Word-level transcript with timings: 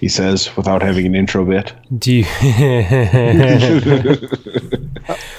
He 0.00 0.08
says 0.08 0.54
without 0.56 0.82
having 0.82 1.06
an 1.06 1.14
intro 1.14 1.44
bit. 1.44 1.72
Do 1.98 2.12
you? 2.12 2.24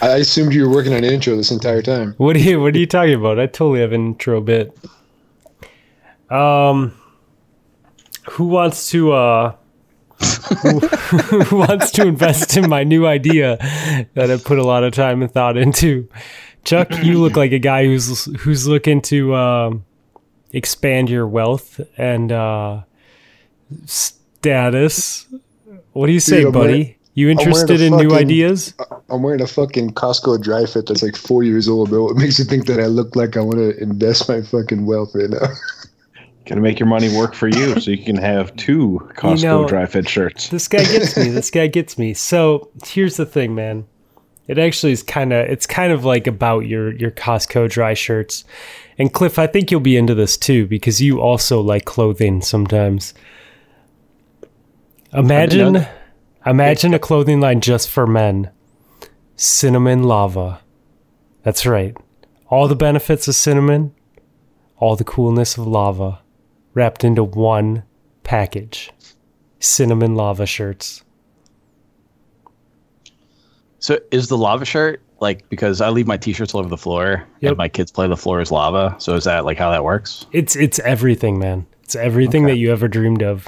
I 0.01 0.17
assumed 0.17 0.53
you 0.53 0.67
were 0.67 0.73
working 0.73 0.93
on 0.93 0.99
an 0.99 1.05
intro 1.05 1.35
this 1.35 1.51
entire 1.51 1.81
time. 1.81 2.13
what 2.17 2.35
are 2.35 2.39
you? 2.39 2.61
What 2.61 2.75
are 2.75 2.79
you 2.79 2.87
talking 2.87 3.13
about? 3.15 3.39
I 3.39 3.45
totally 3.45 3.81
have 3.81 3.91
an 3.91 4.07
intro 4.07 4.41
bit. 4.41 4.77
Um, 6.29 6.93
who 8.31 8.45
wants 8.45 8.89
to? 8.89 9.13
uh 9.13 9.55
who, 10.61 10.79
who 10.79 11.57
wants 11.57 11.91
to 11.91 12.07
invest 12.07 12.57
in 12.57 12.69
my 12.69 12.83
new 12.83 13.05
idea 13.05 13.57
that 14.13 14.31
I 14.31 14.37
put 14.37 14.57
a 14.57 14.63
lot 14.63 14.83
of 14.83 14.93
time 14.93 15.21
and 15.21 15.31
thought 15.31 15.57
into? 15.57 16.09
Chuck, 16.63 16.91
you 17.03 17.19
look 17.19 17.35
like 17.35 17.51
a 17.51 17.59
guy 17.59 17.85
who's 17.85 18.25
who's 18.41 18.67
looking 18.67 19.01
to 19.03 19.35
um, 19.35 19.85
expand 20.51 21.09
your 21.09 21.27
wealth 21.27 21.79
and 21.97 22.31
uh, 22.31 22.81
status. 24.45 25.25
What 25.93 26.07
do 26.07 26.13
you 26.13 26.19
say, 26.19 26.43
Dude, 26.43 26.53
buddy? 26.53 26.71
wearing- 26.71 26.95
you 27.15 27.29
interested 27.29 27.79
in 27.79 27.95
new 27.95 28.13
ideas? 28.13 28.73
I'm 29.09 29.23
wearing 29.23 29.41
a 29.41 29.47
fucking 29.47 29.93
Costco 29.93 30.41
dry 30.41 30.65
fit 30.65 30.85
that's 30.87 31.01
like 31.01 31.15
four 31.15 31.43
years 31.43 31.69
old, 31.69 31.89
bro. 31.89 32.03
What 32.03 32.17
makes 32.17 32.37
you 32.37 32.43
think 32.45 32.65
that 32.67 32.79
I 32.79 32.87
look 32.87 33.15
like 33.15 33.37
I 33.37 33.39
want 33.39 33.57
to 33.59 33.77
invest 33.81 34.27
my 34.27 34.41
fucking 34.41 34.85
wealth 34.85 35.11
right 35.15 35.29
now? 35.29 35.47
Gonna 36.45 36.59
make 36.61 36.77
your 36.77 36.87
money 36.89 37.15
work 37.17 37.33
for 37.33 37.47
you, 37.47 37.79
so 37.79 37.89
you 37.89 38.03
can 38.03 38.17
have 38.17 38.55
two 38.57 38.99
Costco 39.15 39.43
know- 39.43 39.67
dry 39.67 39.85
fit 39.87 40.07
shirts. 40.09 40.49
This 40.49 40.67
guy 40.67 40.83
gets 40.83 41.17
me. 41.17 41.29
This 41.29 41.49
guy 41.49 41.67
gets 41.67 41.97
me. 41.97 42.13
So 42.13 42.69
here's 42.85 43.17
the 43.17 43.25
thing, 43.25 43.55
man. 43.55 43.85
It 44.47 44.59
actually 44.59 44.91
is 44.91 45.01
kind 45.01 45.33
of 45.33 45.47
it's 45.49 45.65
kind 45.65 45.91
of 45.91 46.03
like 46.05 46.27
about 46.27 46.67
your 46.67 46.93
your 46.93 47.11
Costco 47.11 47.69
dry 47.71 47.93
shirts. 47.95 48.43
And 48.99 49.11
Cliff, 49.11 49.39
I 49.39 49.47
think 49.47 49.71
you'll 49.71 49.79
be 49.79 49.97
into 49.97 50.13
this 50.13 50.37
too 50.37 50.67
because 50.67 51.01
you 51.01 51.19
also 51.21 51.61
like 51.61 51.85
clothing 51.85 52.41
sometimes. 52.41 53.13
Imagine 55.15 55.85
imagine 56.45 56.93
a 56.93 56.99
clothing 56.99 57.39
line 57.39 57.61
just 57.61 57.89
for 57.89 58.05
men. 58.07 58.51
Cinnamon 59.35 60.03
lava. 60.03 60.61
That's 61.43 61.65
right. 61.65 61.95
All 62.49 62.67
the 62.67 62.75
benefits 62.75 63.27
of 63.27 63.35
cinnamon, 63.35 63.93
all 64.77 64.95
the 64.95 65.03
coolness 65.03 65.57
of 65.57 65.67
lava 65.67 66.21
wrapped 66.73 67.03
into 67.03 67.23
one 67.23 67.83
package 68.23 68.91
cinnamon 69.59 70.15
lava 70.15 70.45
shirts. 70.45 71.03
So 73.79 73.99
is 74.11 74.27
the 74.27 74.37
lava 74.37 74.65
shirt 74.65 75.01
like 75.21 75.47
because 75.49 75.79
I 75.81 75.89
leave 75.89 76.07
my 76.07 76.17
t-shirts 76.17 76.53
all 76.53 76.59
over 76.59 76.69
the 76.69 76.77
floor 76.77 77.25
Yep. 77.39 77.51
and 77.51 77.57
my 77.57 77.69
kids 77.69 77.91
play 77.91 78.07
the 78.07 78.17
floor 78.17 78.41
is 78.41 78.51
lava? 78.51 78.95
So 78.99 79.15
is 79.15 79.23
that 79.25 79.45
like 79.45 79.57
how 79.57 79.71
that 79.71 79.83
works? 79.83 80.25
It's 80.31 80.55
it's 80.55 80.79
everything, 80.79 81.39
man. 81.39 81.65
It's 81.83 81.95
everything 81.95 82.45
that 82.45 82.57
you 82.57 82.71
ever 82.71 82.87
dreamed 82.87 83.21
of. 83.21 83.47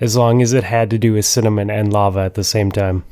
As 0.00 0.16
long 0.16 0.42
as 0.42 0.52
it 0.52 0.64
had 0.64 0.90
to 0.90 0.98
do 0.98 1.12
with 1.12 1.24
cinnamon 1.24 1.70
and 1.70 1.92
lava 1.92 2.18
at 2.20 2.34
the 2.34 2.44
same 2.44 2.72
time. 2.72 3.04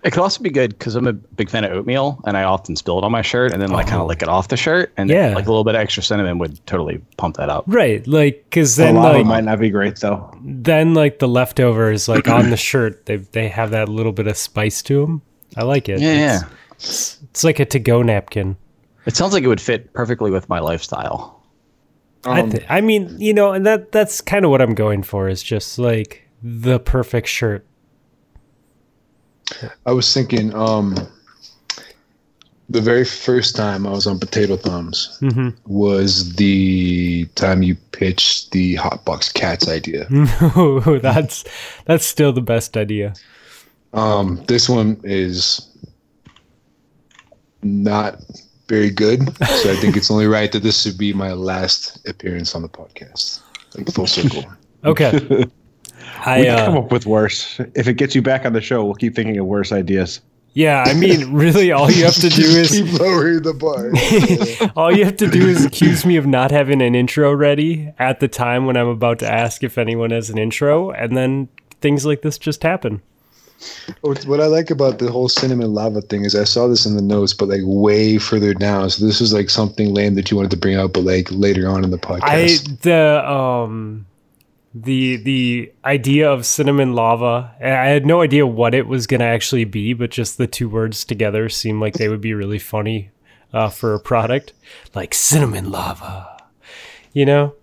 It 0.04 0.12
could 0.12 0.22
also 0.22 0.40
be 0.40 0.48
good 0.50 0.78
because 0.78 0.94
I'm 0.94 1.08
a 1.08 1.12
big 1.12 1.50
fan 1.50 1.64
of 1.64 1.72
oatmeal, 1.72 2.20
and 2.24 2.36
I 2.36 2.44
often 2.44 2.76
spill 2.76 2.98
it 2.98 3.04
on 3.04 3.10
my 3.10 3.20
shirt, 3.20 3.52
and 3.52 3.60
then 3.60 3.70
like 3.72 3.88
kind 3.88 4.00
of 4.00 4.06
lick 4.06 4.22
it 4.22 4.28
off 4.28 4.46
the 4.46 4.56
shirt, 4.56 4.92
and 4.96 5.10
Oh. 5.10 5.14
Yeah. 5.14 5.34
like 5.34 5.46
a 5.46 5.50
little 5.50 5.64
bit 5.64 5.74
of 5.74 5.80
extra 5.80 6.02
cinnamon 6.04 6.38
would 6.38 6.64
totally 6.66 6.98
pump 7.16 7.36
that 7.36 7.50
up. 7.50 7.64
right, 7.66 8.06
like 8.06 8.44
because 8.48 8.76
The 8.76 8.84
then 8.84 8.94
lava 8.94 9.18
like 9.18 9.26
might 9.26 9.44
not 9.44 9.58
be 9.58 9.70
great 9.70 9.96
though. 9.96 10.30
then 10.40 10.94
like 10.94 11.18
the 11.18 11.26
leftovers 11.28 12.08
like 12.08 12.28
on 12.28 12.50
the 12.50 12.56
shirt, 12.56 13.06
they 13.06 13.16
they 13.16 13.48
have 13.48 13.72
that 13.72 13.88
little 13.88 14.12
bit 14.12 14.28
of 14.28 14.36
spice 14.36 14.82
to 14.84 15.00
them. 15.04 15.20
I 15.56 15.64
like 15.64 15.88
it. 15.88 15.98
Yeah, 16.00 16.36
it's, 16.76 17.18
yeah. 17.20 17.26
it's 17.30 17.42
like 17.42 17.58
a 17.58 17.64
to-go 17.64 18.02
napkin. 18.02 18.56
It 19.06 19.16
sounds 19.16 19.32
like 19.32 19.42
it 19.42 19.48
would 19.48 19.60
fit 19.60 19.92
perfectly 19.92 20.30
with 20.30 20.48
my 20.48 20.58
lifestyle. 20.58 21.42
I, 22.24 22.42
th- 22.42 22.64
I 22.68 22.80
mean, 22.80 23.16
you 23.18 23.32
know, 23.32 23.52
and 23.52 23.64
that 23.66 23.92
that's 23.92 24.20
kind 24.20 24.44
of 24.44 24.50
what 24.50 24.60
I'm 24.60 24.74
going 24.74 25.02
for 25.02 25.28
is 25.28 25.42
just 25.42 25.78
like 25.78 26.28
the 26.42 26.78
perfect 26.78 27.28
shirt. 27.28 27.64
I 29.86 29.92
was 29.92 30.12
thinking, 30.12 30.54
um, 30.54 30.94
the 32.68 32.80
very 32.82 33.04
first 33.04 33.56
time 33.56 33.86
I 33.86 33.90
was 33.90 34.06
on 34.06 34.18
Potato 34.18 34.56
Thumbs 34.56 35.18
was 35.66 36.34
the 36.34 37.24
time 37.34 37.62
you 37.62 37.76
pitched 37.92 38.50
the 38.50 38.74
Hotbox 38.76 39.32
Cats 39.32 39.68
idea. 39.68 40.06
that's 41.00 41.44
that's 41.86 42.04
still 42.04 42.32
the 42.32 42.42
best 42.42 42.76
idea. 42.76 43.14
Um, 43.94 44.44
this 44.48 44.68
one 44.68 45.00
is 45.02 45.66
not 47.62 48.20
very 48.68 48.90
good, 48.90 49.34
so 49.46 49.72
I 49.72 49.76
think 49.76 49.96
it's 49.96 50.10
only 50.10 50.26
right 50.26 50.52
that 50.52 50.62
this 50.62 50.82
should 50.82 50.98
be 50.98 51.12
my 51.12 51.32
last 51.32 52.06
appearance 52.06 52.54
on 52.54 52.62
the 52.62 52.68
podcast, 52.68 53.40
like 53.76 53.90
full 53.92 54.06
circle. 54.06 54.44
Okay. 54.84 55.18
We 55.28 55.44
I 56.24 56.44
can 56.44 56.66
come 56.66 56.76
uh, 56.76 56.80
up 56.80 56.92
with 56.92 57.04
worse. 57.06 57.60
If 57.74 57.88
it 57.88 57.94
gets 57.94 58.14
you 58.14 58.22
back 58.22 58.44
on 58.44 58.52
the 58.52 58.60
show, 58.60 58.84
we'll 58.84 58.94
keep 58.94 59.14
thinking 59.14 59.36
of 59.38 59.46
worse 59.46 59.72
ideas. 59.72 60.20
yeah, 60.54 60.84
I 60.86 60.94
mean, 60.94 61.32
really, 61.34 61.72
all 61.72 61.90
you 61.90 62.04
have 62.04 62.14
to 62.14 62.28
do 62.28 62.42
is 62.42 62.70
keep 62.70 62.92
lowering 63.00 63.42
the 63.42 63.54
bar. 63.54 64.70
all 64.76 64.96
you 64.96 65.04
have 65.04 65.16
to 65.16 65.28
do 65.28 65.48
is 65.48 65.64
accuse 65.64 66.04
me 66.04 66.16
of 66.16 66.26
not 66.26 66.50
having 66.50 66.80
an 66.82 66.94
intro 66.94 67.32
ready 67.32 67.92
at 67.98 68.20
the 68.20 68.28
time 68.28 68.66
when 68.66 68.76
I'm 68.76 68.88
about 68.88 69.18
to 69.20 69.30
ask 69.30 69.64
if 69.64 69.78
anyone 69.78 70.10
has 70.10 70.30
an 70.30 70.38
intro, 70.38 70.90
and 70.90 71.16
then 71.16 71.48
things 71.80 72.06
like 72.06 72.22
this 72.22 72.38
just 72.38 72.62
happen. 72.62 73.02
What 74.02 74.40
I 74.40 74.46
like 74.46 74.70
about 74.70 74.98
the 74.98 75.10
whole 75.10 75.28
cinnamon 75.28 75.74
lava 75.74 76.00
thing 76.02 76.24
is 76.24 76.34
I 76.34 76.44
saw 76.44 76.68
this 76.68 76.86
in 76.86 76.94
the 76.94 77.02
notes, 77.02 77.34
but 77.34 77.48
like 77.48 77.62
way 77.64 78.18
further 78.18 78.54
down. 78.54 78.90
So 78.90 79.04
this 79.04 79.20
is 79.20 79.32
like 79.32 79.50
something 79.50 79.92
lame 79.92 80.14
that 80.14 80.30
you 80.30 80.36
wanted 80.36 80.52
to 80.52 80.56
bring 80.56 80.76
up, 80.76 80.92
but 80.92 81.04
like 81.04 81.28
later 81.30 81.68
on 81.68 81.84
in 81.84 81.90
the 81.90 81.96
I 81.96 82.00
podcast. 82.20 82.80
the 82.80 83.28
um 83.28 84.06
the 84.74 85.16
the 85.16 85.72
idea 85.84 86.30
of 86.30 86.46
cinnamon 86.46 86.94
lava. 86.94 87.54
I 87.60 87.88
had 87.88 88.06
no 88.06 88.22
idea 88.22 88.46
what 88.46 88.74
it 88.74 88.86
was 88.86 89.06
gonna 89.06 89.24
actually 89.24 89.64
be, 89.64 89.92
but 89.92 90.10
just 90.10 90.38
the 90.38 90.46
two 90.46 90.68
words 90.68 91.04
together 91.04 91.48
seemed 91.48 91.80
like 91.80 91.94
they 91.94 92.08
would 92.08 92.20
be 92.20 92.34
really 92.34 92.58
funny 92.58 93.10
uh, 93.52 93.70
for 93.70 93.94
a 93.94 94.00
product 94.00 94.52
like 94.94 95.14
cinnamon 95.14 95.70
lava. 95.70 96.36
You 97.12 97.26
know, 97.26 97.54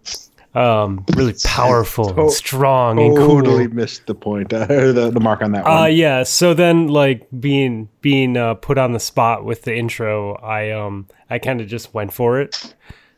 um, 0.55 1.05
really 1.15 1.35
powerful, 1.43 2.17
and 2.17 2.31
strong, 2.31 2.99
and 2.99 3.15
cool. 3.15 3.41
Totally 3.41 3.67
missed 3.67 4.07
the 4.07 4.15
point, 4.15 4.53
uh, 4.53 4.65
the, 4.67 5.11
the 5.13 5.19
mark 5.19 5.41
on 5.41 5.51
that 5.51 5.67
Uh 5.67 5.85
yeah. 5.85 6.23
So 6.23 6.53
then, 6.53 6.87
like 6.87 7.27
being 7.39 7.89
being 8.01 8.37
uh, 8.37 8.53
put 8.55 8.77
on 8.77 8.93
the 8.93 8.99
spot 8.99 9.43
with 9.43 9.63
the 9.63 9.75
intro, 9.75 10.35
I 10.35 10.71
um 10.71 11.07
I 11.29 11.39
kind 11.39 11.59
of 11.59 11.67
just 11.67 11.93
went 11.93 12.13
for 12.13 12.39
it. 12.39 12.73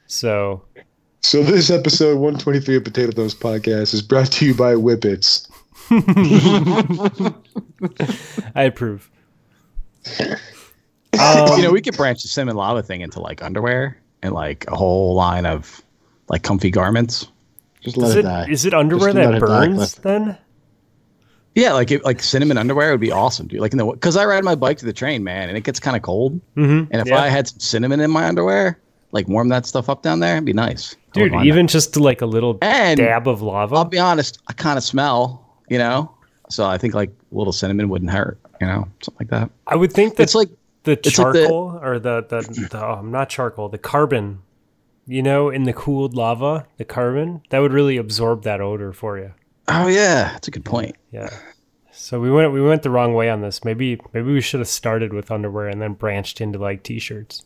So 0.08 0.64
So 1.22 1.44
this 1.44 1.70
episode 1.70 2.16
123 2.16 2.78
of 2.78 2.84
Potato 2.84 3.12
Thumbs 3.12 3.36
Podcast 3.36 3.94
is 3.94 4.02
brought 4.02 4.32
to 4.34 4.46
you 4.46 4.56
by 4.56 4.74
Whippets. 4.74 5.48
I 8.56 8.64
approve. 8.64 9.12
you 10.20 11.62
know, 11.62 11.72
we 11.72 11.82
could 11.82 11.96
branch 11.96 12.24
the 12.24 12.30
cinnamon 12.30 12.56
lava 12.56 12.82
thing 12.82 13.02
into 13.02 13.20
like 13.20 13.44
underwear 13.44 14.02
and 14.22 14.34
like 14.34 14.66
a 14.68 14.76
whole 14.76 15.16
line 15.16 15.46
of 15.46 15.82
like 16.30 16.44
comfy 16.44 16.70
garments. 16.72 17.28
Just 17.82 17.98
let 17.98 18.10
Is 18.10 18.16
it, 18.16 18.20
it 18.20 18.22
die. 18.24 18.48
is 18.50 18.66
it 18.66 18.74
underwear 18.74 19.14
Just 19.14 19.16
that 19.16 19.34
it 19.36 19.40
burns 19.40 19.96
then? 19.96 20.38
Yeah, 21.56 21.74
like 21.74 21.90
it, 21.90 22.04
like 22.06 22.22
cinnamon 22.22 22.58
underwear 22.58 22.92
would 22.92 23.00
be 23.02 23.12
awesome, 23.12 23.48
dude. 23.48 23.62
Like 23.62 23.72
in 23.72 23.78
the 23.80 23.86
because 23.86 24.16
I 24.16 24.26
ride 24.26 24.44
my 24.44 24.54
bike 24.56 24.78
to 24.80 24.86
the 24.86 24.94
train, 24.94 25.24
man, 25.24 25.50
and 25.50 25.58
it 25.58 25.64
gets 25.64 25.80
kind 25.80 25.96
of 25.98 26.04
cold. 26.04 26.40
Mm-hmm. 26.56 26.92
And 26.92 27.02
if 27.02 27.08
Yeah. 27.08 27.20
I 27.22 27.30
had 27.30 27.48
some 27.48 27.60
cinnamon 27.60 28.00
in 28.00 28.12
my 28.12 28.28
underwear, 28.28 28.80
like 29.12 29.28
warm 29.28 29.50
that 29.50 29.66
stuff 29.66 29.90
up 29.90 30.04
down 30.04 30.20
there, 30.20 30.36
it'd 30.36 30.46
be 30.46 30.54
nice. 30.54 30.96
Dude, 31.14 31.32
mind 31.32 31.48
even 31.48 31.66
just 31.68 31.98
like 31.98 32.22
a 32.22 32.28
little 32.28 32.60
And- 32.62 32.98
dab 33.00 33.28
of 33.28 33.42
lava. 33.42 33.76
I'll 33.76 33.86
be 33.86 33.98
honest, 33.98 34.40
I 34.48 34.54
kind 34.54 34.78
of 34.78 34.84
smell. 34.84 35.44
You 35.70 35.78
know, 35.80 36.10
So 36.50 36.66
I 36.66 36.78
think 36.78 36.94
like 36.94 37.10
a 37.10 37.36
little 37.36 37.52
cinnamon 37.52 37.90
wouldn't 37.90 38.12
hurt, 38.12 38.40
you 38.62 38.68
know, 38.68 38.88
something 39.02 39.28
like 39.28 39.30
that. 39.32 39.50
I 39.68 39.76
would 39.76 39.92
think 39.92 40.16
that 40.16 40.24
It's 40.24 40.36
like 40.36 40.50
the 40.84 40.92
it's 40.94 41.18
like 41.18 41.34
the- 41.34 41.40
charcoal 41.42 41.80
or 41.82 42.00
the 42.00 42.24
the, 42.30 42.68
the 42.72 42.88
um, 42.90 43.12
not 43.12 43.30
charcoal, 43.30 43.68
the 43.68 43.78
carbon, 43.80 44.40
you 45.08 45.24
know, 45.24 45.50
in 45.50 45.64
the 45.64 45.74
cooled 45.74 46.14
lava, 46.14 46.68
the 46.78 46.86
carbon 46.86 47.42
that 47.50 47.60
would 47.60 47.72
really 47.74 47.98
absorb 47.98 48.44
that 48.44 48.62
odor 48.62 48.92
for 48.94 49.18
you. 49.18 49.34
oh 49.68 49.88
yeah, 49.88 50.32
that's 50.34 50.48
a 50.48 50.52
good 50.52 50.66
point. 50.66 50.96
Yeah. 51.12 51.30
So 51.92 52.20
we 52.20 52.30
went 52.30 52.52
we 52.54 52.62
went 52.62 52.84
the 52.84 52.90
wrong 52.92 53.14
way 53.16 53.30
on 53.30 53.42
this. 53.42 53.64
Maybe 53.66 54.00
maybe 54.14 54.32
we 54.32 54.42
should 54.42 54.60
have 54.60 54.68
started 54.68 55.14
with 55.14 55.32
underwear 55.32 55.68
and 55.68 55.82
then 55.82 55.94
branched 55.94 56.40
into 56.42 56.60
like 56.60 56.84
t-shirts. 56.84 57.44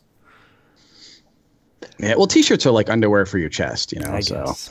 Yeah, 1.98 2.14
well, 2.16 2.26
t-shirts 2.26 2.66
are 2.66 2.70
like 2.70 2.90
underwear 2.90 3.26
for 3.26 3.38
your 3.38 3.48
chest, 3.48 3.92
you 3.92 4.00
know. 4.00 4.12
I 4.12 4.20
so 4.20 4.44
guess. 4.44 4.70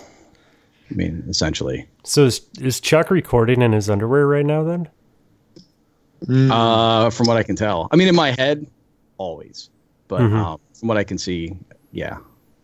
I 0.89 0.93
mean, 0.93 1.23
essentially. 1.27 1.87
So 2.03 2.25
is, 2.25 2.41
is 2.59 2.79
Chuck 2.79 3.09
recording 3.11 3.61
in 3.61 3.71
his 3.71 3.89
underwear 3.89 4.27
right 4.27 4.45
now 4.45 4.63
then? 4.63 4.89
Uh, 6.51 7.09
from 7.09 7.27
what 7.27 7.37
I 7.37 7.43
can 7.43 7.55
tell, 7.55 7.87
I 7.91 7.95
mean, 7.95 8.07
in 8.07 8.15
my 8.15 8.31
head, 8.31 8.67
always, 9.17 9.69
but 10.07 10.21
Mhm. 10.21 10.33
um, 10.35 10.59
from 10.77 10.87
what 10.89 10.97
I 10.97 11.03
can 11.03 11.17
see, 11.17 11.57
yeah, 11.91 12.17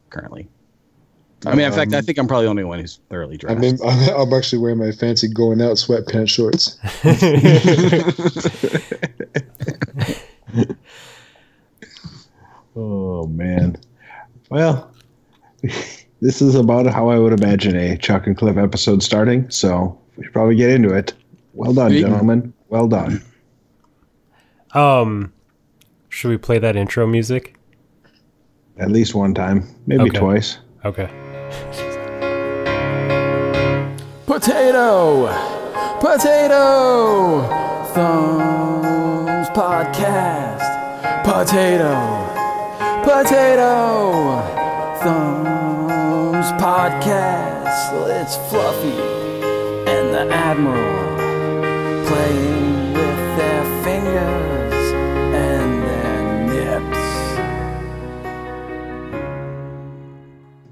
currently. 0.10 0.48
I 1.46 1.54
mean, 1.54 1.68
in 1.68 1.72
fact, 1.72 1.94
I 1.94 2.02
think 2.02 2.18
I'm 2.18 2.28
probably 2.28 2.46
the 2.46 2.50
only 2.50 2.64
one 2.64 2.80
who's 2.80 3.00
thoroughly 3.10 3.38
dressed. 3.38 3.64
I'm, 3.64 3.90
I'm, 4.10 4.22
I'm 4.22 4.34
actually 4.34 4.58
wearing 4.60 4.80
my 4.80 4.92
fancy 4.92 5.28
going 5.28 5.62
out 5.62 5.78
sweatpants 5.78 6.30
shorts. 6.30 6.80
Oh 12.76 13.26
man. 13.28 13.76
Well, 14.52 14.92
this 16.22 16.42
is 16.42 16.56
about 16.56 16.86
how 16.86 17.10
I 17.10 17.18
would 17.18 17.34
imagine 17.34 17.76
a 17.76 17.98
Chuck 17.98 18.28
and 18.28 18.38
Cliff 18.38 18.58
episode 18.58 19.02
starting. 19.02 19.50
So 19.50 19.98
we 20.16 20.24
should 20.24 20.34
probably 20.34 20.56
get 20.56 20.70
into 20.70 20.94
it. 20.94 21.14
Well 21.54 21.74
done, 21.74 21.90
Sweet. 21.90 22.02
gentlemen. 22.02 22.54
Well 22.70 22.88
done. 22.88 23.24
Um 24.74 25.34
should 26.10 26.30
we 26.30 26.38
play 26.38 26.60
that 26.60 26.76
intro 26.76 27.08
music? 27.08 27.57
At 28.80 28.92
least 28.92 29.16
one 29.16 29.34
time, 29.34 29.64
maybe 29.88 30.04
Okay. 30.10 30.20
twice. 30.20 30.58
Okay. 30.86 31.10
Potato! 34.26 35.28
Potato! 36.00 37.42
Thumbs 37.94 39.50
Podcast. 39.50 40.68
Potato! 41.24 41.96
Potato! 43.04 44.42
Thumbs 45.02 46.52
Podcast. 46.62 47.94
It's 48.22 48.36
Fluffy 48.50 49.00
and 49.90 50.14
the 50.14 50.32
Admiral 50.34 51.07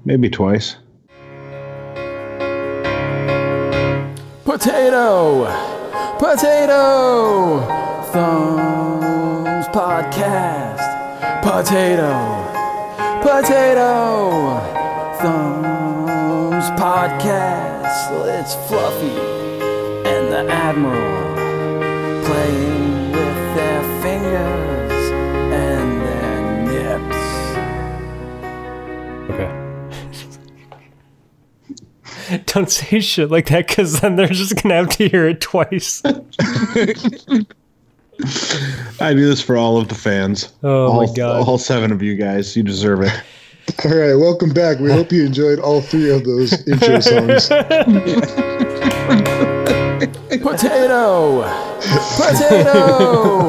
Maybe 0.06 0.30
twice. 0.30 0.76
Potato! 4.44 5.46
Potato! 6.16 7.66
Thumbs 8.12 9.66
Podcast. 9.74 10.86
Potato! 11.42 12.14
Potato! 13.20 14.60
Thumbs 15.18 16.70
Podcast. 16.80 18.12
It's 18.38 18.54
Fluffy 18.68 19.18
and 20.06 20.32
the 20.32 20.48
Admiral 20.48 21.34
playing 22.24 23.05
Don't 32.46 32.70
say 32.70 33.00
shit 33.00 33.30
like 33.30 33.46
that 33.46 33.68
because 33.68 34.00
then 34.00 34.16
they're 34.16 34.26
just 34.28 34.62
gonna 34.62 34.74
have 34.74 34.88
to 34.90 35.08
hear 35.08 35.28
it 35.28 35.40
twice. 35.40 36.02
I 38.98 39.12
do 39.12 39.26
this 39.26 39.42
for 39.42 39.56
all 39.56 39.78
of 39.78 39.88
the 39.88 39.94
fans. 39.94 40.52
Oh 40.62 40.86
all, 40.86 41.06
my 41.06 41.12
god. 41.14 41.46
All 41.46 41.58
seven 41.58 41.92
of 41.92 42.02
you 42.02 42.16
guys. 42.16 42.56
You 42.56 42.62
deserve 42.62 43.02
it. 43.02 43.12
All 43.84 43.90
right, 43.96 44.14
welcome 44.14 44.50
back. 44.50 44.78
We 44.78 44.90
hope 44.90 45.12
you 45.12 45.26
enjoyed 45.26 45.58
all 45.58 45.80
three 45.80 46.10
of 46.10 46.24
those 46.24 46.66
intro 46.66 47.00
songs. 47.00 47.48
Potato! 50.40 51.42
Potato! 52.16 53.48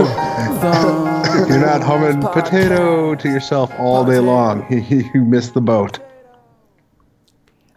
You're 1.48 1.60
not 1.60 1.82
humming 1.84 2.22
potato 2.22 3.16
to 3.16 3.30
yourself 3.30 3.72
all 3.78 4.04
day 4.04 4.20
long. 4.20 4.66
you 4.70 5.24
missed 5.24 5.54
the 5.54 5.62
boat. 5.62 6.00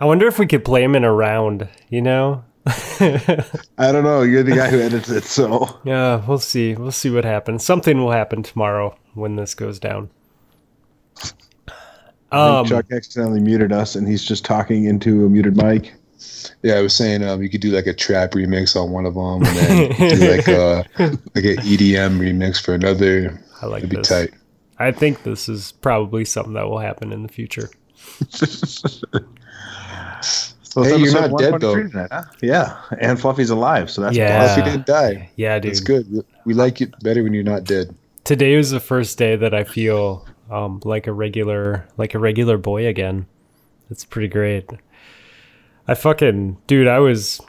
I 0.00 0.06
wonder 0.06 0.26
if 0.26 0.38
we 0.38 0.46
could 0.46 0.64
play 0.64 0.82
him 0.82 0.94
in 0.96 1.04
a 1.04 1.12
round, 1.12 1.68
you 1.90 2.00
know? 2.00 2.42
I 2.66 3.92
don't 3.92 4.04
know. 4.04 4.22
You're 4.22 4.42
the 4.42 4.54
guy 4.56 4.70
who 4.70 4.80
edits 4.80 5.10
it, 5.10 5.24
so 5.24 5.78
Yeah, 5.84 6.24
we'll 6.26 6.38
see. 6.38 6.74
We'll 6.74 6.90
see 6.92 7.10
what 7.10 7.24
happens. 7.24 7.64
Something 7.64 7.98
will 7.98 8.10
happen 8.12 8.42
tomorrow 8.42 8.96
when 9.14 9.36
this 9.36 9.54
goes 9.54 9.78
down. 9.78 10.10
Um, 12.32 12.64
Chuck 12.64 12.86
accidentally 12.92 13.40
muted 13.40 13.72
us, 13.72 13.96
and 13.96 14.06
he's 14.06 14.24
just 14.24 14.44
talking 14.44 14.84
into 14.84 15.26
a 15.26 15.28
muted 15.28 15.56
mic. 15.56 15.94
Yeah, 16.62 16.74
I 16.74 16.80
was 16.80 16.94
saying 16.94 17.24
um, 17.24 17.42
you 17.42 17.50
could 17.50 17.60
do 17.60 17.70
like 17.70 17.86
a 17.86 17.94
trap 17.94 18.32
remix 18.32 18.80
on 18.80 18.90
one 18.90 19.04
of 19.04 19.14
them, 19.14 19.42
and 19.42 19.56
then 19.98 20.18
do 20.18 20.30
like 20.36 20.48
a 20.48 20.84
like 21.34 21.44
an 21.44 21.56
EDM 21.64 22.18
remix 22.18 22.62
for 22.62 22.74
another. 22.74 23.42
I 23.60 23.66
like 23.66 23.78
It'd 23.78 23.90
be 23.90 23.96
this. 23.96 24.08
tight. 24.08 24.30
I 24.78 24.92
think 24.92 25.24
this 25.24 25.48
is 25.48 25.72
probably 25.72 26.24
something 26.24 26.54
that 26.54 26.68
will 26.68 26.78
happen 26.78 27.12
in 27.12 27.22
the 27.22 27.28
future. 27.28 27.68
So 30.22 30.82
Hey, 30.84 30.96
you're 30.98 31.12
not 31.12 31.36
dead, 31.38 31.60
though. 31.60 31.88
huh? 32.10 32.22
Yeah, 32.42 32.76
and 33.00 33.20
Fluffy's 33.20 33.50
alive, 33.50 33.90
so 33.90 34.02
that's 34.02 34.16
Yeah. 34.16 34.38
Plus, 34.38 34.56
you 34.58 34.62
didn't 34.64 34.86
die. 34.86 35.28
Yeah, 35.36 35.58
dude. 35.58 35.72
That's 35.72 35.80
good. 35.80 36.10
We- 36.12 36.22
We 36.46 36.54
like 36.54 36.80
it 36.80 36.94
better 37.02 37.22
when 37.22 37.32
you're 37.34 37.42
not 37.44 37.64
dead. 37.64 37.94
Today 38.24 38.56
was 38.56 38.70
the 38.70 38.80
first 38.80 39.18
day 39.18 39.36
that 39.36 39.52
I 39.54 39.64
feel 39.64 40.26
um, 40.50 40.80
like 40.84 41.06
a 41.06 41.12
regular, 41.12 41.86
like 41.96 42.14
a 42.14 42.18
regular 42.18 42.56
boy 42.58 42.86
again. 42.86 43.26
It's 43.90 44.04
pretty 44.04 44.28
great. 44.28 44.70
I 45.88 45.94
fucking 45.94 46.58
dude, 46.66 46.86
I 46.88 46.98
was 47.00 47.40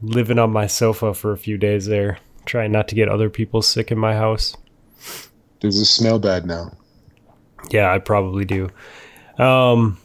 living 0.00 0.38
on 0.38 0.50
my 0.50 0.66
sofa 0.66 1.12
for 1.14 1.32
a 1.32 1.36
few 1.38 1.56
days 1.58 1.86
there, 1.86 2.18
trying 2.46 2.72
not 2.72 2.88
to 2.88 2.94
get 2.94 3.08
other 3.08 3.28
people 3.30 3.62
sick 3.62 3.92
in 3.92 3.98
my 3.98 4.14
house. 4.14 4.56
Does 5.60 5.78
it 5.78 5.84
smell 5.84 6.18
bad 6.18 6.46
now? 6.46 6.72
Yeah, 7.70 7.92
I 7.92 7.98
probably 7.98 8.44
do. 8.44 8.68
Um, 9.38 9.98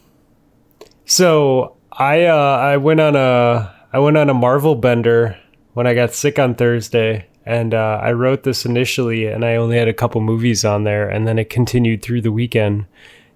so 1.06 1.77
I 1.98 2.26
uh, 2.26 2.58
I 2.58 2.78
went 2.78 3.00
on 3.00 3.16
a 3.16 3.74
I 3.92 4.00
went 4.00 4.18
on 4.18 4.30
a 4.30 4.34
Marvel 4.34 4.76
bender 4.76 5.38
when 5.74 5.88
I 5.88 5.96
got 5.96 6.14
sick 6.14 6.38
on 6.38 6.54
Thursday, 6.54 7.28
and 7.46 7.74
uh, 7.74 8.00
I 8.02 8.12
wrote 8.12 8.44
this 8.44 8.66
initially, 8.66 9.26
and 9.26 9.44
I 9.44 9.56
only 9.56 9.78
had 9.78 9.88
a 9.88 9.94
couple 9.94 10.22
movies 10.22 10.64
on 10.64 10.84
there, 10.84 11.10
and 11.10 11.28
then 11.28 11.40
it 11.40 11.50
continued 11.50 12.04
through 12.04 12.22
the 12.22 12.32
weekend 12.32 12.86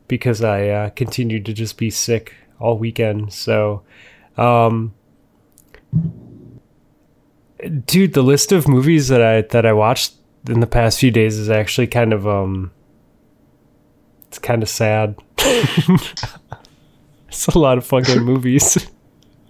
because 0.08 0.44
I 0.44 0.68
uh, 0.68 0.90
continued 0.92 1.46
to 1.46 1.54
just 1.54 1.78
be 1.78 1.90
sick 1.90 2.36
all 2.60 2.78
weekend. 2.78 3.34
So, 3.34 3.82
um, 4.38 4.94
dude, 7.86 8.14
the 8.14 8.22
list 8.22 8.52
of 8.52 8.68
movies 8.68 9.08
that 9.08 9.24
I 9.24 9.42
that 9.42 9.66
I 9.66 9.74
watched 9.74 10.14
in 10.48 10.60
the 10.60 10.68
past 10.68 11.00
few 11.00 11.10
days 11.10 11.38
is 11.38 11.50
actually 11.50 11.88
kind 11.88 12.14
of 12.14 12.28
um 12.28 12.72
it's 14.28 14.38
kind 14.38 14.62
of 14.62 14.70
sad. 14.70 15.16
it's 17.32 17.48
a 17.48 17.58
lot 17.58 17.78
of 17.78 17.86
fucking 17.86 18.22
movies. 18.24 18.78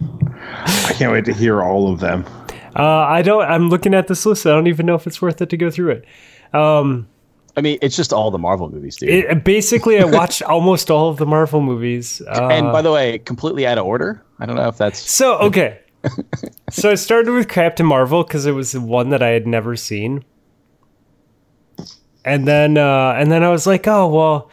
I 0.00 0.92
can't 0.94 1.12
wait 1.12 1.24
to 1.24 1.34
hear 1.34 1.62
all 1.62 1.92
of 1.92 1.98
them. 1.98 2.24
Uh, 2.76 2.82
I 2.82 3.22
don't. 3.22 3.42
I'm 3.42 3.68
looking 3.68 3.92
at 3.92 4.06
this 4.06 4.24
list. 4.24 4.46
I 4.46 4.50
don't 4.50 4.68
even 4.68 4.86
know 4.86 4.94
if 4.94 5.06
it's 5.06 5.20
worth 5.20 5.42
it 5.42 5.50
to 5.50 5.56
go 5.56 5.68
through 5.68 5.90
it. 5.90 6.04
Um, 6.54 7.08
I 7.56 7.60
mean, 7.60 7.78
it's 7.82 7.96
just 7.96 8.12
all 8.12 8.30
the 8.30 8.38
Marvel 8.38 8.70
movies, 8.70 8.96
dude. 8.96 9.10
it 9.10 9.44
basically, 9.44 9.98
I 9.98 10.04
watched 10.04 10.42
almost 10.54 10.90
all 10.90 11.10
of 11.10 11.16
the 11.18 11.26
Marvel 11.26 11.60
movies. 11.60 12.22
Uh, 12.22 12.48
and 12.50 12.72
by 12.72 12.82
the 12.82 12.92
way, 12.92 13.18
completely 13.18 13.66
out 13.66 13.78
of 13.78 13.84
order. 13.84 14.24
I 14.38 14.46
don't 14.46 14.56
know 14.56 14.68
if 14.68 14.78
that's 14.78 14.98
so 14.98 15.38
okay. 15.40 15.80
so 16.70 16.90
I 16.90 16.94
started 16.94 17.32
with 17.32 17.48
Captain 17.48 17.86
Marvel 17.86 18.22
because 18.22 18.46
it 18.46 18.52
was 18.52 18.72
the 18.72 18.80
one 18.80 19.10
that 19.10 19.22
I 19.22 19.28
had 19.28 19.46
never 19.46 19.76
seen, 19.76 20.24
and 22.24 22.46
then 22.46 22.78
uh, 22.78 23.14
and 23.18 23.30
then 23.30 23.42
I 23.42 23.50
was 23.50 23.66
like, 23.66 23.88
oh 23.88 24.08
well, 24.08 24.50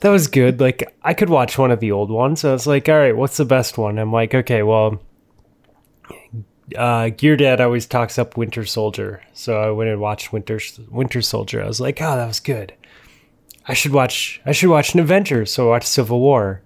that 0.00 0.10
was 0.10 0.26
good. 0.28 0.60
Like 0.60 0.96
I 1.02 1.14
could 1.14 1.30
watch 1.30 1.58
one 1.58 1.70
of 1.70 1.80
the 1.80 1.92
old 1.92 2.10
ones. 2.10 2.44
I 2.44 2.52
was 2.52 2.66
like, 2.66 2.88
all 2.88 2.96
right, 2.98 3.16
what's 3.16 3.36
the 3.36 3.44
best 3.44 3.78
one? 3.78 3.98
I'm 3.98 4.12
like, 4.12 4.34
okay, 4.34 4.62
well, 4.62 5.00
uh, 6.76 7.08
Gear 7.10 7.36
Dad 7.36 7.60
always 7.60 7.86
talks 7.86 8.18
up 8.18 8.36
Winter 8.36 8.64
Soldier, 8.64 9.22
so 9.32 9.60
I 9.60 9.70
went 9.70 9.90
and 9.90 10.00
watched 10.00 10.32
Winter 10.32 10.60
Winter 10.90 11.22
Soldier. 11.22 11.62
I 11.62 11.66
was 11.66 11.80
like, 11.80 12.00
oh, 12.02 12.16
that 12.16 12.26
was 12.26 12.40
good. 12.40 12.74
I 13.66 13.74
should 13.74 13.92
watch. 13.92 14.40
I 14.46 14.52
should 14.52 14.70
watch 14.70 14.94
an 14.94 15.00
Avenger. 15.00 15.44
So 15.46 15.66
I 15.66 15.70
watched 15.70 15.88
Civil 15.88 16.20
War, 16.20 16.62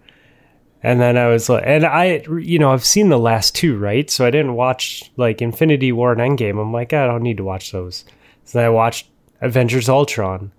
And 0.82 1.00
then 1.00 1.16
I 1.16 1.28
was 1.28 1.48
like, 1.48 1.62
and 1.66 1.84
I, 1.86 2.24
you 2.40 2.58
know, 2.58 2.72
I've 2.72 2.84
seen 2.84 3.08
the 3.08 3.18
last 3.18 3.54
two, 3.54 3.78
right? 3.78 4.10
So 4.10 4.26
I 4.26 4.30
didn't 4.30 4.54
watch 4.54 5.10
like 5.16 5.40
Infinity 5.40 5.92
War 5.92 6.12
and 6.12 6.20
Endgame. 6.20 6.60
I'm 6.60 6.72
like, 6.72 6.92
I 6.92 7.06
don't 7.06 7.22
need 7.22 7.36
to 7.36 7.44
watch 7.44 7.70
those. 7.70 8.04
So 8.44 8.58
then 8.58 8.66
I 8.66 8.70
watched 8.70 9.08
Avengers 9.40 9.88
Ultron. 9.88 10.50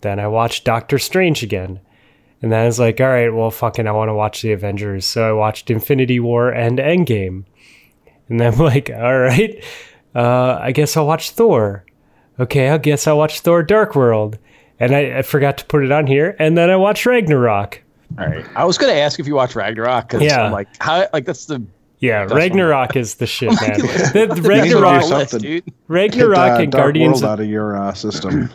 Then 0.00 0.18
I 0.18 0.26
watched 0.26 0.64
Doctor 0.64 0.98
Strange 0.98 1.42
again. 1.42 1.80
And 2.42 2.52
then 2.52 2.60
I 2.62 2.66
was 2.66 2.78
like, 2.78 3.00
all 3.00 3.06
right, 3.06 3.32
well, 3.32 3.50
fucking, 3.50 3.86
I 3.86 3.92
want 3.92 4.08
to 4.10 4.14
watch 4.14 4.42
the 4.42 4.52
Avengers. 4.52 5.06
So 5.06 5.28
I 5.28 5.32
watched 5.32 5.70
Infinity 5.70 6.20
War 6.20 6.50
and 6.50 6.78
Endgame. 6.78 7.44
And 8.28 8.40
then 8.40 8.52
I'm 8.52 8.58
like, 8.72 8.90
all 8.90 9.18
right, 9.18 9.62
uh, 10.14 10.58
I 10.60 10.72
guess 10.72 10.96
I'll 10.96 11.06
watch 11.06 11.30
Thor. 11.30 11.84
Okay, 12.38 12.68
I 12.68 12.78
guess 12.78 13.06
I'll 13.06 13.16
watch 13.18 13.40
Thor 13.40 13.62
Dark 13.62 13.94
World. 13.94 14.38
And 14.78 14.94
I, 14.94 15.18
I 15.18 15.22
forgot 15.22 15.56
to 15.58 15.64
put 15.64 15.82
it 15.84 15.90
on 15.90 16.06
here. 16.06 16.36
And 16.38 16.58
then 16.58 16.68
I 16.68 16.76
watched 16.76 17.06
Ragnarok. 17.06 17.82
All 18.18 18.26
right. 18.26 18.44
I 18.54 18.64
was 18.66 18.76
gonna 18.78 18.92
ask 18.92 19.18
if 19.18 19.26
you 19.26 19.34
watch 19.34 19.56
Ragnarok 19.56 20.08
because 20.08 20.22
Yeah. 20.22 20.42
I'm 20.44 20.52
like, 20.52 20.68
how? 20.78 21.08
Like 21.14 21.24
that's 21.24 21.46
the 21.46 21.62
Yeah, 21.98 22.26
That's 22.26 22.34
Ragnarok 22.34 22.94
is 22.94 23.14
the 23.16 23.26
shit, 23.26 23.48
man. 23.62 23.80
The, 23.80 24.10
the 24.12 24.26
need 24.26 24.34
to 24.36 24.42
do 24.42 24.48
Ragnarok, 24.82 25.02
something. 25.28 25.40
dude. 25.40 25.72
Ragnarok 25.88 26.36
Get, 26.36 26.50
uh, 26.58 26.62
and 26.62 26.72
Dark 26.72 26.82
Guardians. 26.84 27.12
World 27.14 27.24
Of, 27.24 27.30
out 27.30 27.40
of 27.40 27.46
your 27.46 27.76
uh, 27.82 27.94
system. 27.94 28.50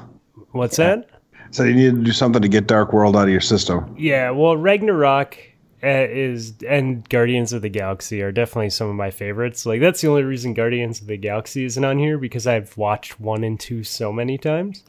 what's 0.52 0.78
that? 0.78 1.10
So 1.52 1.64
you 1.64 1.74
need 1.74 1.96
to 1.96 2.04
do 2.04 2.12
something 2.12 2.42
to 2.42 2.48
get 2.48 2.68
Dark 2.68 2.94
World 2.94 3.16
out 3.16 3.24
of 3.24 3.30
your 3.30 3.42
system. 3.42 3.94
Yeah, 3.98 4.32
well, 4.32 4.58
Ragnarok 4.58 5.38
uh, 5.84 6.08
is 6.10 6.54
and 6.68 7.08
Guardians 7.10 7.54
of 7.54 7.62
the 7.62 7.70
Galaxy 7.70 8.22
are 8.22 8.32
definitely 8.32 8.70
some 8.70 8.90
of 8.90 8.96
my 8.96 9.12
favorites. 9.12 9.66
Like 9.66 9.82
that's 9.82 10.02
the 10.02 10.08
only 10.08 10.24
reason 10.24 10.54
Guardians 10.54 11.02
of 11.02 11.08
the 11.08 11.18
Galaxy 11.18 11.66
isn't 11.66 11.84
on 11.84 11.98
here 12.00 12.18
because 12.18 12.48
I've 12.48 12.76
watched 12.78 13.20
one 13.20 13.44
and 13.44 13.60
two 13.60 13.84
so 13.84 14.12
many 14.12 14.38
times. 14.38 14.84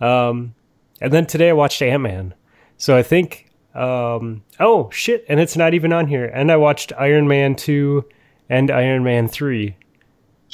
Um, 0.00 0.54
and 1.00 1.12
then 1.12 1.26
today 1.26 1.50
I 1.50 1.54
watched 1.54 1.80
Ant 1.82 2.02
Man, 2.02 2.34
so 2.76 2.96
I 2.96 3.02
think. 3.02 3.46
Um, 3.74 4.42
oh 4.58 4.90
shit, 4.90 5.24
and 5.28 5.38
it's 5.38 5.56
not 5.56 5.72
even 5.72 5.92
on 5.92 6.08
here. 6.08 6.24
And 6.24 6.50
I 6.50 6.56
watched 6.56 6.92
Iron 6.98 7.28
Man 7.28 7.54
two 7.54 8.04
and 8.48 8.70
Iron 8.70 9.04
Man 9.04 9.28
three 9.28 9.76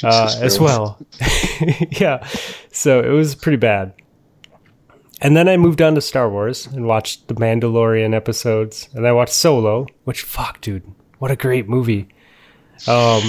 uh, 0.02 0.36
as 0.40 0.60
well. 0.60 0.98
yeah, 1.90 2.26
so 2.70 3.00
it 3.00 3.10
was 3.10 3.34
pretty 3.34 3.56
bad. 3.56 3.94
And 5.20 5.36
then 5.36 5.48
I 5.48 5.56
moved 5.56 5.80
on 5.80 5.94
to 5.94 6.00
Star 6.00 6.28
Wars 6.28 6.66
and 6.66 6.86
watched 6.86 7.28
the 7.28 7.34
Mandalorian 7.34 8.14
episodes, 8.14 8.88
and 8.94 9.06
I 9.06 9.12
watched 9.12 9.32
Solo, 9.32 9.86
which 10.04 10.22
fuck, 10.22 10.60
dude, 10.60 10.82
what 11.18 11.30
a 11.30 11.36
great 11.36 11.68
movie. 11.68 12.08
Um, 12.88 13.22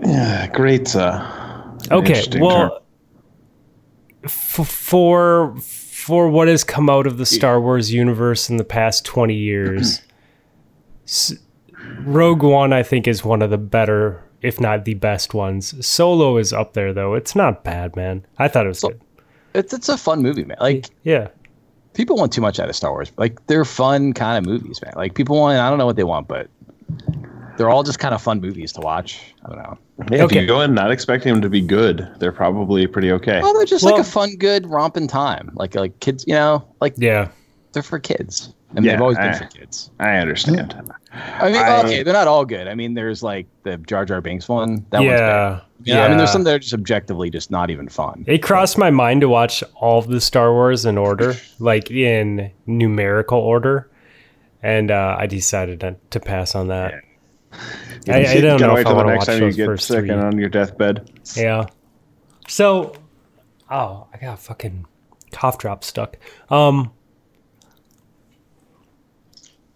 Yeah, 0.00 0.46
great. 0.48 0.94
Uh, 0.94 1.66
okay, 1.90 2.22
well, 2.38 2.82
f- 4.24 4.30
for 4.68 5.56
for 5.58 6.28
what 6.28 6.46
has 6.48 6.62
come 6.64 6.88
out 6.88 7.06
of 7.06 7.18
the 7.18 7.26
Star 7.26 7.60
Wars 7.60 7.92
universe 7.92 8.48
in 8.48 8.58
the 8.58 8.64
past 8.64 9.04
twenty 9.04 9.34
years, 9.34 10.02
S- 11.06 11.34
Rogue 12.00 12.42
One, 12.42 12.72
I 12.72 12.82
think, 12.82 13.08
is 13.08 13.24
one 13.24 13.42
of 13.42 13.50
the 13.50 13.58
better, 13.58 14.22
if 14.42 14.60
not 14.60 14.84
the 14.84 14.94
best 14.94 15.34
ones. 15.34 15.84
Solo 15.84 16.36
is 16.36 16.52
up 16.52 16.74
there 16.74 16.92
though; 16.92 17.14
it's 17.14 17.34
not 17.34 17.64
bad, 17.64 17.96
man. 17.96 18.24
I 18.38 18.46
thought 18.48 18.66
it 18.66 18.68
was 18.68 18.80
good. 18.82 19.00
It's 19.58 19.72
it's 19.72 19.88
a 19.88 19.96
fun 19.96 20.22
movie, 20.22 20.44
man. 20.44 20.56
Like 20.60 20.86
Yeah, 21.02 21.28
people 21.94 22.16
want 22.16 22.32
too 22.32 22.40
much 22.40 22.58
out 22.60 22.68
of 22.68 22.76
Star 22.76 22.90
Wars. 22.92 23.12
Like 23.16 23.46
they're 23.46 23.64
fun 23.64 24.12
kind 24.12 24.38
of 24.38 24.50
movies, 24.50 24.80
man. 24.82 24.92
Like 24.96 25.14
people 25.14 25.36
want. 25.38 25.58
I 25.58 25.68
don't 25.68 25.78
know 25.78 25.86
what 25.86 25.96
they 25.96 26.04
want, 26.04 26.28
but 26.28 26.48
they're 27.56 27.70
all 27.70 27.82
just 27.82 27.98
kind 27.98 28.14
of 28.14 28.22
fun 28.22 28.40
movies 28.40 28.72
to 28.74 28.80
watch. 28.80 29.20
I 29.44 29.48
don't 29.48 29.58
know. 29.58 29.78
Yeah, 30.10 30.24
okay. 30.24 30.36
If 30.36 30.42
you 30.42 30.46
go 30.46 30.60
in 30.60 30.74
not 30.74 30.92
expecting 30.92 31.32
them 31.32 31.42
to 31.42 31.50
be 31.50 31.60
good, 31.60 32.08
they're 32.20 32.30
probably 32.32 32.86
pretty 32.86 33.10
okay. 33.12 33.40
Oh, 33.42 33.52
they're 33.52 33.66
just 33.66 33.84
Well- 33.84 33.94
like 33.96 34.02
a 34.02 34.08
fun, 34.08 34.36
good 34.36 34.66
romping 34.66 35.08
time. 35.08 35.50
Like 35.54 35.74
like 35.74 35.98
kids, 36.00 36.24
you 36.26 36.34
know, 36.34 36.64
like 36.80 36.94
yeah. 36.96 37.28
they're 37.72 37.82
for 37.82 37.98
kids, 37.98 38.54
and 38.74 38.84
Yeah, 38.84 38.92
they've 38.92 39.00
always 39.00 39.16
been 39.18 39.28
I- 39.28 39.38
for 39.38 39.46
kids. 39.46 39.90
I 39.98 40.16
understand. 40.16 40.74
I 41.12 41.46
mean, 41.50 41.56
I- 41.56 41.82
okay, 41.82 42.02
they're 42.02 42.12
not 42.12 42.28
all 42.28 42.44
good. 42.44 42.68
I 42.68 42.74
mean, 42.74 42.94
there's 42.94 43.22
like 43.22 43.46
the 43.62 43.76
Jar 43.78 44.04
Jar 44.04 44.20
Binks 44.20 44.48
one. 44.48 44.84
That 44.90 44.98
one's 45.00 45.10
yeah, 45.10 45.60
Yeah, 45.84 46.04
I 46.04 46.08
mean, 46.08 46.18
there's 46.18 46.30
some 46.32 46.44
that 46.44 46.54
are 46.54 46.58
just 46.58 46.74
objectively 46.74 47.30
just 47.30 47.50
not 47.50 47.70
even 47.70 47.88
fun. 47.88 48.24
It 48.26 48.42
crossed 48.42 48.76
my 48.78 48.90
mind 48.90 49.22
to 49.22 49.28
watch 49.28 49.62
all 49.74 49.98
of 49.98 50.08
the 50.08 50.20
Star 50.20 50.52
Wars 50.52 50.84
in 50.84 50.98
order, 50.98 51.34
like 51.58 51.90
in 51.90 52.50
numerical 52.66 53.38
order, 53.38 53.90
and 54.62 54.90
uh, 54.90 55.16
I 55.18 55.26
decided 55.26 55.80
to, 55.80 55.96
to 56.10 56.20
pass 56.20 56.54
on 56.54 56.68
that. 56.68 56.94
I, 58.06 58.26
I 58.26 58.40
don't 58.40 58.60
know 58.60 58.74
wait 58.74 58.82
if 58.82 58.86
I 58.86 58.90
the 58.90 58.94
want 58.96 59.08
to 59.08 59.12
next 59.14 59.18
watch 59.20 59.26
time 59.28 59.34
you 59.36 59.40
those 59.46 59.56
get 59.56 59.66
first 59.66 59.86
sick 59.86 59.98
three. 60.00 60.10
and 60.10 60.20
on 60.20 60.38
your 60.38 60.48
deathbed. 60.50 61.10
Yeah. 61.36 61.66
So, 62.46 62.94
oh, 63.70 64.06
I 64.12 64.16
got 64.18 64.34
a 64.34 64.36
fucking 64.36 64.86
cough 65.32 65.58
drop 65.58 65.84
stuck. 65.84 66.18
Um, 66.50 66.92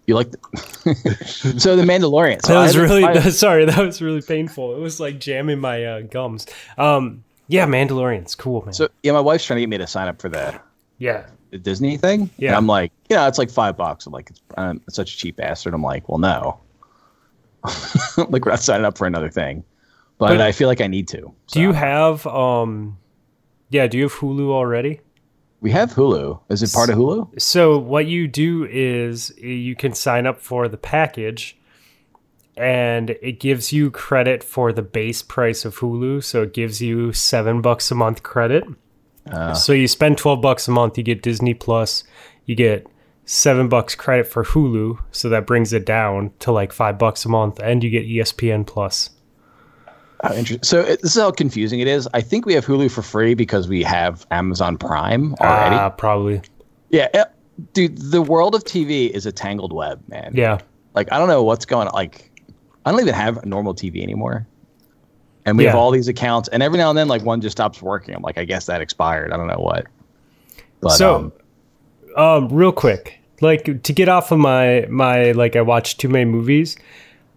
You 0.07 0.15
like 0.17 0.31
the 0.33 1.55
so 1.59 1.77
the 1.77 1.83
Mandalorian. 1.85 2.45
So 2.45 2.55
that 2.55 2.63
was 2.63 2.77
really 2.77 3.05
I- 3.05 3.21
sorry. 3.31 3.65
That 3.65 3.79
was 3.79 4.03
really 4.03 4.23
painful. 4.23 4.75
It 4.77 4.81
was 4.81 4.99
like 4.99 5.21
jamming 5.21 5.61
my 5.61 5.85
uh, 5.85 6.01
gums. 6.03 6.47
Um, 6.77 7.23
yeah, 7.49 7.67
Mandalorian's 7.67 8.35
cool, 8.35 8.63
man. 8.65 8.73
so 8.73 8.89
yeah, 9.03 9.13
my 9.13 9.21
wife's 9.21 9.45
trying 9.45 9.59
to 9.59 9.61
get 9.63 9.69
me 9.69 9.79
to 9.79 9.87
sign 9.87 10.09
up 10.09 10.21
for 10.21 10.29
the, 10.29 10.59
yeah, 10.99 11.27
the 11.51 11.59
Disney 11.59 11.97
thing. 11.99 12.31
Yeah. 12.39 12.51
and 12.51 12.57
I'm 12.57 12.67
like, 12.67 12.91
you 13.11 13.17
know, 13.17 13.27
it's 13.29 13.39
like 13.39 13.51
five 13.51 13.77
bucks. 13.77 14.07
I'm 14.07 14.13
like, 14.13 14.31
it's, 14.31 14.41
I'm 14.57 14.81
such 14.89 15.15
a 15.15 15.17
cheap 15.17 15.37
bastard. 15.37 15.75
I'm 15.75 15.83
like, 15.83 16.09
well, 16.09 16.19
no, 16.19 16.59
like 18.29 18.45
we're 18.45 18.51
not 18.53 18.61
signing 18.61 18.85
up 18.85 18.97
for 18.99 19.07
another 19.07 19.29
thing, 19.31 19.63
but, 20.19 20.29
But- 20.29 20.41
I 20.41 20.53
feel 20.53 20.69
like 20.69 20.81
I 20.81 20.87
need 20.87 21.09
to. 21.09 21.33
do 21.53 21.61
you 21.61 21.73
have 21.73 22.27
um, 22.27 22.99
yeah, 23.71 23.87
do 23.87 23.99
you 23.99 24.05
have 24.05 24.15
Hulu 24.15 24.49
already? 24.51 25.01
We 25.63 25.71
have 25.71 25.93
Hulu. 25.93 26.41
Is 26.49 26.63
it 26.65 26.73
part 26.73 26.91
of 26.91 26.99
Hulu? 26.99 27.41
So 27.41 27.79
what 27.79 28.07
you 28.07 28.27
do 28.27 28.65
is 28.69 29.33
you 29.39 29.77
can 29.77 29.95
sign 29.95 30.27
up 30.27 30.41
for 30.41 30.67
the 30.67 30.77
package 30.77 31.57
and 32.57 33.11
it 33.11 33.39
gives 33.39 33.73
you 33.73 33.91
credit 33.91 34.43
for 34.43 34.73
the 34.73 34.83
base 34.83 35.23
price 35.23 35.65
of 35.65 35.77
Hulu. 35.79 36.25
So 36.25 36.43
it 36.43 36.53
gives 36.53 36.83
you 36.83 37.13
seven 37.13 37.63
bucks 37.63 37.93
a 37.93 37.95
month 37.95 38.25
credit. 38.25 38.65
Uh, 39.31 39.55
So 39.55 39.73
you 39.73 39.87
spend 39.87 40.19
12 40.19 40.43
bucks 40.43 40.67
a 40.67 40.73
month, 40.73 40.99
you 40.99 41.05
get 41.05 41.23
Disney 41.23 41.55
Plus, 41.55 42.03
you 42.45 42.57
get 42.57 42.85
seven 43.25 43.69
bucks 43.69 43.95
credit 43.95 44.27
for 44.27 44.43
Hulu. 44.45 44.99
So 45.13 45.29
that 45.29 45.47
brings 45.47 45.73
it 45.73 45.87
down 45.87 46.33
to 46.41 46.51
like 46.51 46.73
five 46.73 46.99
bucks 46.99 47.25
a 47.25 47.29
month 47.29 47.61
and 47.61 47.85
you 47.85 47.89
get 47.89 48.05
ESPN 48.05 48.67
Plus. 48.67 49.11
How 50.23 50.33
interesting. 50.35 50.63
So 50.63 50.81
it, 50.81 51.03
this 51.03 51.17
is 51.17 51.21
how 51.21 51.31
confusing 51.33 51.81
it 51.81 51.89
is. 51.89 52.09
I 52.15 52.21
think 52.21 52.47
we 52.47 52.55
have 52.55 52.65
Hulu 52.65 52.91
for 52.91 53.03
free 53.03 53.35
because 53.35 53.69
we 53.69 53.83
have 53.83 54.27
Amazon 54.31 54.79
Prime 54.79 55.35
already. 55.41 55.77
Ah, 55.77 55.89
probably. 55.89 56.43
yeah, 56.91 57.09
eh, 57.13 57.25
dude. 57.73 57.99
The 57.99 58.23
world 58.23 58.55
of 58.55 58.63
TV 58.65 59.11
is 59.11 59.27
a 59.27 59.33
tangled 59.33 59.73
web, 59.73 60.01
man. 60.09 60.33
Yeah. 60.35 60.61
Like 60.95 61.11
I 61.11 61.19
don't 61.19 61.29
know 61.29 61.43
what's 61.43 61.65
going 61.65 61.89
on. 61.89 61.95
Like 61.95 62.31
I 62.85 62.93
don't 62.93 63.01
even 63.01 63.15
have 63.15 63.39
a 63.39 63.47
normal 63.47 63.75
TV 63.75 64.03
anymore. 64.03 64.47
And 65.45 65.59
we 65.59 65.65
have 65.65 65.75
all 65.75 65.91
these 65.91 66.07
accounts, 66.07 66.49
and 66.51 66.63
every 66.63 66.79
now 66.79 66.89
and 66.89 66.97
then, 66.97 67.09
like 67.09 67.23
one 67.23 67.41
just 67.41 67.57
stops 67.57 67.83
working. 67.83 68.15
I'm 68.15 68.23
like, 68.23 68.39
I 68.39 68.45
guess 68.45 68.67
that 68.67 68.81
expired. 68.81 69.33
I 69.33 69.37
don't 69.37 69.49
know 69.49 69.59
what. 69.59 69.87
But 70.81 70.91
so 70.91 71.17
um, 71.17 71.33
um 72.17 72.49
real 72.49 72.71
quick 72.71 73.19
like 73.43 73.83
to 73.83 73.93
get 73.93 74.09
off 74.09 74.31
of 74.31 74.39
my 74.39 74.87
my 74.89 75.33
like 75.33 75.57
i 75.57 75.61
watched 75.61 76.01
too 76.01 76.09
many 76.09 76.25
movies 76.25 76.77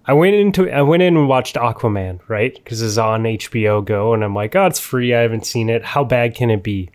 i 0.07 0.13
went 0.13 0.35
into 0.35 0.69
i 0.71 0.81
went 0.81 1.01
in 1.03 1.15
and 1.17 1.27
watched 1.27 1.55
aquaman 1.55 2.19
right 2.27 2.55
because 2.55 2.81
it's 2.81 2.97
on 2.97 3.23
hbo 3.23 3.83
go 3.83 4.13
and 4.13 4.23
i'm 4.23 4.33
like 4.35 4.55
oh 4.55 4.65
it's 4.65 4.79
free 4.79 5.13
i 5.13 5.21
haven't 5.21 5.45
seen 5.45 5.69
it 5.69 5.83
how 5.83 6.03
bad 6.03 6.33
can 6.35 6.49
it 6.49 6.63
be 6.63 6.89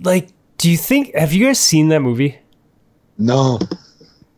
like 0.00 0.28
do 0.58 0.70
you 0.70 0.76
think 0.76 1.14
have 1.14 1.32
you 1.32 1.46
guys 1.46 1.58
seen 1.58 1.88
that 1.88 2.00
movie 2.00 2.38
No. 3.18 3.58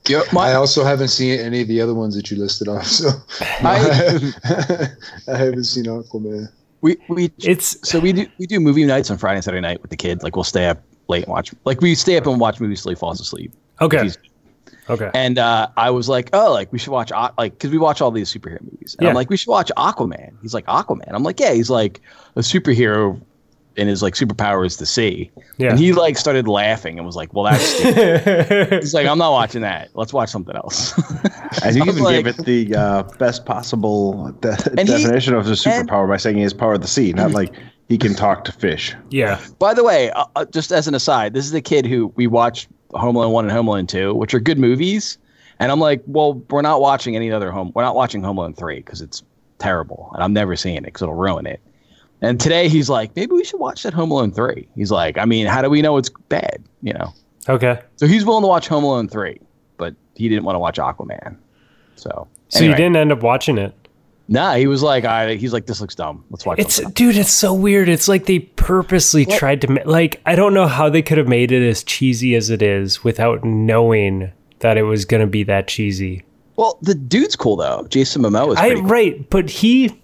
Yep, 0.09 0.33
my- 0.35 0.50
I 0.50 0.54
also 0.54 0.85
haven't 0.85 1.09
seen 1.09 1.40
any 1.40 1.62
of 1.62 1.69
the 1.69 1.81
other 1.81 1.95
ones 1.95 2.14
that 2.14 2.31
you 2.31 2.37
listed 2.37 2.69
off. 2.69 2.85
So 2.87 3.09
I- 3.40 4.21
I 5.28 5.37
haven't 5.37 5.64
seen 5.64 5.85
Aquaman. 5.87 6.49
we 6.83 6.99
we 7.09 7.33
it's 7.38 7.76
so 7.88 8.00
we 8.00 8.12
do 8.12 8.26
we 8.38 8.47
do 8.47 8.61
movie 8.61 8.85
nights 8.85 9.11
on 9.11 9.16
Friday 9.16 9.37
and 9.37 9.45
Saturday 9.45 9.62
night 9.62 9.81
with 9.81 9.90
the 9.90 9.97
kids. 9.97 10.23
Like 10.23 10.37
we'll 10.37 10.45
stay 10.45 10.66
up 10.66 10.83
late 11.09 11.25
and 11.25 11.33
watch. 11.33 11.54
Like 11.64 11.81
we 11.81 11.95
stay 11.95 12.19
up 12.19 12.26
and 12.26 12.38
watch 12.38 12.61
movies 12.61 12.83
till 12.83 12.90
he 12.90 12.97
falls 12.97 13.19
asleep. 13.21 13.52
okay 13.81 14.02
He's- 14.02 14.19
okay 14.91 15.11
And 15.14 15.38
uh, 15.38 15.69
I 15.76 15.91
was 15.91 16.09
like, 16.09 16.31
oh, 16.33 16.53
like 16.53 16.73
we 16.73 16.79
should 16.79 16.93
watch 16.93 17.11
Aqu- 17.11 17.33
like 17.38 17.53
because 17.55 17.71
we 17.71 17.79
watch 17.79 18.00
all 18.00 18.11
these 18.11 18.33
superhero 18.33 18.61
movies. 18.62 18.97
And 18.99 19.09
I'm 19.09 19.14
like, 19.14 19.31
we 19.31 19.37
should 19.37 19.50
watch 19.50 19.71
Aquaman. 19.76 20.33
He's 20.43 20.55
like 20.55 20.67
Aquaman. 20.67 21.09
I'm 21.12 21.23
like, 21.23 21.41
yeah. 21.41 21.53
He's 21.53 21.71
like 21.71 22.00
a 22.37 22.41
superhero, 22.41 23.21
and 23.76 23.88
his 23.88 24.03
like 24.03 24.14
superpower 24.14 24.64
is 24.67 24.76
the 24.76 24.87
sea. 24.87 25.31
yeah 25.59 25.71
And 25.71 25.79
he 25.79 25.93
like 25.93 26.17
started 26.17 26.47
laughing 26.47 26.97
and 26.99 27.05
was 27.07 27.17
like, 27.17 27.33
well, 27.35 27.45
that's. 27.45 27.64
stupid. 27.64 28.73
He's 28.83 28.95
like, 28.95 29.07
I'm 29.07 29.19
not 29.19 29.33
watching 29.33 29.62
that. 29.62 29.88
Let's 29.95 30.12
watch 30.12 30.29
something 30.31 30.55
else. 30.55 30.93
And 31.64 31.75
you 31.76 31.83
I 31.83 31.87
was 31.87 31.97
even 31.99 32.05
gave 32.12 32.26
it 32.26 32.37
the 32.45 32.75
uh, 32.76 33.03
best 33.19 33.47
possible 33.47 34.31
de- 34.41 34.57
And 34.79 34.88
he- 34.88 35.03
definition 35.03 35.35
of 35.35 35.47
the 35.47 35.53
superpower 35.55 36.09
by 36.09 36.19
saying 36.19 36.37
he 36.37 36.43
has 36.43 36.55
power 36.55 36.75
of 36.75 36.83
the 36.83 36.88
sea, 36.88 37.12
not 37.12 37.33
like 37.33 37.53
he 37.88 37.99
can 37.99 38.14
talk 38.14 38.45
to 38.45 38.53
fish. 38.53 38.95
yeah 39.11 39.41
By 39.59 39.75
the 39.75 39.83
way, 39.85 40.11
uh, 40.12 40.25
uh, 40.37 40.45
just 40.47 40.71
as 40.73 40.87
an 40.88 40.95
aside, 40.95 41.35
this 41.35 41.45
is 41.45 41.50
the 41.53 41.61
kid 41.62 41.85
who 41.87 42.12
we 42.17 42.26
watched 42.26 42.69
Home 42.95 43.17
Alone 43.17 43.33
one 43.33 43.45
and 43.45 43.53
Home 43.53 43.69
Alone 43.69 43.87
two, 43.87 44.15
which 44.15 44.35
are 44.35 44.41
good 44.41 44.59
movies. 44.59 45.19
And 45.61 45.71
I'm 45.71 45.79
like, 45.81 46.03
well, 46.07 46.35
we're 46.51 46.63
not 46.63 46.81
watching 46.81 47.15
any 47.15 47.31
other 47.31 47.51
home. 47.53 47.71
We're 47.75 47.83
not 47.83 47.95
watching 47.95 48.23
Home 48.23 48.39
Alone 48.39 48.55
three 48.55 48.77
because 48.77 49.01
it's 49.01 49.23
terrible, 49.59 50.11
and 50.15 50.23
I'm 50.23 50.33
never 50.33 50.57
seeing 50.57 50.79
it 50.79 50.85
because 50.85 51.03
it'll 51.03 51.15
ruin 51.15 51.47
it. 51.47 51.61
And 52.23 52.41
today 52.41 52.69
he's 52.69 52.89
like, 52.89 53.15
maybe 53.17 53.33
we 53.33 53.45
should 53.45 53.61
watch 53.61 53.83
that 53.85 53.93
Home 53.95 54.11
Alone 54.11 54.33
three. 54.33 54.67
He's 54.75 54.91
like, 54.91 55.19
I 55.19 55.25
mean, 55.25 55.47
how 55.47 55.63
do 55.63 55.71
we 55.71 55.83
know 55.83 55.97
it's 55.97 56.11
bad? 56.29 56.63
You 56.83 56.93
know. 56.95 57.13
okay 57.49 57.81
So 57.97 58.07
he's 58.07 58.25
willing 58.25 58.43
to 58.43 58.49
watch 58.49 58.67
Home 58.69 58.83
Alone 58.85 59.09
three, 59.09 59.41
but 59.77 59.95
he 60.15 60.29
didn't 60.29 60.45
want 60.45 60.55
to 60.57 60.61
watch 60.61 60.79
Aquaman. 60.79 61.37
So 61.97 62.27
So 62.49 62.59
anyway. 62.59 62.71
you 62.73 62.77
didn't 62.77 62.97
end 62.97 63.13
up 63.13 63.23
watching 63.23 63.59
it. 63.59 63.75
Nah, 64.26 64.54
he 64.54 64.66
was 64.66 64.83
like, 64.83 65.04
I, 65.04 65.35
he's 65.35 65.52
like, 65.52 65.66
this 65.66 65.81
looks 65.83 65.95
dumb. 65.95 66.25
Let's 66.31 66.47
watch. 66.47 66.59
It's 66.59 66.76
something 66.76 66.93
dude, 66.95 67.16
it's 67.16 67.31
so 67.31 67.52
weird. 67.52 67.88
It's 67.90 68.09
like 68.09 68.25
they 68.25 68.38
purposely 68.38 69.26
tried 69.26 69.61
to 69.62 69.71
ma- 69.71 69.81
like 69.85 70.23
I 70.25 70.35
don't 70.35 70.54
know 70.54 70.66
how 70.66 70.88
they 70.88 71.02
could 71.02 71.19
have 71.19 71.28
made 71.28 71.52
it 71.52 71.66
as 71.69 71.85
cheesy 71.85 72.35
as 72.35 72.49
it 72.49 72.62
is 72.62 73.04
without 73.04 73.45
knowing 73.45 74.33
that 74.61 74.78
it 74.78 74.85
was 74.85 75.04
going 75.04 75.21
to 75.21 75.26
be 75.26 75.43
that 75.45 75.69
cheesy. 75.69 76.23
well, 76.57 76.78
the 76.81 76.95
dude's 76.95 77.37
cool 77.37 77.57
though. 77.57 77.87
Jason 77.90 78.23
Momoa 78.23 78.52
is 78.52 78.57
I 78.59 78.75
cool. 78.75 78.83
right, 78.85 79.28
but 79.28 79.50
he 79.50 80.00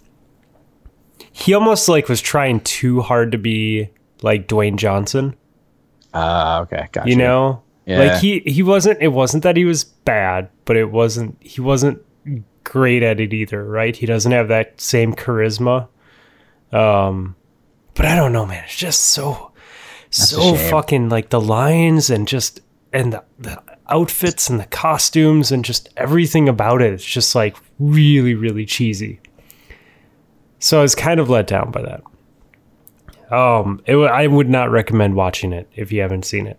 he 1.33 1.55
almost 1.55 1.89
like 1.89 2.09
was 2.09 2.21
trying 2.21 2.61
too 2.61 3.01
hard 3.01 3.33
to 3.33 3.39
be 3.39 3.89
like 4.23 4.49
Dwayne 4.49 4.77
Johnson, 4.77 5.35
Ah, 6.13 6.61
okay, 6.61 6.89
gotcha. 6.93 7.09
you 7.09 7.17
know? 7.17 7.63
Yeah. 7.87 8.01
Like 8.01 8.21
he 8.21 8.41
he 8.41 8.63
wasn't 8.63 9.01
it 9.01 9.09
wasn't 9.09 9.43
that 9.45 9.57
he 9.57 9.65
was 9.65 9.85
bad, 9.85 10.51
but 10.67 10.77
it 10.77 10.91
wasn't 10.91 11.37
he 11.41 11.61
wasn't 11.63 12.03
great 12.71 13.03
at 13.03 13.19
it 13.19 13.35
either, 13.35 13.65
right? 13.65 13.97
He 13.97 14.07
doesn't 14.07 14.33
have 14.33 14.49
that 14.49 14.81
same 14.81 15.15
charisma. 15.15 15.89
Um 16.73 17.35
but 17.95 18.07
I 18.07 18.15
don't 18.15 18.33
know, 18.33 18.47
man. 18.47 18.63
It's 18.65 18.77
just 18.77 19.01
so 19.01 19.53
a 20.11 20.15
so 20.15 20.55
fucking 20.55 21.09
like 21.09 21.31
the 21.31 21.41
lines 21.41 22.11
and 22.11 22.27
just 22.27 22.61
and 22.93 23.13
the, 23.13 23.25
the 23.39 23.63
outfits 23.89 24.49
and 24.49 24.61
the 24.61 24.67
costumes 24.67 25.53
and 25.53 25.65
just 25.65 25.89
everything 25.97 26.49
about 26.49 26.81
it. 26.83 26.93
It's 26.93 27.05
just 27.05 27.35
like 27.35 27.57
really, 27.79 28.35
really 28.35 28.65
cheesy. 28.65 29.21
So 30.61 30.79
I 30.79 30.83
was 30.83 30.95
kind 30.95 31.21
of 31.21 31.29
let 31.29 31.47
down 31.47 31.71
by 31.71 31.83
that. 31.83 32.03
Um, 33.37 33.83
it, 33.87 33.97
I 33.97 34.27
would 34.27 34.49
not 34.49 34.71
recommend 34.71 35.15
watching 35.15 35.53
it 35.53 35.69
if 35.75 35.93
you 35.93 36.01
haven't 36.01 36.25
seen 36.25 36.47
it. 36.47 36.59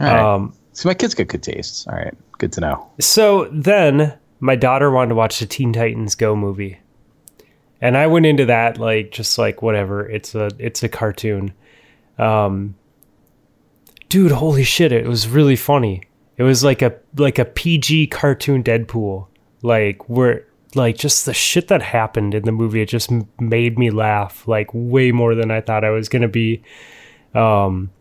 All 0.00 0.06
right. 0.06 0.18
Um, 0.18 0.54
so 0.72 0.88
my 0.88 0.94
kid's 0.94 1.14
got 1.14 1.28
good 1.28 1.42
tastes. 1.42 1.86
All 1.86 1.94
right, 1.94 2.14
good 2.38 2.52
to 2.54 2.60
know. 2.60 2.90
so 2.98 3.48
then 3.52 4.18
my 4.42 4.56
daughter 4.56 4.90
wanted 4.90 5.10
to 5.10 5.14
watch 5.14 5.38
the 5.38 5.46
Teen 5.46 5.72
Titans 5.72 6.16
Go 6.16 6.34
movie. 6.34 6.80
And 7.80 7.96
I 7.96 8.08
went 8.08 8.26
into 8.26 8.44
that 8.46 8.76
like 8.76 9.12
just 9.12 9.38
like 9.38 9.62
whatever. 9.62 10.08
It's 10.10 10.34
a 10.34 10.50
it's 10.58 10.82
a 10.82 10.88
cartoon. 10.88 11.54
Um 12.18 12.74
dude, 14.08 14.32
holy 14.32 14.64
shit, 14.64 14.90
it 14.90 15.06
was 15.06 15.28
really 15.28 15.54
funny. 15.54 16.02
It 16.36 16.42
was 16.42 16.64
like 16.64 16.82
a 16.82 16.92
like 17.16 17.38
a 17.38 17.44
PG 17.44 18.08
cartoon 18.08 18.64
Deadpool. 18.64 19.28
Like 19.62 20.08
where 20.08 20.44
like 20.74 20.96
just 20.96 21.24
the 21.24 21.34
shit 21.34 21.68
that 21.68 21.80
happened 21.80 22.34
in 22.34 22.42
the 22.42 22.50
movie 22.50 22.82
it 22.82 22.88
just 22.88 23.12
made 23.38 23.78
me 23.78 23.90
laugh 23.90 24.48
like 24.48 24.70
way 24.72 25.12
more 25.12 25.36
than 25.36 25.52
I 25.52 25.60
thought 25.60 25.84
I 25.84 25.90
was 25.90 26.08
going 26.08 26.22
to 26.22 26.28
be. 26.28 26.64
Um 27.32 27.92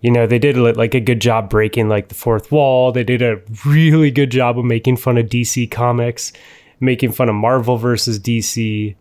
you 0.00 0.10
know 0.10 0.26
they 0.26 0.38
did 0.38 0.56
like 0.56 0.94
a 0.94 1.00
good 1.00 1.20
job 1.20 1.50
breaking 1.50 1.88
like 1.88 2.08
the 2.08 2.14
fourth 2.14 2.52
wall. 2.52 2.92
They 2.92 3.04
did 3.04 3.22
a 3.22 3.40
really 3.66 4.10
good 4.10 4.30
job 4.30 4.58
of 4.58 4.64
making 4.64 4.96
fun 4.96 5.18
of 5.18 5.26
dc 5.26 5.70
comics 5.70 6.32
making 6.80 7.12
fun 7.12 7.28
of 7.28 7.34
marvel 7.34 7.76
versus 7.76 8.18
dc 8.20 8.94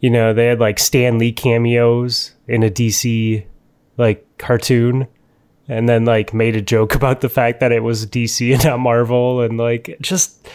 you 0.00 0.10
know 0.10 0.34
they 0.34 0.46
had 0.46 0.60
like 0.60 0.78
stan 0.78 1.18
lee 1.18 1.32
cameos 1.32 2.32
in 2.46 2.62
a 2.62 2.68
dc 2.68 3.44
like 3.96 4.26
cartoon 4.38 5.06
and 5.68 5.88
then 5.88 6.04
like 6.04 6.34
made 6.34 6.56
a 6.56 6.60
joke 6.60 6.94
about 7.02 7.20
the 7.20 7.28
fact 7.28 7.60
that 7.60 7.72
it 7.72 7.82
was 7.82 8.06
dc 8.06 8.52
and 8.52 8.64
not 8.64 8.78
marvel 8.78 9.40
and 9.40 9.58
like 9.58 9.96
just 10.00 10.46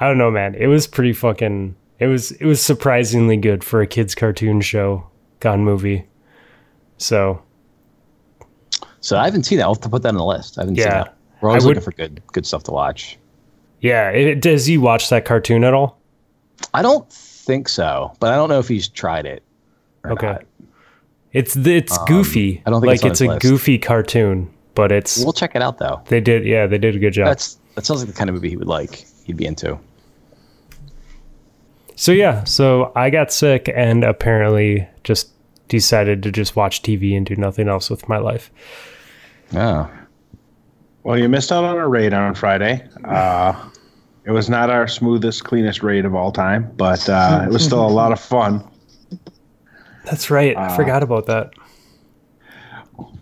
i 0.00 0.06
don't 0.06 0.18
know 0.18 0.30
man. 0.30 0.54
It 0.54 0.66
was 0.66 0.86
pretty 0.86 1.12
fucking 1.12 1.76
it 1.98 2.06
was 2.06 2.32
it 2.32 2.46
was 2.46 2.60
surprisingly 2.60 3.36
good 3.36 3.62
for 3.62 3.80
a 3.80 3.86
kids 3.86 4.14
cartoon 4.14 4.60
show 4.60 5.06
gone 5.40 5.64
movie. 5.64 6.06
So 6.98 7.42
So 9.02 9.18
I 9.18 9.24
haven't 9.26 9.42
seen 9.44 9.58
that. 9.58 9.64
I'll 9.64 9.74
have 9.74 9.82
to 9.82 9.88
put 9.90 10.02
that 10.02 10.08
on 10.08 10.14
the 10.16 10.24
list. 10.24 10.56
I 10.58 10.62
haven't 10.62 10.76
seen 10.76 10.84
that. 10.88 11.14
We're 11.42 11.50
always 11.50 11.64
I 11.64 11.66
would- 11.68 11.76
looking 11.76 11.84
for 11.84 11.96
good 11.96 12.22
good 12.32 12.46
stuff 12.46 12.62
to 12.64 12.70
watch. 12.70 13.18
Yeah, 13.80 14.10
it, 14.10 14.40
does 14.40 14.64
he 14.64 14.78
watch 14.78 15.08
that 15.10 15.24
cartoon 15.24 15.64
at 15.64 15.74
all? 15.74 15.98
I 16.72 16.82
don't 16.82 17.10
think 17.12 17.68
so, 17.68 18.12
but 18.20 18.32
I 18.32 18.36
don't 18.36 18.48
know 18.48 18.60
if 18.60 18.68
he's 18.68 18.88
tried 18.88 19.26
it. 19.26 19.42
or 20.04 20.12
Okay. 20.12 20.26
not. 20.28 20.44
It's 21.32 21.56
it's 21.56 21.98
goofy. 22.06 22.58
Um, 22.58 22.62
I 22.66 22.70
don't 22.70 22.80
think 22.82 22.88
like 22.88 23.04
it's 23.04 23.20
it's, 23.20 23.20
a 23.22 23.26
list. 23.26 23.42
goofy 23.42 23.78
cartoon, 23.78 24.50
but 24.74 24.92
it's 24.92 25.18
We'll 25.24 25.32
check 25.32 25.56
it 25.56 25.62
out 25.62 25.78
though. 25.78 26.00
they 26.06 26.20
did 26.20 26.44
yeah 26.44 26.66
they 26.66 26.78
did 26.78 26.94
a 26.94 26.98
good 27.00 27.12
job. 27.12 27.26
That's 27.26 27.58
that 27.74 27.84
sounds 27.86 28.00
like 28.02 28.08
the 28.12 28.16
kind 28.16 28.30
of 28.30 28.34
movie 28.34 28.50
he 28.50 28.56
would 28.56 28.68
like. 28.68 29.04
He'd 29.24 29.36
be 29.36 29.46
into. 29.46 29.78
so 31.96 32.12
yeah, 32.12 32.44
so 32.44 32.92
I 32.96 33.10
got 33.10 33.32
sick 33.32 33.70
and 33.74 34.04
apparently 34.04 34.86
just 35.04 35.30
decided 35.68 36.22
to 36.24 36.30
just 36.32 36.54
watch 36.56 36.82
TV 36.82 37.16
and 37.16 37.24
do 37.26 37.36
nothing 37.36 37.68
else 37.68 37.88
with 37.90 38.08
my 38.08 38.18
life. 38.18 38.50
Oh. 39.54 39.90
Well, 41.02 41.18
you 41.18 41.28
missed 41.28 41.50
out 41.50 41.64
on 41.64 41.76
a 41.76 41.88
raid 41.88 42.12
on 42.14 42.34
Friday. 42.34 42.88
Uh, 43.04 43.68
it 44.24 44.30
was 44.30 44.48
not 44.48 44.70
our 44.70 44.86
smoothest, 44.86 45.44
cleanest 45.44 45.82
raid 45.82 46.04
of 46.04 46.14
all 46.14 46.30
time, 46.30 46.72
but 46.76 47.08
uh, 47.08 47.42
it 47.44 47.52
was 47.52 47.64
still 47.64 47.84
a 47.84 47.90
lot 47.90 48.12
of 48.12 48.20
fun. 48.20 48.64
That's 50.04 50.30
right. 50.30 50.56
Uh, 50.56 50.60
I 50.60 50.76
forgot 50.76 51.02
about 51.02 51.26
that. 51.26 51.50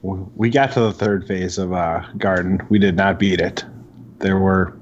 We 0.02 0.50
got 0.50 0.72
to 0.72 0.80
the 0.80 0.92
third 0.92 1.26
phase 1.26 1.58
of 1.58 1.72
uh, 1.72 2.02
Garden. 2.18 2.60
We 2.68 2.78
did 2.78 2.96
not 2.96 3.18
beat 3.18 3.40
it. 3.40 3.64
There 4.18 4.38
were 4.38 4.76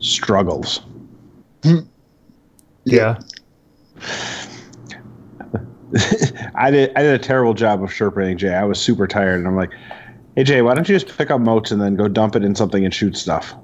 struggles. 0.00 0.82
Yeah. 2.84 3.18
I 6.54 6.70
did. 6.70 6.92
I 6.96 7.02
did 7.02 7.14
a 7.14 7.18
terrible 7.18 7.54
job 7.54 7.82
of 7.82 7.90
sherping 7.90 8.36
Jay. 8.36 8.54
I 8.54 8.64
was 8.64 8.78
super 8.78 9.06
tired, 9.06 9.38
and 9.38 9.48
I'm 9.48 9.56
like, 9.56 9.72
"Hey 10.38 10.44
Jay, 10.44 10.62
why 10.62 10.74
don't 10.74 10.88
you 10.88 10.94
just 10.96 11.18
pick 11.18 11.32
up 11.32 11.40
motes 11.40 11.72
and 11.72 11.82
then 11.82 11.96
go 11.96 12.06
dump 12.06 12.36
it 12.36 12.44
in 12.44 12.54
something 12.54 12.84
and 12.84 12.94
shoot 12.94 13.16
stuff?" 13.16 13.54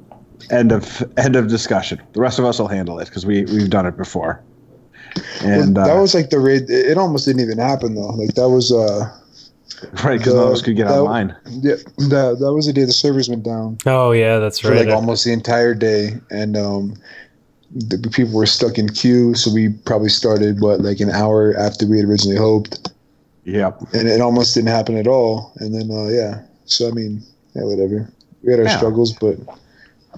End 0.50 0.72
of 0.72 1.02
end 1.16 1.37
of 1.37 1.46
discussion. 1.48 2.00
The 2.14 2.20
rest 2.20 2.40
of 2.40 2.44
us 2.44 2.58
will 2.58 2.66
handle 2.68 2.98
it 2.98 3.04
because 3.06 3.24
we 3.24 3.44
we've 3.44 3.70
done 3.70 3.87
it 3.87 3.96
before. 3.96 4.42
And 5.44 5.76
that 5.76 5.96
uh, 5.96 6.00
was 6.00 6.14
like 6.14 6.30
the 6.30 6.40
raid. 6.40 6.62
It 6.68 6.87
it 6.90 6.98
almost 6.98 7.26
didn't 7.26 7.42
even 7.42 7.58
happen 7.58 7.94
though. 7.94 8.08
Like 8.08 8.34
that 8.34 8.48
was 8.48 8.72
uh 8.72 9.08
right 10.02 10.18
because 10.18 10.34
none 10.34 10.46
of 10.48 10.52
us 10.52 10.62
could 10.62 10.74
get 10.76 10.88
that- 10.88 10.98
online. 10.98 11.37
yeah 11.62 11.76
that 12.10 12.38
that 12.40 12.52
was 12.52 12.66
the 12.66 12.72
day 12.72 12.84
the 12.84 12.92
servers 12.92 13.28
went 13.28 13.44
down 13.44 13.78
Oh 13.87 14.10
yeah, 14.10 14.38
that's 14.40 14.58
for 14.58 14.70
right. 14.72 14.87
like 14.87 14.94
almost 14.94 15.24
the 15.24 15.32
entire 15.32 15.74
day, 15.74 16.14
and 16.30 16.56
um 16.56 16.94
the 17.76 18.08
people 18.12 18.34
were 18.34 18.46
stuck 18.46 18.78
in 18.78 18.88
queue. 18.88 19.34
So 19.34 19.52
we 19.52 19.68
probably 19.68 20.08
started 20.08 20.60
what 20.60 20.80
like 20.80 20.98
an 21.00 21.10
hour 21.10 21.56
after 21.56 21.87
we 21.87 21.98
had 21.98 22.08
originally 22.08 22.37
hoped, 22.37 22.90
Yep. 23.44 23.80
and 23.94 24.08
it 24.08 24.20
almost 24.20 24.54
didn't 24.54 24.70
happen 24.70 24.96
at 24.96 25.06
all. 25.06 25.52
And 25.60 25.72
then 25.74 25.90
uh 25.96 26.08
yeah, 26.08 26.42
so 26.66 26.88
I 26.88 26.92
mean 26.92 27.22
yeah 27.55 27.62
whatever. 27.64 28.09
We 28.42 28.50
had 28.53 28.61
our 28.61 28.66
Yeah. 28.66 28.77
struggles, 28.77 29.12
but 29.12 29.37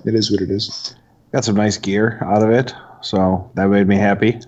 it 0.05 0.15
is 0.15 0.31
what 0.31 0.41
it 0.41 0.51
is. 0.51 0.95
got 1.33 1.45
some 1.45 1.57
nice 1.57 1.77
gear 1.79 2.19
out 2.25 2.43
of 2.43 2.51
it, 2.51 2.75
so 3.03 3.51
that 3.55 3.69
made 3.69 3.87
me 3.89 3.97
happy. 3.97 4.41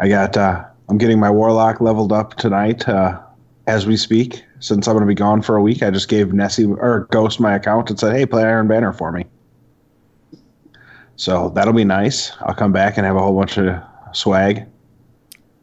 I 0.00 0.08
got 0.08 0.36
uh, 0.36 0.64
I'm 0.88 0.98
getting 0.98 1.20
my 1.20 1.30
warlock 1.30 1.80
leveled 1.80 2.12
up 2.12 2.34
tonight 2.36 2.88
uh, 2.88 3.20
as 3.66 3.86
we 3.86 3.96
speak. 3.96 4.44
Since 4.60 4.86
I'm 4.86 4.94
going 4.94 5.02
to 5.02 5.06
be 5.08 5.14
gone 5.14 5.42
for 5.42 5.56
a 5.56 5.62
week, 5.62 5.82
I 5.82 5.90
just 5.90 6.08
gave 6.08 6.32
Nessie 6.32 6.66
or 6.66 7.08
Ghost 7.10 7.40
my 7.40 7.54
account 7.54 7.90
and 7.90 7.98
said, 7.98 8.14
"Hey, 8.16 8.24
play 8.26 8.44
Iron 8.44 8.68
Banner 8.68 8.92
for 8.92 9.10
me." 9.12 9.24
So 11.16 11.50
that'll 11.50 11.72
be 11.74 11.84
nice. 11.84 12.32
I'll 12.40 12.54
come 12.54 12.72
back 12.72 12.96
and 12.96 13.04
have 13.06 13.16
a 13.16 13.20
whole 13.20 13.36
bunch 13.36 13.58
of 13.58 13.80
swag. 14.12 14.66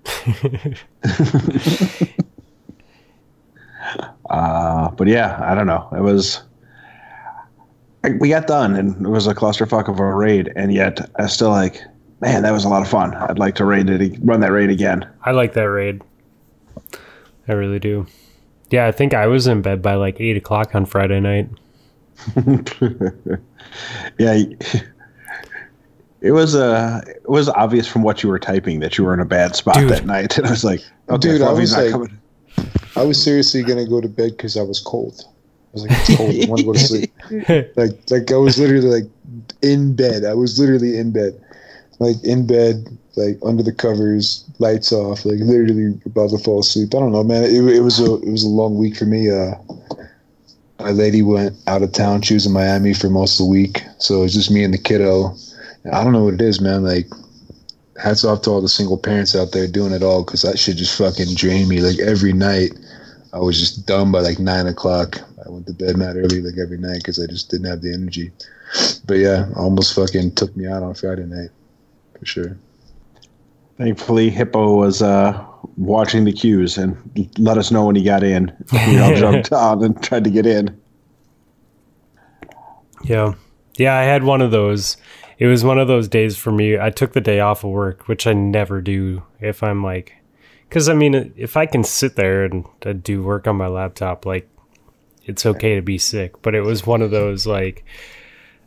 uh, 4.30 4.89
but 4.92 5.08
yeah, 5.08 5.39
I 5.44 5.56
don't 5.56 5.68
know. 5.68 5.88
It 5.96 6.02
was 6.02 6.42
I- 8.04 8.12
we 8.20 8.30
got 8.30 8.48
done 8.48 8.76
and 8.76 9.06
it 9.06 9.10
was 9.10 9.28
a 9.28 9.36
clusterfuck 9.36 9.88
of 9.89 10.00
a 10.00 10.15
raid 10.15 10.52
and 10.56 10.72
yet 10.74 11.10
i 11.18 11.28
still 11.28 11.50
like 11.50 11.82
man 12.22 12.44
that 12.44 12.52
was 12.52 12.63
a 12.63 12.70
lot 12.70 12.82
of 12.82 12.88
fun 12.88 13.13
i'd 13.13 13.38
like 13.38 13.56
to 13.56 13.65
raid 13.65 13.89
it 13.89 14.18
run 14.24 14.39
that 14.39 14.54
raid 14.54 14.70
again 14.70 15.06
I 15.24 15.32
like 15.32 15.52
that 15.54 15.63
raid. 15.70 16.02
I 17.50 17.54
really 17.54 17.80
do. 17.80 18.06
Yeah, 18.70 18.86
I 18.88 18.92
think 18.94 19.13
I 19.13 19.28
was 19.28 19.48
in 19.48 19.62
bed 19.62 19.82
by 19.82 19.96
like 19.96 20.22
eight 20.22 20.38
o'clock 20.38 20.76
on 20.76 20.86
Friday 20.86 21.20
night. 21.20 21.50
yeah 24.18 24.34
it 26.22 26.32
was 26.32 26.56
uh 26.56 27.02
it 27.06 27.30
was 27.30 27.50
obvious 27.50 27.88
from 27.88 28.04
what 28.04 28.24
you 28.24 28.30
were 28.30 28.39
typing 28.39 28.80
that 28.82 28.98
you 28.98 29.04
were 29.04 29.13
in 29.13 29.20
a 29.20 29.26
bad 29.26 29.56
spot 29.56 29.76
Dude. 29.76 29.89
that 29.89 30.06
night 30.06 30.38
and 30.38 30.48
i 30.48 30.50
was 30.52 30.63
like 30.63 30.82
okay 31.10 31.20
Dude, 31.20 31.42
I 31.42 31.46
Fluffy's 31.48 31.60
was 31.62 31.72
not 31.72 31.82
like- 31.84 31.92
coming 31.92 32.19
I 33.00 33.04
was 33.04 33.24
seriously 33.24 33.64
gonna 33.64 33.88
go 33.88 34.02
to 34.02 34.10
bed 34.10 34.32
because 34.32 34.58
I 34.58 34.62
was 34.62 34.82
cold. 34.82 35.24
I 35.26 35.72
was 35.72 35.84
like, 35.84 35.92
it's 35.92 36.18
cold. 36.18 36.36
I 36.36 36.48
want 36.48 36.60
to 36.60 36.66
go 36.66 36.74
to 36.74 36.80
sleep. 36.80 37.14
like, 37.78 37.92
like 38.12 38.30
I 38.30 38.36
was 38.36 38.60
literally 38.60 38.88
like 38.88 39.10
in 39.62 39.96
bed. 39.96 40.26
I 40.26 40.34
was 40.34 40.60
literally 40.60 40.98
in 40.98 41.14
bed, 41.14 41.42
like 42.00 42.22
in 42.26 42.46
bed, 42.46 42.90
like 43.16 43.38
under 43.42 43.64
the 43.64 43.72
covers, 43.72 44.44
lights 44.60 44.92
off, 44.92 45.24
like 45.24 45.40
literally 45.40 45.98
about 46.06 46.32
to 46.32 46.40
fall 46.40 46.60
asleep. 46.60 46.94
I 46.94 47.00
don't 47.00 47.14
know, 47.14 47.24
man. 47.24 47.46
It, 47.46 47.64
it 47.74 47.80
was 47.80 48.02
a 48.02 48.16
it 48.16 48.32
was 48.32 48.44
a 48.44 48.50
long 48.50 48.78
week 48.78 48.98
for 48.98 49.06
me. 49.06 49.32
Uh, 49.32 49.56
my 50.80 50.92
lady 50.92 51.22
went 51.22 51.56
out 51.68 51.84
of 51.84 51.94
town. 51.94 52.22
She 52.22 52.34
was 52.34 52.46
in 52.46 52.52
Miami 52.52 52.94
for 52.94 53.10
most 53.10 53.40
of 53.40 53.46
the 53.46 53.52
week, 53.52 53.82
so 54.00 54.20
it 54.20 54.24
was 54.24 54.34
just 54.34 54.52
me 54.52 54.66
and 54.66 54.74
the 54.74 54.78
kiddo. 54.78 55.36
I 55.94 56.04
don't 56.04 56.12
know 56.12 56.26
what 56.26 56.34
it 56.34 56.42
is, 56.42 56.60
man. 56.60 56.84
Like, 56.84 57.08
hats 58.02 58.26
off 58.26 58.42
to 58.42 58.50
all 58.50 58.62
the 58.62 58.68
single 58.68 58.98
parents 58.98 59.36
out 59.38 59.54
there 59.54 59.68
doing 59.68 59.94
it 59.94 60.04
all 60.04 60.26
because 60.26 60.42
that 60.42 60.60
shit 60.60 60.76
just 60.76 60.98
fucking 60.98 61.36
drained 61.36 61.70
me. 61.70 61.80
Like 61.80 62.00
every 62.00 62.34
night, 62.34 62.72
I 63.34 63.39
was 63.39 63.60
just 63.60 63.86
done 63.86 64.12
by 64.12 64.22
like 64.22 64.39
nine 64.39 64.68
o'clock. 64.68 65.20
I 65.46 65.50
went 65.50 65.68
to 65.68 65.74
bed 65.74 65.98
mad 65.98 66.15
early 66.15 66.42
like 66.42 66.58
every 66.58 66.78
night 66.78 66.98
because 66.98 67.22
I 67.22 67.28
just 67.28 67.50
didn't 67.50 67.68
have 67.68 67.82
the 67.82 67.94
energy. 67.94 68.32
But 69.06 69.15
yeah, 69.15 69.50
almost 69.56 69.96
fucking 69.96 70.36
took 70.36 70.56
me 70.56 70.68
out 70.68 70.84
on 70.84 70.94
Friday 70.96 71.26
night 71.26 71.50
for 72.18 72.26
sure. 72.26 72.58
Thankfully, 73.78 74.30
Hippo 74.30 74.76
was 74.76 75.02
uh, 75.02 75.46
watching 75.78 76.26
the 76.26 76.34
queues 76.34 76.78
and 76.78 76.98
let 77.38 77.58
us 77.58 77.72
know 77.72 77.86
when 77.86 77.96
he 77.96 78.04
got 78.04 78.24
in. 78.24 78.52
We 78.88 79.00
all 79.00 79.15
jumped 79.15 79.54
on 79.54 79.84
and 79.84 80.02
tried 80.04 80.26
to 80.26 80.30
get 80.30 80.46
in. 80.46 80.78
Yeah. 83.04 83.36
Yeah, 83.78 83.98
I 83.98 84.04
had 84.04 84.24
one 84.24 84.42
of 84.42 84.52
those. 84.52 84.98
It 85.38 85.48
was 85.48 85.63
one 85.63 85.80
of 85.80 85.88
those 85.88 86.10
days 86.10 86.36
for 86.36 86.52
me. 86.52 86.78
I 86.78 86.89
took 86.89 87.13
the 87.13 87.22
day 87.22 87.39
off 87.39 87.63
of 87.63 87.70
work, 87.70 88.10
which 88.10 88.28
I 88.28 88.34
never 88.34 88.82
do 88.82 89.24
if 89.39 89.63
I'm 89.63 89.82
like, 89.82 90.19
because 90.70 90.88
I 90.88 90.94
mean, 90.94 91.34
if 91.36 91.58
I 91.58 91.66
can 91.66 91.84
sit 91.84 92.16
there 92.16 92.46
and 92.46 92.66
uh, 92.86 92.94
do 92.94 93.24
work 93.24 93.48
on 93.48 93.56
my 93.56 93.68
laptop, 93.68 94.26
like, 94.26 94.48
it's 95.26 95.46
okay 95.46 95.76
to 95.76 95.82
be 95.82 95.98
sick. 95.98 96.42
But 96.44 96.54
it 96.56 96.62
was 96.62 96.86
one 96.86 97.02
of 97.02 97.12
those 97.12 97.48
like, 97.48 97.84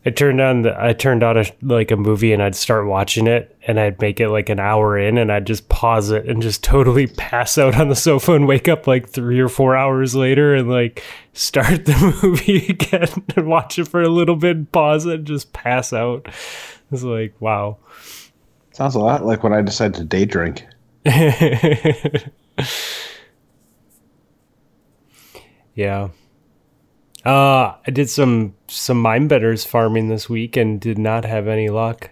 I 0.05 0.09
turned 0.09 0.41
on 0.41 0.63
the, 0.63 0.75
I 0.77 0.91
turned 0.91 1.23
on 1.23 1.37
a 1.37 1.45
like 1.61 1.91
a 1.91 1.95
movie 1.95 2.33
and 2.33 2.43
I'd 2.43 2.55
start 2.55 2.87
watching 2.87 3.25
it 3.25 3.57
and 3.65 3.79
I'd 3.79 4.01
make 4.01 4.19
it 4.19 4.29
like 4.29 4.49
an 4.49 4.59
hour 4.59 4.97
in 4.97 5.17
and 5.17 5.31
I'd 5.31 5.47
just 5.47 5.69
pause 5.69 6.11
it 6.11 6.27
and 6.27 6.41
just 6.41 6.61
totally 6.63 7.07
pass 7.07 7.57
out 7.57 7.79
on 7.79 7.87
the 7.87 7.95
sofa 7.95 8.33
and 8.33 8.47
wake 8.47 8.67
up 8.67 8.85
like 8.85 9.07
three 9.07 9.39
or 9.39 9.47
four 9.47 9.77
hours 9.77 10.13
later 10.13 10.55
and 10.55 10.69
like 10.69 11.01
start 11.31 11.85
the 11.85 12.19
movie 12.23 12.67
again 12.67 13.07
and 13.37 13.47
watch 13.47 13.79
it 13.79 13.87
for 13.87 14.01
a 14.01 14.09
little 14.09 14.35
bit, 14.35 14.73
pause 14.73 15.05
it, 15.05 15.15
and 15.15 15.27
just 15.27 15.53
pass 15.53 15.93
out. 15.93 16.27
It's 16.91 17.03
like 17.03 17.39
wow. 17.39 17.77
Sounds 18.71 18.95
a 18.95 18.99
lot 18.99 19.25
like 19.25 19.43
when 19.43 19.53
I 19.53 19.61
decided 19.61 19.95
to 19.95 20.03
day 20.03 20.25
drink. 20.25 20.65
yeah. 25.75 26.09
Uh, 27.25 27.75
I 27.87 27.91
did 27.91 28.09
some 28.09 28.55
some 28.67 29.01
Mindbender's 29.01 29.63
farming 29.65 30.09
this 30.09 30.29
week 30.29 30.57
and 30.57 30.79
did 30.79 30.97
not 30.97 31.25
have 31.25 31.47
any 31.47 31.69
luck. 31.69 32.09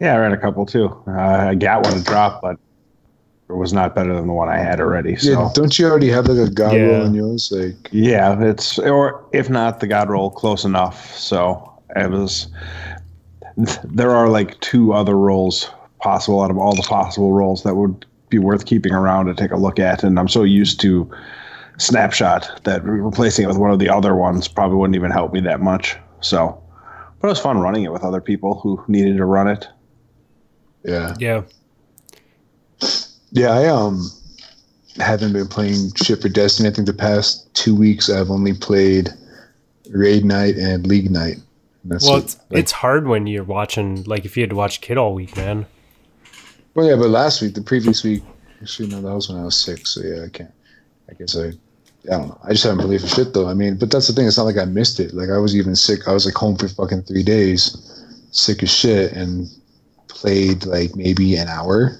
Yeah, 0.00 0.14
I 0.14 0.18
ran 0.18 0.32
a 0.32 0.38
couple 0.38 0.66
too. 0.66 0.88
Uh, 1.06 1.10
I 1.50 1.54
got 1.54 1.84
one 1.84 1.94
to 1.94 2.02
drop, 2.02 2.42
but 2.42 2.56
it 3.48 3.52
was 3.52 3.72
not 3.72 3.94
better 3.94 4.14
than 4.14 4.26
the 4.26 4.32
one 4.32 4.48
I 4.48 4.58
had 4.58 4.80
already. 4.80 5.16
So 5.16 5.30
Yeah, 5.30 5.50
don't 5.54 5.78
you 5.78 5.86
already 5.86 6.08
have 6.08 6.26
like 6.26 6.48
a 6.48 6.50
god 6.50 6.74
Yeah. 6.74 6.86
roll 6.86 7.06
on 7.06 7.14
yours? 7.14 7.52
Like, 7.54 7.88
yeah, 7.92 8.40
it's 8.42 8.78
or 8.78 9.24
if 9.32 9.48
not 9.48 9.80
the 9.80 9.86
God 9.86 10.08
roll, 10.08 10.30
close 10.30 10.64
enough. 10.64 11.16
So 11.16 11.72
it 11.96 12.10
was. 12.10 12.48
There 13.84 14.10
are 14.10 14.28
like 14.28 14.58
two 14.60 14.92
other 14.92 15.14
rolls 15.16 15.70
possible 16.04 16.42
out 16.42 16.50
of 16.50 16.58
all 16.58 16.76
the 16.76 16.82
possible 16.82 17.32
roles 17.32 17.62
that 17.62 17.74
would 17.74 18.04
be 18.28 18.38
worth 18.38 18.66
keeping 18.66 18.92
around 18.92 19.26
to 19.26 19.34
take 19.34 19.50
a 19.50 19.56
look 19.56 19.78
at, 19.78 20.04
and 20.04 20.18
I'm 20.18 20.28
so 20.28 20.42
used 20.42 20.80
to 20.82 21.10
snapshot 21.78 22.60
that 22.64 22.84
replacing 22.84 23.44
it 23.44 23.48
with 23.48 23.56
one 23.56 23.70
of 23.70 23.78
the 23.78 23.88
other 23.88 24.14
ones 24.14 24.46
probably 24.46 24.76
wouldn't 24.76 24.94
even 24.96 25.10
help 25.10 25.32
me 25.32 25.40
that 25.40 25.60
much. 25.60 25.96
So, 26.20 26.62
but 27.20 27.28
it 27.28 27.30
was 27.30 27.40
fun 27.40 27.58
running 27.58 27.84
it 27.84 27.92
with 27.92 28.04
other 28.04 28.20
people 28.20 28.60
who 28.60 28.82
needed 28.86 29.16
to 29.16 29.24
run 29.24 29.48
it. 29.48 29.66
yeah, 30.84 31.14
Yeah. 31.18 31.42
yeah. 33.30 33.50
I 33.50 33.66
um 33.66 34.10
haven't 34.98 35.32
been 35.32 35.48
playing 35.48 35.92
shit 35.94 36.20
for 36.20 36.28
Destiny. 36.28 36.68
I 36.68 36.72
think 36.72 36.86
the 36.86 36.92
past 36.92 37.52
two 37.54 37.74
weeks 37.74 38.08
I've 38.10 38.30
only 38.30 38.52
played 38.54 39.08
Raid 39.90 40.24
Night 40.24 40.56
and 40.56 40.86
League 40.86 41.10
Night. 41.10 41.38
That's 41.84 42.04
Well, 42.06 42.18
it's 42.18 42.36
Like, 42.50 42.60
it's 42.60 42.72
hard 42.72 43.08
when 43.08 43.26
you're 43.26 43.44
watching 43.44 44.04
like 44.04 44.24
if 44.24 44.36
you 44.36 44.42
had 44.42 44.50
to 44.50 44.56
watch 44.56 44.80
Kid 44.80 44.96
all 44.98 45.14
week, 45.14 45.36
man. 45.36 45.66
Well, 46.74 46.86
yeah, 46.86 46.96
but 46.96 47.10
last 47.10 47.40
week, 47.40 47.54
the 47.54 47.62
previous 47.62 48.02
week, 48.02 48.22
actually, 48.60 48.88
no, 48.88 49.00
that 49.00 49.14
was 49.14 49.28
when 49.28 49.38
I 49.38 49.44
was 49.44 49.56
sick. 49.56 49.86
So 49.86 50.02
yeah, 50.02 50.24
I 50.24 50.28
can't. 50.28 50.52
I 51.08 51.14
guess 51.14 51.36
I. 51.36 51.52
I 52.06 52.18
don't 52.18 52.28
know. 52.28 52.38
I 52.44 52.50
just 52.50 52.64
haven't 52.64 52.84
played 52.84 53.00
for 53.00 53.06
shit 53.06 53.32
though. 53.32 53.48
I 53.48 53.54
mean, 53.54 53.78
but 53.78 53.90
that's 53.90 54.08
the 54.08 54.12
thing. 54.12 54.26
It's 54.26 54.36
not 54.36 54.44
like 54.44 54.58
I 54.58 54.66
missed 54.66 55.00
it. 55.00 55.14
Like 55.14 55.30
I 55.30 55.38
was 55.38 55.56
even 55.56 55.74
sick. 55.74 56.06
I 56.06 56.12
was 56.12 56.26
like 56.26 56.34
home 56.34 56.56
for 56.56 56.68
fucking 56.68 57.04
three 57.04 57.22
days, 57.22 58.04
sick 58.30 58.62
as 58.62 58.70
shit, 58.70 59.12
and 59.12 59.48
played 60.08 60.66
like 60.66 60.94
maybe 60.96 61.36
an 61.36 61.48
hour. 61.48 61.98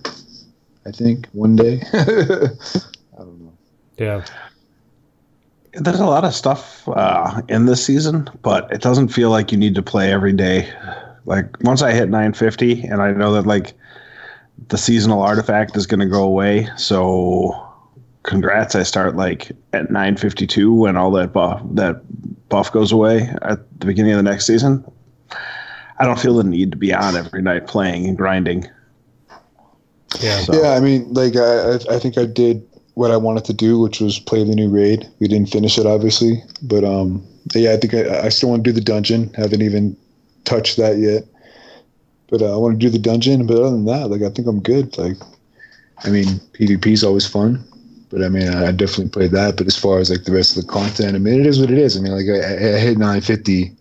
I 0.87 0.91
think 0.91 1.27
one 1.33 1.57
day. 1.57 1.83
I 1.93 3.19
don't 3.19 3.41
know. 3.41 3.53
Yeah. 3.97 4.25
There's 5.73 6.01
a 6.01 6.07
lot 6.07 6.25
of 6.25 6.35
stuff 6.35 6.87
uh, 6.89 7.41
in 7.49 7.67
this 7.67 7.85
season, 7.85 8.29
but 8.43 8.71
it 8.71 8.81
doesn't 8.81 9.09
feel 9.09 9.31
like 9.31 9.51
you 9.51 9.59
need 9.59 9.75
to 9.75 9.83
play 9.83 10.13
every 10.13 10.33
day. 10.33 10.71
Like 11.25 11.47
once 11.63 11.83
I 11.83 11.93
hit 11.93 12.11
950, 12.11 12.83
and 12.83 13.01
I 13.01 13.13
know 13.13 13.33
that 13.33 13.47
like 13.47 13.73
the 14.69 14.79
seasonal 14.79 15.23
artifact 15.23 15.77
is 15.77 15.87
going 15.87 16.01
to 16.01 16.07
go 16.07 16.23
away, 16.25 16.69
so 16.77 17.61
congrats! 18.23 18.75
I 18.75 18.83
start 18.83 19.17
like 19.17 19.53
at 19.73 19.91
952 19.91 20.73
when 20.75 20.97
all 20.97 21.11
that 21.13 21.33
buff 21.33 21.61
that 21.73 22.01
buff 22.49 22.73
goes 22.73 22.93
away 22.93 23.29
at 23.43 23.59
the 23.81 23.87
beginning 23.87 24.13
of 24.13 24.17
the 24.19 24.23
next 24.23 24.47
season. 24.47 24.85
I 25.99 26.05
don't 26.07 26.19
feel 26.19 26.35
the 26.35 26.45
need 26.45 26.71
to 26.73 26.77
be 26.77 26.93
on 26.93 27.17
every 27.17 27.43
night 27.43 27.67
playing 27.67 28.07
and 28.07 28.17
grinding. 28.17 28.67
Yeah. 30.21 30.41
So, 30.41 30.61
Yeah, 30.63 30.71
I 30.71 30.81
mean, 30.81 31.13
like 31.13 31.37
I, 31.37 31.75
I- 31.75 31.95
I 31.97 31.99
think 31.99 32.19
I 32.19 32.25
did 32.25 32.67
what 32.95 33.11
I 33.11 33.17
wanted 33.17 33.45
to 33.47 33.53
do, 33.53 33.81
which 33.81 34.01
was 34.01 34.19
play 34.21 34.45
the 34.45 34.55
new 34.55 34.71
raid. 34.71 35.09
We 35.19 35.27
didn't 35.29 35.51
finish 35.51 35.79
it, 35.79 35.87
obviously, 35.87 36.43
but 36.63 36.85
um, 36.85 37.27
yeah, 37.55 37.73
I 37.73 37.77
think 37.77 37.95
I, 37.95 38.27
I 38.27 38.29
still 38.29 38.51
want 38.51 38.65
to 38.65 38.71
do 38.71 38.75
the 38.75 38.81
dungeon. 38.85 39.33
Haven't 39.35 39.63
even 39.63 39.97
touched 40.45 40.77
that 40.77 40.99
yet, 40.99 41.25
but 42.29 42.43
uh, 42.43 42.53
I 42.55 42.57
want 42.57 42.75
to 42.75 42.79
do 42.79 42.91
the 42.91 42.99
dungeon. 42.99 43.47
But 43.47 43.57
other 43.59 43.71
than 43.71 43.85
that, 43.87 44.09
like 44.11 44.23
I 44.23 44.31
think 44.31 44.47
I'm 44.49 44.61
good. 44.61 44.97
Like, 44.99 45.17
I 46.05 46.11
mean, 46.11 46.27
PvP 46.55 46.87
is 46.89 47.05
always 47.05 47.27
fun, 47.27 47.63
but 48.11 48.23
I 48.23 48.29
mean, 48.29 48.49
I, 48.49 48.69
I 48.69 48.73
definitely 48.73 49.11
played 49.11 49.31
that. 49.33 49.57
But 49.57 49.67
as 49.67 49.77
far 49.77 49.99
as 49.99 50.11
like 50.11 50.25
the 50.25 50.33
rest 50.33 50.57
of 50.57 50.67
the 50.67 50.69
content, 50.73 51.15
I 51.15 51.19
mean, 51.19 51.41
it 51.41 51.47
is 51.47 51.61
what 51.61 51.71
it 51.71 51.79
is. 51.79 51.97
I 51.97 52.01
mean, 52.01 52.13
like 52.13 52.27
I, 52.29 52.75
I 52.75 52.79
hit 52.79 52.99
950 52.99 53.73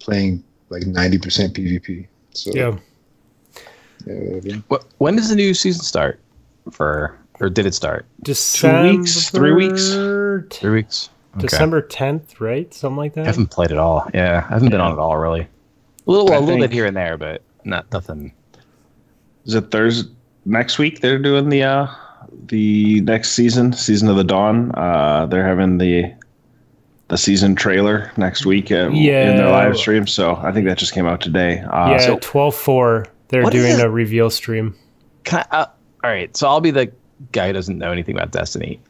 playing 0.00 0.42
like 0.70 0.82
90% 0.82 1.20
PvP. 1.52 2.06
So 2.32 2.50
Yeah. 2.54 2.76
yeah, 4.06 4.12
whatever. 4.14 4.62
What, 4.68 4.84
when 4.98 5.16
does 5.16 5.28
the 5.30 5.36
new 5.36 5.54
season 5.54 5.82
start? 5.82 6.20
For 6.70 7.16
or 7.40 7.50
did 7.50 7.66
it 7.66 7.74
start? 7.74 8.06
December, 8.22 8.92
Two 8.92 8.98
weeks? 8.98 9.30
Three 9.30 9.52
weeks? 9.52 9.90
Three 10.58 10.70
weeks. 10.70 11.10
Okay. 11.36 11.46
December 11.48 11.82
10th, 11.82 12.40
right? 12.40 12.72
Something 12.72 12.96
like 12.96 13.14
that. 13.14 13.22
I 13.22 13.26
haven't 13.26 13.50
played 13.50 13.70
at 13.72 13.76
all. 13.78 14.08
Yeah, 14.14 14.46
I 14.48 14.54
haven't 14.54 14.70
been 14.70 14.80
on 14.80 14.92
it 14.92 14.98
all 14.98 15.16
really. 15.18 15.40
A 15.42 16.10
little, 16.10 16.30
I 16.32 16.36
a 16.36 16.40
little 16.40 16.54
think- 16.54 16.60
bit 16.62 16.72
here 16.72 16.86
and 16.86 16.96
there, 16.96 17.18
but 17.18 17.42
not 17.64 17.90
nothing. 17.92 18.32
Is 19.44 19.54
it 19.54 19.70
Thursday 19.70 20.10
next 20.44 20.78
week? 20.78 21.00
They're 21.00 21.18
doing 21.18 21.48
the 21.48 21.62
uh, 21.62 21.86
the 22.46 23.00
next 23.02 23.32
season, 23.32 23.72
season 23.72 24.08
of 24.08 24.16
the 24.16 24.24
dawn. 24.24 24.72
Uh, 24.74 25.26
they're 25.26 25.46
having 25.46 25.78
the 25.78 26.14
the 27.08 27.18
season 27.18 27.54
trailer 27.54 28.10
next 28.16 28.46
week 28.46 28.72
uh, 28.72 28.88
in 28.90 29.36
their 29.36 29.50
live 29.50 29.76
stream. 29.76 30.06
So 30.06 30.36
I 30.36 30.52
think 30.52 30.66
that 30.66 30.78
just 30.78 30.94
came 30.94 31.06
out 31.06 31.20
today. 31.20 31.60
Uh, 31.60 31.90
yeah, 31.90 31.98
so 31.98 32.18
12 32.20 32.54
4. 32.54 33.06
They're 33.28 33.44
doing 33.44 33.80
a 33.80 33.90
reveal 33.90 34.30
stream. 34.30 34.74
I, 35.30 35.44
uh, 35.50 35.66
all 36.02 36.10
right, 36.10 36.34
so 36.36 36.48
I'll 36.48 36.60
be 36.60 36.70
the 36.70 36.92
guy 37.32 37.48
who 37.48 37.52
doesn't 37.52 37.78
know 37.78 37.90
anything 37.90 38.14
about 38.14 38.30
Destiny. 38.30 38.80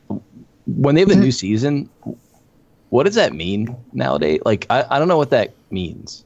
When 0.67 0.95
they 0.95 1.03
have 1.03 1.11
a 1.11 1.17
new 1.17 1.31
season, 1.33 1.89
what 2.91 3.05
does 3.05 3.15
that 3.15 3.33
mean 3.33 3.77
nowadays? 3.93 4.41
Like, 4.45 4.67
I, 4.71 4.85
I 4.91 4.99
don't 4.99 5.09
know 5.09 5.17
what 5.17 5.31
that 5.31 5.55
means. 5.71 6.25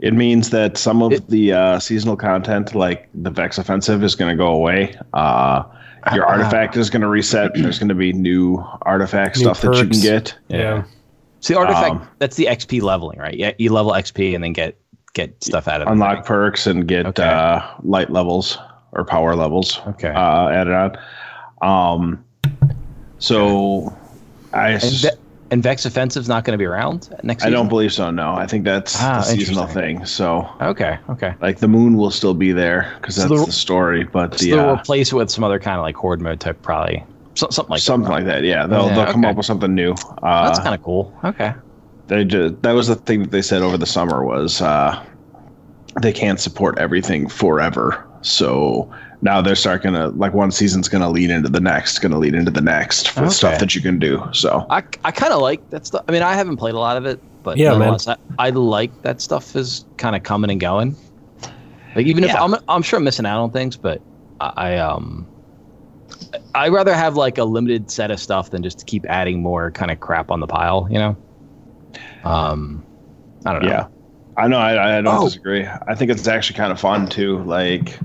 It 0.00 0.14
means 0.14 0.50
that 0.50 0.76
some 0.76 1.02
of 1.02 1.12
It- 1.12 1.28
the 1.28 1.52
uh, 1.52 1.78
seasonal 1.78 2.16
content, 2.16 2.74
like 2.74 3.08
the 3.14 3.30
Vex 3.30 3.58
Offensive, 3.58 4.02
is 4.04 4.14
going 4.14 4.30
to 4.30 4.36
go 4.36 4.48
away. 4.48 4.94
Uh, 5.12 5.62
your 6.14 6.24
Ah. 6.26 6.30
artifact 6.32 6.76
is 6.76 6.88
going 6.90 7.02
to 7.02 7.08
reset. 7.08 7.50
There's 7.54 7.78
going 7.78 7.88
to 7.88 7.94
be 7.94 8.12
new 8.12 8.64
artifact 8.82 9.36
New 9.36 9.42
stuff 9.44 9.60
that 9.62 9.74
you 9.76 9.88
can 9.88 10.00
get. 10.00 10.34
Yeah. 10.48 10.84
So 11.40 11.54
the 11.54 11.60
artifact, 11.60 11.90
Um, 11.90 12.08
that's 12.18 12.36
the 12.36 12.46
XP 12.46 12.80
leveling, 12.82 13.18
right? 13.18 13.34
Yeah, 13.36 13.52
you 13.58 13.72
level 13.72 13.92
XP 13.92 14.34
and 14.34 14.42
then 14.42 14.52
get 14.52 14.76
get 15.14 15.42
stuff 15.42 15.66
out 15.68 15.80
of 15.82 15.88
it. 15.88 15.90
Unlock 15.90 16.24
perks 16.26 16.66
and 16.66 16.86
get 16.86 17.06
Okay. 17.06 17.22
uh, 17.24 17.60
light 17.82 18.10
levels 18.10 18.56
or 18.92 19.04
power 19.04 19.34
levels. 19.34 19.80
Okay. 19.88 20.08
uh, 20.14 20.48
added 20.48 20.74
on. 20.74 20.96
Um, 21.62 22.24
so 23.18 23.92
I, 24.52 24.68
And, 24.70 24.82
s- 24.82 25.02
Ve- 25.02 25.08
and 25.50 25.62
Vex 25.62 25.84
Offensive's 25.86 26.28
not 26.28 26.44
going 26.44 26.52
to 26.52 26.58
be 26.58 26.64
around 26.66 27.08
next 27.22 27.42
Season? 27.42 27.54
I 27.54 27.56
don't 27.56 27.68
believe 27.68 27.92
so. 27.92 28.10
No, 28.10 28.34
I 28.34 28.46
think 28.46 28.64
that's 28.64 28.96
Ah, 29.00 29.18
the 29.18 29.22
seasonal 29.22 29.66
thing. 29.66 30.04
So 30.04 30.48
Okay, 30.60 30.98
okay. 31.08 31.34
like 31.40 31.58
the 31.58 31.68
moon 31.68 31.96
will 31.96 32.10
still 32.10 32.34
be 32.34 32.52
there 32.52 32.94
because 33.00 33.14
So 33.16 33.22
that's 33.28 33.40
the- 33.40 33.46
the, 33.46 33.52
story. 33.52 34.04
But 34.04 34.38
So 34.38 34.44
the 34.44 34.50
they'll 34.52 34.70
uh, 34.70 34.74
replace 34.74 35.12
it 35.12 35.14
with 35.16 35.30
some 35.30 35.44
other 35.44 35.58
kind 35.58 35.76
of 35.78 35.82
like 35.82 35.96
horde 35.96 36.20
mode 36.20 36.40
type, 36.40 36.60
probably 36.62 37.02
so, 37.34 37.48
something 37.50 37.70
like 37.70 37.80
something 37.80 38.08
that. 38.10 38.14
like 38.14 38.24
that. 38.26 38.44
Yeah, 38.44 38.66
they'll 38.66 38.86
Yeah, 38.88 38.94
they'll 38.94 39.12
come 39.12 39.24
up 39.24 39.36
with 39.36 39.46
something 39.46 39.74
new. 39.74 39.92
Uh, 40.22 40.46
That's 40.46 40.58
kind 40.58 40.74
of 40.74 40.82
cool. 40.82 41.16
Okay. 41.24 41.54
they 42.08 42.24
just, 42.24 42.60
that 42.62 42.72
was 42.72 42.88
the 42.88 42.96
thing 42.96 43.20
that 43.22 43.30
they 43.30 43.42
said 43.42 43.62
over 43.62 43.78
the 43.78 43.86
summer 43.86 44.24
was 44.24 44.60
uh, 44.60 45.02
they 46.02 46.12
can't 46.12 46.40
support 46.40 46.78
everything 46.78 47.28
forever. 47.28 48.04
So 48.22 48.90
now 49.22 49.40
they're 49.42 49.56
starting 49.56 49.92
to 49.94 50.08
like 50.10 50.32
one 50.34 50.50
season's 50.50 50.88
going 50.88 51.02
to 51.02 51.08
lead 51.08 51.30
into 51.30 51.48
the 51.48 51.60
next, 51.60 51.98
going 52.00 52.12
to 52.12 52.18
lead 52.18 52.34
into 52.34 52.50
the 52.50 52.60
next 52.60 53.18
with 53.20 53.30
Okay. 53.30 53.36
stuff 53.36 53.58
that 53.58 53.74
you 53.74 53.80
can 53.80 53.98
do. 53.98 54.22
So 54.32 54.66
I, 54.70 54.82
I 55.04 55.10
kind 55.12 55.32
of 55.32 55.40
like 55.40 55.68
that 55.70 55.86
stuff. 55.86 56.04
I 56.08 56.12
mean, 56.12 56.22
I 56.22 56.34
haven't 56.34 56.56
played 56.56 56.74
a 56.74 56.78
lot 56.78 56.96
of 56.96 57.06
it, 57.06 57.22
but 57.42 57.58
Yeah, 57.58 57.74
man. 57.78 57.96
I, 58.06 58.16
I 58.38 58.50
like 58.50 59.00
that 59.02 59.20
stuff 59.20 59.56
is 59.56 59.84
kind 59.96 60.14
of 60.14 60.22
coming 60.22 60.50
and 60.50 60.60
going. 60.60 60.96
Like 61.94 62.06
even 62.06 62.24
if 62.24 62.34
I'm, 62.34 62.54
I'm 62.68 62.82
sure 62.82 62.98
I'm 62.98 63.04
missing 63.04 63.26
out 63.26 63.42
on 63.42 63.50
things, 63.50 63.76
but 63.76 64.02
I, 64.40 64.52
I 64.56 64.76
um, 64.78 65.28
I'd 66.54 66.72
rather 66.72 66.94
have 66.94 67.16
like 67.16 67.38
a 67.38 67.44
limited 67.44 67.90
set 67.90 68.10
of 68.10 68.20
stuff 68.20 68.50
than 68.50 68.62
just 68.62 68.78
to 68.80 68.84
keep 68.84 69.06
adding 69.08 69.42
more 69.42 69.70
kind 69.70 69.90
of 69.90 70.00
crap 70.00 70.30
on 70.30 70.40
the 70.40 70.46
pile, 70.46 70.86
you 70.90 70.98
know? 70.98 71.16
Um, 72.22 72.86
I 73.44 73.52
don't 73.52 73.62
know. 73.62 73.68
Yeah, 73.68 73.86
I 74.36 74.48
know. 74.48 74.58
I, 74.58 74.98
I 74.98 75.00
don't 75.02 75.20
Oh. 75.20 75.20
disagree. 75.20 75.66
I 75.66 75.94
think 75.94 76.10
it's 76.10 76.28
actually 76.28 76.56
kind 76.56 76.72
of 76.72 76.80
fun 76.80 77.08
too. 77.08 77.42
Like, 77.44 77.98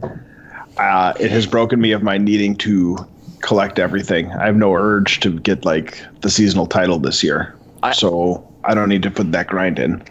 uh, 0.78 1.14
it 1.20 1.32
has 1.32 1.46
broken 1.46 1.80
me 1.82 1.92
of 1.92 2.04
my 2.04 2.18
needing 2.18 2.56
to 2.58 2.98
collect 3.42 3.80
everything. 3.80 4.32
I 4.32 4.46
have 4.46 4.56
no 4.56 4.74
urge 4.74 5.20
to 5.22 5.40
get 5.40 5.66
like 5.66 6.02
the 6.22 6.30
seasonal 6.30 6.66
title 6.66 7.00
this 7.00 7.24
year, 7.24 7.56
I- 7.84 7.92
so 7.94 8.48
I 8.64 8.74
don't 8.74 8.90
need 8.90 9.04
to 9.04 9.12
put 9.12 9.32
that 9.34 9.48
grind 9.48 9.80
in. 9.80 10.02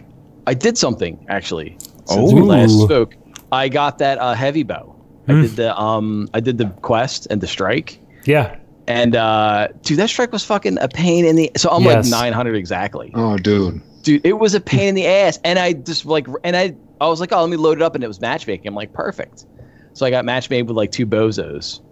I 0.45 0.53
did 0.53 0.77
something 0.77 1.25
actually 1.29 1.77
since 2.05 2.31
Oh. 2.31 2.35
we 2.35 2.41
last 2.41 2.79
spoke. 2.81 3.15
I 3.51 3.69
got 3.69 3.97
that 3.99 4.17
uh, 4.19 4.33
heavy 4.33 4.63
bow. 4.63 4.95
I 5.27 5.31
Hmm. 5.33 5.41
did 5.41 5.51
the 5.55 5.79
um 5.79 6.27
I 6.33 6.39
did 6.41 6.57
the 6.57 6.65
quest 6.81 7.27
and 7.29 7.39
the 7.39 7.47
strike. 7.47 7.99
Yeah. 8.25 8.55
And 8.87 9.15
uh 9.15 9.69
dude, 9.83 9.97
that 9.99 10.09
strike 10.09 10.33
was 10.33 10.43
fucking 10.43 10.77
a 10.79 10.89
pain 10.89 11.23
in 11.25 11.37
the 11.37 11.49
so 11.55 11.69
I'm 11.69 11.83
Yes. 11.83 12.11
like 12.11 12.23
900 12.25 12.55
exactly. 12.55 13.11
Oh, 13.15 13.37
dude. 13.37 13.81
Dude, 14.03 14.25
it 14.25 14.37
was 14.39 14.53
a 14.53 14.59
pain 14.59 14.89
in 14.89 14.95
the 14.95 15.07
ass 15.07 15.39
and 15.45 15.57
I 15.59 15.73
just 15.73 16.05
like 16.05 16.27
and 16.43 16.57
I 16.57 16.75
I 16.99 17.07
was 17.07 17.19
like, 17.21 17.31
"Oh, 17.33 17.41
let 17.41 17.49
me 17.49 17.57
load 17.57 17.77
it 17.77 17.81
up." 17.81 17.95
And 17.95 18.03
it 18.03 18.07
was 18.07 18.19
matchmaking. 18.21 18.67
I'm 18.67 18.75
like, 18.75 18.91
"Perfect." 18.93 19.45
So 19.93 20.05
I 20.05 20.09
got 20.09 20.25
match 20.25 20.49
made 20.49 20.63
with 20.67 20.75
like 20.77 20.91
two 20.91 21.05
bozos. 21.07 21.81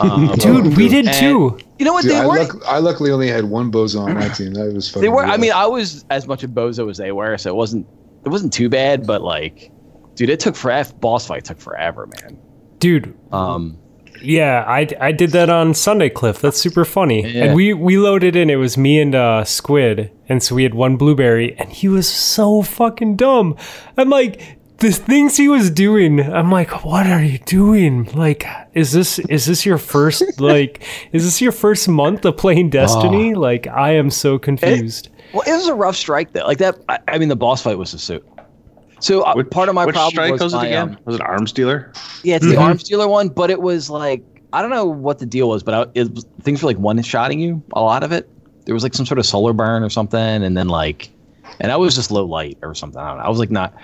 Um, 0.00 0.26
Dude, 0.34 0.76
we 0.76 0.88
did 0.88 1.06
and- 1.06 1.14
too. 1.16 1.56
You 1.78 1.84
know 1.84 1.92
what 1.92 2.02
Dude, 2.02 2.10
they 2.10 2.16
I, 2.16 2.26
were? 2.26 2.36
luck- 2.38 2.62
I 2.66 2.78
luckily 2.78 3.12
only 3.12 3.28
had 3.28 3.44
one 3.44 3.70
bozo 3.70 4.00
on 4.00 4.14
my 4.14 4.28
team. 4.34 4.52
That 4.54 4.72
was 4.74 4.88
fucking. 4.88 5.02
They 5.02 5.08
were. 5.08 5.24
I 5.24 5.36
mean, 5.36 5.52
I 5.52 5.66
was 5.66 6.04
as 6.10 6.26
much 6.26 6.42
a 6.42 6.48
bozo 6.48 6.90
as 6.90 6.96
they 6.98 7.12
were, 7.12 7.38
so 7.38 7.48
it 7.50 7.54
wasn't. 7.54 7.86
It 8.26 8.28
wasn't 8.30 8.52
too 8.52 8.68
bad, 8.68 9.06
but 9.06 9.22
like, 9.22 9.70
dude, 10.16 10.30
it 10.30 10.40
took 10.40 10.56
forever. 10.56 10.92
Boss 10.94 11.28
fight 11.28 11.44
took 11.44 11.60
forever, 11.60 12.08
man. 12.20 12.36
Dude, 12.80 13.14
Um, 13.30 13.78
Yeah, 14.20 14.64
I, 14.66 14.88
I 15.00 15.12
did 15.12 15.30
that 15.30 15.48
on 15.48 15.74
Sunday 15.74 16.08
Cliff. 16.08 16.40
That's 16.40 16.58
super 16.58 16.84
funny. 16.84 17.22
Yeah. 17.32 17.44
And 17.44 17.54
we 17.54 17.72
we 17.72 17.98
loaded 17.98 18.34
in. 18.34 18.50
It 18.50 18.56
was 18.56 18.76
me 18.76 19.00
and 19.00 19.14
uh, 19.14 19.44
Squid, 19.44 20.10
and 20.28 20.42
so 20.42 20.56
we 20.56 20.64
had 20.64 20.74
one 20.74 20.96
blueberry, 20.96 21.56
and 21.56 21.70
he 21.70 21.86
was 21.88 22.08
so 22.08 22.62
fucking 22.62 23.14
dumb. 23.14 23.54
I'm 23.96 24.10
like, 24.10 24.57
the 24.78 24.92
things 24.92 25.36
he 25.36 25.48
was 25.48 25.70
doing. 25.70 26.20
I'm 26.20 26.50
like, 26.50 26.84
what 26.84 27.06
are 27.06 27.22
you 27.22 27.38
doing? 27.38 28.04
Like, 28.14 28.44
is 28.74 28.92
this 28.92 29.18
is 29.18 29.46
this 29.46 29.66
your 29.66 29.78
first 29.78 30.40
like 30.40 30.82
is 31.12 31.24
this 31.24 31.40
your 31.40 31.52
first 31.52 31.88
month 31.88 32.24
of 32.24 32.36
playing 32.36 32.70
Destiny? 32.70 33.34
Like, 33.34 33.66
I 33.66 33.92
am 33.92 34.10
so 34.10 34.38
confused. 34.38 35.08
well, 35.32 35.42
it 35.46 35.52
was 35.52 35.66
a 35.68 35.74
rough 35.74 35.96
strike 35.96 36.32
though. 36.32 36.46
Like 36.46 36.58
that. 36.58 36.76
I, 36.88 36.98
I 37.08 37.18
mean, 37.18 37.28
the 37.28 37.36
boss 37.36 37.62
fight 37.62 37.78
was 37.78 37.92
a 37.94 37.98
suit. 37.98 38.26
So 39.00 39.22
uh, 39.22 39.34
Which- 39.34 39.50
part 39.50 39.68
of 39.68 39.74
my 39.74 39.86
which 39.86 39.94
problem 39.94 40.10
strike 40.12 40.32
was 40.32 40.40
was 40.42 40.54
it 40.54 40.56
my, 40.56 40.66
again? 40.66 40.88
um, 40.90 40.98
was 41.04 41.14
it 41.16 41.20
arms 41.20 41.52
dealer? 41.52 41.92
yeah, 42.24 42.36
it's 42.36 42.46
the 42.46 42.54
Mhm. 42.54 42.60
arms 42.60 42.82
dealer 42.82 43.06
one, 43.08 43.28
but 43.28 43.50
it 43.50 43.60
was 43.60 43.90
like 43.90 44.22
I 44.52 44.60
don't 44.62 44.70
know 44.70 44.86
what 44.86 45.18
the 45.18 45.26
deal 45.26 45.48
was, 45.48 45.62
but 45.62 45.74
I, 45.74 45.86
it 45.94 46.12
was, 46.14 46.24
things 46.42 46.62
were 46.62 46.68
like 46.68 46.78
one 46.78 47.00
shotting 47.02 47.38
you 47.38 47.62
a 47.74 47.82
lot 47.82 48.02
of 48.02 48.12
it. 48.12 48.28
There 48.64 48.74
was 48.74 48.82
like 48.82 48.94
some 48.94 49.06
sort 49.06 49.18
of 49.18 49.26
solar 49.26 49.52
burn 49.52 49.82
or 49.82 49.90
something, 49.90 50.18
and 50.42 50.56
then 50.56 50.68
like, 50.68 51.10
and 51.60 51.72
I 51.72 51.76
was 51.76 51.94
just 51.94 52.10
low 52.10 52.24
light 52.24 52.58
or 52.62 52.74
something. 52.74 53.00
I 53.00 53.08
don't 53.08 53.18
know. 53.18 53.24
I 53.24 53.28
was 53.28 53.38
like 53.38 53.50
not. 53.50 53.74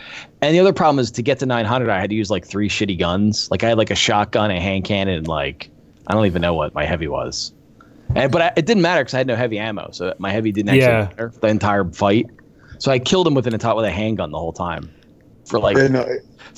And 0.42 0.54
the 0.54 0.60
other 0.60 0.72
problem 0.72 0.98
is 0.98 1.10
to 1.12 1.22
get 1.22 1.38
to 1.40 1.46
900, 1.46 1.90
I 1.90 2.00
had 2.00 2.10
to 2.10 2.16
use 2.16 2.30
like 2.30 2.46
three 2.46 2.68
shitty 2.68 2.98
guns. 2.98 3.48
Like 3.50 3.62
I 3.64 3.68
had 3.70 3.78
like 3.78 3.90
a 3.90 3.94
shotgun, 3.96 4.50
a 4.50 4.60
hand 4.60 4.84
cannon, 4.84 5.18
and 5.18 5.28
like 5.28 5.70
I 6.06 6.14
don't 6.14 6.26
even 6.26 6.42
know 6.42 6.54
what 6.54 6.74
my 6.74 6.84
heavy 6.84 7.08
was. 7.08 7.52
And 8.14 8.30
but 8.30 8.42
I, 8.42 8.46
it 8.56 8.66
didn't 8.66 8.82
matter 8.82 9.02
because 9.02 9.14
I 9.14 9.18
had 9.18 9.26
no 9.26 9.36
heavy 9.36 9.58
ammo, 9.58 9.90
so 9.92 10.14
my 10.18 10.30
heavy 10.30 10.52
didn't 10.52 10.68
actually 10.70 10.82
Yeah. 10.82 11.08
matter 11.10 11.32
the 11.40 11.48
entire 11.48 11.84
fight. 11.84 12.26
So 12.78 12.90
I 12.92 12.98
killed 12.98 13.26
him 13.26 13.34
with 13.34 13.46
an 13.46 13.54
entire 13.54 13.74
with 13.74 13.84
a 13.86 13.90
handgun 13.90 14.30
the 14.30 14.38
whole 14.38 14.52
time 14.52 14.90
for 15.46 15.58
like 15.58 15.76
And, 15.78 15.96
uh, 15.96 16.00
it- 16.00 16.08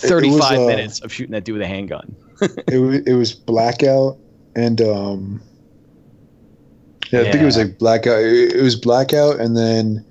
it 0.03 0.11
was, 0.11 0.11
35 0.11 0.59
uh, 0.59 0.67
minutes 0.67 1.01
of 1.01 1.13
shooting 1.13 1.33
that 1.33 1.45
dude 1.45 1.55
with 1.55 1.63
a 1.63 1.69
handgun. 1.69 2.17
it 2.69 2.79
was 2.79 2.97
it 3.07 3.15
was 3.15 3.33
blackout 3.33 4.19
and 4.57 4.81
um 4.83 5.41
yeah, 7.11 7.21
I 7.21 7.25
think 7.25 7.37
it 7.37 7.45
was 7.45 7.57
like 7.57 7.79
blackout. 7.79 8.21
It 8.21 8.55
it 8.57 8.63
was 8.63 8.77
blackout, 8.77 9.41
and 9.41 9.57
then 9.57 10.05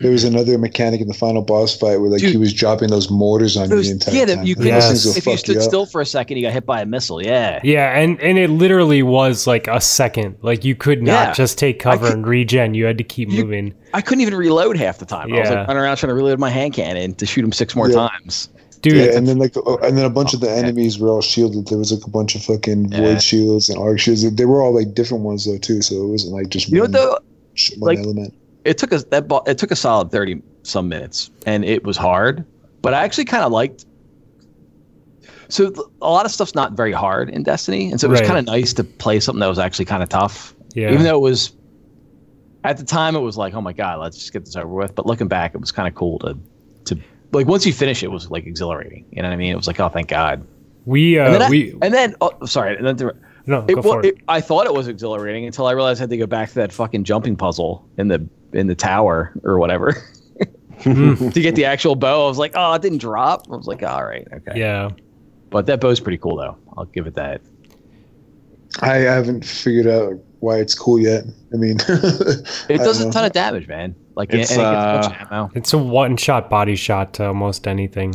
there 0.00 0.10
was 0.10 0.24
mm-hmm. 0.24 0.34
another 0.34 0.58
mechanic 0.58 1.00
in 1.00 1.08
the 1.08 1.14
final 1.14 1.42
boss 1.42 1.76
fight 1.76 1.98
where 1.98 2.10
like 2.10 2.20
he 2.20 2.36
was 2.36 2.52
dropping 2.52 2.88
those 2.90 3.10
mortars 3.10 3.56
on 3.56 3.70
you 3.70 3.76
Those- 3.76 3.86
the 3.86 3.92
entire 3.92 4.14
yeah, 4.14 4.24
time. 4.26 4.36
that 4.38 4.46
you 4.46 4.54
could, 4.56 4.64
those 4.64 5.04
Yes. 5.04 5.16
if 5.16 5.26
you 5.26 5.36
stood 5.36 5.56
up. 5.58 5.62
still 5.62 5.86
for 5.86 6.00
a 6.00 6.06
second, 6.06 6.36
you 6.36 6.42
got 6.44 6.52
hit 6.52 6.66
by 6.66 6.80
a 6.80 6.86
missile. 6.86 7.22
Yeah. 7.22 7.60
Yeah, 7.62 7.96
and 7.96 8.20
and 8.20 8.36
it 8.38 8.50
literally 8.50 9.02
was 9.02 9.46
like 9.46 9.68
a 9.68 9.80
second. 9.80 10.36
Like 10.42 10.64
you 10.64 10.74
could 10.74 11.02
not 11.02 11.28
Yeah. 11.28 11.32
just 11.34 11.56
take 11.58 11.78
cover 11.78 12.06
could- 12.06 12.14
and 12.14 12.26
regen. 12.26 12.74
You 12.74 12.84
had 12.84 12.98
to 12.98 13.04
keep 13.04 13.30
You- 13.30 13.44
moving. 13.44 13.74
I 13.94 14.00
couldn't 14.00 14.22
even 14.22 14.34
reload 14.34 14.76
half 14.76 14.98
the 14.98 15.06
time. 15.06 15.28
Yeah. 15.28 15.36
I 15.36 15.40
was 15.40 15.50
like 15.50 15.68
running 15.68 15.82
around 15.82 15.96
trying 15.96 16.08
to 16.08 16.14
reload 16.14 16.38
my 16.38 16.50
hand 16.50 16.72
cannon 16.74 17.14
to 17.14 17.26
shoot 17.26 17.44
him 17.44 17.52
six 17.52 17.76
more 17.76 17.88
Yeah. 17.88 18.08
times. 18.08 18.48
Dude, 18.82 18.94
Yeah, 18.94 19.16
and 19.16 19.26
then 19.28 19.38
like, 19.38 19.54
oh, 19.56 19.76
and 19.78 19.96
then 19.96 20.04
a 20.04 20.10
bunch 20.10 20.34
of 20.34 20.40
the 20.40 20.48
Okay. 20.48 20.58
enemies 20.58 20.98
were 20.98 21.08
all 21.08 21.22
shielded. 21.22 21.68
There 21.68 21.78
was 21.78 21.92
like 21.92 22.04
a 22.04 22.10
bunch 22.10 22.34
of 22.34 22.42
fucking 22.42 22.90
Yeah. 22.90 22.98
void 23.00 23.22
shields 23.22 23.68
and 23.68 23.78
arc 23.78 24.00
shields. 24.00 24.28
They 24.28 24.44
were 24.44 24.60
all 24.60 24.74
like 24.74 24.92
different 24.94 25.22
ones 25.22 25.44
though 25.46 25.56
too. 25.58 25.82
So 25.82 26.02
it 26.02 26.08
wasn't 26.08 26.32
like 26.34 26.48
just 26.48 26.68
You 26.68 26.76
know 26.78 26.82
one, 26.82 26.92
what 26.92 27.00
though? 27.00 27.18
one 27.78 27.96
Like- 27.96 27.98
element. 28.04 28.34
It 28.64 28.78
took 28.78 28.92
us 28.92 29.04
that 29.10 29.26
bo- 29.28 29.42
it 29.46 29.58
took 29.58 29.70
a 29.72 29.76
solid 29.76 30.10
thirty 30.10 30.40
some 30.64 30.88
minutes, 30.88 31.30
and 31.46 31.64
it 31.64 31.84
was 31.84 31.96
hard. 31.96 32.44
But 32.82 32.94
I 32.94 33.02
actually 33.04 33.24
kind 33.24 33.44
of 33.44 33.50
liked. 33.52 33.84
So 35.48 35.72
a 36.00 36.10
lot 36.10 36.24
of 36.26 36.32
stuff's 36.32 36.54
not 36.54 36.72
very 36.72 36.92
hard 36.92 37.28
in 37.28 37.42
Destiny, 37.42 37.90
and 37.90 38.00
so 38.00 38.06
it 38.06 38.10
was 38.10 38.20
Right. 38.20 38.26
kind 38.26 38.38
of 38.38 38.46
nice 38.46 38.72
to 38.74 38.84
play 38.84 39.20
something 39.20 39.40
that 39.40 39.48
was 39.48 39.58
actually 39.58 39.84
kind 39.84 40.02
of 40.02 40.08
tough. 40.08 40.54
yeah. 40.74 40.90
Even 40.90 41.02
though 41.04 41.16
it 41.16 41.20
was, 41.20 41.52
at 42.64 42.78
the 42.78 42.84
time, 42.84 43.14
it 43.16 43.20
was 43.20 43.36
like, 43.36 43.52
oh 43.54 43.60
my 43.60 43.72
god, 43.74 44.00
let's 44.00 44.16
just 44.16 44.32
get 44.32 44.44
this 44.46 44.56
over 44.56 44.68
with. 44.68 44.94
But 44.94 45.04
looking 45.06 45.28
back, 45.28 45.54
it 45.54 45.60
was 45.60 45.70
kind 45.70 45.86
of 45.86 45.94
cool 45.94 46.18
to, 46.20 46.38
to 46.86 46.98
like 47.32 47.46
once 47.46 47.66
you 47.66 47.72
finish, 47.72 48.02
it 48.02 48.10
was 48.10 48.30
like 48.30 48.46
exhilarating. 48.46 49.06
You 49.10 49.22
know 49.22 49.28
what 49.28 49.34
I 49.34 49.36
mean? 49.36 49.52
It 49.52 49.56
was 49.56 49.66
like, 49.66 49.80
oh, 49.80 49.88
thank 49.88 50.08
God. 50.08 50.46
we 50.86 51.18
And 51.18 51.34
uh 51.34 51.38
then, 51.38 51.50
we 51.50 51.72
I, 51.72 51.78
and 51.82 51.94
then 51.94 52.14
oh, 52.20 52.46
sorry, 52.46 52.76
and 52.76 52.86
then 52.86 52.96
there, 52.96 53.14
no 53.46 53.64
it, 53.68 53.74
go 53.74 53.80
wa- 53.80 53.82
for 53.82 54.00
it. 54.00 54.06
it, 54.06 54.18
I 54.28 54.40
thought 54.40 54.66
it 54.66 54.74
was 54.74 54.88
exhilarating 54.88 55.44
until 55.46 55.66
I 55.66 55.72
realized 55.72 56.00
I 56.00 56.04
had 56.04 56.10
to 56.10 56.16
go 56.16 56.26
back 56.26 56.48
to 56.50 56.54
that 56.56 56.72
fucking 56.72 57.04
jumping 57.04 57.36
puzzle 57.36 57.88
in 57.98 58.08
the 58.08 58.28
in 58.52 58.66
the 58.66 58.74
tower 58.74 59.32
or 59.44 59.58
whatever 59.58 59.94
Mm, 60.80 61.32
to 61.34 61.40
get 61.40 61.54
the 61.54 61.64
actual 61.64 61.94
bow. 61.94 62.24
I 62.24 62.28
was 62.28 62.38
like, 62.38 62.52
oh, 62.56 62.72
it 62.74 62.82
didn't 62.82 62.98
drop. 62.98 63.46
I 63.52 63.54
was 63.56 63.66
like, 63.68 63.84
all 63.84 64.04
right, 64.04 64.26
okay. 64.32 64.58
yeah. 64.58 64.90
But 65.50 65.66
that 65.66 65.80
bow's 65.80 66.00
pretty 66.00 66.18
cool 66.18 66.36
though. 66.36 66.56
I'll 66.76 66.86
give 66.86 67.06
it 67.06 67.14
that. 67.14 67.40
I 68.80 68.94
haven't 68.96 69.44
figured 69.44 69.86
out 69.86 70.14
why 70.42 70.58
it's 70.58 70.74
cool 70.74 70.98
yet. 71.00 71.24
I 71.52 71.56
mean, 71.56 71.78
It 72.68 72.78
does 72.78 73.00
a 73.00 73.10
ton 73.12 73.24
of 73.24 73.32
damage, 73.32 73.68
man. 73.68 73.94
Like 74.16 74.32
It's, 74.34 74.50
and 74.50 74.60
it 74.60 74.64
gets 74.64 75.06
a 75.06 75.08
bunch 75.08 75.20
uh, 75.20 75.24
of 75.24 75.32
ammo. 75.32 75.50
It's 75.54 75.72
a 75.72 75.78
one 75.78 76.16
shot 76.16 76.50
body 76.50 76.76
shot 76.76 77.14
to 77.14 77.26
almost 77.26 77.66
anything. 77.66 78.14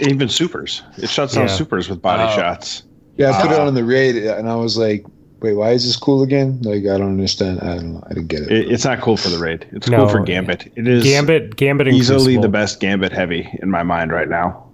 Even 0.00 0.28
supers. 0.28 0.82
It 0.98 1.08
shuts 1.08 1.34
down 1.34 1.46
Yeah. 1.48 1.54
supers 1.54 1.88
with 1.88 2.00
body 2.00 2.22
Oh. 2.24 2.36
shots. 2.36 2.84
yeah, 3.16 3.30
I 3.32 3.42
put 3.42 3.50
it 3.52 3.58
Uh, 3.58 3.66
on 3.66 3.74
the 3.74 3.84
raid, 3.84 4.16
and 4.16 4.48
I 4.48 4.54
was 4.56 4.78
like, 4.78 5.04
"Wait, 5.40 5.54
why 5.54 5.70
is 5.72 5.84
this 5.84 5.96
cool 5.96 6.22
again?" 6.22 6.58
Like, 6.62 6.82
I 6.82 6.96
don't 6.98 7.08
understand. 7.18 7.60
I 7.60 7.74
don't 7.76 7.94
know. 7.94 8.04
I 8.08 8.14
didn't 8.14 8.28
get 8.28 8.42
it. 8.42 8.52
It, 8.52 8.70
it's 8.72 8.84
not 8.84 9.00
cool 9.00 9.16
for 9.16 9.28
the 9.30 9.38
raid. 9.38 9.66
It's 9.72 9.88
No. 9.88 9.98
cool 9.98 10.08
for 10.08 10.20
Gambit. 10.20 10.70
It 10.76 10.86
is 10.88 11.04
Gambit, 11.04 11.56
Gambit, 11.56 11.88
and 11.88 11.96
easily 11.96 12.34
Crucible. 12.36 12.42
the 12.42 12.48
best 12.48 12.80
Gambit 12.80 13.12
heavy 13.12 13.48
in 13.62 13.70
my 13.70 13.82
mind 13.82 14.12
right 14.12 14.28
now. 14.28 14.64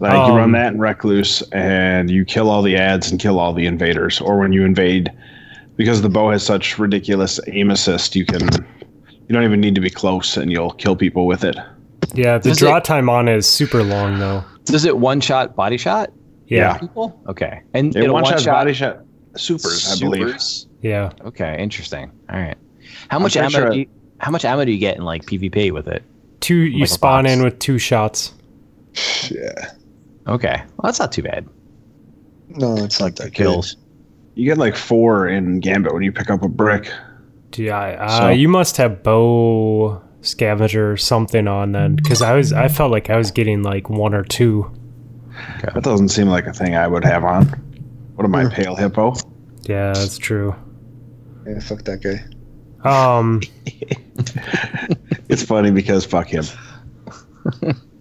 Like 0.00 0.12
you 0.14 0.18
Um, 0.32 0.36
run 0.36 0.52
that 0.52 0.72
in 0.74 0.80
Recluse 0.80 1.42
and 1.52 2.10
you 2.10 2.24
kill 2.24 2.50
all 2.50 2.62
the 2.62 2.76
ads 2.76 3.10
and 3.10 3.20
kill 3.20 3.38
all 3.38 3.52
the 3.52 3.66
invaders. 3.66 4.20
Or 4.20 4.38
when 4.38 4.52
you 4.52 4.64
invade, 4.64 5.10
because 5.76 6.02
the 6.02 6.08
bow 6.08 6.30
has 6.30 6.42
such 6.42 6.78
ridiculous 6.78 7.38
aim 7.48 7.70
assist, 7.70 8.16
you 8.16 8.26
can 8.26 8.42
you 9.28 9.32
don't 9.32 9.44
even 9.44 9.60
need 9.60 9.74
to 9.76 9.80
be 9.80 9.90
close 9.90 10.36
and 10.36 10.50
you'll 10.52 10.72
kill 10.72 10.96
people 10.96 11.26
with 11.26 11.44
it. 11.44 11.56
Yeah, 12.14 12.38
the 12.38 12.50
Does 12.50 12.58
draw 12.58 12.76
it- 12.76 12.84
time 12.84 13.08
on 13.08 13.28
it 13.28 13.36
is 13.36 13.46
super 13.46 13.82
long 13.82 14.18
though. 14.18 14.44
Does 14.64 14.84
it 14.84 14.98
one 14.98 15.20
shot 15.20 15.54
body 15.56 15.76
shot 15.76 16.10
Yeah, 16.48 16.76
people? 16.78 17.18
Okay, 17.28 17.60
and 17.72 17.94
It 17.96 18.12
one 18.12 18.24
shot 18.24 18.34
one-shot 18.34 18.52
body 18.52 18.72
shot 18.74 18.98
supers, 19.36 19.90
I 19.96 19.98
believe. 20.04 20.36
yeah. 20.82 21.10
Okay, 21.24 21.56
interesting. 21.58 22.10
All 22.30 22.38
right. 22.38 22.56
How 23.08 23.18
much 23.18 23.36
ammo? 23.36 23.48
sure- 23.48 23.70
Do 23.70 23.78
you, 23.80 23.86
how 24.18 24.30
much 24.30 24.44
ammo 24.44 24.64
do 24.64 24.72
you 24.72 24.78
get 24.78 24.96
in 24.96 25.04
like 25.04 25.24
PvP 25.24 25.70
with 25.70 25.86
it? 25.88 26.02
Two, 26.40 26.54
you 26.56 26.80
Like 26.80 26.90
a 26.90 26.92
spawn 26.92 27.24
box. 27.24 27.32
in 27.34 27.42
with 27.42 27.58
two 27.58 27.78
shots. 27.78 28.32
yeah, 29.30 29.70
Okay, 30.26 30.56
well 30.56 30.82
that's 30.84 30.98
not 31.00 31.12
too 31.12 31.22
bad. 31.22 31.46
no, 32.48 32.76
it's 32.76 33.00
not 33.00 33.16
that 33.16 33.34
Kills. 33.34 33.76
You 34.34 34.44
get 34.46 34.58
like 34.58 34.74
four 34.76 35.28
in 35.28 35.60
Gambit 35.60 35.92
when 35.92 36.02
you 36.02 36.10
pick 36.12 36.30
up 36.30 36.42
a 36.42 36.48
brick. 36.48 36.90
Yeah, 37.56 37.78
uh, 37.78 38.18
So- 38.20 38.28
you 38.30 38.48
must 38.48 38.76
have 38.78 39.02
bow 39.02 40.00
scavenger 40.22 40.90
or 40.92 40.96
something 40.96 41.46
on 41.46 41.72
then, 41.72 41.94
because 41.96 42.22
I 42.22 42.34
was 42.34 42.52
I 42.52 42.68
felt 42.68 42.90
like 42.90 43.10
I 43.10 43.16
was 43.16 43.30
getting 43.30 43.62
like 43.62 43.88
one 43.90 44.14
or 44.14 44.24
two. 44.24 44.70
That 45.62 45.82
doesn't 45.82 46.08
seem 46.08 46.28
like 46.28 46.46
a 46.46 46.52
thing 46.52 46.74
I 46.76 46.86
would 46.88 47.04
have 47.04 47.24
on. 47.24 47.46
What 48.16 48.24
am 48.24 48.34
I, 48.34 48.48
pale 48.48 48.74
hippo? 48.76 49.14
Yeah, 49.62 49.92
that's 49.92 50.16
true. 50.18 50.54
Yeah, 51.46 51.58
fuck 51.60 51.82
that 51.84 52.02
guy. 52.02 52.24
Um, 52.88 53.40
It's 55.28 55.42
funny 55.42 55.70
because 55.70 56.04
fuck 56.04 56.28
him. 56.28 56.44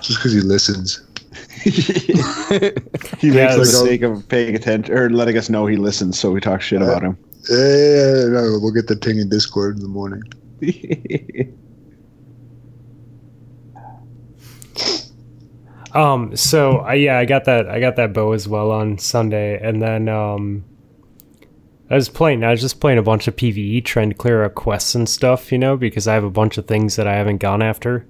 Just 0.00 0.18
because 0.18 0.32
he 0.32 0.40
listens. 0.40 1.02
He 1.66 3.28
Yeah, 3.28 3.34
makes 3.34 3.54
the 3.56 3.62
it's- 3.62 3.72
mistake 3.82 4.02
of 4.02 4.28
paying 4.28 4.54
attention 4.54 4.94
or 4.96 5.10
letting 5.10 5.36
us 5.36 5.48
know 5.50 5.66
he 5.66 5.76
listens, 5.76 6.18
so 6.18 6.30
we 6.30 6.40
talk 6.40 6.60
shit 6.62 6.80
about 6.80 7.02
him. 7.02 7.18
Yeah, 7.50 7.56
yeah, 7.56 8.14
yeah, 8.14 8.24
no, 8.28 8.58
we'll 8.60 8.72
get 8.72 8.86
the 8.86 8.96
ping 8.96 9.18
in 9.18 9.28
Discord 9.28 9.76
in 9.76 9.82
the 9.82 9.88
morning. 9.88 10.22
Um, 15.92 16.36
so 16.36 16.78
I 16.78 16.94
yeah, 16.94 17.18
I 17.18 17.24
got 17.24 17.44
that 17.46 17.68
I 17.70 17.80
got 17.80 17.96
that 17.96 18.12
bow 18.12 18.32
as 18.32 18.46
well 18.46 18.70
on 18.70 18.98
Sunday, 18.98 19.58
and 19.62 19.80
then 19.80 20.08
um, 20.10 20.62
I 21.88 21.94
was 21.94 22.10
playing. 22.10 22.44
I 22.44 22.50
was 22.50 22.60
just 22.60 22.80
playing 22.80 22.98
a 22.98 23.02
bunch 23.02 23.28
of 23.28 23.36
PVE, 23.36 23.82
trying 23.84 24.10
to 24.10 24.14
clear 24.14 24.44
up 24.44 24.54
quests 24.54 24.94
and 24.94 25.08
stuff, 25.08 25.50
you 25.50 25.58
know, 25.58 25.76
because 25.76 26.06
I 26.06 26.12
have 26.14 26.24
a 26.24 26.30
bunch 26.30 26.58
of 26.58 26.66
things 26.66 26.96
that 26.96 27.06
I 27.06 27.14
haven't 27.14 27.38
gone 27.38 27.62
after, 27.62 28.04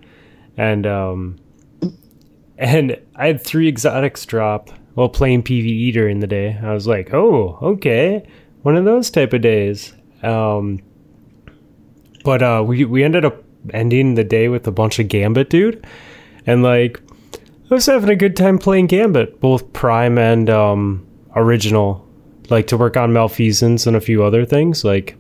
and 0.57 0.85
um, 0.85 1.39
and 2.59 3.01
I 3.15 3.27
had 3.27 3.41
three 3.41 3.69
exotics 3.69 4.25
drop 4.27 4.71
while 4.95 5.09
playing 5.09 5.43
PVE 5.43 5.93
during 5.93 6.21
the 6.21 6.27
day. 6.27 6.59
I 6.63 6.73
was 6.73 6.87
like, 6.87 7.13
oh, 7.13 7.59
okay, 7.63 8.27
one 8.63 8.77
of 8.77 8.85
those 8.85 9.11
type 9.11 9.33
of 9.33 9.43
days. 9.43 9.93
Um, 10.23 10.81
but 12.25 12.43
uh, 12.43 12.65
we 12.67 12.85
we 12.85 13.05
ended 13.05 13.25
up 13.25 13.45
ending 13.73 14.15
the 14.15 14.25
day 14.25 14.49
with 14.49 14.67
a 14.67 14.73
bunch 14.73 14.99
of 14.99 15.09
Gambit, 15.09 15.51
dude, 15.51 15.87
and 16.47 16.63
like 16.63 17.01
I 17.71 17.75
was 17.75 17.87
having 17.87 18.11
a 18.11 18.17
good 18.17 18.37
time 18.37 18.59
playing 18.59 18.87
Gambit, 18.87 19.41
both 19.41 19.73
Prime 19.73 20.19
and 20.19 20.49
um, 20.51 21.07
original. 21.35 22.05
Like 22.49 22.69
to 22.69 22.77
work 22.77 22.97
on 22.97 23.13
malfeasance 23.13 23.89
and 23.89 23.97
a 23.97 24.01
few 24.01 24.23
other 24.23 24.45
things. 24.45 24.85
Like 24.85 25.17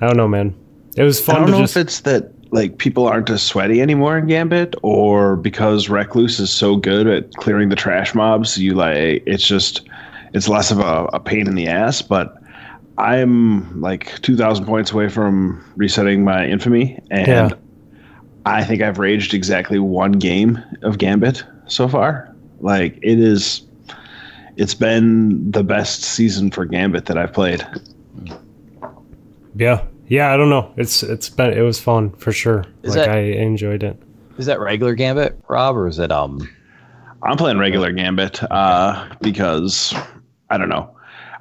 I 0.00 0.06
don't 0.06 0.16
know, 0.16 0.28
man. 0.28 0.54
It 0.96 1.04
was 1.04 1.20
fun. 1.20 1.36
I 1.36 1.38
don't 1.38 1.46
to 1.46 1.52
know 1.52 1.60
just 1.60 1.76
if 1.76 1.82
it's 1.82 2.00
that 2.00 2.31
like 2.52 2.76
people 2.78 3.08
aren't 3.08 3.30
as 3.30 3.42
sweaty 3.42 3.80
anymore 3.80 4.18
in 4.18 4.26
Gambit, 4.26 4.74
or 4.82 5.36
because 5.36 5.88
Recluse 5.88 6.38
is 6.38 6.50
so 6.50 6.76
good 6.76 7.06
at 7.06 7.32
clearing 7.34 7.70
the 7.70 7.76
trash 7.76 8.14
mobs, 8.14 8.58
you 8.58 8.74
like 8.74 9.22
it's 9.26 9.44
just 9.46 9.88
it's 10.34 10.48
less 10.48 10.70
of 10.70 10.78
a, 10.78 11.06
a 11.12 11.18
pain 11.20 11.48
in 11.48 11.54
the 11.54 11.66
ass. 11.66 12.02
But 12.02 12.36
I'm 12.98 13.80
like 13.80 14.20
two 14.20 14.36
thousand 14.36 14.66
points 14.66 14.92
away 14.92 15.08
from 15.08 15.64
resetting 15.76 16.24
my 16.24 16.46
infamy, 16.46 17.00
and 17.10 17.26
Yeah. 17.26 17.50
I 18.44 18.64
think 18.64 18.82
I've 18.82 18.98
raged 18.98 19.34
exactly 19.34 19.78
one 19.78 20.12
game 20.12 20.62
of 20.82 20.98
Gambit 20.98 21.42
so 21.68 21.88
far. 21.88 22.34
Like 22.60 22.98
it 23.00 23.18
is, 23.18 23.62
it's 24.56 24.74
been 24.74 25.50
the 25.50 25.64
best 25.64 26.02
season 26.02 26.50
for 26.50 26.66
Gambit 26.66 27.06
that 27.06 27.16
I've 27.16 27.32
played. 27.32 27.66
yeah, 29.56 29.84
yeah. 30.12 30.32
I 30.32 30.36
don't 30.36 30.50
know. 30.50 30.72
It's 30.76 31.02
it's 31.02 31.28
been 31.28 31.52
it 31.52 31.62
was 31.62 31.80
fun 31.80 32.10
for 32.12 32.32
sure. 32.32 32.64
Is 32.82 32.94
like 32.96 33.06
that- 33.06 33.16
I 33.16 33.20
enjoyed 33.20 33.82
it. 33.82 34.00
Is 34.38 34.46
that 34.46 34.60
regular 34.60 34.94
Gambit, 34.94 35.38
Rob, 35.48 35.76
or 35.76 35.86
is 35.86 35.98
it 35.98 36.10
um? 36.10 36.48
I'm 37.22 37.36
playing 37.36 37.58
regular 37.58 37.92
Gambit 37.92 38.42
uh, 38.50 39.08
because 39.20 39.94
I 40.50 40.58
don't 40.58 40.68
know. 40.68 40.90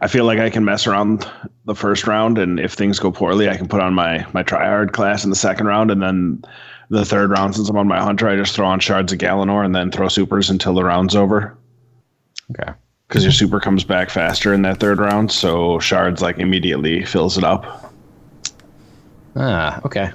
I 0.02 0.08
feel 0.08 0.26
like 0.26 0.40
I 0.40 0.50
can 0.50 0.66
mess 0.66 0.88
around 0.88 1.30
the 1.66 1.76
first 1.76 2.06
round, 2.08 2.38
and 2.38 2.60
if 2.60 2.74
things 2.74 3.00
go 3.00 3.12
poorly, 3.12 3.50
I 3.50 3.56
can 3.58 3.68
put 3.68 3.82
on 3.82 3.94
my 3.94 4.26
my 4.34 4.44
tryhard 4.44 4.92
class 4.94 5.24
in 5.24 5.30
the 5.30 5.36
second 5.36 5.68
round, 5.68 5.90
and 5.92 6.02
then 6.02 6.44
the 6.90 7.06
third 7.06 7.30
round, 7.30 7.56
since 7.56 7.70
I'm 7.70 7.78
on 7.78 7.88
my 7.88 8.02
hunter, 8.02 8.28
I 8.28 8.36
just 8.36 8.56
throw 8.56 8.68
on 8.68 8.80
shards 8.80 9.14
of 9.14 9.20
Galanor 9.20 9.64
and 9.64 9.74
then 9.74 9.92
throw 9.92 10.08
supers 10.10 10.50
until 10.50 10.74
the 10.74 10.84
round's 10.84 11.16
over. 11.16 11.58
Okay. 12.52 12.74
Because 13.08 13.24
your 13.24 13.32
super 13.32 13.60
comes 13.60 13.84
back 13.84 14.10
faster 14.10 14.54
in 14.54 14.62
that 14.64 14.80
third 14.80 15.00
round, 15.00 15.32
so 15.32 15.80
shards 15.80 16.22
like 16.22 16.38
immediately 16.40 17.06
fills 17.06 17.38
it 17.38 17.44
up. 17.44 17.91
Ah, 19.36 19.80
okay. 19.86 20.12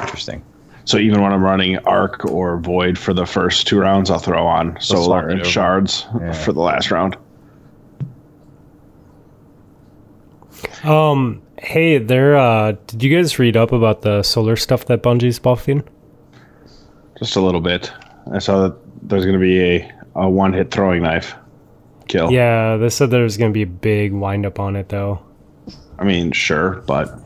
Interesting. 0.00 0.42
So 0.84 0.98
even 0.98 1.20
when 1.22 1.32
I'm 1.32 1.42
running 1.42 1.78
arc 1.78 2.24
or 2.24 2.58
void 2.58 2.98
for 2.98 3.12
the 3.14 3.26
first 3.26 3.66
two 3.66 3.78
rounds, 3.78 4.10
I'll 4.10 4.18
throw 4.18 4.46
on 4.46 4.80
solar 4.80 5.28
and 5.28 5.44
shards 5.46 6.06
Yeah. 6.20 6.32
for 6.32 6.52
the 6.52 6.60
last 6.60 6.90
round. 6.90 7.16
Um, 10.84 11.42
hey, 11.58 11.98
there. 11.98 12.36
Uh, 12.36 12.72
did 12.86 13.02
you 13.02 13.14
guys 13.16 13.38
read 13.38 13.56
up 13.56 13.72
about 13.72 14.02
the 14.02 14.22
solar 14.22 14.56
stuff 14.56 14.86
that 14.86 15.02
Bungie's 15.02 15.38
buffing? 15.38 15.84
Just 17.18 17.36
a 17.36 17.40
little 17.40 17.60
bit. 17.60 17.92
I 18.32 18.38
saw 18.38 18.68
that 18.68 18.76
there's 19.08 19.24
going 19.24 19.38
to 19.38 19.40
be 19.40 19.60
a, 19.60 19.92
a 20.14 20.28
one 20.28 20.52
hit 20.52 20.70
throwing 20.70 21.02
knife 21.02 21.34
kill. 22.08 22.30
Yeah, 22.32 22.76
they 22.76 22.88
said 22.88 23.10
there's 23.10 23.36
gonna 23.36 23.52
be 23.52 23.62
a 23.62 23.66
big 23.66 24.12
wind 24.12 24.44
up 24.44 24.58
on 24.58 24.74
it 24.74 24.88
though. 24.88 25.20
I 25.98 26.04
mean, 26.04 26.32
sure, 26.32 26.82
but 26.86 27.19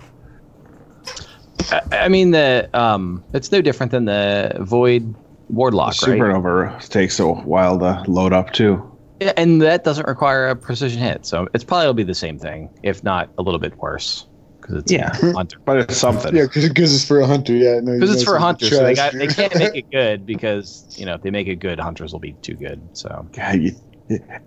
I, 1.73 1.83
I 1.93 2.09
mean 2.09 2.31
the 2.31 2.69
um, 2.75 3.25
it's 3.33 3.51
no 3.53 3.61
different 3.61 3.93
than 3.93 4.05
the 4.05 4.57
Void 4.61 5.15
Warlock, 5.49 6.01
right? 6.03 6.19
Supernova 6.21 6.89
takes 6.89 7.19
a 7.21 7.27
while 7.29 7.79
to 7.79 8.03
load 8.11 8.33
up 8.33 8.53
too. 8.53 8.91
Yeah, 9.21 9.33
and 9.37 9.63
that 9.63 9.85
doesn't 9.85 10.07
require 10.09 10.49
a 10.49 10.57
precision 10.57 11.01
hit, 11.01 11.25
so 11.25 11.49
it's 11.55 11.65
probably 11.65 11.87
will 11.87 11.95
be 11.95 12.03
the 12.03 12.15
same 12.15 12.39
thing, 12.39 12.69
if 12.83 13.05
not 13.05 13.31
a 13.39 13.43
little 13.43 13.61
bit 13.61 13.79
worse, 13.79 14.27
because 14.61 14.77
it's 14.77 14.93
Yeah. 14.93 15.11
hunter. 15.33 15.59
But 15.65 15.79
it's 15.79 15.97
something. 15.97 16.35
Yeah, 16.35 16.47
because 16.53 16.95
it's 16.95 17.07
for 17.07 17.21
a 17.21 17.27
hunter. 17.27 17.53
Yeah, 17.55 17.81
Because 17.81 18.11
you 18.11 18.17
it's 18.17 18.27
know 18.27 18.33
for 18.33 18.39
hunters, 18.39 18.71
so 18.71 18.83
they, 18.83 18.95
got, 18.95 19.13
they 19.13 19.29
can't 19.29 19.55
make 19.57 19.75
it 19.77 19.87
good 19.93 20.27
because 20.27 20.85
you 20.97 21.07
know 21.07 21.15
if 21.15 21.23
they 21.23 21.31
make 21.31 21.47
it 21.47 21.57
good, 21.57 21.79
hunters 21.79 22.13
will 22.13 22.21
be 22.21 22.33
too 22.43 22.55
good. 22.55 22.89
So 22.93 23.29
God, 23.33 23.61
you- 23.61 23.77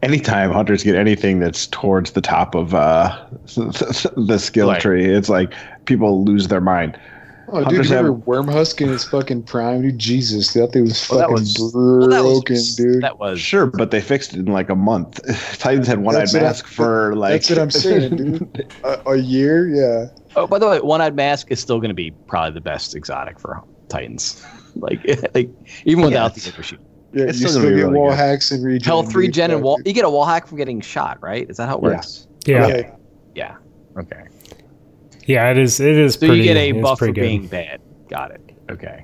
anytime 0.04 0.52
hunters 0.52 0.84
get 0.84 0.96
anything 0.96 1.40
that's 1.40 1.68
towards 1.68 2.12
the 2.12 2.22
top 2.22 2.56
of 2.56 2.74
uh, 2.74 3.26
the 3.56 4.38
skill 4.40 4.70
Right. 4.70 4.82
tree, 4.82 5.06
it's 5.06 5.30
like 5.30 5.54
people 5.86 6.24
lose 6.24 6.48
their 6.48 6.62
mind. 6.62 7.00
Oh, 7.50 7.60
dude, 7.60 7.66
Hunters 7.66 7.90
remember 7.92 8.12
have- 8.12 8.26
Wormhusk 8.26 8.82
in 8.82 8.94
its 8.94 9.06
fucking 9.06 9.44
prime? 9.44 9.82
Dude, 9.82 9.98
Jesus, 9.98 10.52
that 10.54 10.74
thing 10.74 10.84
was 10.84 11.08
Well, 11.10 11.20
that 11.20 11.30
fucking 11.30 11.34
was- 11.36 11.72
broken, 11.72 12.10
well, 12.10 12.10
that 12.10 12.50
was 12.50 12.76
dude. 12.76 13.02
that 13.04 13.20
was 13.20 13.40
Sure, 13.40 13.66
but 13.68 13.90
they 13.92 14.02
fixed 14.02 14.34
it 14.34 14.40
in 14.40 14.48
like 14.48 14.70
a 14.70 14.76
month. 14.76 15.22
Titans 15.58 15.88
had 15.88 16.00
one 16.00 16.16
eyed 16.16 16.24
That's 16.24 16.34
what 16.34 16.44
I- 16.44 16.46
mask 16.46 16.68
for 16.68 17.16
like. 17.16 17.32
That's 17.32 17.50
what 17.50 17.60
I'm 17.60 17.72
saying, 17.72 18.16
dude. 18.18 18.74
A, 18.84 19.12
a 19.12 19.16
year, 19.16 19.68
yeah. 19.70 20.08
Oh, 20.36 20.46
by 20.46 20.60
the 20.60 20.68
way, 20.68 20.82
One 20.82 21.00
Eyed 21.02 21.16
Mask 21.16 21.50
is 21.50 21.60
still 21.62 21.80
going 21.80 21.88
to 21.90 21.96
be 21.96 22.12
probably 22.28 22.52
the 22.54 22.62
best 22.62 22.94
exotic 22.96 23.40
for 23.40 23.64
Titans. 23.88 24.46
like, 24.76 25.00
like 25.34 25.50
even 25.86 26.04
without 26.04 26.32
it's- 26.32 26.46
the 26.46 26.52
overshoot. 26.54 26.82
Yeah, 27.18 27.24
It's 27.26 27.40
you 27.40 27.48
still 27.48 27.50
still 27.50 27.62
gonna 27.64 27.76
be 27.76 27.82
get 27.82 27.86
really 27.88 27.98
wall 27.98 28.10
good. 28.10 28.18
hacks 28.18 28.52
and 28.52 28.64
regen. 28.64 28.86
Health 28.86 29.08
dude. 29.08 29.16
regen 29.16 29.44
and 29.52 29.54
Yeah, 29.54 29.58
wall. 29.66 29.80
You 29.86 29.94
get 29.94 30.06
a 30.06 30.10
wall 30.10 30.26
hack 30.26 30.46
from 30.48 30.58
getting 30.58 30.82
shot, 30.82 31.18
right? 31.22 31.50
Is 31.50 31.58
that 31.58 31.68
how 31.68 31.76
it 31.78 31.82
works? 31.82 32.28
Yeah, 32.46 32.66
Okay. 32.66 32.92
Yeah. 33.36 33.56
Okay. 33.98 34.24
yeah, 35.26 35.50
it 35.52 35.58
is. 35.58 35.80
It 35.80 35.98
is. 35.98 36.14
So 36.16 36.20
pretty, 36.28 36.38
you 36.38 36.44
get 36.44 36.58
a 36.58 36.70
it's 36.70 36.82
buff 36.82 37.00
for 37.00 37.08
good. 37.08 37.16
being 37.16 37.48
bad. 37.48 37.82
Got 38.10 38.32
it. 38.32 38.42
Okay. 38.70 39.04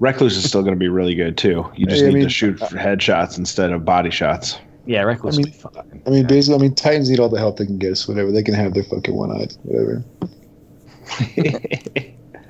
Recluse 0.00 0.36
is 0.36 0.46
still 0.46 0.62
going 0.62 0.74
to 0.74 0.78
be 0.78 0.88
really 0.88 1.14
good 1.14 1.36
too. 1.38 1.70
You 1.74 1.86
just 1.86 2.00
Hey, 2.02 2.08
I 2.08 2.10
need 2.10 2.14
mean, 2.16 2.24
to 2.24 2.30
shoot 2.30 2.58
for 2.58 2.76
headshots 2.76 3.38
instead 3.38 3.70
of 3.72 3.84
body 3.84 4.10
shots. 4.10 4.58
Yeah, 4.86 5.02
Recluse 5.02 5.38
I 5.38 5.42
mean- 5.42 5.54
will 5.62 5.70
be 5.70 5.78
fine. 5.80 6.02
I 6.06 6.10
mean, 6.10 6.26
basically, 6.26 6.58
I 6.58 6.62
mean, 6.62 6.74
Titans 6.74 7.08
need 7.08 7.20
all 7.20 7.28
the 7.30 7.38
help 7.38 7.56
they 7.56 7.64
can 7.66 7.78
get, 7.78 7.96
so 7.96 8.12
whatever. 8.12 8.30
They 8.32 8.42
can 8.42 8.52
have 8.54 8.74
their 8.74 8.82
fucking 8.84 9.14
one 9.14 9.30
eyed, 9.32 9.54
whatever. 9.62 10.04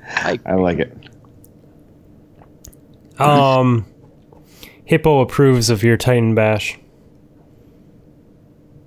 I 0.47 0.55
like 0.55 0.79
it. 0.79 0.91
Um, 3.19 3.85
Hippo 4.85 5.19
approves 5.21 5.69
of 5.69 5.83
your 5.83 5.97
Titan 5.97 6.35
bash. 6.35 6.77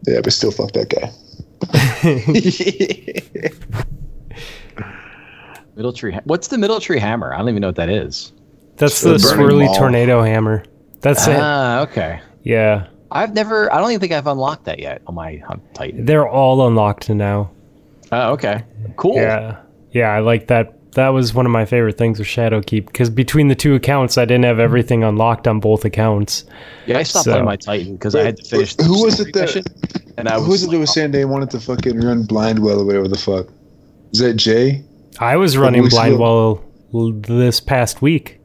Yeah, 0.06 0.20
but 0.22 0.32
still, 0.32 0.50
fuck 0.52 0.72
that 0.72 0.88
guy. 0.88 1.12
Middle 5.76 5.92
tree. 5.92 6.12
Ha- 6.12 6.20
What's 6.24 6.48
the 6.48 6.58
middle 6.58 6.80
tree 6.80 6.98
hammer? 6.98 7.32
I 7.32 7.38
don't 7.38 7.48
even 7.50 7.60
know 7.60 7.68
what 7.68 7.76
that 7.76 7.88
is. 7.88 8.32
That's 8.76 9.00
The 9.00 9.10
the 9.10 9.16
swirly 9.18 9.66
ball. 9.66 9.74
tornado 9.76 10.22
hammer. 10.22 10.64
That's 11.00 11.26
it. 11.28 11.36
Ah, 11.38 11.80
okay. 11.82 12.20
Yeah, 12.42 12.86
I've 13.12 13.34
never. 13.34 13.72
I 13.72 13.78
don't 13.80 13.90
even 13.90 14.00
think 14.00 14.12
I've 14.12 14.26
unlocked 14.26 14.64
that 14.64 14.78
yet 14.80 15.02
on 15.06 15.14
my 15.14 15.36
Hunt 15.36 15.62
Titan. 15.74 16.04
they're 16.04 16.28
all 16.28 16.66
unlocked 16.66 17.08
now. 17.10 17.50
Oh, 18.10 18.32
okay. 18.32 18.64
Cool. 18.96 19.16
Yeah, 19.16 19.60
yeah, 19.92 20.08
I 20.12 20.20
like 20.20 20.48
that. 20.48 20.77
That 20.92 21.08
was 21.10 21.34
one 21.34 21.44
of 21.46 21.52
my 21.52 21.64
favorite 21.64 21.98
things 21.98 22.18
with 22.18 22.26
Shadowkeep 22.28 22.86
because 22.86 23.10
between 23.10 23.48
the 23.48 23.54
two 23.54 23.74
accounts, 23.74 24.16
I 24.18 24.24
didn't 24.24 24.44
have 24.44 24.58
everything 24.58 25.04
unlocked 25.04 25.46
on 25.46 25.60
both 25.60 25.84
accounts. 25.84 26.44
Yeah, 26.86 26.98
I 26.98 27.02
stopped 27.02 27.26
So- 27.26 27.32
playing 27.32 27.44
my 27.44 27.56
Titan 27.56 27.92
because 27.94 28.14
I 28.14 28.22
had 28.24 28.36
to 28.38 28.44
finish. 28.44 28.74
Who 28.76 28.96
the 28.98 29.04
was 29.04 29.20
it 29.20 29.32
that- 29.34 29.40
mission, 29.42 29.64
And 30.16 30.28
I. 30.28 30.40
Who 30.40 30.50
was 30.50 30.62
it 30.62 30.66
that 30.66 30.72
like, 30.72 30.80
was 30.80 30.92
saying 30.94 31.10
they 31.12 31.24
wanted 31.24 31.50
to 31.50 31.60
fucking 31.60 32.00
run 32.00 32.24
blind 32.24 32.58
well 32.60 32.80
or 32.80 32.84
whatever 32.84 33.06
the 33.06 33.18
fuck? 33.18 33.46
Is 34.12 34.20
that 34.20 34.34
Jay? 34.34 34.82
I 35.20 35.36
was 35.36 35.56
running 35.58 35.82
weeks 35.82 35.94
blind 35.94 36.18
well 36.18 36.64
this 36.92 37.60
past 37.60 38.00
week. 38.02 38.40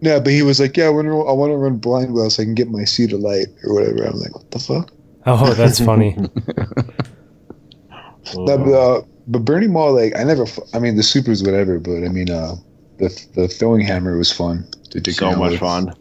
Yeah, 0.00 0.18
but 0.18 0.32
he 0.32 0.42
was 0.42 0.60
like, 0.60 0.76
"Yeah, 0.76 0.86
I 0.86 0.88
want 0.90 1.06
to, 1.08 1.20
I 1.22 1.32
want 1.32 1.50
to 1.50 1.56
run 1.56 1.76
blind 1.78 2.12
well 2.12 2.28
so 2.28 2.42
I 2.42 2.44
can 2.44 2.54
get 2.54 2.68
my 2.70 2.84
seed 2.84 3.12
of 3.14 3.20
light 3.20 3.46
or 3.64 3.72
whatever." 3.74 4.04
I'm 4.04 4.18
like, 4.18 4.34
"What 4.34 4.50
the 4.50 4.58
fuck?" 4.58 4.90
Oh, 5.26 5.54
that's 5.54 5.80
funny. 5.80 6.14
No, 6.18 6.28
but, 8.34 8.72
uh, 8.72 9.02
but 9.26 9.44
Burning 9.44 9.72
Maul, 9.72 9.94
like, 9.94 10.16
I 10.16 10.24
never, 10.24 10.46
I 10.72 10.78
mean, 10.78 10.96
the 10.96 11.02
supers, 11.02 11.42
whatever. 11.42 11.78
But 11.78 12.04
I 12.04 12.08
mean, 12.08 12.30
uh, 12.30 12.56
the 12.98 13.26
the 13.34 13.48
throwing 13.48 13.80
hammer 13.84 14.16
was 14.16 14.32
fun. 14.32 14.66
To 14.90 15.00
dig 15.00 15.14
So 15.14 15.34
much 15.34 15.52
with. 15.52 15.60
fun. 15.60 15.94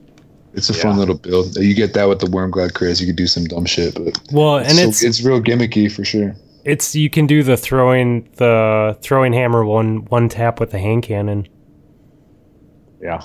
It's 0.56 0.70
a 0.70 0.74
fun 0.74 0.98
little 0.98 1.16
build. 1.18 1.56
You 1.58 1.74
get 1.74 1.94
that 1.96 2.08
with 2.08 2.20
the 2.20 2.30
worm 2.30 2.52
Wormgod 2.52 2.76
Caress. 2.76 3.02
You 3.02 3.08
could 3.08 3.16
do 3.16 3.26
some 3.26 3.46
dumb 3.46 3.66
shit, 3.66 3.96
but 3.96 4.20
well, 4.32 4.58
and 4.58 4.74
so- 4.74 4.84
it's 4.88 5.04
it's 5.04 5.24
real 5.24 5.42
gimmicky 5.42 5.92
for 5.92 6.06
sure. 6.06 6.36
it's 6.64 6.96
you 6.96 7.10
can 7.10 7.26
do 7.26 7.42
the 7.44 7.58
throwing 7.58 8.30
the 8.38 8.96
throwing 9.02 9.34
hammer 9.34 9.66
one 9.66 10.06
one 10.06 10.30
tap 10.30 10.60
with 10.60 10.70
the 10.70 10.78
hand 10.80 11.02
cannon. 11.04 11.48
Yeah, 13.02 13.22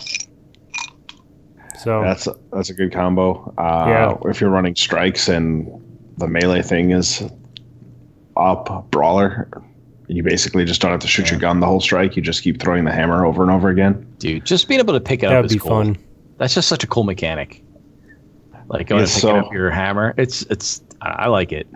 So 1.78 2.00
that's 2.02 2.26
that's 2.52 2.70
a 2.70 2.74
good 2.74 2.92
combo. 2.92 3.52
Uh, 3.58 3.84
Yeah. 3.88 4.30
If 4.30 4.40
you're 4.40 4.50
running 4.50 4.74
strikes 4.74 5.28
and 5.28 5.68
the 6.16 6.26
melee 6.26 6.62
thing 6.62 6.90
is 6.92 7.22
up 8.36 8.90
brawler, 8.90 9.50
you 10.08 10.22
basically 10.22 10.64
just 10.64 10.80
don't 10.80 10.90
have 10.90 11.00
to 11.00 11.06
shoot 11.06 11.30
your 11.30 11.38
gun 11.38 11.60
the 11.60 11.66
whole 11.66 11.80
strike. 11.80 12.16
You 12.16 12.22
just 12.22 12.42
keep 12.42 12.60
throwing 12.60 12.84
the 12.84 12.92
hammer 12.92 13.24
over 13.26 13.42
and 13.42 13.52
over 13.52 13.68
again. 13.68 14.06
dude, 14.18 14.44
just 14.44 14.66
being 14.68 14.80
able 14.80 14.94
to 14.94 15.00
pick 15.00 15.22
it 15.22 15.26
that 15.28 15.36
up 15.36 15.42
would 15.42 15.50
is 15.50 15.54
be 15.54 15.60
cool. 15.60 15.70
fun. 15.70 15.98
That's 16.38 16.54
just 16.54 16.68
such 16.68 16.82
a 16.84 16.86
cool 16.86 17.04
mechanic. 17.04 17.62
like 18.68 18.86
going 18.88 19.02
It's 19.02 19.12
to 19.14 19.16
pick 19.16 19.22
so- 19.22 19.36
up 19.46 19.52
your 19.52 19.70
hammer. 19.70 20.14
It's 20.16 20.42
it's 20.42 20.82
I 21.02 21.08
I 21.10 21.26
like 21.28 21.52
it. 21.52 21.66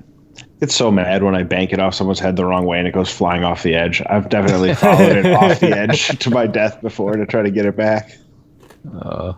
It's 0.63 0.75
so 0.75 0.91
mad 0.91 1.23
when 1.25 1.35
I 1.35 1.43
bank 1.43 1.73
it 1.73 1.81
off 1.81 1.95
someone's 1.95 2.21
head 2.21 2.37
the 2.37 2.45
wrong 2.45 2.65
way 2.65 2.79
and 2.79 2.87
it 2.89 2.95
goes 2.95 3.11
flying 3.13 3.43
off 3.45 3.63
the 3.65 3.75
edge. 3.75 4.01
I've 4.07 4.29
definitely 4.29 4.75
followed 4.75 5.17
it 5.17 5.27
off 5.35 5.59
the 5.61 5.77
edge 5.77 6.17
to 6.21 6.31
my 6.31 6.47
death 6.47 6.81
before 6.81 7.17
to 7.17 7.27
try 7.27 7.43
to 7.43 7.51
get 7.51 7.67
it 7.67 7.77
back. 7.77 8.13
Uh, 9.01 9.33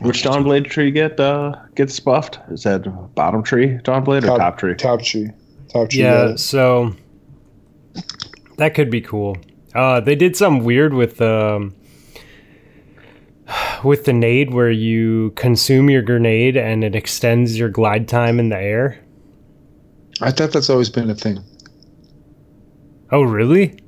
Which 0.00 0.22
Dawnblade 0.22 0.68
tree 0.68 0.90
get 0.90 1.18
uh, 1.18 1.54
gets 1.74 1.98
buffed? 1.98 2.38
Is 2.50 2.62
that 2.64 2.82
bottom 3.14 3.42
tree 3.42 3.78
Dawnblade 3.78 4.24
or 4.24 4.38
top, 4.38 4.58
tree? 4.58 4.74
Top 4.74 5.02
tree. 5.02 5.30
Top 5.68 5.88
tree. 5.88 6.00
Yeah, 6.00 6.28
yeah. 6.28 6.36
so 6.36 6.94
that 8.58 8.74
could 8.74 8.90
be 8.90 9.00
cool. 9.00 9.36
Uh, 9.74 10.00
they 10.00 10.14
did 10.14 10.36
something 10.36 10.64
weird 10.64 10.92
with 10.92 11.20
um, 11.22 11.74
with 13.84 14.04
the 14.04 14.12
nade 14.12 14.52
where 14.52 14.70
you 14.70 15.32
consume 15.36 15.90
your 15.90 16.02
grenade 16.02 16.56
and 16.56 16.84
it 16.84 16.94
extends 16.94 17.58
your 17.58 17.68
glide 17.68 18.08
time 18.08 18.38
in 18.38 18.50
the 18.50 18.58
air. 18.58 19.00
I 20.20 20.32
thought 20.32 20.52
that's 20.52 20.68
always 20.68 20.90
been 20.90 21.10
a 21.10 21.14
thing. 21.14 21.38
Oh, 23.10 23.22
really? 23.22 23.78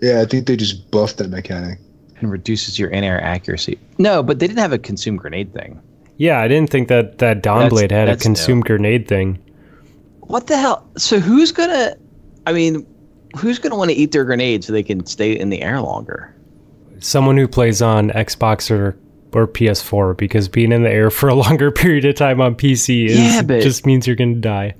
Yeah, 0.00 0.20
I 0.20 0.24
think 0.24 0.46
they 0.46 0.56
just 0.56 0.90
buffed 0.90 1.18
that 1.18 1.28
mechanic. 1.28 1.78
And 2.20 2.30
reduces 2.30 2.78
your 2.78 2.88
in-air 2.90 3.20
accuracy. 3.22 3.78
No, 3.98 4.22
but 4.22 4.38
they 4.38 4.46
didn't 4.46 4.60
have 4.60 4.72
a 4.72 4.78
consume 4.78 5.16
grenade 5.16 5.52
thing. 5.52 5.80
Yeah, 6.16 6.40
I 6.40 6.48
didn't 6.48 6.70
think 6.70 6.88
that 6.88 7.18
that 7.18 7.42
That's- 7.42 7.72
Dawnblade 7.72 7.90
had 7.90 8.08
a 8.08 8.16
consume 8.16 8.60
grenade 8.60 9.08
thing. 9.08 9.38
What 10.20 10.46
the 10.46 10.56
hell? 10.56 10.86
So 10.96 11.18
who's 11.18 11.50
gonna? 11.52 11.96
I 12.46 12.52
mean, 12.52 12.86
who's 13.36 13.58
gonna 13.58 13.76
want 13.76 13.90
to 13.90 13.96
eat 13.96 14.12
their 14.12 14.24
grenade 14.24 14.62
so 14.64 14.72
they 14.72 14.82
can 14.82 15.04
stay 15.06 15.32
in 15.32 15.50
the 15.50 15.62
air 15.62 15.80
longer? 15.80 16.34
Someone 16.98 17.36
who 17.36 17.48
plays 17.48 17.80
on 17.82 18.10
Xbox 18.10 18.70
or 18.70 18.96
or 19.32 19.46
PS4 19.46 20.16
because 20.16 20.48
being 20.48 20.72
in 20.72 20.82
the 20.82 20.90
air 20.90 21.08
for 21.10 21.28
a 21.28 21.34
longer 21.46 21.70
period 21.70 22.04
of 22.04 22.14
time 22.16 22.40
on 22.40 22.54
PC 22.54 23.06
is 23.06 23.18
Yeah, 23.18 23.42
but- 23.42 23.62
just 23.62 23.86
means 23.86 24.06
you're 24.06 24.16
gonna 24.16 24.34
die. 24.34 24.74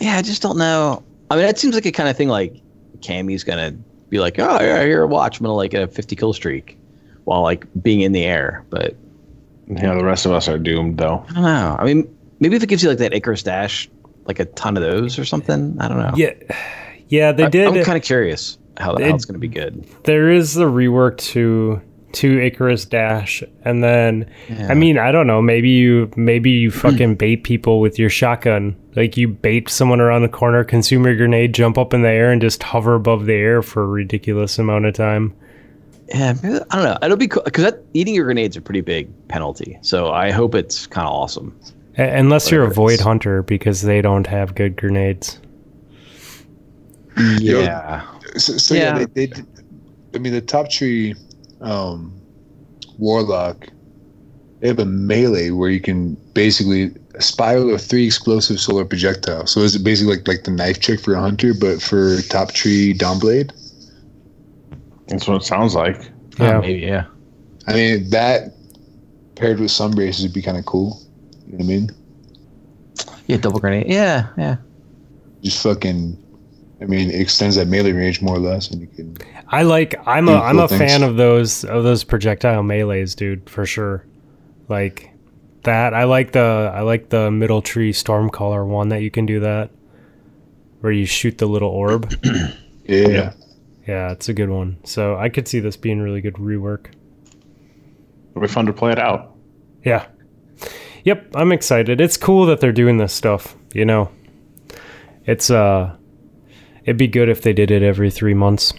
Yeah, 0.00 0.16
I 0.16 0.22
just 0.22 0.42
don't 0.42 0.58
know. 0.58 1.02
I 1.30 1.36
mean, 1.36 1.44
that 1.46 1.58
seems 1.58 1.74
like 1.74 1.86
a 1.86 1.92
kind 1.92 2.08
of 2.08 2.16
thing 2.16 2.28
like 2.28 2.60
Cammy's 2.98 3.44
gonna 3.44 3.72
be 4.10 4.18
like, 4.20 4.38
oh, 4.38 4.58
yeah, 4.60 4.82
here, 4.84 5.06
watch, 5.06 5.38
I'm 5.40 5.44
gonna 5.44 5.54
like 5.56 5.72
a 5.74 5.86
50 5.88 6.16
kill 6.16 6.32
streak 6.34 6.76
while 7.24 7.42
like 7.42 7.66
being 7.82 8.00
in 8.00 8.12
the 8.12 8.24
air. 8.24 8.64
But 8.70 8.96
Yeah, 9.68 9.94
the 9.94 10.04
rest 10.04 10.26
of 10.26 10.32
us 10.32 10.48
are 10.48 10.58
doomed 10.58 10.98
though. 10.98 11.24
I 11.30 11.32
don't 11.34 11.42
know. 11.44 11.76
I 11.78 11.84
mean, 11.84 12.16
maybe 12.40 12.56
if 12.56 12.62
it 12.62 12.68
gives 12.68 12.82
you 12.82 12.88
like 12.88 12.98
that 12.98 13.12
Icarus 13.14 13.42
dash, 13.42 13.88
like 14.26 14.38
a 14.40 14.44
ton 14.46 14.76
of 14.76 14.82
those 14.82 15.18
or 15.18 15.24
something. 15.24 15.76
I 15.80 15.88
don't 15.88 15.98
know. 15.98 16.12
Yeah, 16.16 16.32
yeah, 17.08 17.32
they 17.32 17.44
I, 17.44 17.48
did. 17.48 17.68
I'm 17.68 17.84
kind 17.84 17.96
of 17.98 18.04
curious 18.04 18.58
how, 18.78 18.94
It- 18.94 19.06
how 19.08 19.14
it's 19.14 19.24
gonna 19.24 19.38
be 19.38 19.48
good. 19.48 19.84
there 20.04 20.30
is 20.30 20.54
the 20.54 20.64
rework 20.66 21.18
to 21.18 21.80
to 22.12 22.38
Icarus 22.40 22.84
Dash, 22.84 23.42
and 23.64 23.82
then 23.82 24.26
Yeah. 24.50 24.66
I 24.68 24.74
mean 24.74 24.98
I 24.98 25.12
don't 25.12 25.26
know 25.26 25.40
maybe 25.40 25.70
you 25.70 26.10
maybe 26.14 26.50
you 26.50 26.70
fucking 26.84 27.14
bait 27.14 27.42
people 27.42 27.80
with 27.80 27.98
your 27.98 28.10
shotgun 28.10 28.76
like 28.96 29.16
you 29.16 29.28
bait 29.28 29.70
someone 29.70 29.98
around 30.00 30.20
the 30.20 30.28
corner, 30.28 30.62
consume 30.62 31.04
your 31.06 31.16
grenade, 31.16 31.54
jump 31.54 31.78
up 31.78 31.94
in 31.94 32.02
the 32.02 32.10
air, 32.10 32.30
and 32.30 32.42
just 32.42 32.62
hover 32.62 32.94
above 32.94 33.24
the 33.24 33.32
air 33.32 33.62
for 33.62 33.82
a 33.82 33.86
ridiculous 33.86 34.58
amount 34.58 34.84
of 34.84 34.92
time. 34.92 35.32
Yeah, 36.14 36.34
I 36.70 36.76
don't 36.76 36.84
know. 36.84 36.98
It'll 37.02 37.16
be 37.16 37.28
cool 37.28 37.42
because 37.44 37.72
eating 37.94 38.14
your 38.14 38.24
grenades 38.24 38.56
are 38.56 38.60
a 38.60 38.62
pretty 38.62 38.82
big 38.82 39.08
penalty. 39.28 39.78
So 39.82 40.10
I 40.12 40.30
hope 40.30 40.54
it's 40.54 40.86
kind 40.86 41.06
of 41.06 41.12
awesome. 41.14 41.58
A- 41.96 42.16
unless 42.18 42.50
you're 42.50 42.64
a 42.64 42.70
void 42.70 42.94
is. 42.94 43.00
hunter 43.00 43.42
because 43.42 43.82
they 43.82 44.02
don't 44.02 44.26
have 44.26 44.54
good 44.54 44.76
grenades. 44.76 45.38
Yeah. 47.38 48.06
So, 48.36 48.56
so 48.56 48.74
yeah, 48.74 48.80
Yeah. 48.80 48.98
they, 48.98 49.04
they 49.06 49.26
did, 49.26 49.46
I 50.14 50.18
mean, 50.18 50.32
the 50.32 50.40
top 50.40 50.70
tree 50.70 51.14
um, 51.60 52.12
warlock, 52.98 53.66
they 54.60 54.68
have 54.68 54.78
a 54.78 54.84
melee 54.86 55.50
where 55.50 55.70
you 55.70 55.80
can 55.80 56.14
basically 56.34 56.90
spiral 57.18 57.74
of 57.74 57.80
three 57.80 58.06
explosive 58.06 58.60
solar 58.60 58.84
projectiles. 58.84 59.50
So 59.50 59.60
it's 59.60 59.76
basically 59.76 60.16
like 60.16 60.28
like 60.28 60.44
the 60.44 60.50
knife 60.50 60.80
trick 60.80 61.00
for 61.00 61.14
a 61.14 61.20
hunter, 61.20 61.52
but 61.58 61.82
for 61.82 62.20
top 62.22 62.52
tree 62.52 62.94
Dawnblade. 62.94 63.50
That's 65.08 65.26
what 65.28 65.42
it 65.42 65.44
sounds 65.44 65.74
like. 65.74 66.10
Yeah. 66.38 66.56
Oh, 66.56 66.60
maybe. 66.60 66.80
Yeah. 66.80 67.06
I 67.66 67.74
mean, 67.74 68.10
that 68.10 68.54
paired 69.34 69.60
with 69.60 69.70
Sunbracers 69.70 70.22
would 70.22 70.32
be 70.32 70.42
kind 70.42 70.56
of 70.58 70.64
cool. 70.64 71.00
You 71.46 71.52
know 71.52 71.56
what 71.58 71.64
I 71.64 71.66
mean? 71.66 71.90
Yeah. 73.26 73.36
Double 73.38 73.60
grenade. 73.60 73.86
Yeah. 73.88 74.28
Yeah. 74.36 74.56
Just 75.42 75.62
fucking. 75.62 76.18
I 76.80 76.84
mean, 76.86 77.10
it 77.10 77.20
extends 77.20 77.54
that 77.56 77.68
melee 77.68 77.92
range 77.92 78.20
more 78.22 78.36
or 78.36 78.40
less, 78.40 78.70
and 78.70 78.80
you 78.80 78.88
can. 78.88 79.16
I 79.48 79.62
like 79.62 79.94
I'm 80.06 80.28
a 80.28 80.32
Do 80.32 80.38
I'm 80.38 80.56
cool 80.56 80.64
a 80.64 80.68
things. 80.68 80.80
fan 80.80 81.02
of 81.02 81.16
those 81.16 81.64
of 81.64 81.84
those 81.84 82.02
projectile 82.04 82.62
melees, 82.62 83.14
dude, 83.14 83.48
for 83.48 83.66
sure. 83.66 84.04
Like 84.68 85.10
that. 85.64 85.94
I 85.94 86.04
like 86.04 86.32
the 86.32 86.72
I 86.74 86.80
like 86.80 87.10
the 87.10 87.30
middle 87.30 87.62
tree 87.62 87.92
stormcaller 87.92 88.66
one 88.66 88.88
that 88.88 89.02
you 89.02 89.10
can 89.10 89.26
do 89.26 89.40
that. 89.40 89.70
Where 90.80 90.90
you 90.92 91.06
shoot 91.06 91.38
the 91.38 91.46
little 91.46 91.70
orb. 91.70 92.12
Yeah. 92.84 93.08
Yeah. 93.08 93.32
Yeah, 93.86 94.12
it's 94.12 94.28
a 94.28 94.34
good 94.34 94.50
one. 94.50 94.78
So 94.84 95.16
I 95.16 95.28
could 95.28 95.48
see 95.48 95.60
this 95.60 95.76
being 95.76 96.00
really 96.00 96.20
good 96.20 96.34
rework. 96.34 96.86
It'll 98.30 98.42
be 98.42 98.48
fun 98.48 98.66
to 98.66 98.72
play 98.72 98.92
it 98.92 98.98
out. 98.98 99.36
Yeah. 99.84 100.06
Yep, 101.04 101.32
I'm 101.34 101.52
excited. 101.52 102.00
It's 102.00 102.16
cool 102.16 102.46
that 102.46 102.60
they're 102.60 102.72
doing 102.72 102.96
this 102.96 103.12
stuff, 103.12 103.56
you 103.74 103.84
know. 103.84 104.10
It's 105.26 105.50
uh 105.50 105.96
it'd 106.84 106.96
be 106.96 107.08
good 107.08 107.28
if 107.28 107.42
they 107.42 107.52
did 107.52 107.70
it 107.70 107.82
every 107.82 108.10
3 108.10 108.34
months. 108.34 108.72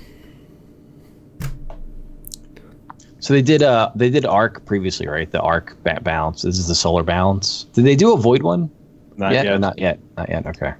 So 3.24 3.34
they 3.34 3.42
did. 3.42 3.64
Uh, 3.64 3.90
they 3.96 4.10
did 4.10 4.26
arc 4.26 4.66
previously, 4.66 5.08
right? 5.08 5.32
The 5.32 5.40
arc 5.40 5.82
ba- 5.84 6.02
bounce. 6.04 6.42
This 6.42 6.60
is 6.60 6.68
the 6.68 6.76
solar 6.76 7.04
bounce. 7.04 7.64
Did 7.72 7.86
they 7.86 7.96
do 7.96 8.14
a 8.14 8.18
void 8.18 8.44
one? 8.44 8.70
Not 9.16 9.32
yet? 9.32 9.46
yet. 9.46 9.60
Not 9.62 9.80
yet. 9.80 10.00
Not 10.18 10.28
yet. 10.28 10.46
Okay. 10.46 10.74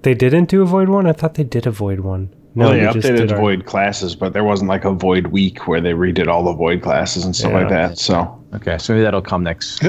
They 0.00 0.14
didn't 0.14 0.48
do 0.48 0.62
a 0.62 0.64
void 0.64 0.88
one? 0.88 1.06
I 1.06 1.12
thought 1.12 1.34
they 1.34 1.44
did 1.44 1.66
a 1.66 1.70
void 1.70 2.00
one. 2.00 2.34
No, 2.54 2.66
well, 2.68 2.72
they 2.72 2.80
they 2.80 2.86
updated 3.08 3.16
did 3.16 3.32
arc. 3.32 3.40
void 3.40 3.66
classes, 3.66 4.14
but 4.14 4.32
there 4.34 4.44
wasn't 4.44 4.68
like 4.68 4.84
a 4.84 4.92
void 4.92 5.28
week 5.28 5.66
where 5.66 5.80
they 5.80 5.92
redid 5.92 6.28
all 6.28 6.44
the 6.44 6.52
void 6.52 6.82
classes 6.82 7.24
and 7.24 7.34
stuff 7.34 7.52
Yeah. 7.52 7.58
like 7.60 7.68
that. 7.70 7.98
So 7.98 8.38
Okay. 8.54 8.76
So 8.78 8.92
maybe 8.92 9.02
that'll 9.04 9.22
come 9.22 9.42
next 9.42 9.80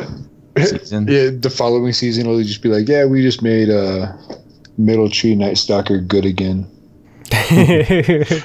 season. 0.58 1.06
Yeah, 1.10 1.30
the 1.38 1.50
following 1.54 1.92
season 1.94 2.28
will 2.28 2.42
just 2.42 2.62
be 2.62 2.70
like, 2.70 2.88
yeah, 2.88 3.04
we 3.06 3.22
just 3.22 3.42
made 3.42 3.70
uh, 3.70 4.14
Middle 4.78 5.10
Tree 5.10 5.36
Night 5.36 5.58
Stalker 5.58 6.00
good 6.00 6.24
again. 6.26 6.66
It'd 7.32 8.44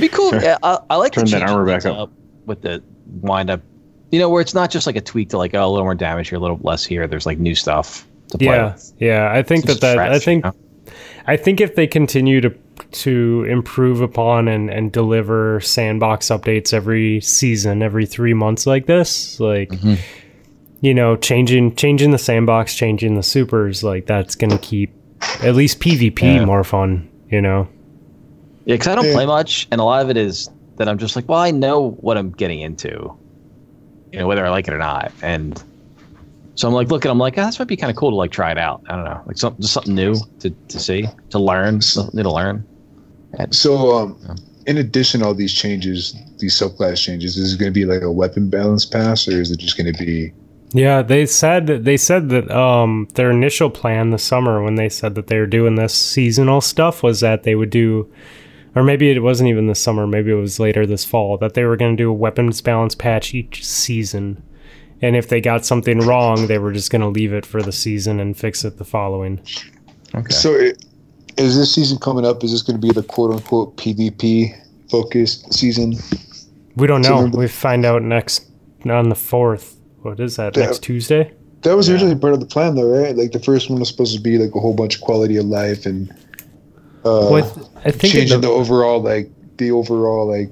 be 0.00 0.08
cool. 0.08 0.30
Sure. 0.30 0.42
Yeah, 0.42 0.58
I, 0.62 0.78
I 0.90 0.96
like 0.96 1.12
Turn 1.12 1.24
the 1.24 1.30
that 1.32 1.42
armor 1.48 1.64
back 1.66 1.82
things 1.82 1.96
up. 1.96 2.10
with 2.46 2.62
the 2.62 2.82
wind 3.20 3.50
up. 3.50 3.60
You 4.10 4.18
know, 4.18 4.28
where 4.28 4.42
it's 4.42 4.54
not 4.54 4.70
just 4.70 4.86
like 4.86 4.96
a 4.96 5.00
tweak 5.00 5.30
to 5.30 5.38
like 5.38 5.54
oh, 5.54 5.64
a 5.64 5.68
little 5.68 5.84
more 5.86 5.94
damage 5.94 6.28
here, 6.28 6.38
a 6.38 6.40
little 6.40 6.58
less 6.62 6.84
here. 6.84 7.06
There's 7.06 7.24
like 7.26 7.38
new 7.38 7.54
stuff 7.54 8.06
to 8.28 8.38
play 8.38 8.46
yeah, 8.48 8.72
with. 8.72 8.92
yeah. 8.98 9.32
I 9.32 9.42
think 9.42 9.66
Seems 9.66 9.80
that 9.80 9.96
that 9.96 10.12
I 10.12 10.18
think 10.18 10.44
you 10.44 10.50
know? 10.50 10.92
I 11.26 11.36
think 11.36 11.60
if 11.60 11.76
they 11.76 11.86
continue 11.86 12.40
to 12.42 12.50
to 12.92 13.44
improve 13.48 14.00
upon 14.00 14.48
and 14.48 14.70
and 14.70 14.92
deliver 14.92 15.60
sandbox 15.60 16.28
updates 16.28 16.72
every 16.72 17.20
season, 17.20 17.82
every 17.82 18.06
three 18.06 18.34
months 18.34 18.66
like 18.66 18.86
this, 18.86 19.38
like 19.40 19.70
Mhm. 19.70 19.98
you 20.80 20.94
know, 20.94 21.16
changing 21.16 21.74
changing 21.76 22.10
the 22.10 22.18
sandbox, 22.18 22.74
changing 22.74 23.14
the 23.16 23.22
supers, 23.22 23.82
like 23.84 24.06
that's 24.06 24.34
gonna 24.34 24.58
keep 24.58 24.90
at 25.42 25.54
least 25.54 25.80
PvP 25.80 26.22
Yeah. 26.36 26.44
more 26.44 26.64
fun. 26.64 27.08
You 27.30 27.40
know. 27.40 27.68
Yeah, 28.64 28.74
because 28.74 28.88
I 28.88 28.94
don't 28.94 29.06
Yeah. 29.06 29.14
play 29.14 29.26
much, 29.26 29.66
and 29.72 29.80
a 29.80 29.84
lot 29.84 30.02
of 30.02 30.10
it 30.10 30.16
is 30.16 30.48
that 30.76 30.88
I'm 30.88 30.98
just 30.98 31.16
like, 31.16 31.28
well, 31.28 31.38
I 31.40 31.50
know 31.50 31.96
what 32.00 32.16
I'm 32.16 32.30
getting 32.30 32.60
into, 32.60 33.12
you 34.12 34.18
know, 34.18 34.26
whether 34.26 34.44
I 34.46 34.50
like 34.50 34.68
it 34.68 34.74
or 34.74 34.78
not, 34.78 35.10
and 35.22 35.60
so 36.54 36.68
I'm 36.68 36.74
like 36.74 36.90
looking, 36.90 37.10
I'm 37.10 37.18
like, 37.18 37.38
oh, 37.38 37.46
this 37.46 37.58
might 37.58 37.66
be 37.68 37.76
kind 37.76 37.90
of 37.90 37.96
cool 37.96 38.10
to 38.10 38.16
like 38.16 38.30
try 38.30 38.50
it 38.52 38.58
out. 38.58 38.82
I 38.88 38.94
don't 38.96 39.04
know, 39.04 39.20
like 39.26 39.38
something 39.38 39.62
just 39.62 39.72
something 39.74 39.94
new 39.94 40.14
to, 40.40 40.50
to 40.68 40.78
see, 40.78 41.08
to 41.30 41.38
learn, 41.38 41.80
something 41.80 42.16
new 42.16 42.22
to 42.24 42.30
learn. 42.32 42.64
So, 43.50 43.96
um, 43.96 44.36
in 44.66 44.78
addition 44.78 45.20
to 45.20 45.26
all 45.26 45.34
these 45.34 45.52
changes, 45.52 46.14
these 46.38 46.54
subclass 46.54 47.02
changes, 47.02 47.36
is 47.36 47.54
it 47.54 47.58
going 47.58 47.72
to 47.72 47.74
be 47.74 47.84
like 47.84 48.02
a 48.02 48.10
weapon 48.10 48.50
balance 48.50 48.84
pass, 48.84 49.26
or 49.26 49.40
is 49.40 49.50
it 49.50 49.58
just 49.58 49.76
going 49.76 49.92
to 49.92 50.04
be? 50.04 50.32
Yeah, 50.74 51.02
they 51.02 51.26
said 51.26 51.66
they 51.66 51.98
said 51.98 52.30
that 52.30 52.50
um 52.50 53.08
their 53.14 53.30
initial 53.30 53.68
plan 53.68 54.10
this 54.10 54.24
summer 54.24 54.62
when 54.62 54.76
they 54.76 54.88
said 54.88 55.14
that 55.16 55.26
they 55.26 55.38
were 55.38 55.46
doing 55.46 55.74
this 55.74 55.94
seasonal 55.94 56.62
stuff 56.62 57.02
was 57.02 57.20
that 57.20 57.42
they 57.42 57.54
would 57.54 57.68
do 57.68 58.10
or 58.74 58.82
maybe 58.82 59.10
it 59.10 59.22
wasn't 59.22 59.50
even 59.50 59.66
this 59.66 59.80
summer, 59.80 60.06
maybe 60.06 60.30
it 60.30 60.36
was 60.36 60.58
later 60.58 60.86
this 60.86 61.04
fall 61.04 61.36
that 61.38 61.54
they 61.54 61.64
were 61.64 61.76
going 61.76 61.94
to 61.96 62.02
do 62.02 62.10
a 62.10 62.14
weapons 62.14 62.60
balance 62.60 62.94
patch 62.94 63.34
each 63.34 63.64
season. 63.64 64.42
And 65.02 65.16
if 65.16 65.28
they 65.28 65.40
got 65.40 65.66
something 65.66 65.98
wrong, 65.98 66.46
they 66.46 66.58
were 66.58 66.72
just 66.72 66.90
going 66.90 67.02
to 67.02 67.08
leave 67.08 67.32
it 67.32 67.44
for 67.44 67.60
the 67.60 67.72
season 67.72 68.20
and 68.20 68.36
fix 68.36 68.64
it 68.64 68.78
the 68.78 68.84
following. 68.84 69.40
Okay. 70.14 70.32
So, 70.32 70.54
it, 70.54 70.84
is 71.36 71.56
this 71.56 71.74
season 71.74 71.98
coming 71.98 72.24
up? 72.24 72.42
Is 72.44 72.52
this 72.52 72.62
going 72.62 72.80
to 72.80 72.86
be 72.86 72.92
the 72.92 73.02
quote 73.02 73.32
unquote 73.32 73.76
PvP 73.76 74.54
focused 74.90 75.52
season? 75.52 75.94
We 76.76 76.86
don't 76.86 77.02
know. 77.02 77.26
We 77.32 77.48
find 77.48 77.84
out 77.84 78.02
next 78.02 78.46
on 78.88 79.08
the 79.08 79.14
4th. 79.14 79.76
What 80.02 80.18
is 80.20 80.36
that? 80.36 80.56
Yeah. 80.56 80.66
Next 80.66 80.82
Tuesday? 80.82 81.32
That 81.62 81.76
was 81.76 81.86
Yeah. 81.88 81.94
originally 81.94 82.16
part 82.16 82.32
of 82.34 82.40
the 82.40 82.46
plan, 82.46 82.74
though, 82.74 82.88
right? 82.88 83.16
Like 83.16 83.32
the 83.32 83.38
first 83.38 83.70
one 83.70 83.78
was 83.78 83.88
supposed 83.88 84.14
to 84.16 84.20
be 84.20 84.36
like 84.38 84.54
a 84.54 84.60
whole 84.60 84.74
bunch 84.74 84.96
of 84.96 85.00
quality 85.02 85.36
of 85.36 85.44
life 85.46 85.86
and 85.86 86.10
uh, 87.04 87.28
Well, 87.30 87.70
I 87.84 87.90
think 87.90 88.12
changing 88.12 88.40
the- 88.40 88.48
the 88.48 88.52
overall 88.52 89.00
like 89.00 89.30
the 89.58 89.70
overall 89.70 90.26
like 90.28 90.50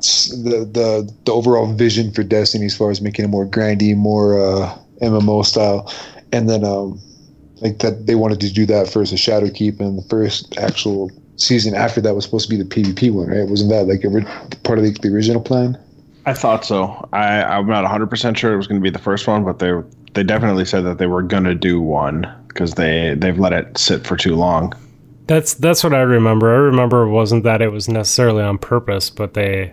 the 0.00 0.68
the 0.72 1.12
the 1.24 1.32
overall 1.32 1.66
vision 1.72 2.10
for 2.12 2.22
Destiny 2.22 2.66
as 2.66 2.76
far 2.76 2.90
as 2.90 3.00
making 3.02 3.24
it 3.26 3.28
more 3.28 3.46
grindy, 3.46 3.94
more 3.94 4.40
uh, 4.40 4.74
MMO 5.02 5.44
style, 5.44 5.92
and 6.32 6.48
then 6.48 6.64
um, 6.64 6.98
like 7.60 7.78
that 7.80 8.06
they 8.06 8.14
wanted 8.14 8.40
to 8.40 8.52
do 8.52 8.66
that 8.66 8.88
first 8.88 9.12
as 9.12 9.18
Shadowkeep, 9.20 9.80
and 9.80 9.98
the 9.98 10.08
first 10.08 10.56
actual 10.58 11.10
season 11.36 11.74
after 11.74 12.00
that 12.02 12.14
was 12.14 12.24
supposed 12.24 12.48
to 12.50 12.56
be 12.56 12.62
the 12.62 12.68
PvP 12.68 13.10
one, 13.12 13.28
right? 13.28 13.48
Wasn't 13.48 13.70
that 13.70 13.86
like 13.86 14.04
ori- 14.04 14.24
part 14.62 14.78
of 14.78 14.84
the, 14.84 14.90
the 15.02 15.08
original 15.14 15.40
plan? 15.40 15.78
I 16.26 16.34
thought 16.34 16.64
so. 16.66 17.08
I, 17.14 17.42
I'm 17.42 17.66
not 17.66 17.84
100% 17.86 18.36
sure 18.36 18.52
it 18.52 18.56
was 18.58 18.66
going 18.66 18.78
to 18.78 18.82
be 18.84 18.90
the 18.90 18.98
first 18.98 19.26
one, 19.26 19.42
but 19.44 19.58
they 19.58 19.72
they 20.12 20.22
definitely 20.22 20.64
said 20.64 20.82
that 20.84 20.98
they 20.98 21.06
were 21.06 21.22
going 21.22 21.44
to 21.44 21.54
do 21.54 21.80
one 21.80 22.26
because 22.48 22.74
they, 22.74 23.14
they've 23.16 23.38
let 23.38 23.52
it 23.52 23.78
sit 23.78 24.04
for 24.06 24.16
too 24.16 24.34
long. 24.34 24.72
That's 25.28 25.54
that's 25.54 25.84
what 25.84 25.94
I 25.94 26.00
remember. 26.00 26.52
I 26.52 26.56
remember 26.58 27.04
it 27.04 27.10
wasn't 27.10 27.44
that 27.44 27.62
it 27.62 27.68
was 27.68 27.88
necessarily 27.88 28.42
on 28.42 28.58
purpose, 28.58 29.08
but 29.10 29.34
they 29.34 29.72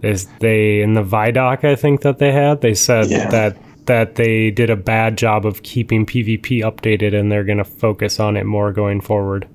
they 0.00 0.14
they 0.40 0.80
in 0.82 0.94
the 0.94 1.02
Vidoc 1.04 1.64
I 1.64 1.76
think 1.76 2.00
that 2.02 2.18
they 2.18 2.32
had 2.32 2.60
they 2.60 2.74
said 2.74 3.06
Yeah. 3.08 3.28
that 3.30 3.56
that 3.88 4.14
they 4.14 4.50
did 4.50 4.70
a 4.70 4.76
bad 4.76 5.18
job 5.18 5.44
of 5.44 5.62
keeping 5.62 6.06
PvP 6.06 6.60
updated 6.60 7.18
and 7.18 7.32
they're 7.32 7.44
going 7.44 7.58
to 7.58 7.64
focus 7.64 8.20
on 8.20 8.36
it 8.36 8.44
more 8.44 8.72
going 8.72 9.00
forward. 9.00 9.48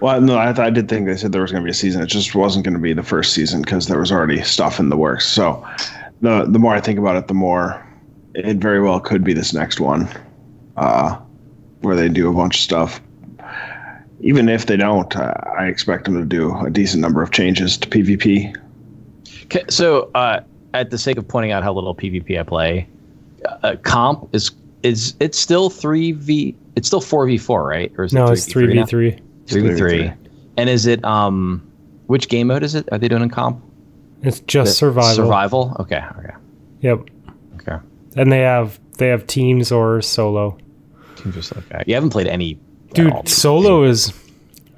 Well, 0.00 0.20
no, 0.20 0.38
I, 0.38 0.46
th- 0.46 0.58
I 0.58 0.70
did 0.70 0.88
think 0.88 1.06
they 1.06 1.16
said 1.16 1.30
there 1.30 1.42
was 1.42 1.52
going 1.52 1.62
to 1.62 1.66
be 1.66 1.70
a 1.70 1.74
season. 1.74 2.02
It 2.02 2.06
just 2.06 2.34
wasn't 2.34 2.64
going 2.64 2.74
to 2.74 2.80
be 2.80 2.92
the 2.92 3.04
first 3.04 3.34
season 3.34 3.62
because 3.62 3.86
there 3.86 4.00
was 4.00 4.10
already 4.10 4.42
stuff 4.42 4.80
in 4.80 4.88
the 4.88 4.96
works. 4.96 5.28
So 5.28 5.64
the 6.22 6.44
the 6.48 6.58
more 6.58 6.74
I 6.74 6.80
think 6.80 6.98
about 6.98 7.16
it, 7.16 7.28
the 7.28 7.34
more 7.34 7.86
it 8.34 8.56
very 8.56 8.80
well 8.80 8.98
could 8.98 9.22
be 9.22 9.32
this 9.32 9.52
next 9.52 9.78
one, 9.78 10.08
uh, 10.76 11.16
where 11.82 11.94
they 11.94 12.08
do 12.08 12.28
a 12.28 12.32
bunch 12.32 12.56
of 12.56 12.60
stuff. 12.62 13.00
Even 14.20 14.48
if 14.48 14.66
they 14.66 14.76
don't, 14.76 15.14
uh, 15.16 15.34
I 15.58 15.66
expect 15.66 16.04
them 16.04 16.14
to 16.14 16.24
do 16.24 16.56
a 16.64 16.70
decent 16.70 17.00
number 17.00 17.22
of 17.22 17.32
changes 17.32 17.76
to 17.78 17.88
PvP. 17.88 18.56
Okay, 19.44 19.64
so, 19.68 20.10
uh, 20.14 20.40
at 20.74 20.90
the 20.90 20.98
sake 20.98 21.18
of 21.18 21.26
pointing 21.26 21.50
out 21.50 21.62
how 21.62 21.72
little 21.72 21.94
PvP 21.94 22.38
I 22.38 22.44
play, 22.44 22.88
uh, 23.44 23.76
comp 23.82 24.34
is 24.34 24.50
is 24.82 25.14
it's 25.20 25.38
still 25.38 25.70
three 25.70 26.12
v. 26.12 26.56
It's 26.76 26.86
still 26.88 27.00
four 27.00 27.26
v 27.26 27.38
four, 27.38 27.66
right? 27.66 27.92
Or 27.98 28.04
is 28.04 28.12
No, 28.12 28.26
it 28.28 28.32
it's 28.32 28.46
three 28.46 28.66
v 28.66 28.84
three. 28.84 29.18
Three 29.46 29.62
v 29.68 29.76
three. 29.76 29.98
3v3. 30.04 30.16
And 30.56 30.68
is 30.70 30.86
it 30.86 31.04
um, 31.04 31.66
which 32.06 32.28
game 32.28 32.48
mode 32.48 32.62
is 32.62 32.74
it? 32.74 32.88
Are 32.92 32.98
they 32.98 33.08
doing 33.08 33.22
in 33.22 33.30
comp? 33.30 33.62
It's 34.22 34.40
just 34.40 34.72
The- 34.72 34.74
survival. 34.76 35.14
Survival. 35.14 35.76
Okay. 35.80 36.02
Okay. 36.18 36.34
Yep. 36.80 36.98
Okay. 37.56 37.76
And 38.16 38.30
they 38.32 38.40
have 38.40 38.78
they 38.98 39.08
have 39.08 39.26
teams 39.26 39.72
or 39.72 40.00
solo. 40.02 40.58
Seems 41.22 41.34
just 41.34 41.54
like 41.54 41.68
that. 41.70 41.88
You 41.88 41.94
haven't 41.94 42.10
played 42.10 42.26
any. 42.26 42.58
Dude, 42.94 43.12
all. 43.12 43.24
solo 43.26 43.84
is. 43.84 44.12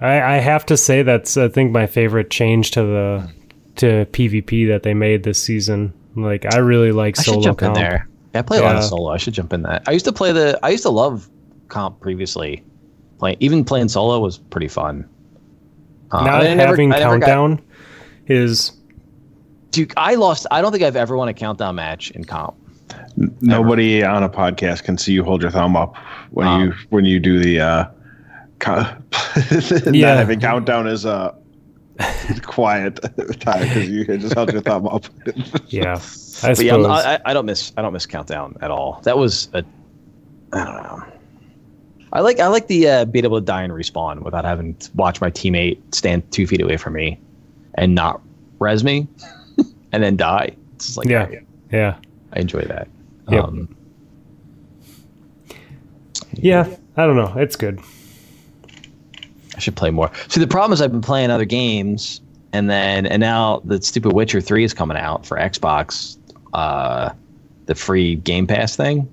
I, 0.00 0.20
I 0.20 0.36
have 0.38 0.66
to 0.66 0.76
say 0.76 1.02
that's 1.02 1.36
I 1.36 1.48
think 1.48 1.72
my 1.72 1.86
favorite 1.86 2.30
change 2.30 2.70
to 2.72 2.82
the 2.82 3.30
to 3.76 4.06
PvP 4.12 4.68
that 4.68 4.82
they 4.82 4.94
made 4.94 5.22
this 5.24 5.42
season. 5.42 5.92
Like 6.14 6.52
I 6.54 6.58
really 6.58 6.92
like 6.92 7.18
I 7.18 7.22
solo 7.22 7.40
jump 7.42 7.58
comp. 7.58 7.76
in 7.76 7.82
there. 7.82 8.08
Yeah, 8.34 8.40
I 8.40 8.42
play 8.42 8.58
a 8.58 8.62
lot 8.62 8.76
of 8.76 8.84
solo. 8.84 9.10
I 9.10 9.16
should 9.16 9.32
jump 9.34 9.52
in 9.52 9.62
that. 9.62 9.84
I 9.86 9.92
used 9.92 10.04
to 10.06 10.12
play 10.12 10.32
the. 10.32 10.58
I 10.62 10.70
used 10.70 10.82
to 10.82 10.90
love 10.90 11.28
comp 11.68 12.00
previously. 12.00 12.64
Playing 13.18 13.36
even 13.40 13.64
playing 13.64 13.88
solo 13.88 14.18
was 14.20 14.38
pretty 14.38 14.68
fun. 14.68 15.08
Uh, 16.10 16.24
Not 16.24 16.42
I 16.44 16.54
never- 16.54 16.72
having 16.72 16.90
got- 16.90 16.98
countdown 17.00 17.62
is 18.26 18.72
Dude, 19.70 19.92
I 19.96 20.14
lost. 20.16 20.46
I 20.52 20.62
don't 20.62 20.70
think 20.72 20.84
I've 20.84 20.94
ever 20.96 21.16
won 21.16 21.28
a 21.28 21.34
countdown 21.34 21.74
match 21.76 22.10
in 22.12 22.24
comp. 22.24 22.54
Nobody 23.40 24.04
on 24.04 24.22
a 24.22 24.28
podcast 24.28 24.82
can 24.84 24.98
see 24.98 25.12
you 25.12 25.24
hold 25.24 25.42
your 25.42 25.50
thumb 25.50 25.76
up 25.76 25.96
when 26.30 26.46
Um, 26.46 26.62
you 26.62 26.72
when 26.90 27.04
you 27.04 27.18
do 27.20 27.38
the 27.40 27.60
uh, 27.60 27.84
co- 28.58 28.86
Yeah. 29.92 30.08
not 30.14 30.18
having 30.18 30.40
countdown 30.40 30.86
is 30.86 31.04
a 31.04 31.34
quiet 32.42 32.96
time 33.40 33.62
because 33.62 33.88
you 33.88 34.04
just 34.04 34.34
held 34.34 34.52
your 34.52 34.62
thumb 34.62 34.86
up. 34.88 35.04
yeah. 35.68 36.00
I 36.42 36.52
yeah, 36.58 36.76
I, 36.76 37.20
I 37.26 37.32
don't 37.32 37.46
miss. 37.46 37.72
I 37.76 37.82
don't 37.82 37.92
miss 37.92 38.06
countdown 38.06 38.56
at 38.60 38.70
all. 38.70 39.00
That 39.04 39.16
was 39.16 39.48
a. 39.52 39.64
I 40.52 40.64
don't 40.64 40.82
know. 40.82 41.02
I 42.12 42.20
like 42.20 42.40
I 42.40 42.46
like 42.48 42.66
the 42.68 42.88
uh, 42.88 43.04
being 43.06 43.24
able 43.24 43.40
to 43.40 43.44
die 43.44 43.62
and 43.62 43.72
respawn 43.72 44.22
without 44.22 44.44
having 44.44 44.74
to 44.76 44.90
watch 44.94 45.20
my 45.20 45.30
teammate 45.30 45.80
stand 45.94 46.30
two 46.32 46.46
feet 46.46 46.60
away 46.60 46.76
from 46.76 46.94
me, 46.94 47.18
and 47.74 47.94
not 47.94 48.20
res 48.58 48.84
me, 48.84 49.06
and 49.92 50.02
then 50.02 50.16
die. 50.16 50.54
It's 50.74 50.86
just 50.86 50.98
like 50.98 51.08
Yeah. 51.08 51.28
yeah. 51.72 51.96
I 52.32 52.40
enjoy 52.40 52.62
that. 52.62 52.88
Yep. 53.30 53.44
Um, 53.44 53.76
Yeah. 56.32 56.68
I 56.96 57.06
don't 57.06 57.16
know. 57.16 57.32
It's 57.36 57.56
good. 57.56 57.80
I 59.56 59.58
should 59.58 59.76
play 59.76 59.90
more. 59.90 60.10
See, 60.28 60.40
the 60.40 60.46
problem 60.46 60.72
is 60.72 60.80
I've 60.80 60.92
been 60.92 61.00
playing 61.00 61.30
other 61.30 61.44
games, 61.44 62.20
and 62.52 62.68
then 62.68 63.06
and 63.06 63.20
now 63.20 63.60
the 63.64 63.80
stupid 63.82 64.12
Witcher 64.12 64.40
Three 64.40 64.64
is 64.64 64.74
coming 64.74 64.96
out 64.96 65.26
for 65.26 65.36
Xbox, 65.36 66.16
uh, 66.52 67.10
the 67.66 67.74
free 67.74 68.16
Game 68.16 68.46
Pass 68.46 68.76
thing. 68.76 69.08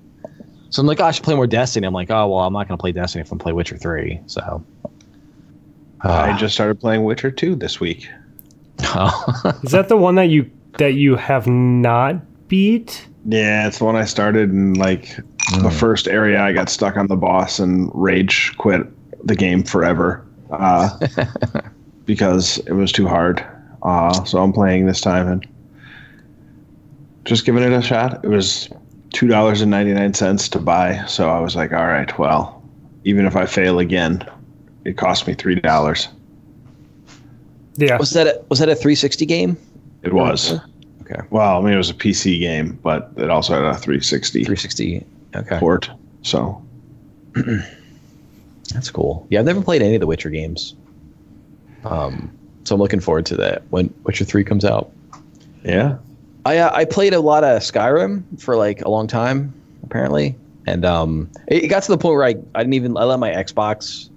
So 0.70 0.80
I'm 0.80 0.86
like, 0.86 1.00
oh, 1.00 1.04
I 1.04 1.10
should 1.10 1.24
play 1.24 1.34
more 1.34 1.46
Destiny. 1.46 1.86
I'm 1.86 1.94
like, 1.94 2.10
oh 2.10 2.28
well, 2.28 2.40
I'm 2.40 2.52
not 2.52 2.68
gonna 2.68 2.78
play 2.78 2.92
Destiny 2.92 3.22
if 3.22 3.30
I'm 3.30 3.38
play 3.38 3.52
Witcher 3.52 3.76
Three. 3.76 4.20
So 4.26 4.64
I 6.02 6.36
just 6.36 6.54
started 6.54 6.80
playing 6.80 7.04
Witcher 7.04 7.30
2 7.30 7.54
this 7.56 7.80
week. 7.80 8.08
Is 9.62 9.70
that 9.70 9.86
the 9.88 9.96
one 9.96 10.16
that 10.16 10.28
you 10.28 10.50
that 10.78 10.94
you 10.94 11.16
have 11.16 11.46
not 11.46 12.16
beat? 12.48 13.06
Yeah, 13.26 13.68
it's 13.68 13.78
the 13.78 13.84
one 13.84 13.94
I 13.94 14.04
started 14.04 14.50
in 14.50 14.74
like 14.74 15.16
the 15.62 15.70
first 15.70 16.08
area. 16.08 16.42
I 16.42 16.52
got 16.52 16.68
stuck 16.68 16.96
on 16.96 17.06
the 17.06 17.16
boss 17.16 17.58
and 17.58 17.90
rage 17.94 18.56
quit 18.58 18.82
the 19.24 19.36
game 19.36 19.62
forever 19.62 20.26
uh, 20.52 20.98
because 22.04 22.58
it 22.58 22.72
was 22.72 22.92
too 22.92 23.06
hard. 23.06 23.44
Uh, 23.82 24.24
so 24.24 24.42
I'm 24.42 24.52
playing 24.52 24.86
this 24.86 25.00
time 25.00 25.28
and 25.28 25.46
just 27.24 27.44
giving 27.44 27.62
it 27.62 27.72
a 27.72 27.82
shot. 27.82 28.24
It 28.24 28.28
was 28.28 28.68
two 29.12 29.26
dollars 29.26 29.60
and 29.60 29.70
ninety 29.70 29.92
nine 29.92 30.14
cents 30.14 30.48
to 30.50 30.58
buy. 30.58 31.04
So 31.06 31.28
I 31.30 31.40
was 31.40 31.56
like, 31.56 31.72
all 31.72 31.86
right, 31.86 32.16
well, 32.18 32.62
even 33.04 33.26
if 33.26 33.36
I 33.36 33.46
fail 33.46 33.78
again, 33.78 34.24
it 34.84 34.96
cost 34.96 35.26
me 35.26 35.34
three 35.34 35.56
dollars. 35.56 36.08
Yeah. 37.76 37.98
was 37.98 38.10
that 38.10 38.26
a, 38.26 38.44
was 38.48 38.58
that 38.58 38.68
a 38.68 38.74
360 38.74 39.24
game? 39.26 39.56
It 40.02 40.12
was. 40.12 40.52
Okay, 41.02 41.20
Well, 41.30 41.58
I 41.58 41.60
mean, 41.62 41.72
it 41.72 41.78
was 41.78 41.90
a 41.90 41.94
PC 41.94 42.38
game, 42.38 42.78
but 42.82 43.10
it 43.16 43.30
also 43.30 43.54
had 43.54 43.64
a 43.64 43.74
360 43.74 44.44
360. 44.44 45.06
Okay, 45.34 45.58
port. 45.58 45.90
So 46.22 46.62
that's 48.72 48.90
cool. 48.90 49.26
Yeah, 49.30 49.40
I've 49.40 49.46
never 49.46 49.62
played 49.62 49.82
any 49.82 49.94
of 49.94 50.00
the 50.00 50.06
Witcher 50.06 50.30
games. 50.30 50.74
Um, 51.84 52.30
so 52.64 52.74
I'm 52.74 52.80
looking 52.80 53.00
forward 53.00 53.26
to 53.26 53.36
that 53.36 53.62
when 53.70 53.92
Witcher 54.04 54.24
Three 54.24 54.44
comes 54.44 54.64
out. 54.64 54.90
yeah, 55.64 55.98
I 56.44 56.58
uh, 56.58 56.70
I 56.74 56.84
played 56.84 57.14
a 57.14 57.20
lot 57.20 57.44
of 57.44 57.60
Skyrim 57.62 58.40
for 58.40 58.56
like 58.56 58.82
a 58.82 58.88
long 58.88 59.06
time, 59.06 59.52
apparently, 59.82 60.36
and 60.66 60.84
um, 60.84 61.30
it, 61.48 61.64
it 61.64 61.68
got 61.68 61.82
to 61.84 61.92
the 61.92 61.98
point 61.98 62.16
where 62.16 62.24
I, 62.24 62.34
I 62.54 62.60
didn't 62.62 62.74
even 62.74 62.96
I 62.96 63.04
let 63.04 63.18
my 63.18 63.30
Xbox 63.30 64.08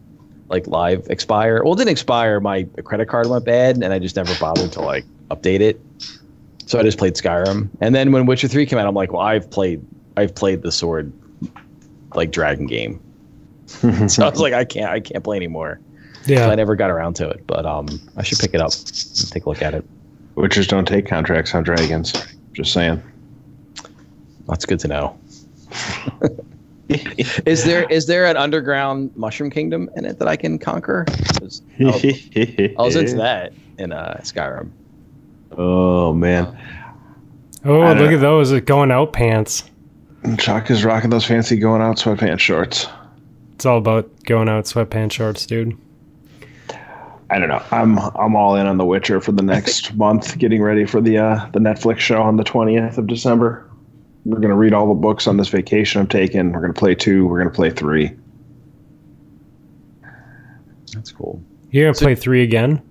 like 0.50 0.68
live 0.68 1.08
expire. 1.10 1.64
Well, 1.64 1.74
it 1.74 1.78
didn't 1.78 1.92
expire. 1.92 2.40
My 2.40 2.64
credit 2.84 3.08
card 3.08 3.28
went 3.28 3.46
bad, 3.46 3.76
and 3.76 3.86
I 3.92 4.00
just 4.00 4.16
never 4.16 4.34
bothered 4.40 4.72
to 4.74 4.82
like 4.82 5.06
update 5.32 5.62
it. 5.62 5.82
So 6.68 6.80
I 6.80 6.84
just 6.84 6.98
played 6.98 7.14
Skyrim, 7.14 7.70
and 7.82 7.94
then 7.94 8.12
when 8.12 8.26
Witcher 8.26 8.48
Three 8.48 8.66
came 8.66 8.80
out, 8.80 8.88
I'm 8.88 8.96
like, 8.96 9.12
well, 9.12 9.22
I've 9.22 9.50
played 9.50 9.86
I've 10.18 10.34
played 10.34 10.62
the 10.62 10.72
sword 10.72 11.12
like 12.14 12.32
dragon 12.32 12.68
game. 12.68 13.02
so 14.08 14.26
I 14.26 14.30
was 14.30 14.40
like, 14.40 14.54
I 14.54 14.66
can't 14.66 14.90
I 14.92 15.00
can't 15.00 15.24
play 15.24 15.38
anymore. 15.38 15.80
So 16.28 16.50
I 16.52 16.56
never 16.56 16.76
got 16.76 16.90
around 16.90 17.16
to 17.18 17.30
it, 17.30 17.46
but 17.46 17.66
um, 17.66 17.88
I 18.18 18.24
should 18.24 18.40
pick 18.40 18.54
it 18.56 18.62
up 18.62 18.72
and 18.74 19.32
take 19.32 19.46
a 19.46 19.50
look 19.50 19.62
at 19.62 19.74
it. 19.76 19.86
Witchers 20.36 20.68
don't 20.68 20.88
take 20.88 21.06
contracts 21.08 21.54
on 21.54 21.64
dragons. 21.64 22.14
Just 22.54 22.74
saying. 22.74 23.02
That's 24.48 24.66
good 24.66 24.80
to 24.80 24.88
know. 24.88 25.20
is 26.90 27.64
there 27.64 27.84
is 27.92 28.06
there 28.08 28.26
an 28.26 28.38
underground 28.38 29.16
mushroom 29.16 29.50
kingdom 29.50 29.90
in 29.96 30.06
it 30.06 30.20
that 30.20 30.28
I 30.28 30.36
can 30.36 30.58
conquer? 30.58 31.06
I 31.08 31.44
was, 31.44 31.62
I 31.80 32.74
was 32.78 32.96
into 32.96 33.18
that 33.18 33.54
in 33.78 33.92
uh, 33.92 34.20
Skyrim. 34.24 34.72
Oh 35.58 36.14
man, 36.14 36.58
Oh, 37.64 37.80
look 37.80 37.98
know. 37.98 38.16
at 38.16 38.22
those 38.22 38.60
going 38.62 38.92
out 38.92 39.14
pants. 39.14 39.64
Chuck 40.38 40.70
is 40.70 40.84
rocking 40.84 41.10
those 41.10 41.26
fancy 41.26 41.58
going 41.58 41.82
out 41.82 41.98
sweatpants 41.98 42.40
shorts. 42.40 42.88
It's 43.56 43.66
all 43.66 43.78
about 43.78 44.10
going 44.26 44.50
out 44.50 44.66
sweatpants 44.66 45.14
shorts, 45.14 45.46
dude. 45.46 45.78
I 47.30 47.40
don't 47.40 47.48
know. 47.48 47.64
I'm 47.72 47.98
I'm 47.98 48.36
all 48.36 48.56
in 48.56 48.68
on 48.68 48.78
The 48.78 48.86
Witcher 48.86 49.20
for 49.22 49.32
the 49.32 49.42
next 49.44 49.96
month, 49.96 50.38
getting 50.38 50.62
ready 50.62 50.86
for 50.86 51.02
the 51.02 51.18
uh, 51.18 51.50
the 51.54 51.60
Netflix 51.60 52.00
show 52.00 52.22
on 52.22 52.36
the 52.36 52.44
20th 52.44 52.98
of 52.98 53.08
December. 53.08 53.70
We're 54.26 54.40
gonna 54.40 54.56
read 54.56 54.74
all 54.74 54.88
the 54.88 54.94
books 54.94 55.26
on 55.26 55.38
this 55.38 55.48
vacation 55.48 56.02
I'm 56.02 56.08
taking. 56.08 56.52
We're 56.52 56.62
gonna 56.62 56.74
play 56.74 56.96
two. 56.96 57.26
We're 57.26 57.40
gonna 57.40 57.50
play 57.50 57.70
three. 57.70 58.12
That's 60.94 61.12
cool. 61.12 61.42
You're 61.72 61.92
gonna 61.92 61.98
play 61.98 62.16
three 62.16 62.44
again? 62.44 62.82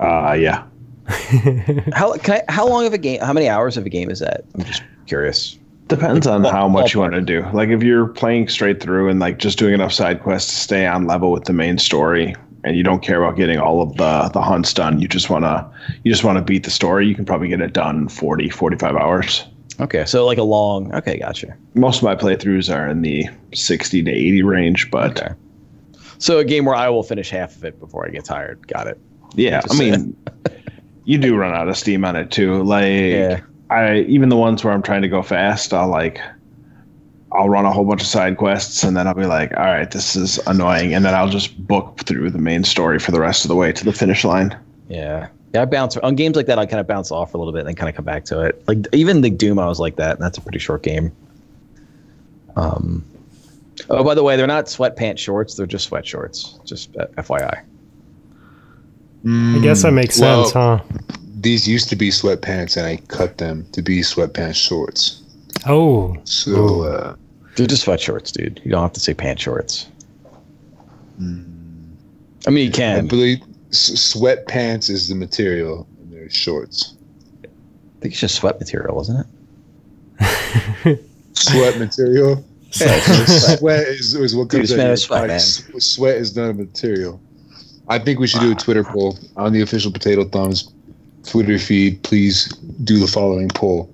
Uh, 0.00 0.36
yeah. 0.38 0.64
How 1.94 2.16
can 2.16 2.34
I, 2.34 2.42
how 2.48 2.66
long 2.66 2.86
of 2.86 2.94
a 2.94 2.98
game? 2.98 3.20
How 3.20 3.32
many 3.32 3.48
hours 3.48 3.76
of 3.76 3.84
a 3.84 3.90
game 3.90 4.10
is 4.10 4.20
that? 4.20 4.44
I'm 4.54 4.64
just 4.64 4.82
curious. 5.06 5.58
Depends 5.94 6.26
on 6.26 6.44
how 6.44 6.68
much 6.68 6.94
you 6.94 7.00
want 7.00 7.14
to 7.14 7.20
do. 7.20 7.46
Like 7.52 7.68
if 7.68 7.82
you're 7.82 8.06
playing 8.08 8.48
straight 8.48 8.82
through 8.82 9.08
and 9.08 9.20
like 9.20 9.38
just 9.38 9.58
doing 9.58 9.74
enough 9.74 9.92
side 9.92 10.22
quests 10.22 10.50
to 10.52 10.56
stay 10.58 10.86
on 10.86 11.06
level 11.06 11.30
with 11.32 11.44
the 11.44 11.52
main 11.52 11.78
story, 11.78 12.34
and 12.64 12.76
you 12.76 12.82
don't 12.82 13.02
care 13.02 13.22
about 13.22 13.36
getting 13.36 13.58
all 13.58 13.82
of 13.82 13.96
the 13.96 14.30
the 14.32 14.40
hunts 14.40 14.72
done, 14.72 15.00
you 15.00 15.08
just 15.08 15.30
wanna 15.30 15.70
you 16.02 16.10
just 16.10 16.24
wanna 16.24 16.42
beat 16.42 16.64
the 16.64 16.70
story. 16.70 17.06
You 17.06 17.14
can 17.14 17.24
probably 17.24 17.48
get 17.48 17.60
it 17.60 17.72
done 17.72 17.96
in 17.96 18.08
40, 18.08 18.48
45 18.48 18.96
hours. 18.96 19.44
Okay, 19.80 20.04
so 20.04 20.24
like 20.24 20.38
a 20.38 20.42
long. 20.42 20.94
Okay, 20.94 21.18
gotcha. 21.18 21.56
Most 21.74 21.98
of 21.98 22.04
my 22.04 22.14
playthroughs 22.14 22.74
are 22.74 22.88
in 22.88 23.02
the 23.02 23.28
sixty 23.52 24.02
to 24.02 24.10
eighty 24.10 24.42
range, 24.42 24.90
but 24.90 25.20
Okay. 25.20 25.34
So 26.18 26.38
a 26.38 26.44
game 26.44 26.64
where 26.64 26.76
I 26.76 26.88
will 26.88 27.02
finish 27.02 27.28
half 27.28 27.56
of 27.56 27.64
it 27.64 27.78
before 27.80 28.06
I 28.06 28.10
get 28.10 28.24
tired. 28.24 28.66
Got 28.68 28.86
it. 28.86 28.98
yeah, 29.34 29.60
Just 29.60 29.74
I 29.74 29.78
mean, 29.78 30.16
you 31.04 31.18
do 31.18 31.36
run 31.36 31.54
out 31.54 31.68
of 31.68 31.76
steam 31.76 32.04
on 32.04 32.14
it 32.16 32.30
too. 32.30 32.62
Like 32.62 32.84
Yeah. 32.86 33.40
I 33.74 33.98
even 34.00 34.28
the 34.28 34.36
ones 34.36 34.62
where 34.64 34.72
I'm 34.72 34.82
trying 34.82 35.02
to 35.02 35.08
go 35.08 35.22
fast, 35.22 35.72
I'll 35.74 35.88
like 35.88 36.20
I'll 37.32 37.48
run 37.48 37.64
a 37.64 37.72
whole 37.72 37.84
bunch 37.84 38.00
of 38.02 38.06
side 38.06 38.36
quests 38.36 38.84
and 38.84 38.96
then 38.96 39.08
I'll 39.08 39.14
be 39.14 39.26
like, 39.26 39.50
all 39.56 39.64
right, 39.64 39.90
this 39.90 40.14
is 40.14 40.38
annoying, 40.46 40.94
and 40.94 41.04
then 41.04 41.14
I'll 41.14 41.28
just 41.28 41.66
book 41.66 42.00
through 42.06 42.30
the 42.30 42.38
main 42.38 42.62
story 42.64 42.98
for 42.98 43.10
the 43.10 43.20
rest 43.20 43.44
of 43.44 43.48
the 43.48 43.56
way 43.56 43.72
to 43.72 43.84
the 43.84 43.92
finish 43.92 44.24
line. 44.24 44.56
Yeah. 44.88 45.28
Yeah, 45.52 45.62
I 45.62 45.64
bounce 45.66 45.96
on 45.96 46.16
games 46.16 46.34
like 46.36 46.46
that. 46.46 46.58
I 46.58 46.66
kind 46.66 46.80
of 46.80 46.86
bounce 46.88 47.10
off 47.12 47.30
for 47.30 47.36
a 47.36 47.40
little 47.40 47.52
bit 47.52 47.60
and 47.60 47.68
then 47.68 47.74
kind 47.76 47.88
of 47.88 47.94
come 47.94 48.04
back 48.04 48.24
to 48.26 48.40
it. 48.40 48.62
Like 48.66 48.86
even 48.92 49.20
the 49.20 49.30
Doom, 49.30 49.58
I 49.58 49.66
was 49.66 49.78
like 49.78 49.96
that, 49.96 50.12
and 50.16 50.20
that's 50.20 50.36
a 50.38 50.40
pretty 50.40 50.58
short 50.58 50.82
game. 50.82 51.12
Um. 52.56 53.04
Oh, 53.90 54.02
by 54.04 54.14
the 54.14 54.22
way, 54.22 54.36
they're 54.36 54.46
not 54.46 54.66
sweatpants 54.66 55.18
shorts; 55.18 55.54
they're 55.54 55.66
just 55.66 55.86
sweat 55.86 56.06
shorts. 56.06 56.58
Just 56.64 56.92
FYI. 56.92 57.62
I 59.26 59.58
guess 59.62 59.82
that 59.82 59.92
makes 59.92 60.18
Well- 60.20 60.44
sense, 60.46 60.52
huh? 60.52 60.80
These 61.44 61.68
used 61.68 61.88
to 61.90 61.96
be 61.96 62.08
sweatpants, 62.08 62.76
and 62.78 62.86
I 62.86 62.96
cut 63.08 63.36
them 63.38 63.66
to 63.72 63.82
be 63.82 64.00
sweatpants 64.00 64.54
shorts. 64.56 65.22
Oh, 65.66 66.16
So 66.24 66.82
uh, 66.84 67.16
They're 67.56 67.66
just 67.66 67.82
sweat 67.84 68.00
shorts, 68.00 68.32
dude. 68.32 68.60
You 68.64 68.70
don't 68.70 68.80
have 68.82 68.94
to 68.94 69.00
say 69.00 69.12
pant 69.12 69.38
shorts. 69.38 69.86
I 71.20 72.50
mean, 72.50 72.66
you 72.66 72.70
can. 72.72 72.98
I 73.04 73.08
believe 73.08 73.40
s- 73.70 73.90
sweatpants 74.14 74.88
is 74.90 75.08
the 75.08 75.14
material, 75.14 75.86
and 76.00 76.12
they're 76.12 76.30
shorts. 76.30 76.94
I 77.44 77.48
think 78.00 78.12
it's 78.14 78.20
just 78.20 78.36
sweat 78.36 78.58
material, 78.58 79.00
isn't 79.02 79.26
it? 80.20 81.00
Sweat 81.34 81.78
material. 81.78 82.44
sweat 82.70 83.86
is, 83.88 84.14
is 84.14 84.34
what 84.36 84.48
Dude, 84.48 84.60
comes 84.60 84.70
it's 84.70 84.72
out 84.72 84.76
made 84.78 84.86
of 84.86 84.92
of 84.92 84.98
sweat, 85.00 85.28
man. 85.28 85.40
Sweat 85.80 86.16
is 86.16 86.36
not 86.36 86.50
a 86.50 86.54
material. 86.54 87.20
I 87.88 87.98
think 87.98 88.18
we 88.18 88.26
should 88.26 88.40
do 88.40 88.52
a 88.52 88.54
Twitter 88.54 88.82
poll 88.84 89.18
on 89.36 89.52
the 89.52 89.60
official 89.62 89.92
Potato 89.92 90.24
Thumbs 90.24 90.72
Twitter 91.26 91.58
feed. 91.58 92.02
Please 92.02 92.48
do 92.84 92.98
the 92.98 93.06
following 93.06 93.48
poll: 93.48 93.90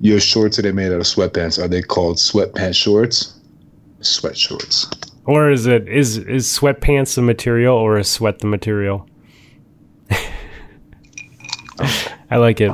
Your 0.00 0.20
shorts 0.20 0.58
are 0.58 0.62
they 0.62 0.72
made 0.72 0.92
out 0.92 1.00
of 1.00 1.06
sweatpants 1.06 1.62
are 1.62 1.68
they 1.68 1.82
called 1.82 2.16
sweatpants 2.16 2.76
shorts? 2.76 3.34
Sweat 4.00 4.36
shorts. 4.36 4.88
or 5.26 5.50
is 5.50 5.66
it 5.66 5.86
is 5.88 6.16
is 6.18 6.46
sweatpants 6.46 7.14
the 7.16 7.22
material 7.22 7.76
or 7.76 7.98
is 7.98 8.08
sweat 8.08 8.38
the 8.38 8.46
material? 8.46 9.06
I 12.30 12.36
like 12.36 12.60
it. 12.60 12.72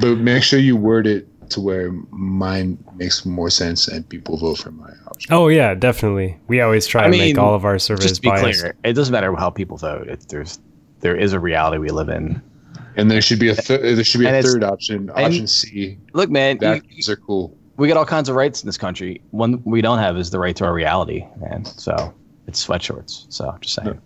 But 0.00 0.16
make 0.18 0.42
sure 0.42 0.58
you 0.58 0.76
word 0.76 1.06
it 1.06 1.28
to 1.50 1.60
where 1.60 1.92
mine 2.10 2.78
makes 2.96 3.24
more 3.24 3.50
sense 3.50 3.86
and 3.88 4.08
people 4.08 4.36
vote 4.36 4.58
for 4.58 4.70
my 4.72 4.90
option. 5.06 5.32
Oh 5.32 5.48
yeah, 5.48 5.74
definitely. 5.74 6.36
We 6.48 6.60
always 6.60 6.86
try 6.86 7.02
I 7.02 7.04
to 7.04 7.10
mean, 7.10 7.20
make 7.20 7.38
all 7.38 7.54
of 7.54 7.64
our 7.64 7.78
surveys 7.78 8.04
Just 8.04 8.16
to 8.16 8.20
be 8.22 8.28
biased. 8.28 8.60
clear, 8.60 8.74
it 8.84 8.94
doesn't 8.94 9.12
matter 9.12 9.34
how 9.36 9.50
people 9.50 9.76
vote. 9.76 10.08
It, 10.08 10.28
there's 10.28 10.58
there 11.00 11.16
is 11.16 11.32
a 11.32 11.40
reality 11.40 11.78
we 11.78 11.90
live 11.90 12.08
in. 12.08 12.42
And 12.96 13.10
there 13.10 13.20
should 13.20 13.38
be 13.40 13.48
a 13.48 13.54
th- 13.56 13.80
there 13.80 14.04
should 14.04 14.20
be 14.20 14.26
And 14.26 14.36
a 14.36 14.42
third 14.42 14.62
option. 14.64 15.10
Option 15.10 15.46
C. 15.46 15.98
Look, 16.12 16.30
man, 16.30 16.56
you, 16.56 16.60
Vacuums 16.60 17.08
are 17.08 17.16
cool. 17.16 17.56
we 17.76 17.88
got 17.88 17.96
all 17.96 18.04
kinds 18.06 18.28
of 18.28 18.36
rights 18.36 18.62
in 18.62 18.66
this 18.66 18.78
country. 18.78 19.20
One 19.32 19.60
we 19.64 19.80
don't 19.82 19.98
have 19.98 20.16
is 20.16 20.30
the 20.30 20.38
right 20.38 20.54
to 20.56 20.64
our 20.64 20.72
reality, 20.72 21.26
man. 21.40 21.64
So 21.64 22.14
it's 22.46 22.60
sweat 22.60 22.82
shorts. 22.82 23.26
So 23.30 23.56
just 23.60 23.74
saying. 23.74 24.00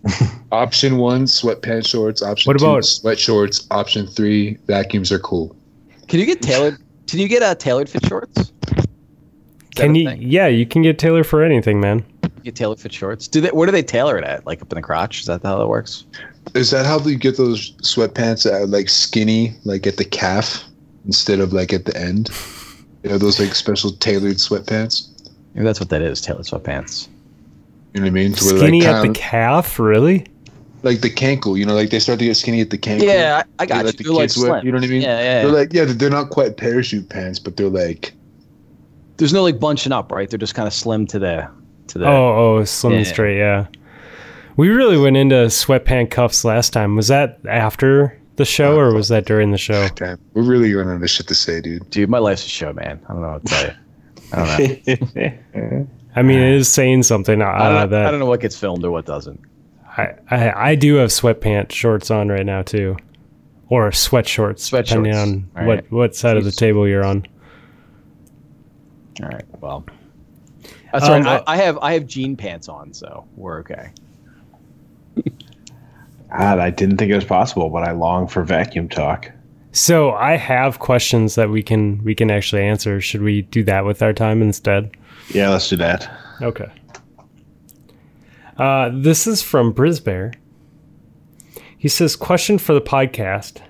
Option 0.51 0.97
one, 0.97 1.25
sweatpants 1.25 1.87
shorts. 1.87 2.21
Option 2.23 2.49
What 2.49 2.57
two, 2.59 2.65
about- 2.65 2.85
sweat 2.85 3.19
shorts. 3.19 3.67
Option 3.69 4.07
three, 4.07 4.57
vacuums 4.65 5.11
are 5.11 5.19
cool. 5.19 5.55
Can 6.07 6.19
you 6.19 6.25
get 6.25 6.41
tailored? 6.41 6.77
Can 7.07 7.19
you 7.19 7.27
get 7.27 7.43
uh, 7.43 7.53
tailored 7.55 7.89
fit 7.89 8.05
shorts? 8.07 8.51
Can 9.75 9.93
you? 9.95 10.09
thing? 10.09 10.21
Yeah, 10.21 10.47
you 10.47 10.65
can 10.65 10.81
get 10.81 10.97
tailored 10.99 11.27
for 11.27 11.43
anything, 11.43 11.79
man. 11.79 12.03
get 12.43 12.55
tailored 12.55 12.79
fit 12.79 12.91
shorts? 12.93 13.27
Do 13.27 13.39
they? 13.41 13.49
Where 13.49 13.65
do 13.67 13.71
they 13.71 13.83
tailor 13.83 14.17
it 14.17 14.23
at? 14.23 14.45
Like 14.47 14.61
up 14.61 14.71
in 14.71 14.75
the 14.75 14.81
crotch? 14.81 15.21
Is 15.21 15.25
that 15.27 15.43
how 15.43 15.57
that 15.59 15.67
works? 15.67 16.05
Is 16.55 16.71
that 16.71 16.85
how 16.85 16.99
you 16.99 17.17
get 17.17 17.37
those 17.37 17.71
sweatpants 17.77 18.43
that 18.43 18.53
are 18.53 18.65
like 18.67 18.89
skinny, 18.89 19.53
like 19.65 19.85
at 19.87 19.97
the 19.97 20.05
calf 20.05 20.63
instead 21.05 21.39
of 21.39 21.53
like 21.53 21.73
at 21.73 21.85
the 21.85 21.95
end? 21.97 22.29
You 23.03 23.11
know 23.11 23.17
those 23.17 23.39
like 23.39 23.55
special 23.55 23.91
tailored 23.91 24.35
sweatpants. 24.37 25.07
Maybe 25.53 25.65
that's 25.65 25.79
what 25.79 25.89
that 25.89 26.01
is. 26.01 26.21
Tailored 26.21 26.45
sweatpants. 26.45 27.07
You 27.93 28.01
know 28.01 28.05
what 28.05 28.09
I 28.09 28.11
mean? 28.11 28.33
To 28.33 28.45
where, 28.45 28.57
Skinny 28.59 28.81
like, 28.81 28.89
at 28.89 28.97
the 29.01 29.03
kinda- 29.07 29.19
calf, 29.19 29.79
really? 29.79 30.25
like 30.81 31.01
the 31.01 31.09
cankle. 31.09 31.57
You 31.57 31.65
know, 31.65 31.75
like 31.75 31.89
they 31.89 31.99
start 31.99 32.19
to 32.19 32.25
get 32.25 32.35
skinny 32.37 32.61
at 32.61 32.69
the 32.69 32.77
cankle. 32.77 33.03
Yeah, 33.03 33.43
I, 33.59 33.63
I 33.63 33.65
got 33.65 33.75
They 33.75 33.79
you. 33.79 33.83
let 33.85 33.97
the 33.97 34.03
They're 34.03 34.13
like 34.13 34.21
kids 34.29 34.37
wear- 34.37 34.63
You 34.65 34.71
know 34.71 34.77
what 34.77 34.85
I 34.85 34.87
mean? 34.87 35.01
Yeah, 35.01 35.19
yeah. 35.19 35.41
They're 35.43 35.51
like 35.51 35.73
yeah, 35.73 35.85
they're 35.87 36.09
not 36.09 36.29
quite 36.29 36.55
parachute 36.57 37.09
pants, 37.09 37.37
but 37.39 37.57
they're 37.57 37.67
like 37.69 38.13
There's 39.17 39.33
no 39.33 39.43
like 39.43 39.59
bunching 39.59 39.91
up, 39.91 40.11
right? 40.11 40.29
They're 40.29 40.39
just 40.39 40.55
kind 40.55 40.67
of 40.67 40.73
slim 40.73 41.05
to 41.07 41.19
the 41.19 41.49
to 41.87 41.97
the. 41.97 42.05
Oh, 42.07 42.57
oh, 42.59 42.63
slim 42.65 42.93
and 42.93 43.05
Yeah. 43.05 43.11
straight, 43.11 43.37
yeah. 43.37 43.65
We 44.59 44.67
really 44.67 44.97
went 44.97 45.15
into 45.15 45.35
sweatpant 45.45 46.11
cuffs 46.11 46.43
last 46.43 46.73
time. 46.73 46.97
Was 46.97 47.07
that 47.07 47.39
after 47.47 48.19
the 48.35 48.43
show 48.43 48.77
or 48.77 48.93
was 48.93 49.07
that 49.07 49.25
during 49.25 49.51
the 49.51 49.57
show? 49.57 49.87
damn. 49.95 50.19
We're 50.33 50.41
really 50.43 50.73
running 50.73 50.95
out 50.95 51.01
of 51.01 51.09
shit 51.09 51.29
to 51.29 51.33
say, 51.35 51.61
dude. 51.61 51.89
Dude, 51.89 52.09
my 52.09 52.17
life's 52.19 52.45
a 52.45 52.49
show, 52.49 52.73
man. 52.73 52.99
I 53.07 53.13
don't 53.13 53.21
know 53.21 53.29
what 53.31 53.45
to 53.45 53.53
tell 53.53 53.65
you. 53.67 53.75
I 54.33 54.81
don't 54.83 55.15
know. 55.55 55.87
I 56.17 56.21
mean, 56.23 56.39
it 56.39 56.55
is 56.55 56.69
saying 56.69 57.03
something. 57.03 57.41
Uh, 57.41 57.45
I, 57.45 57.69
don't, 57.69 57.89
that 57.91 58.05
I 58.07 58.11
don't 58.11 58.19
know 58.19 58.25
what 58.25 58.41
gets 58.41 58.59
filmed 58.59 58.83
or 58.83 58.91
what 58.91 59.05
doesn't. 59.05 59.39
I, 59.97 60.15
I 60.29 60.71
I 60.71 60.75
do 60.75 60.95
have 60.95 61.09
sweatpant 61.09 61.71
shorts 61.71 62.11
on 62.11 62.27
right 62.27 62.45
now 62.45 62.61
too, 62.61 62.97
or 63.69 63.93
sweat 63.93 64.27
shorts, 64.27 64.65
Sweat 64.65 64.87
depending 64.87 65.13
shorts. 65.13 65.29
on 65.29 65.49
All 65.55 65.67
what 65.67 65.75
right. 65.75 65.91
what 65.93 66.15
side 66.17 66.35
of 66.35 66.43
the 66.43 66.51
table 66.51 66.85
you're 66.85 67.05
on. 67.05 67.25
All 69.23 69.29
right. 69.29 69.45
Well, 69.61 69.85
that's 70.91 71.05
Um, 71.05 71.23
right. 71.23 71.41
I, 71.47 71.53
I 71.53 71.55
have 71.55 71.77
I 71.81 71.93
have 71.93 72.05
jean 72.07 72.35
pants 72.35 72.67
on, 72.67 72.93
so 72.93 73.25
we're 73.37 73.59
okay. 73.61 73.91
God, 76.31 76.59
I 76.59 76.69
didn't 76.69 76.97
think 76.97 77.11
it 77.11 77.15
was 77.15 77.25
possible, 77.25 77.69
but 77.69 77.83
I 77.83 77.91
long 77.91 78.27
for 78.27 78.43
vacuum 78.43 78.87
talk. 78.87 79.31
So 79.71 80.11
I 80.11 80.35
have 80.35 80.79
questions 80.79 81.35
that 81.35 81.49
we 81.49 81.61
can 81.61 82.03
we 82.03 82.15
can 82.15 82.31
actually 82.31 82.63
answer. 82.63 82.99
Should 82.99 83.21
we 83.21 83.43
do 83.43 83.63
that 83.63 83.85
with 83.85 84.01
our 84.01 84.13
time 84.13 84.41
instead? 84.41 84.95
Yeah, 85.29 85.49
let's 85.49 85.69
do 85.69 85.75
that. 85.77 86.09
Okay. 86.41 86.71
Uh, 88.57 88.89
this 88.93 89.27
is 89.27 89.41
from 89.41 89.73
Brisbear. 89.73 90.33
He 91.77 91.87
says, 91.87 92.15
"Question 92.15 92.57
for 92.57 92.73
the 92.73 92.81
podcast: 92.81 93.61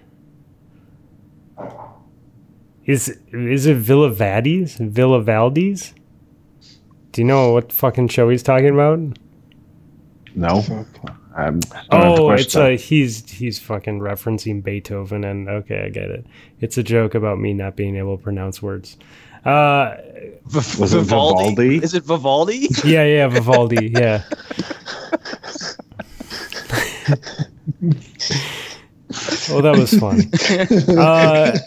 Is 2.85 3.09
is 3.31 3.65
it 3.65 3.77
Villa 3.77 4.09
Vadis? 4.09 4.77
Villa 4.77 5.21
Valdis? 5.21 5.93
Do 7.11 7.21
you 7.21 7.27
know 7.27 7.51
what 7.51 7.71
fucking 7.71 8.07
show 8.07 8.29
he's 8.29 8.43
talking 8.43 8.69
about? 8.69 8.99
No, 10.35 10.63
I'm, 11.47 11.59
I 11.91 11.97
don't 11.99 12.03
have 12.03 12.15
to 12.15 12.21
Oh, 12.21 12.29
it's 12.31 12.53
that. 12.53 12.71
a 12.71 12.75
he's 12.75 13.29
he's 13.29 13.59
fucking 13.59 13.99
referencing 13.99 14.63
Beethoven, 14.63 15.23
and 15.23 15.47
okay, 15.49 15.83
I 15.85 15.89
get 15.89 16.09
it. 16.09 16.25
It's 16.61 16.77
a 16.77 16.83
joke 16.83 17.15
about 17.15 17.39
me 17.39 17.53
not 17.53 17.75
being 17.75 17.95
able 17.95 18.17
to 18.17 18.23
pronounce 18.23 18.61
words. 18.61 18.97
Uh, 19.45 19.95
Was 20.53 20.93
it 20.93 20.99
Vivaldi? 21.03 21.77
Is 21.77 21.93
it 21.93 22.03
Vivaldi? 22.03 22.67
yeah, 22.83 23.05
yeah, 23.05 23.27
Vivaldi, 23.27 23.91
yeah. 23.95 24.23
oh, 29.49 29.61
that 29.61 29.75
was 29.77 29.93
fun. 29.93 30.21
Uh, 30.97 31.57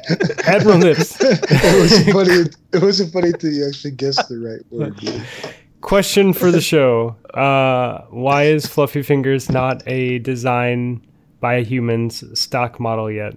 Admiral 0.46 0.78
Nips, 0.78 1.16
it 1.20 1.80
was 1.80 2.12
funny. 2.12 2.50
It 2.72 2.82
wasn't 2.82 3.12
funny 3.12 3.28
until 3.28 3.52
you 3.52 3.66
actually 3.68 3.92
guessed 3.92 4.28
the 4.28 4.38
right 4.38 4.64
word. 4.70 4.96
Dude. 5.82 5.88
question 5.88 6.32
for 6.32 6.50
the 6.50 6.60
show: 6.72 7.16
uh, 7.34 8.02
Why 8.10 8.44
is 8.44 8.66
Fluffy 8.66 9.02
Fingers 9.02 9.50
not 9.50 9.82
a 9.86 10.18
design 10.20 11.04
by 11.40 11.62
humans 11.62 12.24
stock 12.38 12.78
model 12.80 13.10
yet? 13.10 13.34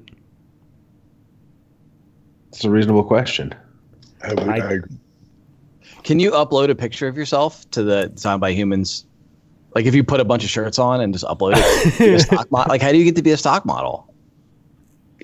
It's 2.49 2.63
a 2.63 2.69
reasonable 2.69 3.03
question. 3.03 3.53
I 4.23 4.29
would, 4.29 4.39
I- 4.47 4.73
I. 4.75 4.77
Can 6.03 6.19
you 6.19 6.31
upload 6.31 6.69
a 6.69 6.75
picture 6.75 7.07
of 7.07 7.17
yourself 7.17 7.69
to 7.71 7.81
the 7.83 8.07
Designed 8.09 8.39
by 8.39 8.51
Humans? 8.53 9.05
Like 9.73 9.85
if 9.87 9.95
you 9.95 10.03
put 10.03 10.19
a 10.19 10.23
bunch 10.23 10.43
of 10.43 10.49
shirts 10.51 10.77
on 10.79 11.01
and 11.01 11.11
just 11.11 11.25
upload 11.25 11.53
it, 11.57 11.91
to 11.93 11.97
be 11.97 12.13
a 12.13 12.19
stock 12.21 12.49
mo- 12.51 12.63
like 12.69 12.81
how 12.81 12.91
do 12.91 12.97
you 12.97 13.03
get 13.03 13.15
to 13.17 13.21
be 13.23 13.31
a 13.31 13.37
stock 13.37 13.65
model? 13.65 14.13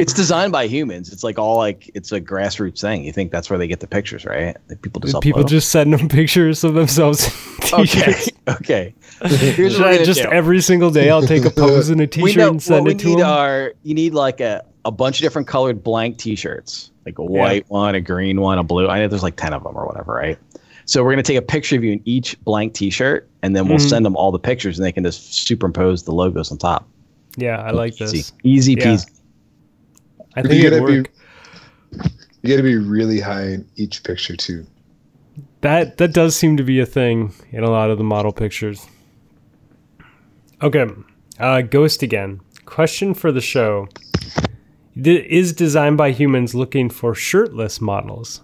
It's 0.01 0.13
designed 0.13 0.51
by 0.51 0.67
humans. 0.67 1.11
It's 1.13 1.23
like 1.23 1.37
all 1.39 1.57
like 1.57 1.89
it's 1.93 2.11
a 2.11 2.19
grassroots 2.19 2.81
thing. 2.81 3.03
You 3.05 3.13
think 3.13 3.31
that's 3.31 3.49
where 3.49 3.59
they 3.59 3.67
get 3.67 3.79
the 3.79 3.87
pictures, 3.87 4.25
right? 4.25 4.57
Like 4.69 4.81
people 4.81 4.99
just 4.99 5.13
upload 5.15 5.21
People 5.21 5.41
them? 5.41 5.47
just 5.49 5.69
send 5.69 5.93
them 5.93 6.09
pictures 6.19 6.63
of 6.63 6.73
themselves. 6.73 7.29
okay. 7.73 8.15
Okay. 8.47 8.93
Here's 9.25 9.77
what 9.77 9.87
I 9.87 10.03
just 10.03 10.21
do. 10.23 10.29
every 10.29 10.61
single 10.61 10.89
day 10.91 11.09
I'll 11.09 11.21
take 11.21 11.45
a 11.45 11.49
pose 11.61 11.89
in 11.89 11.99
a 11.99 12.03
we 12.03 12.07
t-shirt 12.07 12.37
know 12.37 12.49
and 12.49 12.61
send 12.63 12.85
what 12.85 12.89
we 12.89 12.91
it 12.95 12.99
to 12.99 13.07
need 13.07 13.19
them? 13.19 13.27
are 13.29 13.73
you 13.83 13.93
need 13.93 14.13
like 14.13 14.39
a, 14.41 14.63
a 14.85 14.91
bunch 14.91 15.19
of 15.19 15.21
different 15.21 15.47
colored 15.47 15.83
blank 15.83 16.17
t-shirts 16.17 16.89
like 17.05 17.19
a 17.19 17.23
white 17.23 17.69
one 17.69 17.93
a 17.95 18.01
green 18.01 18.41
one 18.41 18.57
a 18.57 18.63
blue 18.63 18.87
i 18.87 18.97
know 18.99 19.07
there's 19.07 19.21
like 19.23 19.35
10 19.35 19.53
of 19.53 19.63
them 19.63 19.77
or 19.77 19.85
whatever 19.85 20.13
right 20.13 20.39
So 20.85 21.03
we're 21.03 21.11
gonna 21.11 21.21
take 21.23 21.37
a 21.37 21.41
picture 21.43 21.75
of 21.75 21.83
you 21.83 21.93
in 21.93 22.01
each 22.05 22.39
blank 22.43 22.73
T-shirt, 22.73 23.29
and 23.43 23.55
then 23.55 23.67
we'll 23.67 23.77
Mhm. 23.77 23.89
send 23.89 24.05
them 24.05 24.15
all 24.17 24.31
the 24.31 24.39
pictures, 24.39 24.77
and 24.79 24.85
they 24.85 24.91
can 24.91 25.03
just 25.03 25.47
superimpose 25.47 26.03
the 26.03 26.11
logos 26.11 26.51
on 26.51 26.57
top. 26.57 26.87
Yeah, 27.37 27.61
I 27.61 27.69
like 27.71 27.93
Easy, 28.01 28.17
this. 28.17 28.33
easy 28.43 28.73
Yeah. 28.73 28.83
Peasy. 30.35 30.37
I 30.37 30.41
You 30.41 30.47
think 30.47 30.63
it'd 30.65 30.79
gotta 30.79 30.91
be- 30.91 30.97
work. 30.99 31.11
You 32.43 32.49
got 32.49 32.57
to 32.57 32.63
be 32.63 32.75
really 32.77 33.19
high 33.19 33.49
in 33.49 33.67
each 33.75 34.03
picture 34.03 34.35
too. 34.35 34.65
That 35.61 35.97
that 35.97 36.11
does 36.13 36.35
seem 36.35 36.57
to 36.57 36.63
be 36.63 36.79
a 36.79 36.85
thing 36.87 37.33
in 37.51 37.63
a 37.63 37.69
lot 37.69 37.91
of 37.91 37.99
the 37.99 38.03
model 38.03 38.31
pictures. 38.31 38.87
Okay, 40.63 40.87
uh, 41.39 41.61
Ghost 41.61 42.01
again. 42.01 42.41
Question 42.65 43.13
for 43.13 43.31
the 43.31 43.41
show: 43.41 43.87
D- 44.99 45.17
Is 45.29 45.53
designed 45.53 45.97
by 45.97 46.11
humans 46.11 46.55
looking 46.55 46.89
for 46.89 47.13
shirtless 47.13 47.79
models? 47.79 48.41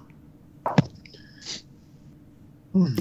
Do 2.74 2.96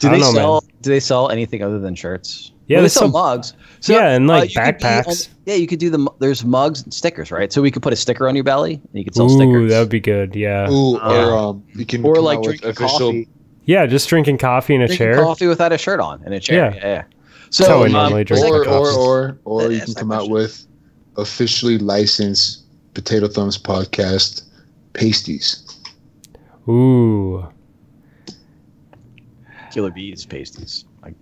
they 0.00 0.18
know, 0.18 0.32
sell? 0.32 0.64
Do 0.80 0.90
they 0.90 1.00
sell 1.00 1.28
anything 1.30 1.62
other 1.62 1.78
than 1.78 1.94
shirts? 1.94 2.52
Yeah, 2.70 2.76
Well, 2.76 2.82
they 2.82 2.84
they 2.84 2.88
sell 2.90 3.02
sell- 3.02 3.10
mugs. 3.10 3.54
Yeah, 3.88 4.10
and, 4.10 4.26
like, 4.28 4.54
you 4.54 4.60
could 4.62 4.78
be 4.78 4.84
on- 4.84 4.90
backpacks. 5.02 5.28
yeah, 5.44 5.54
you 5.56 5.66
could 5.66 5.80
do 5.80 5.90
the. 5.90 6.08
There's 6.20 6.44
mugs 6.44 6.82
and 6.84 6.94
stickers, 6.94 7.32
right? 7.32 7.52
So 7.52 7.60
we 7.60 7.70
could 7.72 7.82
put 7.82 7.92
a 7.92 7.96
sticker 7.96 8.28
on 8.28 8.36
your 8.36 8.44
belly, 8.44 8.74
and 8.74 8.82
you 8.92 9.02
could 9.04 9.14
sell 9.14 9.28
stickers. 9.28 9.46
Ooh, 9.46 9.50
stickers. 9.50 9.70
that 9.72 9.80
would 9.80 9.88
be 9.88 9.98
good. 10.00 10.36
Yeah, 10.36 10.70
Ooh, 10.70 10.92
Yeah. 10.92 11.26
or 11.30 11.36
um, 11.36 11.64
you 11.74 11.84
can 11.84 12.04
or 12.04 12.20
like 12.20 12.40
drinking 12.42 12.70
official. 12.70 12.98
coffee, 12.98 13.28
yeah. 13.64 13.86
Just 13.86 14.08
drinking 14.08 14.38
coffee 14.38 14.76
in 14.76 14.82
a 14.82 14.86
drinking 14.86 15.04
chair. 15.04 15.22
coffee 15.22 15.48
without 15.48 15.72
a 15.72 15.78
shirt 15.78 15.98
on 15.98 16.22
in 16.24 16.32
a 16.32 16.38
chair. 16.38 16.70
Yeah. 16.72 16.74
Yeah, 16.76 16.86
yeah. 16.86 17.02
That's 17.46 17.66
how 17.66 17.82
I 17.82 17.86
um, 17.86 17.92
normally 17.92 18.22
drink 18.22 18.44
second 18.44 18.60
Or, 18.60 18.64
my 18.64 18.70
or 18.76 18.88
or 18.92 19.38
or 19.44 19.62
That 19.68 19.74
you 19.74 19.80
can 19.80 19.94
come 19.94 20.12
out 20.12 20.28
question. 20.28 20.32
with 20.32 20.66
officially 21.16 21.78
licensed 21.78 22.62
Potato 22.94 23.26
Thumbs 23.26 23.58
podcast 23.58 24.42
pasties. 24.92 25.66
Ooh, 26.68 27.44
Killer 29.72 29.90
bees 29.90 30.24
pasties. 30.26 30.84
Like, 31.02 31.14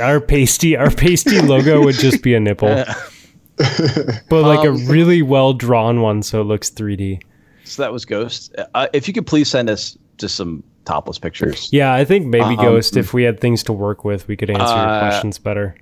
our 0.00 0.20
pasty, 0.20 0.76
our 0.76 0.90
pasty 0.90 1.40
logo 1.40 1.82
would 1.84 1.94
just 1.96 2.22
be 2.22 2.34
a 2.34 2.40
nipple, 2.40 2.68
but 3.56 4.42
like 4.42 4.60
Um, 4.66 4.66
a 4.66 4.72
really 4.90 5.22
well 5.22 5.52
drawn 5.52 6.00
one, 6.00 6.22
so 6.22 6.40
it 6.40 6.44
looks 6.44 6.70
3D. 6.70 7.22
so 7.64 7.82
that 7.82 7.92
was 7.92 8.04
Ghost. 8.04 8.54
Uh, 8.74 8.88
if 8.92 9.06
you 9.06 9.14
could 9.14 9.26
please 9.26 9.48
send 9.48 9.70
us 9.70 9.96
just 10.18 10.34
some 10.34 10.62
topless 10.84 11.18
pictures. 11.18 11.68
Yeah, 11.72 11.94
I 11.94 12.04
think 12.04 12.26
maybe 12.26 12.44
Um, 12.44 12.56
Ghost. 12.56 12.96
If 12.96 13.14
we 13.14 13.22
had 13.22 13.40
things 13.40 13.62
to 13.64 13.72
work 13.72 14.04
with, 14.04 14.26
we 14.28 14.36
could 14.36 14.50
answer 14.50 14.62
your 14.74 14.86
Uh, 14.88 15.00
questions 15.00 15.38
better. 15.38 15.76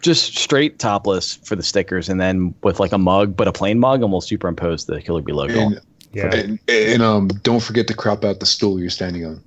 Just 0.00 0.36
straight 0.36 0.78
topless 0.78 1.34
for 1.44 1.54
the 1.56 1.62
stickers, 1.62 2.08
and 2.08 2.20
then 2.20 2.54
with 2.62 2.80
like 2.80 2.92
a 2.92 2.98
mug, 2.98 3.36
but 3.36 3.46
a 3.48 3.52
plain 3.52 3.78
mug, 3.78 4.02
and 4.02 4.10
we'll 4.12 4.20
superimpose 4.20 4.86
the 4.86 5.00
Killer 5.02 5.22
Bee 5.22 5.32
logo. 5.32 5.58
and, 5.60 5.80
Yeah. 6.12 6.34
and, 6.34 6.58
and 6.68 7.02
um, 7.02 7.28
don't 7.42 7.60
forget 7.62 7.86
to 7.88 7.94
crop 7.94 8.24
out 8.24 8.40
the 8.40 8.46
stool 8.46 8.80
you're 8.80 8.90
standing 8.90 9.24
on. 9.26 9.42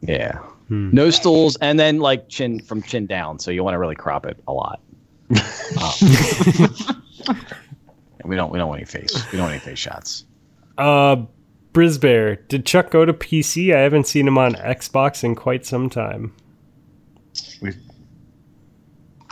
yeah. 0.00 0.38
Hmm. 0.68 0.90
No 0.92 1.10
stools, 1.10 1.56
and 1.60 1.78
then 1.78 1.98
like 1.98 2.28
chin 2.28 2.60
from 2.60 2.82
chin 2.82 3.06
down. 3.06 3.38
So 3.38 3.50
you 3.50 3.64
want 3.64 3.74
to 3.74 3.78
really 3.78 3.94
crop 3.94 4.26
it 4.26 4.38
a 4.46 4.52
lot. 4.52 4.80
Um, 5.78 5.92
we 8.24 8.34
don't. 8.34 8.50
We 8.50 8.58
don't 8.58 8.68
want 8.68 8.78
any 8.78 8.86
face. 8.86 9.12
We 9.30 9.36
don't 9.36 9.48
want 9.48 9.52
any 9.52 9.60
face 9.60 9.78
shots. 9.78 10.24
Uh, 10.78 11.16
Brisbear, 11.74 12.48
did 12.48 12.64
Chuck 12.64 12.90
go 12.90 13.04
to 13.04 13.12
PC? 13.12 13.76
I 13.76 13.80
haven't 13.80 14.06
seen 14.06 14.26
him 14.26 14.38
on 14.38 14.54
Xbox 14.54 15.22
in 15.22 15.34
quite 15.34 15.66
some 15.66 15.90
time. 15.90 16.32
We, 17.60 17.74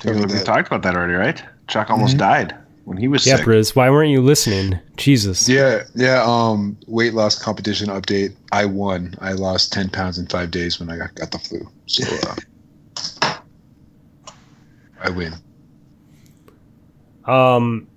we 0.05 0.27
talked 0.45 0.67
about 0.67 0.83
that 0.83 0.95
already, 0.95 1.15
right? 1.15 1.43
Chuck 1.69 1.91
almost 1.91 2.19
died 2.19 2.55
when 2.87 2.97
he 2.97 3.09
was. 3.09 3.27
Yeah, 3.27 3.37
sick. 3.37 3.47
Briz, 3.47 3.75
why 3.75 3.91
weren't 3.91 4.11
you 4.11 4.23
listening? 4.23 4.79
Jesus. 4.97 5.49
Yeah, 5.49 5.83
yeah. 5.95 6.23
Um, 6.25 6.79
weight 6.87 7.15
loss 7.15 7.37
competition 7.39 7.89
update. 7.89 8.35
I 8.53 8.65
won. 8.65 9.15
I 9.21 9.33
lost 9.33 9.73
ten 9.73 9.91
pounds 9.91 10.19
in 10.19 10.27
five 10.29 10.53
days 10.53 10.79
when 10.79 10.89
I 10.89 10.97
got, 10.97 11.15
got 11.17 11.33
the 11.33 11.39
flu. 11.39 11.69
So 11.87 12.05
uh, 13.23 13.39
I 15.03 15.11
win. 15.11 15.35
Um, 17.25 17.89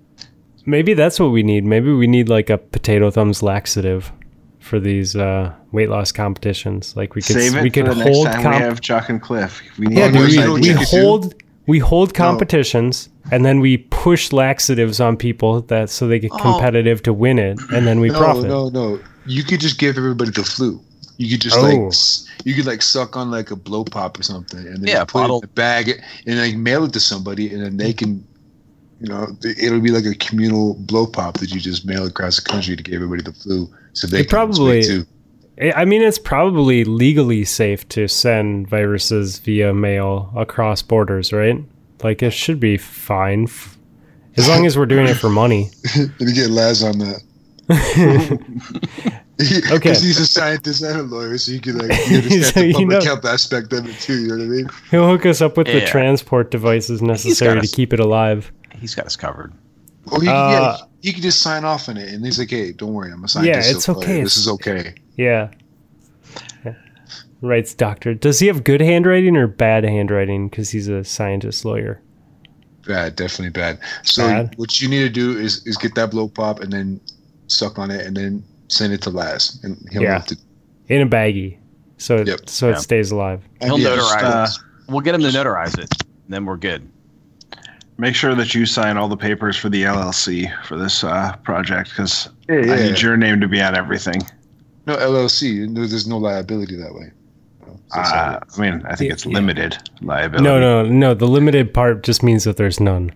maybe 0.66 0.94
that's 0.94 1.20
what 1.20 1.28
we 1.28 1.44
need. 1.44 1.64
Maybe 1.64 1.92
we 1.92 2.08
need 2.08 2.28
like 2.28 2.50
a 2.50 2.58
potato 2.58 3.12
thumbs 3.12 3.44
laxative 3.44 4.10
for 4.58 4.80
these 4.80 5.14
uh, 5.14 5.54
weight 5.70 5.88
loss 5.88 6.10
competitions. 6.10 6.96
Like 6.96 7.14
we 7.14 7.22
could 7.22 7.36
Save 7.36 7.54
it 7.54 7.62
we 7.62 7.70
could 7.70 7.86
for 7.86 7.94
the 7.94 8.04
next 8.04 8.16
hold 8.16 8.26
time 8.26 8.42
comp- 8.42 8.56
we 8.56 8.62
have 8.62 8.80
Chuck 8.80 9.08
and 9.08 9.22
Cliff. 9.22 9.62
We 9.78 9.86
need 9.86 9.98
yeah, 9.98 10.10
dude, 10.10 10.20
we, 10.20 10.32
you 10.32 10.40
know 10.40 10.52
what 10.52 10.60
we 10.62 10.68
you 10.68 10.74
could 10.74 10.88
do? 10.88 11.00
hold 11.00 11.42
we 11.68 11.78
hold 11.78 12.12
competitions 12.12 13.08
and 13.30 13.44
then 13.44 13.60
we 13.60 13.76
push 13.78 14.32
laxatives 14.32 15.00
on 15.00 15.16
people 15.16 15.60
that 15.62 15.90
so 15.90 16.06
they 16.08 16.18
get 16.18 16.30
Oh. 16.32 16.38
competitive 16.38 17.02
to 17.04 17.12
win 17.12 17.38
it 17.38 17.58
and 17.72 17.86
then 17.86 18.00
we 18.00 18.08
No, 18.08 18.18
profit. 18.18 18.46
no, 18.46 18.68
no. 18.70 18.98
You 19.26 19.44
could 19.44 19.60
just 19.60 19.78
give 19.78 19.96
everybody 19.98 20.30
the 20.30 20.42
flu. 20.44 20.80
You 21.18 21.30
could 21.30 21.40
just 21.42 21.56
Oh. 21.58 21.62
like 21.62 21.92
you 22.46 22.54
could 22.54 22.66
like 22.66 22.80
suck 22.82 23.16
on 23.16 23.30
like 23.30 23.50
a 23.50 23.56
blow 23.56 23.84
pop 23.84 24.18
or 24.18 24.22
something, 24.22 24.58
and 24.66 24.78
then 24.78 24.86
Yeah, 24.86 25.00
you 25.00 25.06
put 25.06 25.18
it 25.18 25.22
bottle. 25.22 25.38
in 25.40 25.44
a 25.44 25.48
bag 25.48 26.02
and 26.26 26.38
like 26.38 26.56
mail 26.56 26.84
it 26.84 26.92
to 26.94 27.00
somebody, 27.00 27.52
and 27.52 27.62
then 27.62 27.76
they 27.76 27.92
can, 27.92 28.24
you 29.00 29.08
know, 29.08 29.26
it'll 29.44 29.80
be 29.80 29.90
like 29.90 30.06
a 30.06 30.14
communal 30.14 30.74
blow 30.80 31.06
pop 31.06 31.38
that 31.38 31.52
you 31.54 31.60
just 31.60 31.84
mail 31.84 32.06
across 32.06 32.36
the 32.36 32.42
country 32.42 32.74
to 32.76 32.82
give 32.82 32.94
everybody 32.94 33.22
the 33.22 33.32
flu, 33.34 33.68
so 33.92 34.06
they 34.06 34.20
It 34.20 34.28
can 34.28 34.30
probably- 34.30 34.82
too. 34.82 35.06
I 35.60 35.72
I 35.82 35.84
mean, 35.84 36.00
it's 36.00 36.18
probably 36.18 36.84
legally 36.84 37.44
safe 37.44 37.86
to 37.90 38.08
send 38.08 38.66
viruses 38.70 39.38
via 39.40 39.74
mail 39.74 40.30
across 40.34 40.80
borders, 40.80 41.34
right? 41.34 41.62
Like 42.02 42.22
it 42.22 42.30
should 42.30 42.60
be 42.60 42.76
fine, 42.76 43.44
f- 43.44 43.76
as 44.36 44.48
long 44.48 44.64
as 44.66 44.76
we're 44.78 44.86
doing 44.86 45.06
it 45.06 45.14
for 45.14 45.28
money. 45.30 45.70
and 45.94 46.12
you 46.20 46.34
get 46.34 46.50
Laz 46.50 46.82
on 46.82 46.98
that. 46.98 47.20
Okay. 49.72 49.90
He's 49.94 50.18
a 50.18 50.26
scientist 50.26 50.82
and 50.82 51.00
a 51.00 51.02
lawyer, 51.02 51.38
so 51.38 51.52
you 51.52 51.60
can 51.60 51.78
like 51.78 51.88
you 52.10 52.16
understand 52.18 52.44
So 52.44 52.60
the 52.60 52.66
you 52.66 52.72
public 52.74 52.98
know- 52.98 53.04
health 53.04 53.24
aspect 53.24 53.72
of 53.72 53.88
it 53.88 53.98
too. 53.98 54.20
You 54.20 54.28
know 54.28 54.34
what 54.36 54.42
I 54.44 54.46
mean? 54.46 54.68
He'll 54.90 55.08
hook 55.08 55.24
us 55.24 55.40
up 55.40 55.56
with 55.56 55.66
the 55.66 55.80
transport 55.86 56.50
devices 56.50 57.00
necessary 57.00 57.54
gotta 57.54 57.66
to 57.66 57.74
keep 57.74 57.94
it 57.94 58.00
alive. 58.00 58.52
He's 58.78 58.94
got 58.94 59.06
us 59.06 59.16
covered. 59.16 59.52
Or 60.12 60.20
he, 60.20 60.28
Uh, 60.28 60.32
yeah, 60.50 60.76
he 61.00 61.12
could 61.14 61.22
just 61.22 61.40
sign 61.40 61.64
off 61.64 61.88
on 61.88 61.96
it, 61.96 62.12
and 62.12 62.22
he's 62.24 62.38
like, 62.38 62.50
"Hey, 62.50 62.72
don't 62.72 62.92
worry, 62.92 63.12
I'm 63.12 63.24
a 63.24 63.28
scientist. 63.28 63.70
Yeah, 63.70 63.76
it's 63.76 63.84
so, 63.86 63.94
okay, 63.96 64.22
This 64.22 64.36
is 64.36 64.46
okay." 64.48 64.94
Yeah. 65.16 65.24
Yeah. 65.24 65.50
Writes 67.42 67.74
doctor. 67.74 68.14
Does 68.14 68.38
he 68.38 68.46
have 68.48 68.64
good 68.64 68.80
handwriting 68.82 69.36
or 69.36 69.46
bad 69.46 69.84
handwriting? 69.84 70.48
Because 70.48 70.70
he's 70.70 70.88
a 70.88 71.04
scientist 71.04 71.64
lawyer. 71.64 72.02
Bad, 72.86 73.16
definitely 73.16 73.50
bad. 73.50 73.78
So 74.02 74.26
Bad? 74.26 74.54
what 74.56 74.80
you 74.80 74.88
need 74.88 75.00
to 75.00 75.08
do 75.08 75.38
is 75.38 75.66
is 75.66 75.76
get 75.76 75.94
that 75.94 76.10
blow 76.10 76.28
pop 76.28 76.60
and 76.60 76.72
then 76.72 77.00
suck 77.46 77.78
on 77.78 77.90
it 77.90 78.04
and 78.06 78.16
then 78.16 78.42
send 78.68 78.92
it 78.92 79.02
to 79.02 79.10
Laz, 79.10 79.58
and 79.62 79.76
he'll 79.90 80.02
Yeah. 80.02 80.12
have 80.14 80.26
to. 80.26 80.36
In 80.88 81.00
a 81.02 81.06
baggie. 81.06 81.56
So 81.98 82.16
it, 82.16 82.26
Yep. 82.28 82.48
so 82.48 82.68
Yeah. 82.68 82.76
it 82.76 82.80
stays 82.80 83.10
alive. 83.10 83.42
He'll 83.62 83.78
Yeah, 83.78 83.88
notarize 83.90 84.20
just, 84.20 84.60
it. 84.60 84.64
We'll 84.92 85.00
get 85.02 85.14
him 85.14 85.20
to 85.22 85.28
notarize 85.28 85.78
it, 85.78 85.90
and 86.02 86.30
then 86.30 86.44
we're 86.46 86.56
good. 86.56 86.88
Make 87.98 88.14
sure 88.14 88.34
that 88.34 88.54
you 88.54 88.64
sign 88.66 88.96
all 88.96 89.08
the 89.08 89.16
papers 89.16 89.56
for 89.56 89.68
the 89.68 89.82
LLC 89.84 90.50
for 90.64 90.76
this 90.76 91.04
uh, 91.04 91.36
project 91.42 91.90
because 91.90 92.28
Yeah, 92.48 92.56
I 92.56 92.60
yeah. 92.64 92.76
need 92.88 93.00
your 93.02 93.16
name 93.16 93.40
to 93.40 93.48
be 93.48 93.60
on 93.60 93.76
everything. 93.76 94.22
No 94.86 94.96
LLC. 94.96 95.66
no- 95.68 95.86
There's 95.86 96.06
no 96.06 96.16
liability 96.18 96.76
that 96.76 96.94
way. 96.94 97.10
Uh. 97.94 98.38
I 98.56 98.60
mean, 98.60 98.82
I 98.86 98.94
think 98.96 99.12
it's 99.12 99.26
Yeah. 99.26 99.34
limited 99.34 99.76
liability. 100.00 100.44
No, 100.44 100.60
no, 100.60 100.84
no. 100.84 101.14
The 101.14 101.26
limited 101.28 101.72
part 101.74 102.02
just 102.02 102.22
means 102.22 102.44
that 102.44 102.56
there's 102.56 102.80
none. 102.80 103.12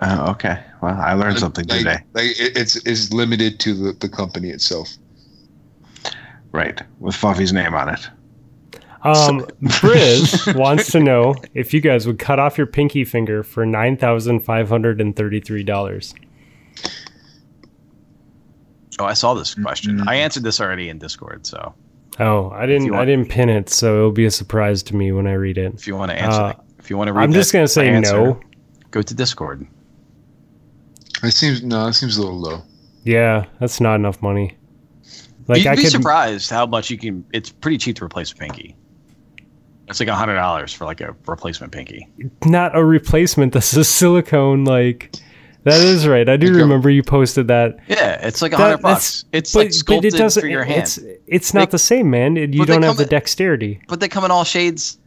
Oh, 0.00 0.30
okay. 0.32 0.58
Well, 0.80 0.98
I 0.98 1.14
learned 1.14 1.38
something 1.38 1.66
like, 1.68 1.78
today. 1.78 1.98
Like 2.12 2.26
it's 2.36 2.76
it's 2.86 3.12
limited 3.12 3.60
to 3.60 3.74
the, 3.74 3.92
the 3.92 4.08
company 4.08 4.50
itself. 4.50 4.88
Right, 6.50 6.82
with 6.98 7.14
Fluffy's 7.14 7.52
name 7.52 7.74
on 7.74 7.88
it. 7.88 8.10
Um, 9.04 9.40
Briz 9.62 10.54
wants 10.58 10.90
to 10.92 11.00
know 11.00 11.34
if 11.54 11.72
you 11.72 11.80
guys 11.80 12.06
would 12.06 12.18
cut 12.18 12.38
off 12.38 12.58
your 12.58 12.66
pinky 12.66 13.04
finger 13.04 13.42
for 13.42 13.64
nine 13.64 13.96
thousand 13.96 14.40
five 14.40 14.68
hundred 14.68 15.00
and 15.00 15.14
thirty-three 15.16 15.62
dollars. 15.62 16.14
Oh, 18.98 19.04
I 19.06 19.14
saw 19.14 19.34
this 19.34 19.54
question. 19.54 19.98
Mm-hmm. 19.98 20.08
I 20.08 20.16
answered 20.16 20.42
this 20.42 20.60
already 20.60 20.88
in 20.88 20.98
Discord. 20.98 21.46
So 21.46 21.74
Oh, 22.20 22.50
I 22.50 22.66
didn't. 22.66 22.86
you 22.86 22.94
I 22.94 23.04
didn't 23.04 23.28
pin 23.30 23.48
it, 23.48 23.68
so 23.70 23.96
it'll 23.96 24.12
be 24.12 24.26
a 24.26 24.30
surprise 24.30 24.82
to 24.84 24.96
me 24.96 25.12
when 25.12 25.26
I 25.26 25.32
read 25.34 25.58
it. 25.58 25.74
if 25.74 25.86
you 25.86 25.96
want 25.96 26.10
to 26.10 26.18
answer, 26.18 26.40
Uh, 26.40 26.52
if 26.78 26.90
you 26.90 26.96
want 26.96 27.08
to 27.08 27.12
read, 27.12 27.22
I'm 27.24 27.32
just 27.32 27.52
gonna 27.52 27.66
say 27.68 27.88
answer, 27.88 28.16
no. 28.16 28.40
Go 28.90 29.00
to 29.02 29.14
Discord. 29.14 29.66
It 31.22 31.30
seems 31.32 31.62
no, 31.62 31.86
it 31.86 31.92
seems 31.94 32.16
a 32.16 32.20
little 32.22 32.38
low. 32.38 32.62
Yeah, 33.04 33.46
that's 33.60 33.80
not 33.80 33.94
enough 33.96 34.20
money. 34.22 34.56
Like 35.48 35.58
You'd 35.64 35.68
I 35.68 35.76
be 35.76 35.82
could. 35.82 35.90
surprised 35.92 36.50
how 36.50 36.66
much 36.66 36.90
you 36.90 36.98
can. 36.98 37.24
It's 37.32 37.50
pretty 37.50 37.78
cheap 37.78 37.96
to 37.96 38.04
replace 38.04 38.32
a 38.32 38.36
pinky. 38.36 38.76
It's 39.88 39.98
like 40.00 40.08
a 40.08 40.14
hundred 40.14 40.34
dollars 40.36 40.72
for 40.72 40.84
like 40.84 41.00
a 41.00 41.14
replacement 41.26 41.72
pinky. 41.72 42.06
not 42.44 42.76
a 42.76 42.84
replacement. 42.84 43.52
This 43.52 43.74
is 43.76 43.88
silicone. 43.88 44.64
Like 44.64 45.14
that 45.64 45.80
is 45.80 46.06
right. 46.08 46.28
I 46.28 46.36
do 46.36 46.48
Like 46.48 46.56
a- 46.56 46.62
remember 46.62 46.90
you 46.90 47.02
posted 47.02 47.48
that. 47.48 47.78
Yeah, 47.88 48.26
it's 48.26 48.42
like 48.42 48.52
a 48.52 48.56
hundred 48.56 48.78
bucks. 48.82 49.24
It's 49.32 49.52
but, 49.52 49.58
like 49.60 49.68
but 49.68 49.74
sculpted 49.74 50.14
it 50.14 50.18
doesn't. 50.18 50.40
for 50.40 50.46
your 50.48 50.64
hand. 50.64 50.82
It's 50.82 50.98
it's 51.26 51.54
not 51.54 51.68
They- 51.70 51.72
the 51.72 51.78
same, 51.78 52.10
man. 52.10 52.36
It- 52.36 52.54
you 52.54 52.64
don't 52.66 52.82
have 52.82 52.90
come 52.90 52.96
the 52.96 53.02
in- 53.04 53.08
dexterity. 53.08 53.80
but 53.88 54.00
they 54.00 54.08
come 54.08 54.24
in 54.24 54.30
all 54.30 54.44
shades. 54.44 54.98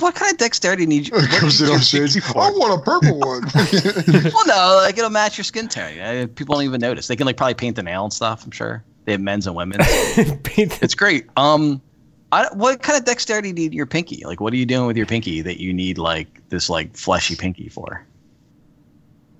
What 0.00 0.14
kind 0.14 0.30
of 0.30 0.38
dexterity 0.38 0.86
need 0.86 1.08
you? 1.08 1.12
It 1.18 1.28
comes 1.30 1.60
in 1.60 1.68
all 1.70 1.78
shades. 1.78 2.14
for? 2.24 2.38
I 2.40 2.50
want 2.50 2.80
a 2.80 2.84
purple 2.84 3.18
one. 3.18 3.42
Well, 4.32 4.46
no, 4.46 4.80
like 4.82 4.96
it'll 4.96 5.10
match 5.10 5.36
your 5.38 5.44
skin 5.44 5.66
tone. 5.68 5.98
Uh, 5.98 6.26
People 6.36 6.54
don't 6.54 6.64
even 6.64 6.80
notice. 6.80 7.08
They 7.08 7.16
can 7.16 7.26
like 7.26 7.36
probably 7.36 7.54
paint 7.54 7.74
the 7.76 7.82
nail 7.82 8.04
and 8.04 8.12
stuff. 8.12 8.44
I'm 8.44 8.52
sure 8.52 8.84
they 9.06 9.12
have 9.12 9.20
men's 9.20 9.46
and 9.46 9.56
women's. 9.56 9.84
it's 9.88 10.94
great. 10.94 11.26
Um, 11.36 11.82
I, 12.30 12.46
what 12.52 12.82
kind 12.82 12.96
of 12.98 13.04
dexterity 13.06 13.52
do 13.52 13.60
you 13.62 13.68
need 13.68 13.72
in 13.72 13.76
your 13.76 13.86
pinky? 13.86 14.22
Like, 14.24 14.40
what 14.40 14.52
are 14.52 14.56
you 14.56 14.66
doing 14.66 14.86
with 14.86 14.96
your 14.96 15.06
pinky 15.06 15.40
that 15.40 15.58
you 15.60 15.72
need 15.72 15.98
like 15.98 16.46
this 16.50 16.68
like 16.70 16.94
fleshy 16.96 17.34
pinky 17.34 17.68
for? 17.68 18.04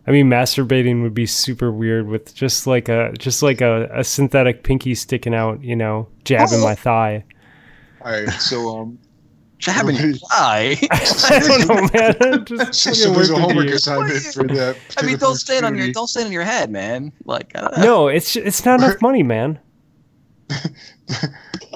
I 0.09 0.11
mean, 0.11 0.31
masturbating 0.31 1.03
would 1.03 1.13
be 1.13 1.27
super 1.27 1.71
weird 1.71 2.09
with 2.09 2.35
just 2.35 2.67
like 2.67 2.89
a 2.89 3.13
just 3.19 3.43
like 3.43 3.61
a, 3.61 3.91
a 3.93 4.03
synthetic 4.03 4.63
pinky 4.63 4.95
sticking 4.95 5.35
out, 5.35 5.63
you 5.63 5.77
know, 5.77 6.09
jabbing 6.25 6.63
my 6.63 6.75
thigh. 6.75 7.25
All 8.01 8.13
right, 8.13 8.31
so 8.31 8.79
um, 8.79 8.99
Jabbing 9.59 9.97
your 9.97 10.15
thigh. 10.31 10.77
I 10.91 11.41
don't 11.41 11.69
know, 11.69 11.89
man. 11.93 12.17
I'm 12.23 12.45
just 12.47 12.75
so, 12.75 12.93
so 12.93 13.13
there's 13.13 13.29
a 13.29 13.39
homework 13.39 13.67
here. 13.67 13.75
assignment 13.75 14.23
for 14.23 14.45
that. 14.45 14.79
I 14.97 15.05
mean, 15.05 15.19
don't 15.19 15.35
stand 15.35 15.67
on 15.67 15.73
your 15.73 15.81
community. 15.81 15.93
don't 15.93 16.07
stand 16.07 16.27
on 16.27 16.33
your 16.33 16.45
head, 16.45 16.71
man. 16.71 17.13
Like, 17.27 17.53
I 17.55 17.61
don't 17.61 17.77
know. 17.77 17.83
No, 17.83 18.09
it's 18.09 18.35
it's 18.35 18.65
not 18.65 18.81
enough 18.81 19.03
money, 19.03 19.23
man. 19.23 19.59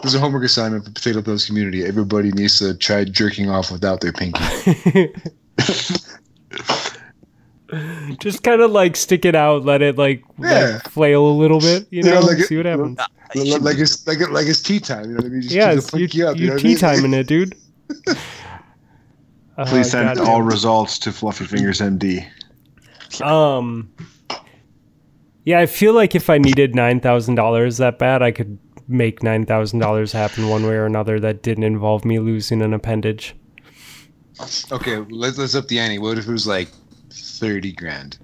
There's 0.01 0.15
a 0.15 0.21
homework 0.21 0.45
assignment 0.45 0.87
for 0.87 0.93
Potato 0.93 1.21
Pills 1.21 1.45
community. 1.45 1.85
Everybody 1.85 2.31
needs 2.31 2.59
to 2.61 2.75
try 2.75 3.05
jerking 3.05 3.51
off 3.51 3.71
without 3.71 4.01
their 4.01 4.13
pinky. 4.13 4.43
Just 8.19 8.43
kind 8.43 8.61
of 8.61 8.71
like 8.71 8.97
stick 8.97 9.25
it 9.25 9.35
out, 9.35 9.65
let 9.65 9.83
it 9.83 9.97
like, 9.99 10.23
Yeah. 10.39 10.73
like 10.75 10.89
flail 10.91 11.27
a 11.27 11.33
little 11.37 11.61
bit, 11.61 11.87
you 11.91 12.03
Yeah, 12.05 12.15
know, 12.15 12.21
like 12.21 12.39
it- 12.39 12.47
see 12.47 12.57
what 12.57 12.67
happens. 12.67 12.99
You 13.35 13.47
should- 13.53 13.63
like 13.63 13.79
it's 13.79 14.07
like 14.07 14.19
like 14.31 14.47
it's 14.47 14.61
tea 14.63 14.79
time. 14.81 15.05
You 15.05 15.11
know 15.11 15.17
what 15.17 15.25
I 15.25 15.29
mean? 15.29 15.43
Just 15.43 15.55
Yeah, 15.55 15.71
keep 15.71 15.79
it's 15.79 15.91
the 15.91 15.99
you, 15.99 16.09
pinky 16.09 16.23
up, 16.23 16.37
you 16.37 16.43
you 16.43 16.47
know 16.49 16.53
what 16.55 16.59
I 16.59 16.63
tea 16.63 16.69
mean? 16.69 16.79
timing 16.79 17.15
it, 17.15 17.27
dude. 17.27 17.55
Uh, 19.59 19.67
Please 19.67 19.91
send 19.91 20.09
goddamn. 20.17 20.27
all 20.33 20.41
results 20.41 20.99
to 21.01 21.13
Fluffy 21.13 21.45
Fingers 21.45 21.81
MD. 21.83 22.27
Um, 23.23 23.93
yeah, 25.45 25.61
I 25.61 25.67
feel 25.67 25.93
like 25.93 26.15
if 26.15 26.31
I 26.31 26.39
needed 26.39 26.75
nine 26.75 27.01
thousand 27.01 27.35
dollars 27.35 27.77
that 27.77 27.99
bad, 27.99 28.23
I 28.23 28.31
could 28.31 28.59
make 28.89 29.23
nine 29.23 29.45
thousand 29.45 29.81
dollars 29.81 30.11
happen 30.13 30.49
one 30.49 30.63
way 30.65 30.73
or 30.75 30.87
another 30.87 31.21
that 31.21 31.43
didn't 31.43 31.65
involve 31.65 32.05
me 32.07 32.19
losing 32.19 32.63
an 32.63 32.73
appendage. 32.73 33.37
Okay, 34.73 34.97
let's 35.11 35.37
let's 35.37 35.55
up 35.55 35.69
the 35.69 35.79
ante. 35.79 35.99
What 35.99 36.17
if 36.17 36.27
it 36.27 36.33
was 36.33 36.47
like 36.47 36.69
thirty 37.43 37.73
grand? 37.73 38.19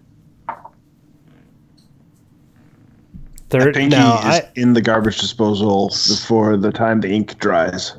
The 3.48 3.58
Third, 3.60 3.74
pinky 3.74 3.96
no, 3.96 4.18
is 4.18 4.24
I, 4.24 4.50
in 4.56 4.74
the 4.74 4.82
garbage 4.82 5.18
disposal 5.18 5.88
before 5.88 6.56
the 6.56 6.70
time 6.70 7.00
the 7.00 7.08
ink 7.08 7.38
dries. 7.38 7.96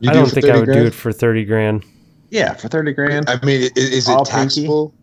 You 0.00 0.10
I 0.10 0.12
do 0.12 0.20
don't 0.20 0.30
think 0.30 0.46
I 0.46 0.52
30 0.52 0.60
would 0.60 0.72
do 0.72 0.86
it 0.86 0.94
for 0.94 1.12
thirty 1.12 1.44
grand. 1.44 1.84
Yeah, 2.30 2.54
for 2.54 2.68
thirty 2.68 2.92
grand. 2.92 3.28
I 3.28 3.44
mean, 3.44 3.64
i- 3.64 3.70
is, 3.76 4.08
it 4.08 4.24
taxable? 4.26 4.94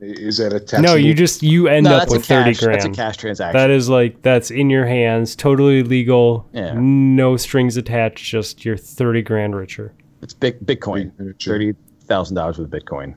Is 0.00 0.36
that 0.36 0.52
a 0.52 0.60
taxable? 0.60 0.82
No, 0.82 0.94
you 0.94 1.14
just 1.14 1.42
you 1.42 1.68
end 1.68 1.84
no, 1.84 1.96
up 1.96 2.10
with 2.10 2.26
thirty 2.26 2.52
cash. 2.54 2.60
That's 2.60 2.84
a 2.84 2.90
cash 2.90 3.16
transaction. 3.16 3.58
That 3.58 3.70
is 3.70 3.88
like 3.88 4.20
that's 4.20 4.50
in 4.50 4.68
your 4.68 4.86
hands, 4.86 5.34
totally 5.34 5.82
legal, 5.82 6.46
Yeah. 6.52 6.74
no 6.76 7.36
strings 7.38 7.78
attached. 7.78 8.24
Just 8.26 8.64
you're 8.64 8.76
thirty 8.76 9.22
grand 9.22 9.56
richer. 9.56 9.94
it's 10.22 10.34
big 10.34 10.60
Bitcoin. 10.66 11.12
Thirty 11.42 11.74
thousand 12.04 12.36
dollars 12.36 12.58
with 12.58 12.70
Bitcoin. 12.70 13.14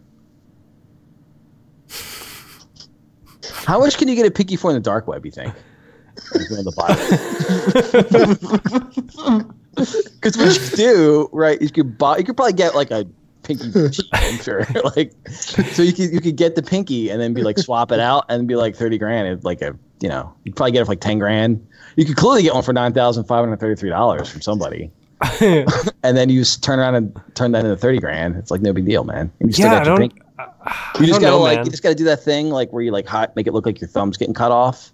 How 3.66 3.80
much 3.80 3.98
can 3.98 4.08
you 4.08 4.16
get 4.16 4.26
a 4.26 4.32
pinky 4.32 4.56
for 4.56 4.70
in 4.72 4.76
the 4.76 4.82
dark 4.82 5.08
web? 5.08 5.26
You 5.26 5.32
think? 5.32 5.54
Like, 6.34 6.52
on 6.52 6.66
the 6.66 6.72
Because 9.76 10.38
what 10.38 10.56
you 10.72 10.76
do, 10.78 11.30
right? 11.32 11.62
You 11.62 11.70
could 11.70 11.98
buy. 11.98 12.18
You 12.18 12.24
could 12.24 12.36
probably 12.36 12.54
get 12.54 12.76
like 12.76 12.92
a 12.92 13.06
pinky. 13.44 13.72
cheap, 13.92 14.06
I'm 14.14 14.38
sure. 14.40 14.66
like, 14.96 15.14
so 15.30 15.82
you 15.82 15.94
could 15.94 16.12
you 16.12 16.22
could 16.22 16.36
get 16.36 16.56
the 16.56 16.64
pinky 16.64 17.10
and 17.10 17.22
then 17.22 17.34
be 17.34 17.44
like 17.44 17.58
swap 17.58 17.92
it 17.92 18.00
out 18.00 18.26
and 18.30 18.48
be 18.48 18.56
like 18.56 18.76
thirty 18.76 18.98
grand. 18.98 19.28
It's 19.28 19.44
like 19.46 19.62
a 19.62 19.78
you 20.00 20.10
know 20.10 20.34
you'd 20.44 20.56
probably 20.56 20.72
get 20.72 20.82
it 20.82 20.86
for 20.86 20.92
like 20.92 21.02
ten 21.02 21.20
grand. 21.20 21.66
You 21.96 22.06
could 22.06 22.16
clearly 22.16 22.44
get 22.44 22.54
one 22.54 22.64
for 22.64 22.74
nine 22.74 22.94
thousand 22.94 23.26
five 23.26 23.44
hundred 23.44 23.60
thirty 23.60 23.80
three 23.80 23.90
dollars 23.90 24.30
from 24.30 24.42
somebody. 24.42 24.92
and 25.42 26.16
then 26.16 26.30
you 26.30 26.42
s- 26.42 26.58
turn 26.58 26.78
around 26.78 26.94
and 26.94 27.20
turn 27.34 27.52
that 27.52 27.66
into 27.66 27.76
30 27.76 27.98
grand. 27.98 28.36
It's 28.36 28.52
like 28.52 28.62
no 28.62 28.72
big 28.72 28.86
deal, 28.86 29.04
man. 29.04 29.32
You 29.40 29.50
yeah, 29.52 29.80
I 29.80 29.84
don't. 29.84 29.98
pink- 29.98 30.22
I 30.22 30.27
You 31.00 31.06
just 31.06 31.22
gotta 31.22 31.32
know, 31.34 31.40
like 31.42 31.58
man. 31.58 31.66
you 31.66 31.72
just 31.72 31.84
gotta 31.84 31.96
do 31.96 32.04
that 32.06 32.24
thing 32.24 32.50
like 32.50 32.72
where 32.72 32.84
you 32.84 32.92
like 32.92 33.08
hot 33.08 33.36
make 33.36 33.48
it 33.48 33.54
look 33.54 33.66
like 33.66 33.80
your 33.82 33.88
thumb's 33.88 34.18
getting 34.18 34.34
cut 34.34 34.52
off, 34.52 34.92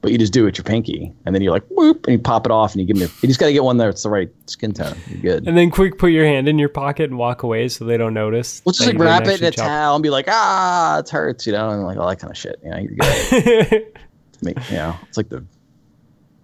but 0.00 0.12
you 0.12 0.18
just 0.18 0.32
do 0.32 0.42
it 0.42 0.46
with 0.46 0.58
your 0.58 0.64
pinky, 0.64 1.12
and 1.24 1.34
then 1.34 1.42
you're 1.42 1.52
like 1.52 1.64
whoop, 1.68 2.06
and 2.06 2.12
you 2.12 2.18
pop 2.18 2.46
it 2.46 2.52
off, 2.52 2.72
and 2.72 2.80
you 2.80 2.86
give 2.86 2.98
them. 2.98 3.10
You 3.22 3.28
just 3.28 3.40
gotta 3.40 3.52
get 3.52 3.64
one 3.64 3.76
that's 3.78 4.02
the 4.02 4.10
right 4.10 4.30
skin 4.46 4.72
tone. 4.72 4.96
You're 5.08 5.20
good. 5.20 5.48
And 5.48 5.56
then 5.56 5.70
quick, 5.70 5.98
put 5.98 6.12
your 6.12 6.24
hand 6.24 6.48
in 6.48 6.58
your 6.58 6.68
pocket 6.68 7.10
and 7.10 7.18
walk 7.18 7.42
away 7.42 7.68
so 7.68 7.84
they 7.84 7.96
don't 7.96 8.14
notice. 8.14 8.60
We'll 8.64 8.72
just 8.72 8.86
like 8.86 8.98
wrap 8.98 9.26
it 9.26 9.40
in 9.40 9.46
a 9.46 9.50
chop- 9.50 9.66
towel 9.66 9.96
and 9.96 10.02
be 10.02 10.10
like, 10.10 10.26
ah, 10.28 10.98
it 10.98 11.08
hurts, 11.08 11.46
you 11.46 11.52
know, 11.52 11.70
and 11.70 11.84
like 11.84 11.96
all 11.96 12.08
that 12.08 12.18
kind 12.18 12.30
of 12.30 12.36
shit. 12.36 12.60
You 12.62 12.70
know, 12.70 12.78
you're 12.78 12.94
good. 12.94 13.98
Make, 14.42 14.70
you 14.70 14.76
know, 14.76 14.94
it's 15.08 15.16
like 15.16 15.30
the. 15.30 15.44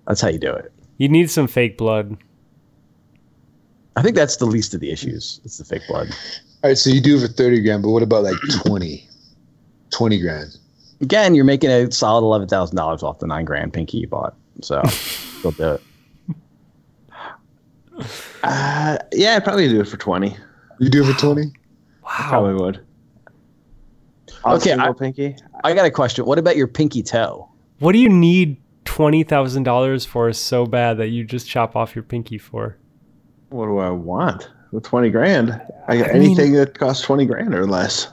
That's 0.06 0.20
how 0.20 0.28
you 0.28 0.38
do 0.38 0.52
it. 0.52 0.72
you 0.96 1.08
need 1.08 1.30
some 1.30 1.46
fake 1.46 1.76
blood. 1.76 2.16
I 3.96 4.02
think 4.02 4.16
that's 4.16 4.36
the 4.36 4.46
least 4.46 4.72
of 4.74 4.80
the 4.80 4.90
issues. 4.90 5.40
It's 5.44 5.58
the 5.58 5.64
fake 5.64 5.82
blood. 5.88 6.08
All 6.62 6.70
right, 6.70 6.76
so 6.78 6.90
you 6.90 7.00
do 7.00 7.16
it 7.16 7.20
for 7.20 7.28
thirty 7.28 7.60
grand, 7.62 7.82
but 7.82 7.90
what 7.90 8.02
about 8.02 8.22
like 8.24 8.36
20? 8.66 9.06
20 9.90 10.20
grand. 10.20 10.56
Again, 11.00 11.34
you're 11.34 11.44
making 11.46 11.70
a 11.70 11.90
solid 11.90 12.20
eleven 12.22 12.46
thousand 12.48 12.76
dollars 12.76 13.02
off 13.02 13.18
the 13.18 13.26
nine 13.26 13.44
grand 13.46 13.72
pinky 13.72 13.98
you 13.98 14.06
bought. 14.06 14.34
So, 14.60 14.82
go 15.42 15.50
do 15.52 15.70
it. 15.72 15.82
Uh, 18.42 18.98
yeah, 19.12 19.36
I'd 19.36 19.44
probably 19.44 19.68
do 19.68 19.80
it 19.80 19.88
for 19.88 19.96
twenty. 19.96 20.36
You 20.78 20.90
do 20.90 21.02
it 21.02 21.12
for 21.14 21.18
twenty? 21.20 21.52
Wow. 22.02 22.28
Probably 22.28 22.54
would. 22.54 22.80
On 24.44 24.52
a 24.52 24.56
Okay, 24.56 24.72
I- 24.74 24.92
pinky. 24.92 25.36
I 25.62 25.74
got 25.74 25.84
a 25.86 25.90
question. 25.92 26.24
What 26.26 26.38
about 26.38 26.56
your 26.56 26.66
pinky 26.66 27.02
toe? 27.04 27.48
What 27.78 27.92
do 27.92 27.98
you 27.98 28.08
need 28.08 28.56
twenty 28.84 29.22
thousand 29.22 29.62
dollars 29.62 30.04
for 30.04 30.32
so 30.32 30.66
bad 30.66 30.98
that 30.98 31.08
you 31.08 31.22
just 31.24 31.48
chop 31.48 31.76
off 31.76 31.94
your 31.94 32.02
pinky 32.02 32.36
for? 32.36 32.76
What 33.50 33.66
do 33.66 33.78
I 33.78 33.90
want 33.90 34.50
with 34.72 34.84
twenty 34.84 35.10
grand? 35.10 35.60
I 35.88 35.96
got 35.98 36.10
I 36.10 36.12
mean- 36.14 36.22
anything 36.22 36.52
that 36.54 36.78
costs 36.78 37.02
twenty 37.04 37.26
grand 37.26 37.54
or 37.54 37.66
less. 37.66 38.08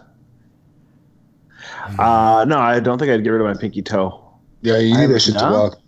Uh, 2.00 2.46
no, 2.48 2.60
I 2.60 2.80
don't 2.80 3.00
think 3.00 3.12
I'd 3.12 3.24
get 3.24 3.30
rid 3.30 3.42
of 3.42 3.48
my 3.48 3.60
pinky 3.60 3.82
toe. 3.82 4.24
Yeah, 4.62 4.78
you 4.78 4.94
need 4.94 5.02
have- 5.02 5.10
that 5.12 5.20
shit 5.22 5.36
to 5.36 5.50
no? 5.50 5.52
walk. 5.52 5.80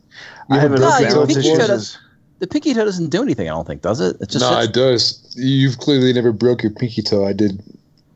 You 0.49 0.55
I 0.55 0.59
have 0.59 0.71
ever 0.71 0.75
enough 0.77 1.01
No, 1.01 1.09
broke 1.09 1.09
your 1.09 1.09
your 1.09 1.15
balance 1.27 1.33
pinky 1.33 1.49
toe 1.49 1.55
toe 1.57 1.63
issues. 1.63 1.67
does- 1.67 1.97
The 2.39 2.47
pinky 2.47 2.73
toe 2.73 2.85
doesn't 2.85 3.09
do 3.09 3.21
anything. 3.21 3.47
I 3.49 3.51
don't 3.51 3.67
think, 3.67 3.81
does 3.81 3.99
it? 3.99 4.15
It 4.21 4.29
just 4.29 4.39
No, 4.45 4.51
sits- 4.61 4.67
it 4.69 4.73
does. 4.73 5.33
You've 5.35 5.77
clearly 5.77 6.13
never 6.13 6.31
broke 6.31 6.63
your 6.63 6.71
pinky 6.71 7.01
toe. 7.01 7.25
I 7.25 7.33
did 7.33 7.61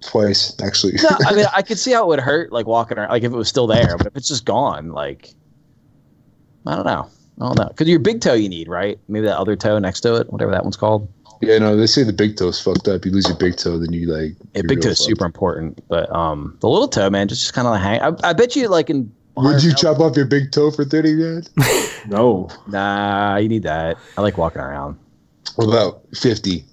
twice, 0.02 0.54
actually. 0.62 0.94
no, 1.04 1.10
I 1.28 1.36
mean, 1.36 1.46
I 1.56 1.62
could 1.62 1.78
see 1.78 1.92
how 1.92 2.04
it 2.04 2.08
would 2.08 2.20
hurt, 2.22 2.52
like 2.52 2.66
walking 2.66 2.98
around, 2.98 3.10
like 3.10 3.24
if 3.24 3.32
it 3.32 3.36
was 3.36 3.50
still 3.50 3.68
there, 3.68 3.98
but 3.98 4.08
if 4.08 4.16
it's 4.16 4.28
just 4.30 4.46
gone, 4.46 4.92
like, 4.92 5.34
I 6.66 6.76
don't 6.76 6.86
know. 6.86 7.08
I 7.42 7.46
don't 7.48 7.58
know. 7.58 7.68
Because 7.68 7.88
your 7.88 8.00
big 8.00 8.22
toe 8.22 8.34
you 8.34 8.48
need, 8.48 8.68
right? 8.68 8.98
Maybe 9.08 9.26
that 9.26 9.38
other 9.38 9.56
toe 9.56 9.78
next 9.80 10.02
to 10.02 10.16
it, 10.16 10.32
whatever 10.32 10.52
that 10.52 10.64
one's 10.64 10.78
called. 10.78 11.08
Yeah, 11.48 11.58
no, 11.60 11.76
they 11.76 11.88
say 11.88 12.04
the 12.04 12.14
big 12.14 12.38
toe's 12.38 12.60
fucked 12.62 12.88
up. 12.88 13.06
You 13.06 13.12
lose 13.12 13.28
your 13.28 13.38
big 13.38 13.58
toe, 13.58 13.78
then 13.78 13.94
you 13.94 14.08
like. 14.08 14.34
Yeah, 14.54 14.62
big 14.68 14.82
toe's 14.82 14.98
fucked. 14.98 15.10
super 15.10 15.26
important, 15.26 15.84
but 15.88 16.10
um, 16.14 16.58
the 16.62 16.68
little 16.70 16.88
toe, 16.88 17.10
man, 17.10 17.28
just, 17.28 17.42
just 17.42 17.54
kind 17.54 17.68
of 17.68 17.74
like 17.74 17.82
hang. 17.82 18.02
I, 18.02 18.30
I 18.30 18.34
bet 18.34 18.56
you, 18.56 18.68
like 18.68 18.90
in. 18.90 19.12
Would 19.36 19.64
you 19.64 19.74
chop 19.74 20.00
off 20.00 20.16
your 20.16 20.26
big 20.28 20.52
toe 20.52 20.70
for 20.70 20.86
30 20.86 21.16
grand? 21.16 21.50
No, 22.08 22.50
Nah, 22.68 23.38
you 23.38 23.48
need 23.48 23.64
that. 23.64 23.98
I 24.18 24.22
like 24.22 24.38
walking 24.38 24.62
around. 24.62 24.98
What 25.56 25.68
about 25.70 26.02
50? 26.16 26.66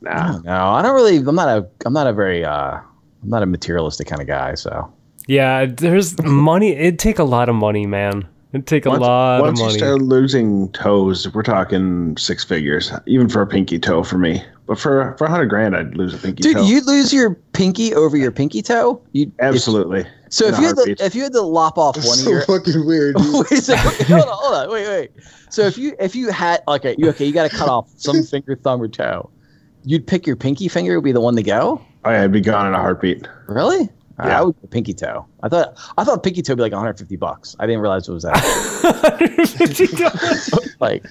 nah. 0.00 0.38
No, 0.38 0.52
I 0.68 0.82
don't 0.82 0.94
really. 0.94 1.16
I'm 1.16 1.34
not 1.34 1.48
a. 1.48 1.68
I'm 1.84 1.92
not 1.92 2.06
a 2.06 2.12
very. 2.12 2.44
uh 2.44 2.78
I'm 3.22 3.28
not 3.30 3.42
a 3.42 3.46
materialistic 3.46 4.06
kind 4.06 4.20
of 4.20 4.26
guy. 4.28 4.54
So 4.54 4.92
Yeah, 5.26 5.66
there's 5.66 6.20
money. 6.22 6.72
It'd 6.76 6.98
take 6.98 7.18
a 7.18 7.24
lot 7.24 7.48
of 7.48 7.54
money, 7.56 7.86
man. 7.86 8.28
It'd 8.54 8.66
take 8.68 8.86
a 8.86 8.90
Once, 8.90 9.00
lot 9.02 9.40
once 9.42 9.58
of 9.58 9.62
money. 9.62 9.62
Once 9.64 9.74
you 9.74 9.78
start 9.80 10.02
losing 10.02 10.72
toes, 10.72 11.32
we're 11.34 11.42
talking 11.42 12.16
six 12.16 12.44
figures, 12.44 12.92
even 13.06 13.28
for 13.28 13.42
a 13.42 13.46
pinky 13.46 13.78
toe 13.78 14.02
for 14.02 14.16
me. 14.16 14.42
But 14.66 14.78
for 14.78 15.14
for 15.18 15.26
hundred 15.28 15.46
grand, 15.46 15.76
I'd 15.76 15.94
lose 15.96 16.14
a 16.14 16.18
pinky 16.18 16.42
dude, 16.42 16.56
toe. 16.56 16.62
you'd 16.64 16.86
lose 16.86 17.12
your 17.12 17.34
pinky 17.52 17.94
over 17.94 18.16
your 18.16 18.30
pinky 18.30 18.62
toe. 18.62 19.02
You 19.12 19.30
Absolutely. 19.40 20.06
So 20.30 20.46
if 20.46 20.58
a 20.58 20.60
you 20.62 20.66
had 20.68 20.76
to, 20.76 20.96
if 21.04 21.14
you 21.14 21.22
had 21.22 21.32
to 21.32 21.42
lop 21.42 21.76
off 21.76 21.96
That's 21.96 22.06
one 22.06 22.18
of 22.18 22.24
so 22.24 22.30
your 22.30 22.40
fucking 22.46 22.86
weird. 22.86 23.16
wait 23.18 23.52
a 23.52 23.56
second, 23.56 24.06
hold 24.06 24.22
on, 24.22 24.28
hold 24.30 24.54
on, 24.54 24.70
wait, 24.70 24.88
wait. 24.88 25.10
So 25.50 25.62
if 25.62 25.76
you 25.76 25.94
if 26.00 26.16
you 26.16 26.30
had 26.30 26.62
okay, 26.66 26.94
you 26.96 27.08
okay, 27.10 27.26
you 27.26 27.32
got 27.32 27.50
to 27.50 27.54
cut 27.56 27.68
off 27.68 27.90
some 27.96 28.22
finger, 28.30 28.56
thumb, 28.56 28.80
or 28.80 28.88
toe. 28.88 29.28
You'd 29.84 30.06
pick 30.06 30.26
your 30.26 30.36
pinky 30.36 30.68
finger 30.68 30.94
would 30.96 31.04
be 31.04 31.12
the 31.12 31.20
one 31.20 31.36
to 31.36 31.42
go. 31.42 31.84
Oh, 32.06 32.10
yeah, 32.10 32.22
I'd 32.22 32.32
be 32.32 32.40
gone 32.40 32.66
in 32.66 32.72
a 32.74 32.78
heartbeat. 32.78 33.28
Really? 33.48 33.90
Yeah. 34.18 34.26
I 34.26 34.34
uh, 34.40 34.46
would 34.46 34.60
go 34.60 34.68
pinky 34.68 34.94
toe. 34.94 35.26
I 35.42 35.48
thought 35.48 35.74
I 35.98 36.04
thought 36.04 36.22
pinky 36.22 36.40
toe 36.42 36.52
would 36.52 36.56
be 36.58 36.62
like 36.62 36.72
150 36.72 37.16
bucks. 37.16 37.56
I 37.58 37.66
didn't 37.66 37.80
realize 37.80 38.08
it 38.08 38.12
was 38.12 38.22
that. 38.22 38.34
like, 40.80 41.04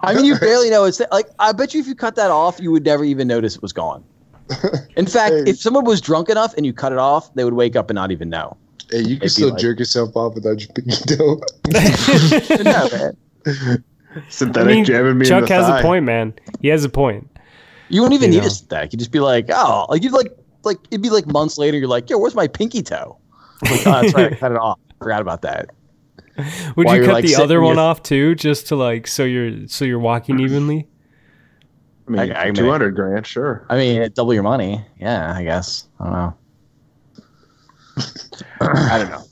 I 0.00 0.14
mean, 0.14 0.24
you 0.24 0.38
barely 0.38 0.70
know 0.70 0.84
it's 0.84 1.00
like. 1.10 1.26
I 1.38 1.52
bet 1.52 1.72
you 1.74 1.80
if 1.80 1.86
you 1.86 1.94
cut 1.94 2.16
that 2.16 2.30
off, 2.30 2.60
you 2.60 2.70
would 2.70 2.84
never 2.84 3.04
even 3.04 3.28
notice 3.28 3.56
it 3.56 3.62
was 3.62 3.72
gone. 3.72 4.04
In 4.96 5.06
fact, 5.06 5.34
Hey. 5.34 5.44
if 5.50 5.58
someone 5.58 5.84
was 5.84 6.00
drunk 6.02 6.28
enough 6.28 6.54
and 6.56 6.66
you 6.66 6.72
cut 6.74 6.92
it 6.92 6.98
off, 6.98 7.32
they 7.34 7.44
would 7.44 7.54
wake 7.54 7.76
up 7.76 7.88
and 7.88 7.94
not 7.94 8.10
even 8.10 8.28
know. 8.28 8.56
Hey, 8.90 8.98
you 8.98 9.04
It'd 9.16 9.20
can 9.22 9.28
still 9.30 9.48
like- 9.50 9.58
jerk 9.58 9.78
yourself 9.78 10.14
off 10.16 10.34
without 10.34 10.60
your 10.60 10.68
pinky 10.74 11.16
toe. 11.16 11.40
no, 12.62 12.88
man. 12.92 13.16
I 13.46 14.22
Synthetic 14.28 14.68
mean, 14.68 14.84
jabbing 14.84 15.18
me 15.18 15.24
in 15.26 15.28
Chuck 15.30 15.48
the 15.48 15.54
has 15.54 15.66
thigh. 15.66 15.80
a 15.80 15.82
point, 15.82 16.04
man. 16.04 16.34
He 16.60 16.68
has 16.68 16.84
a 16.84 16.88
point. 16.90 17.28
You 17.88 18.02
wouldn't 18.02 18.20
even 18.20 18.32
You 18.32 18.38
need 18.40 18.44
know. 18.44 18.48
a 18.48 18.50
stack. 18.50 18.92
You'd 18.92 18.98
just 18.98 19.10
be 19.10 19.20
like, 19.20 19.46
oh, 19.50 19.86
like 19.88 20.02
you'd 20.02 20.12
like, 20.12 20.28
like 20.66 20.78
it'd 20.90 21.02
be 21.02 21.10
like 21.10 21.26
months 21.26 21.58
later. 21.58 21.78
You're 21.78 21.88
like, 21.88 22.08
yo, 22.10 22.18
where's 22.18 22.34
my 22.34 22.46
pinky 22.48 22.82
toe? 22.82 23.18
Like, 23.62 23.86
oh, 23.86 24.02
that's 24.02 24.14
right, 24.14 24.32
I 24.32 24.36
cut 24.36 24.52
it 24.52 24.58
off. 24.58 24.78
Forgot 24.98 25.22
about 25.22 25.42
that. 25.42 25.70
Would 26.76 26.86
While 26.86 26.96
you 26.96 27.04
cut 27.04 27.12
like, 27.12 27.24
the 27.24 27.36
other 27.36 27.60
one 27.60 27.76
your- 27.76 27.84
off 27.84 28.02
too, 28.02 28.34
just 28.34 28.66
to 28.68 28.76
like 28.76 29.06
so 29.06 29.24
you're 29.24 29.68
so 29.68 29.84
you're 29.84 29.98
walking 30.00 30.40
evenly? 30.40 30.88
I 32.06 32.10
mean, 32.10 32.32
I- 32.32 32.34
I 32.34 32.44
mean- 32.46 32.54
two 32.54 32.70
hundred 32.70 32.96
grand, 32.96 33.26
sure. 33.26 33.66
I 33.70 33.76
mean, 33.76 34.10
double 34.14 34.34
your 34.34 34.42
money. 34.42 34.84
Yeah, 34.98 35.32
I 35.34 35.44
guess. 35.44 35.86
I 36.00 36.04
don't 36.04 36.12
know. 36.12 36.34
I 38.60 38.98
don't 38.98 39.10
know. 39.10 39.22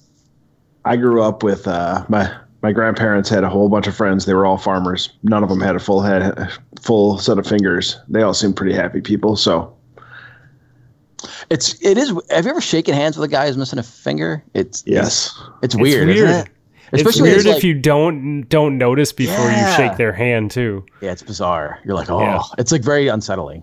I 0.85 0.97
grew 0.97 1.23
up 1.23 1.43
with 1.43 1.67
uh, 1.67 2.05
my 2.09 2.33
my 2.63 2.73
grandparents 2.73 3.29
had 3.29 3.43
a 3.45 3.49
whole 3.49 3.69
bunch 3.69 3.87
of 3.87 3.97
friends. 3.97 4.25
They 4.25 4.35
were 4.35 4.47
all 4.47 4.59
farmers. 4.59 5.11
None 5.25 5.43
of 5.43 5.49
them 5.49 5.61
had 5.61 5.75
a 5.77 5.81
full 5.81 6.01
head, 6.01 6.49
full 6.81 7.19
set 7.19 7.39
of 7.39 7.47
fingers. 7.47 7.99
They 8.09 8.23
all 8.23 8.35
seemed 8.35 8.57
pretty 8.57 8.75
happy 8.75 9.01
people. 9.01 9.37
So 9.37 9.77
It's 11.51 11.75
it 11.83 11.99
is. 11.99 12.09
Have 12.31 12.45
you 12.45 12.51
ever 12.51 12.61
shaken 12.61 12.95
hands 12.95 13.17
with 13.17 13.29
a 13.29 13.33
guy 13.33 13.47
who's 13.47 13.57
missing 13.57 13.79
a 13.79 13.83
finger? 13.83 14.43
It's 14.55 14.83
yes, 14.87 15.33
It's 15.63 15.75
weird. 15.77 16.09
it's 16.09 16.19
isn't 16.19 16.29
weird. 16.31 16.47
it? 16.47 16.53
It's 16.93 17.01
Especially 17.03 17.23
when 17.23 17.31
weird 17.31 17.37
it's 17.39 17.47
if 17.49 17.55
like- 17.57 17.65
you 17.65 17.75
don't 17.75 18.43
don't 18.49 18.77
notice 18.79 19.13
before 19.13 19.47
Yeah. 19.47 19.71
you 19.71 19.77
shake 19.77 19.97
their 19.97 20.13
hand 20.13 20.51
too. 20.51 20.85
Yeah, 21.01 21.13
it's 21.13 21.23
bizarre. 21.23 21.79
You're 21.85 21.95
like, 21.95 22.11
oh, 22.11 22.21
Yeah. 22.21 22.43
it's 22.59 22.71
like 22.73 22.83
very 22.83 23.09
unsettling. 23.09 23.63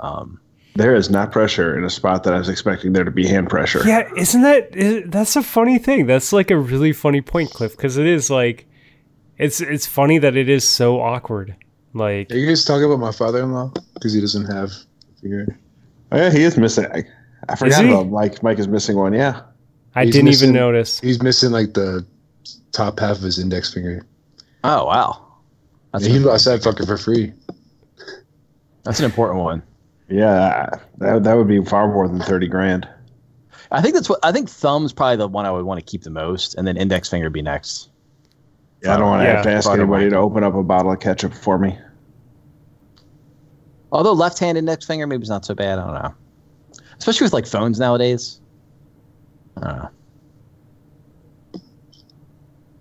Um, 0.00 0.38
there 0.76 0.94
is 0.94 1.10
not 1.10 1.32
pressure 1.32 1.76
in 1.76 1.82
a 1.82 1.90
spot 1.90 2.22
that 2.22 2.34
I 2.34 2.38
was 2.38 2.48
expecting 2.48 2.92
there 2.92 3.02
to 3.02 3.10
be 3.10 3.26
hand 3.26 3.48
pressure. 3.50 3.82
Yeah, 3.84 4.08
isn't 4.16 4.42
that 4.42 4.76
is, 4.76 5.02
that's 5.08 5.34
a 5.34 5.42
funny 5.42 5.78
thing? 5.78 6.06
That's 6.06 6.32
like 6.32 6.52
a 6.52 6.56
really 6.56 6.92
funny 6.92 7.20
point, 7.20 7.50
Cliff, 7.50 7.76
because 7.76 7.96
it 7.98 8.06
is 8.06 8.30
like 8.30 8.66
it's 9.38 9.60
it's 9.60 9.86
funny 9.86 10.18
that 10.18 10.36
it 10.36 10.48
is 10.48 10.62
so 10.68 11.00
awkward. 11.00 11.56
Like 11.94 12.30
Are 12.30 12.36
you 12.36 12.46
guys 12.46 12.64
talking 12.64 12.84
about 12.84 13.00
my 13.00 13.10
father-in-law 13.10 13.72
because 13.94 14.12
he 14.12 14.20
doesn't 14.20 14.46
have 14.46 14.70
a 14.70 15.20
finger? 15.20 15.58
Oh, 16.10 16.16
yeah, 16.16 16.30
he 16.30 16.42
is 16.42 16.56
missing. 16.56 16.86
I, 16.86 17.04
I 17.48 17.56
forgot 17.56 17.84
he? 17.84 17.90
about 17.90 18.08
Mike. 18.08 18.42
Mike 18.42 18.58
is 18.58 18.68
missing 18.68 18.96
one. 18.96 19.12
Yeah, 19.12 19.42
I 19.94 20.04
He's 20.04 20.14
didn't 20.14 20.26
missing- 20.26 20.48
even 20.50 20.60
notice. 20.60 21.00
He's 21.00 21.22
missing 21.22 21.50
like 21.50 21.74
the 21.74 22.04
top 22.72 22.98
half 23.00 23.16
of 23.18 23.22
his 23.22 23.38
index 23.38 23.72
finger. 23.72 24.06
oh 24.64 24.84
wow, 24.86 25.24
that's 25.92 26.04
And 26.04 26.12
he 26.12 26.18
an, 26.18 26.24
lost 26.24 26.44
that 26.46 26.60
fucker 26.62 26.86
for 26.86 26.96
free. 26.96 27.32
that's 28.84 28.98
an 28.98 29.04
important 29.04 29.40
one. 29.44 29.62
yeah, 30.08 30.68
that 30.98 31.24
that 31.24 31.34
would 31.36 31.48
be 31.48 31.62
far 31.64 31.88
more 31.92 32.08
than 32.08 32.20
thirty 32.20 32.46
grand. 32.48 32.88
I 33.70 33.82
think 33.82 33.94
that's 33.94 34.08
what 34.08 34.20
I 34.22 34.32
think. 34.32 34.48
Thumb's 34.48 34.92
probably 34.94 35.16
the 35.16 35.28
one 35.28 35.44
I 35.44 35.50
would 35.50 35.64
want 35.66 35.78
to 35.78 35.84
keep 35.84 36.02
the 36.02 36.10
most, 36.10 36.54
and 36.54 36.66
then 36.66 36.76
index 36.78 37.08
finger 37.10 37.28
be 37.28 37.42
next. 37.42 37.90
Yeah, 38.82 38.94
I 38.94 38.96
don't 38.96 39.06
want 39.08 39.20
to 39.22 39.24
Yeah, 39.26 39.34
have 39.34 39.44
to 39.44 39.52
ask 39.52 39.68
anybody 39.70 40.08
to 40.08 40.16
open 40.16 40.42
up 40.44 40.54
a 40.54 40.62
bottle 40.62 40.92
of 40.92 41.00
ketchup 41.00 41.34
for 41.34 41.58
me. 41.58 41.76
Although 43.92 44.12
left 44.12 44.38
hand 44.38 44.58
index 44.58 44.84
finger 44.86 45.06
maybe 45.06 45.22
it's 45.22 45.30
not 45.30 45.44
so 45.44 45.54
bad. 45.54 45.78
I 45.78 45.84
don't 45.84 45.94
know, 46.02 46.14
especially 46.98 47.24
with 47.24 47.32
like 47.32 47.46
phones 47.46 47.78
nowadays. 47.80 48.40
I 49.56 49.60
don't 49.66 49.78
know. 49.78 49.90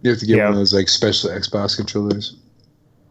You 0.04 0.12
have 0.12 0.20
to 0.20 0.26
get 0.26 0.38
Yeah. 0.38 0.44
one 0.46 0.54
of 0.54 0.58
those 0.60 0.74
like 0.74 0.90
special 0.90 1.30
Xbox 1.32 1.76
controllers. 1.76 2.36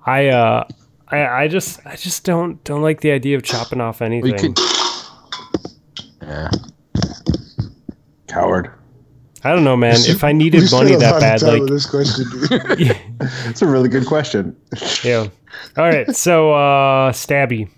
I 0.04 0.28
uh 0.28 0.64
I 1.08 1.26
I 1.26 1.48
just 1.48 1.80
I 1.86 1.96
just 1.96 2.24
don't 2.24 2.62
don't 2.64 2.82
like 2.82 3.00
the 3.00 3.10
idea 3.10 3.36
of 3.36 3.42
chopping 3.42 3.80
off 3.80 4.00
Well, 4.00 4.10
anything. 4.12 4.30
you 4.32 4.54
could. 4.54 4.58
Yeah. 6.22 6.50
Coward. 8.28 8.70
I 9.44 9.52
don't 9.52 9.64
know, 9.64 9.76
man. 9.76 9.96
If 10.06 10.24
I 10.24 10.32
needed 10.32 10.62
We 10.62 10.68
money 10.70 10.94
that 10.96 11.20
bad, 11.20 11.42
like 11.42 11.60
on 11.62 11.66
this 11.66 11.86
question, 11.86 12.24
dude. 12.48 12.96
That's 13.18 13.62
a 13.62 13.66
really 13.66 13.88
good 13.88 14.06
question. 14.06 14.56
Yeah. 15.04 15.28
All 15.76 15.84
right. 15.84 16.14
So, 16.14 16.52
uh, 16.52 17.12
Stabby. 17.12 17.68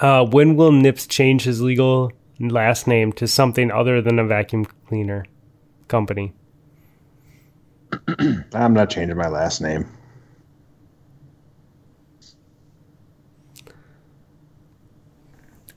Uh, 0.00 0.24
when 0.24 0.56
will 0.56 0.72
Nips 0.72 1.06
change 1.06 1.42
his 1.42 1.60
legal 1.60 2.12
last 2.38 2.86
name 2.86 3.12
to 3.14 3.26
something 3.26 3.70
other 3.70 4.00
than 4.00 4.18
a 4.18 4.24
vacuum 4.24 4.64
cleaner 4.64 5.24
company? 5.88 6.32
I'm 8.54 8.74
not 8.74 8.90
changing 8.90 9.16
my 9.16 9.28
last 9.28 9.60
name. 9.60 9.90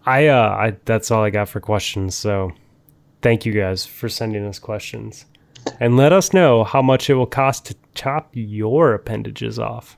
I, 0.05 0.27
uh, 0.27 0.49
I, 0.49 0.77
that's 0.85 1.11
all 1.11 1.23
I 1.23 1.29
got 1.29 1.47
for 1.47 1.59
questions. 1.59 2.15
So, 2.15 2.51
thank 3.21 3.45
you 3.45 3.53
guys 3.53 3.85
for 3.85 4.09
sending 4.09 4.45
us 4.45 4.57
questions, 4.57 5.25
and 5.79 5.95
let 5.95 6.11
us 6.11 6.33
know 6.33 6.63
how 6.63 6.81
much 6.81 7.09
it 7.09 7.13
will 7.13 7.27
cost 7.27 7.67
to 7.67 7.75
chop 7.93 8.29
your 8.33 8.93
appendages 8.93 9.59
off. 9.59 9.97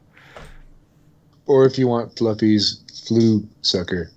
or 1.45 1.65
if 1.65 1.77
you 1.77 1.87
want 1.87 2.17
Fluffy's 2.17 2.82
flu 3.07 3.47
sucker. 3.61 4.09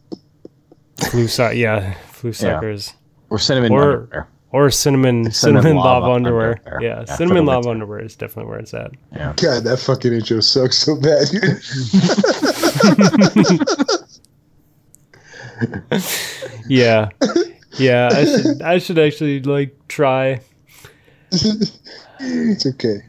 Flu, 1.11 1.29
su- 1.29 1.53
yeah, 1.55 1.95
flu 2.13 2.33
suckers. 2.33 2.95
Or 3.31 3.39
cinnamon 3.39 3.73
Or- 3.73 3.83
underwear. 4.03 4.29
Or 4.53 4.71
cinnamon, 4.71 5.31
Cinnamon 5.33 5.63
cinnamon, 5.63 5.77
lava 5.83 6.01
lava, 6.07 6.15
underwear. 6.15 6.61
underwear. 6.65 6.83
Yeah, 6.83 7.05
Yeah, 7.07 7.17
cinnamon 7.17 7.43
for 7.45 7.49
lava 7.49 7.59
winter. 7.69 7.71
underwear 7.71 7.99
is 8.01 8.17
definitely 8.17 8.49
where 8.51 8.59
it's 8.61 8.73
at. 8.73 8.91
Yeah. 9.13 9.33
God, 9.37 9.65
that 9.65 9.79
fucking 9.81 10.13
intro 10.15 10.41
sucks 10.41 10.79
so 10.79 10.99
bad. 10.99 11.29
Yeah, 16.69 17.09
yeah. 17.79 18.09
I 18.13 18.25
should, 18.25 18.63
I 18.63 18.79
should 18.79 18.99
actually 18.99 19.41
like 19.43 19.77
try. 19.89 20.41
it's 21.33 22.67
okay. 22.67 23.03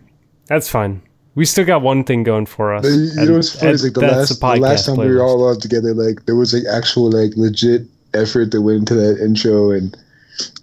That's 0.48 0.70
fine. 0.70 1.02
We 1.38 1.46
still 1.46 1.66
got 1.66 1.84
one 1.84 2.04
thing 2.04 2.24
going 2.24 2.48
for 2.48 2.74
us. 2.74 2.82
But 2.82 2.90
you, 2.90 3.02
you 3.04 3.12
and- 3.20 3.30
know 3.30 3.36
what's 3.36 3.56
funny? 3.58 3.72
Is 3.72 3.84
like 3.84 3.94
the 3.94 4.02
that's 4.02 4.18
last, 4.32 4.40
the 4.40 4.46
last 4.48 4.60
podcast 4.60 4.86
time 4.88 5.06
we 5.08 5.14
were 5.14 5.22
all 5.22 5.48
on 5.48 5.60
together, 5.60 5.94
like 5.94 6.26
there 6.26 6.36
was 6.36 6.52
like 6.54 6.64
actual 6.66 7.12
like 7.12 7.32
legit 7.38 7.84
effort 8.16 8.50
that 8.52 8.62
went 8.62 8.80
into 8.80 8.96
that 8.96 9.20
intro, 9.24 9.70
and 9.70 9.96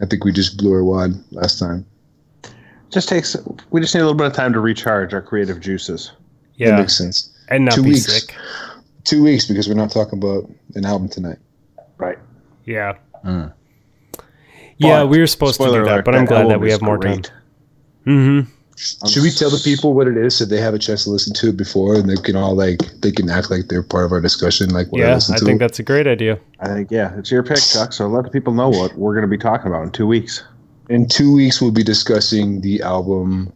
I 0.02 0.06
think 0.06 0.24
we 0.24 0.32
just 0.32 0.56
blew 0.58 0.72
our 0.72 0.82
wad 0.82 1.12
last 1.30 1.60
time. 1.60 1.86
Just 2.90 3.08
takes. 3.08 3.36
We 3.70 3.80
just 3.80 3.94
need 3.94 4.00
a 4.00 4.04
little 4.04 4.18
bit 4.18 4.26
of 4.26 4.32
time 4.32 4.52
to 4.52 4.58
recharge 4.60 5.14
our 5.14 5.22
creative 5.22 5.60
juices. 5.60 6.10
That 6.58 6.66
yeah, 6.66 6.76
makes 6.76 6.98
sense. 6.98 7.30
and 7.48 7.64
not 7.66 7.74
two 7.74 7.82
be 7.84 7.90
weeks. 7.90 8.12
sick. 8.12 8.34
Two 9.04 9.22
weeks 9.22 9.46
because 9.46 9.68
we're 9.68 9.74
not 9.74 9.90
talking 9.92 10.18
about 10.18 10.50
an 10.74 10.84
album 10.84 11.08
tonight. 11.08 11.38
Right. 11.98 12.18
Yeah, 12.64 12.94
Mm. 13.24 13.52
yeah. 14.78 15.02
But, 15.02 15.06
we 15.08 15.18
were 15.20 15.26
supposed 15.28 15.60
to 15.60 15.66
do 15.66 15.70
that, 15.72 15.82
alert, 15.82 16.04
but 16.04 16.14
I'm 16.16 16.24
glad 16.24 16.48
that 16.50 16.58
we 16.60 16.68
is 16.68 16.72
have 16.74 16.82
more 16.82 16.98
time. 16.98 17.22
Mm-hmm. 18.06 18.50
Should 18.76 19.22
we 19.22 19.30
tell 19.30 19.50
the 19.50 19.60
people 19.62 19.94
what 19.94 20.08
it 20.08 20.16
is 20.16 20.34
so 20.36 20.44
they 20.44 20.60
have 20.60 20.74
a 20.74 20.78
chance 20.80 21.04
to 21.04 21.10
listen 21.10 21.32
to 21.34 21.48
it 21.50 21.56
before, 21.56 21.94
and 21.94 22.10
they 22.10 22.16
can 22.16 22.34
all 22.34 22.56
like 22.56 22.80
they 23.02 23.12
can 23.12 23.30
act 23.30 23.50
like 23.50 23.68
they're 23.68 23.84
part 23.84 24.04
of 24.04 24.12
our 24.12 24.20
discussion, 24.20 24.70
like 24.70 24.90
when 24.90 25.02
I 25.02 25.06
Yeah, 25.08 25.14
listen 25.14 25.34
I 25.36 25.38
think 25.38 25.56
it. 25.56 25.58
that's 25.60 25.78
a 25.78 25.84
great 25.84 26.06
idea. 26.08 26.40
I 26.58 26.66
think 26.68 26.90
yeah, 26.90 27.16
it's 27.16 27.30
your 27.30 27.44
pick, 27.44 27.58
Chuck. 27.62 27.92
So 27.92 28.08
let 28.08 28.24
the 28.24 28.30
people 28.30 28.52
know 28.52 28.70
what 28.70 28.94
we're 28.96 29.14
going 29.14 29.22
to 29.22 29.28
be 29.28 29.38
talking 29.38 29.68
about 29.68 29.84
in 29.84 29.90
two 29.92 30.06
weeks. 30.08 30.42
In 30.88 31.06
two 31.08 31.32
weeks, 31.32 31.62
we'll 31.62 31.70
be 31.70 31.84
discussing 31.84 32.62
the 32.62 32.82
album 32.82 33.52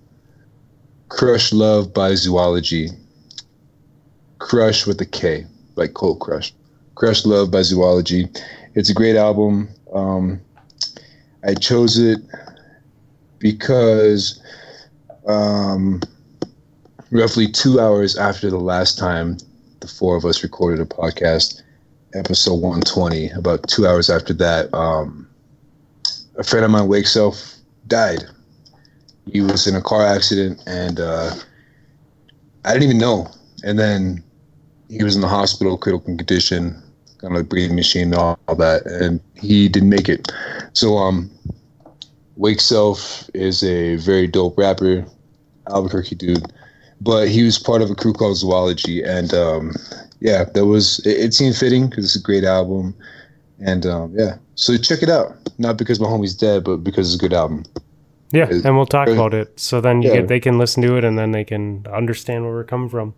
"Krush 1.09 1.53
Love" 1.53 1.93
by 1.93 2.15
Zoology. 2.15 2.89
Crush 4.39 4.87
with 4.87 5.01
a 5.01 5.07
K, 5.07 5.47
like 5.75 5.95
Cold 5.95 6.21
Crush. 6.21 6.55
Krush 6.95 7.27
Love 7.27 7.51
by 7.51 7.63
Zoology. 7.63 8.29
It's 8.75 8.89
a 8.89 8.95
great 8.95 9.17
album. 9.17 9.69
Um, 9.93 10.41
I 11.45 11.55
chose 11.55 11.99
it 11.99 12.21
because 13.41 14.41
um, 15.29 16.01
roughly 17.11 17.47
two 17.47 17.79
hours 17.81 18.17
after 18.17 18.51
the 18.51 18.59
last 18.59 18.99
time 18.99 19.37
the 19.81 19.87
four 19.87 20.17
of 20.17 20.25
us 20.25 20.43
recorded 20.43 20.81
a 20.81 20.85
podcast, 20.89 21.63
episode 22.15 22.55
120, 22.55 23.31
about 23.31 23.67
two 23.69 23.87
hours 23.87 24.11
after 24.11 24.33
that, 24.35 24.73
um, 24.75 25.29
a 26.37 26.43
friend 26.43 26.65
of 26.65 26.71
mine, 26.71 26.89
Wake 26.89 27.07
Self, 27.07 27.55
died. 27.87 28.25
He 29.31 29.41
was 29.41 29.67
in 29.67 29.77
a 29.77 29.83
car 29.83 30.05
accident 30.05 30.63
and 30.67 30.99
uh, 30.99 31.35
I 32.65 32.73
didn't 32.73 32.89
even 32.89 32.99
know. 32.99 33.29
And 33.63 33.79
then 33.79 34.25
he 34.89 35.05
was 35.05 35.15
in 35.15 35.21
the 35.21 35.29
hospital, 35.29 35.77
critical 35.77 36.17
condition, 36.17 36.83
on 37.23 37.37
a 37.37 37.43
breathing 37.43 37.77
machine, 37.77 38.05
and 38.05 38.15
all, 38.15 38.39
all 38.49 38.55
that, 38.57 38.87
and 38.87 39.21
he 39.35 39.69
didn't 39.69 39.89
make 39.89 40.09
it. 40.09 40.31
So, 40.73 40.97
um, 40.97 41.31
Wake 42.37 42.61
Self 42.61 43.29
is 43.35 43.65
a 43.65 43.97
very 43.97 44.29
dope 44.29 44.57
rapper, 44.57 45.05
Albuquerque 45.69 46.17
dude, 46.17 46.53
but 47.01 47.29
he 47.29 47.43
was 47.43 47.59
part 47.59 47.83
of 47.83 47.91
a 47.91 47.95
crew 47.95 48.13
called 48.13 48.37
Zoology, 48.37 49.03
and 49.03 49.33
um, 49.35 49.73
yeah, 50.21 50.45
that 50.55 50.67
was 50.67 51.01
it, 51.07 51.19
it 51.19 51.35
seemed 51.35 51.57
fitting 51.57 51.89
because 51.89 52.05
it's 52.05 52.17
a 52.17 52.23
great 52.23 52.45
album, 52.45 52.95
and 53.61 53.87
um, 53.87 54.15
yeah, 54.17 54.37
so 54.55 54.77
check 54.77 55.03
it 55.03 55.09
out. 55.09 55.37
Not 55.59 55.77
because 55.77 56.01
my 56.01 56.07
homie's 56.07 56.35
dead, 56.35 56.65
but 56.65 56.79
because 56.79 57.13
it's 57.13 57.23
a 57.23 57.27
good 57.29 57.35
album. 57.35 57.65
Yeah, 58.33 58.49
Is- 58.49 58.65
and 58.65 58.77
we'll 58.77 58.87
talk 58.87 59.09
about 59.09 59.33
it. 59.33 59.59
So 59.59 59.81
then 59.81 60.03
you 60.03 60.11
yeah. 60.11 60.17
can, 60.17 60.27
they 60.27 60.41
can 60.41 60.59
listen 60.59 60.83
to 60.83 60.97
it, 60.97 61.05
and 61.05 61.19
then 61.19 61.33
they 61.33 61.45
can 61.45 61.87
understand 61.93 62.45
where 62.45 62.53
we're 62.53 62.65
coming 62.65 62.89
from. 62.89 63.15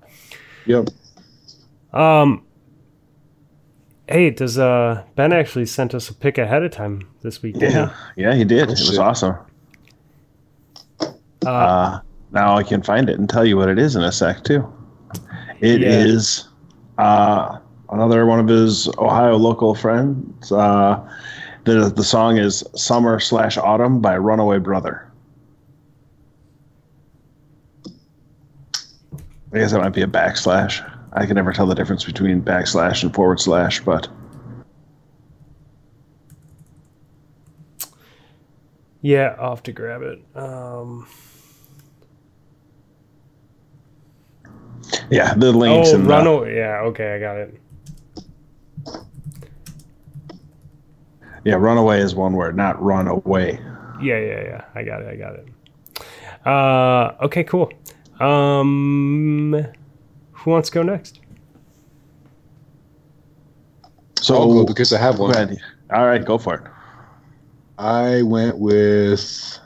Yep. 0.66 0.88
Um. 1.92 2.44
Hey, 4.07 4.30
does 4.30 4.59
uh 4.59 5.05
Ben 5.14 5.32
actually 5.32 5.66
sent 5.66 5.94
us 5.94 6.09
a 6.09 6.14
pick 6.14 6.36
ahead 6.38 6.62
of 6.62 6.72
time 6.72 7.09
this 7.22 7.42
week? 7.42 7.57
Yeah, 7.59 7.94
yeah, 8.16 8.34
he 8.34 8.44
did. 8.44 8.64
It 8.64 8.70
was 8.70 8.98
awesome. 8.98 9.36
he? 11.01 11.07
Uh, 11.46 11.51
Uh, 11.51 12.01
now 12.32 12.56
I 12.56 12.62
can 12.62 12.82
find 12.82 13.08
it 13.08 13.18
and 13.18 13.28
tell 13.28 13.44
you 13.44 13.56
what 13.56 13.68
it 13.68 13.78
is 13.78 13.96
in 13.96 14.02
a 14.02 14.12
sec 14.12 14.44
too. 14.44 14.70
It 15.60 15.82
is 15.82 16.48
Yeah. 16.98 17.04
uh, 17.04 17.58
another 17.90 18.24
one 18.26 18.38
of 18.40 18.48
his 18.48 18.88
Ohio 18.98 19.36
local 19.36 19.74
friends. 19.74 20.50
Uh, 20.52 21.00
the 21.64 21.90
the 21.94 22.04
song 22.04 22.38
is 22.38 22.64
"Summer 22.74 23.20
Slash 23.20 23.58
Autumn" 23.58 24.00
by 24.00 24.16
Runaway 24.16 24.58
Brother. 24.58 25.06
I 29.52 29.58
guess 29.58 29.72
that 29.72 29.80
might 29.80 29.90
be 29.92 30.02
a 30.02 30.06
backslash. 30.06 30.80
I 31.12 31.26
can 31.26 31.34
never 31.34 31.52
tell 31.52 31.66
the 31.66 31.74
difference 31.74 32.04
between 32.04 32.40
backslash 32.40 33.02
and 33.02 33.12
forward 33.12 33.40
slash, 33.40 33.80
but 33.80 34.08
Yeah, 39.02 39.34
I'll 39.40 39.50
have 39.50 39.62
to 39.64 39.72
grab 39.72 40.02
it. 40.02 40.22
Um, 40.36 41.06
yeah, 45.11 45.34
the 45.34 45.53
links 45.53 45.91
oh, 45.91 45.97
and 45.97 46.07
run 46.07 46.24
the, 46.24 46.30
away. 46.30 46.57
Yeah, 46.57 46.80
okay, 46.80 47.14
I 47.14 47.18
got 47.18 47.36
it. 47.36 47.61
yeah, 51.45 51.55
runaway 51.55 52.01
is 52.01 52.14
one 52.14 52.34
word, 52.34 52.57
not 52.57 52.80
run 52.82 53.09
away. 53.09 53.61
Yeah, 54.01 54.18
yeah, 54.18 54.43
yeah. 54.43 54.64
I 54.74 54.82
got 54.82 55.03
it. 55.03 55.09
I 55.09 55.16
got 55.16 55.34
it. 55.34 55.49
Uh, 56.47 57.24
okay, 57.24 57.45
cool. 57.45 57.72
Um, 58.18 59.66
who 60.32 60.51
wants 60.51 60.70
to 60.70 60.74
go 60.74 60.82
next? 60.82 61.20
So 64.20 64.34
I'll 64.34 64.53
go 64.53 64.64
because 64.64 64.93
I 64.93 64.99
have 64.99 65.18
one. 65.18 65.30
ahead. 65.34 65.57
All 65.93 66.07
right, 66.07 66.24
go 66.24 66.38
for 66.38 66.55
it. 66.55 66.62
I 67.78 68.22
went 68.22 68.59
with 68.59 69.59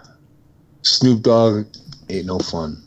Snoop 0.83 1.23
Dogg 1.23 1.67
Ain't 2.09 2.27
No 2.27 2.39
Fun 2.39 2.84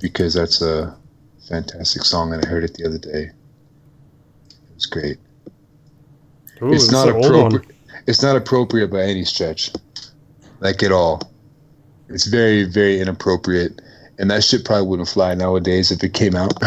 because 0.00 0.34
that's 0.34 0.62
a 0.62 0.96
fantastic 1.48 2.02
song 2.02 2.32
and 2.32 2.44
I 2.44 2.48
heard 2.48 2.64
it 2.64 2.74
the 2.74 2.86
other 2.86 2.98
day. 2.98 3.30
It 4.50 4.74
was 4.74 4.86
great. 4.86 5.18
Ooh, 6.62 6.72
it's 6.72 6.90
not 6.90 7.08
an 7.08 7.16
old 7.16 7.32
one. 7.32 7.46
appropriate. 7.46 7.76
It's 8.06 8.22
not 8.22 8.36
appropriate 8.36 8.90
by 8.90 9.02
any 9.02 9.24
stretch, 9.24 9.70
like 10.60 10.82
at 10.82 10.92
all. 10.92 11.30
It's 12.08 12.26
very, 12.26 12.64
very 12.64 13.00
inappropriate, 13.00 13.80
and 14.18 14.30
that 14.30 14.42
shit 14.42 14.64
probably 14.64 14.86
wouldn't 14.86 15.08
fly 15.08 15.34
nowadays 15.34 15.90
if 15.90 16.02
it 16.02 16.14
came 16.14 16.34
out. 16.34 16.54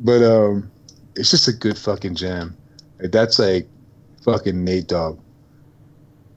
but 0.00 0.22
um, 0.22 0.70
it's 1.14 1.30
just 1.30 1.46
a 1.48 1.52
good 1.52 1.78
fucking 1.78 2.16
jam. 2.16 2.56
Like, 3.00 3.12
that's 3.12 3.38
like 3.38 3.68
fucking 4.24 4.64
Nate 4.64 4.88
Dogg. 4.88 5.20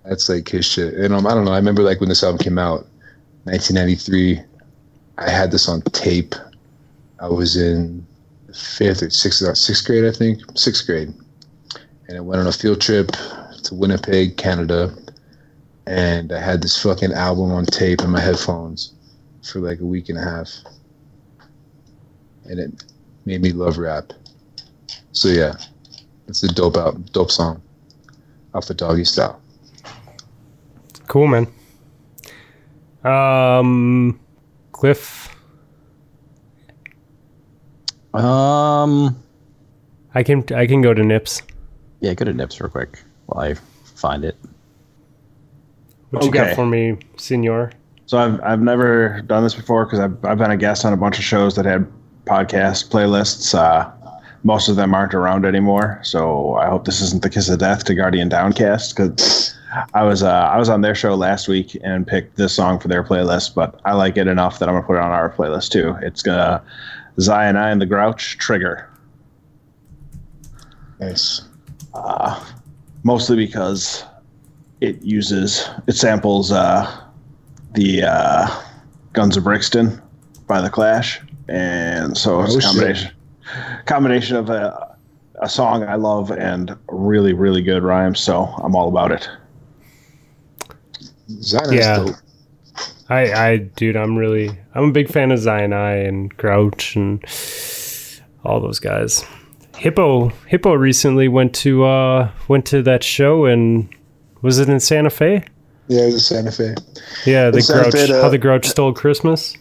That's 0.05 0.29
like 0.29 0.47
his 0.47 0.65
shit. 0.65 0.93
And 0.93 1.13
um, 1.13 1.25
I 1.27 1.33
don't 1.33 1.45
know. 1.45 1.53
I 1.53 1.57
remember 1.57 1.81
like 1.81 1.99
when 1.99 2.09
this 2.09 2.23
album 2.23 2.39
came 2.39 2.57
out, 2.57 2.87
1993. 3.43 4.41
I 5.17 5.29
had 5.29 5.51
this 5.51 5.67
on 5.67 5.81
tape. 5.81 6.35
I 7.19 7.27
was 7.27 7.55
in 7.55 8.05
fifth 8.53 9.01
or 9.03 9.09
sixth, 9.09 9.41
uh, 9.43 9.53
sixth 9.53 9.85
grade, 9.85 10.05
I 10.05 10.11
think, 10.11 10.41
sixth 10.55 10.85
grade, 10.85 11.13
and 12.07 12.17
I 12.17 12.21
went 12.21 12.41
on 12.41 12.47
a 12.47 12.51
field 12.51 12.81
trip 12.81 13.11
to 13.63 13.75
Winnipeg, 13.75 14.37
Canada, 14.37 14.95
and 15.85 16.31
I 16.31 16.39
had 16.39 16.61
this 16.61 16.81
fucking 16.81 17.13
album 17.13 17.51
on 17.51 17.65
tape 17.65 18.01
in 18.01 18.09
my 18.09 18.19
headphones 18.19 18.93
for 19.43 19.59
like 19.59 19.79
a 19.79 19.85
week 19.85 20.09
and 20.09 20.17
a 20.17 20.21
half, 20.21 20.49
and 22.45 22.59
it 22.59 22.83
made 23.25 23.41
me 23.41 23.51
love 23.51 23.77
rap. 23.77 24.13
So 25.11 25.29
yeah, 25.29 25.53
it's 26.27 26.43
a 26.43 26.47
dope 26.53 26.77
out, 26.77 27.11
dope 27.11 27.31
song, 27.31 27.61
off 28.53 28.67
the 28.67 28.73
Doggy 28.73 29.05
Style. 29.05 29.41
Cool, 31.07 31.27
man. 31.27 31.47
Um, 33.03 34.19
Cliff, 34.71 35.35
Um, 38.13 39.15
I 40.13 40.23
can 40.23 40.43
I 40.53 40.67
can 40.67 40.81
go 40.81 40.93
to 40.93 41.03
Nips. 41.03 41.41
yeah, 42.01 42.13
go 42.13 42.25
to 42.25 42.33
Nips 42.33 42.59
real 42.59 42.69
quick 42.69 42.99
while 43.27 43.45
I 43.45 43.53
find 43.85 44.25
it. 44.25 44.35
What 46.09 46.25
you 46.25 46.31
got 46.31 46.55
for 46.55 46.65
me, 46.65 46.97
Senor? 47.17 47.71
So 48.05 48.17
I've 48.17 48.41
I've 48.43 48.59
never 48.61 49.21
done 49.21 49.43
this 49.43 49.55
before 49.55 49.85
because 49.85 49.99
I've 49.99 50.25
I've 50.25 50.37
been 50.37 50.51
a 50.51 50.57
guest 50.57 50.83
on 50.83 50.91
a 50.91 50.97
bunch 50.97 51.17
of 51.19 51.23
shows 51.23 51.55
that 51.55 51.65
had 51.65 51.87
podcast 52.25 52.89
playlists. 52.89 53.55
Uh, 53.55 53.89
most 54.43 54.67
of 54.67 54.75
them 54.75 54.93
aren't 54.93 55.13
around 55.13 55.45
anymore, 55.45 55.99
so 56.03 56.55
I 56.55 56.67
hope 56.67 56.83
this 56.85 56.99
isn't 56.99 57.21
the 57.21 57.29
kiss 57.29 57.47
of 57.47 57.59
death 57.59 57.85
to 57.85 57.95
Guardian 57.95 58.27
Downcast 58.27 58.93
because 58.95 59.40
I 59.93 60.03
was 60.03 60.21
uh, 60.23 60.29
I 60.31 60.57
was 60.57 60.69
on 60.69 60.81
their 60.81 60.95
show 60.95 61.15
last 61.15 61.47
week 61.47 61.77
and 61.83 62.05
picked 62.05 62.35
this 62.37 62.53
song 62.53 62.79
for 62.79 62.87
their 62.87 63.03
playlist, 63.03 63.55
but 63.55 63.79
I 63.85 63.93
like 63.93 64.17
it 64.17 64.27
enough 64.27 64.59
that 64.59 64.67
I'm 64.67 64.75
gonna 64.75 64.85
put 64.85 64.97
it 64.97 65.01
on 65.01 65.11
our 65.11 65.29
playlist 65.31 65.71
too. 65.71 65.95
It's 66.01 66.21
gonna 66.21 66.61
Zion 67.19 67.55
I 67.55 67.69
and 67.69 67.81
the 67.81 67.85
Grouch 67.85 68.37
Trigger. 68.37 68.89
Nice. 70.99 71.41
uh, 71.93 72.43
mostly 73.03 73.35
because 73.35 74.03
it 74.81 75.01
uses 75.01 75.67
it 75.87 75.93
samples 75.95 76.51
uh, 76.51 76.89
the 77.73 78.03
uh, 78.03 78.47
Guns 79.13 79.37
of 79.37 79.43
Brixton 79.43 80.01
by 80.47 80.61
the 80.61 80.69
Clash, 80.69 81.21
and 81.47 82.17
so 82.17 82.41
it's 82.41 82.53
Oh, 82.55 82.57
a 82.57 82.61
shit. 82.61 82.67
combination 82.71 83.11
combination 83.85 84.35
of 84.37 84.49
a, 84.49 84.95
a 85.41 85.49
song 85.49 85.83
I 85.83 85.95
love 85.95 86.31
and 86.31 86.75
really 86.89 87.33
really 87.33 87.61
good 87.61 87.83
rhymes. 87.83 88.19
So 88.19 88.43
I'm 88.63 88.75
all 88.75 88.87
about 88.89 89.11
it. 89.11 89.29
Zion's 91.41 91.73
Yeah. 91.73 91.97
dope. 91.97 92.15
I, 93.09 93.33
I, 93.33 93.57
dude, 93.57 93.97
I'm 93.97 94.17
really, 94.17 94.57
I'm 94.73 94.85
a 94.85 94.91
big 94.91 95.09
fan 95.09 95.31
of 95.31 95.39
Zion 95.39 95.73
I 95.73 95.95
and 95.97 96.35
Grouch 96.37 96.95
and 96.95 97.23
all 98.45 98.61
those 98.61 98.79
guys. 98.79 99.25
Hippo, 99.77 100.29
Hippo 100.47 100.73
recently 100.73 101.27
went 101.27 101.53
to, 101.55 101.83
uh, 101.83 102.31
went 102.47 102.65
to 102.67 102.81
that 102.83 103.03
show 103.03 103.45
and 103.45 103.89
was 104.41 104.59
it 104.59 104.69
in 104.69 104.79
Santa 104.79 105.09
Fe? 105.09 105.43
Yeah, 105.87 106.03
it 106.03 106.13
was 106.13 106.25
Santa 106.25 106.51
Fe. 106.51 106.75
Yeah, 107.25 107.49
the 107.49 107.61
Grouch, 107.61 107.91
Fe, 107.91 108.11
uh, 108.13 108.21
how 108.21 108.29
the 108.29 108.37
Grouch 108.37 108.65
stole 108.67 108.93
Christmas. 108.93 109.57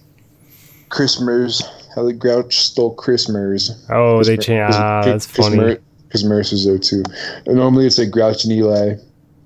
Christmas. 0.88 1.62
How 1.94 2.04
the 2.04 2.12
Grouch 2.12 2.60
stole 2.60 2.94
Christmas. 2.94 3.84
Oh, 3.90 4.22
they 4.22 4.36
changed. 4.36 4.76
Ah, 4.78 5.02
that's 5.04 5.26
funny. 5.26 5.78
Because 6.06 6.24
Murs 6.24 6.52
was 6.52 6.64
there 6.64 6.78
too. 6.78 7.02
Normally 7.46 7.86
it's 7.86 7.98
like 7.98 8.10
Grouch 8.10 8.44
and 8.44 8.52
Eligh, 8.52 8.96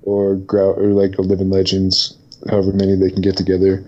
or 0.04 0.36
Grouch, 0.36 0.76
or 0.78 0.88
like 0.88 1.18
a 1.18 1.22
Living 1.22 1.50
Legends, 1.50 2.16
however 2.48 2.72
many 2.72 2.94
they 2.94 3.10
can 3.10 3.22
get 3.22 3.36
together. 3.36 3.84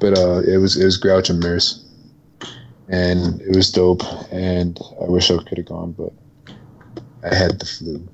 but 0.00 0.18
uh, 0.18 0.40
it 0.46 0.58
was 0.58 0.76
it 0.76 0.84
was 0.84 0.96
Grouch 0.96 1.30
and 1.30 1.40
Murs, 1.40 1.84
and 2.88 3.40
it 3.42 3.54
was 3.54 3.70
dope. 3.70 4.02
And 4.32 4.78
I 5.00 5.04
wish 5.04 5.30
I 5.30 5.36
could 5.42 5.58
have 5.58 5.66
gone, 5.66 5.92
but 5.92 6.12
I 7.30 7.34
had 7.34 7.58
the 7.58 7.66
flu. 7.66 8.06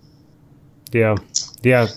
Yeah, 0.92 1.16
yeah, 1.62 1.88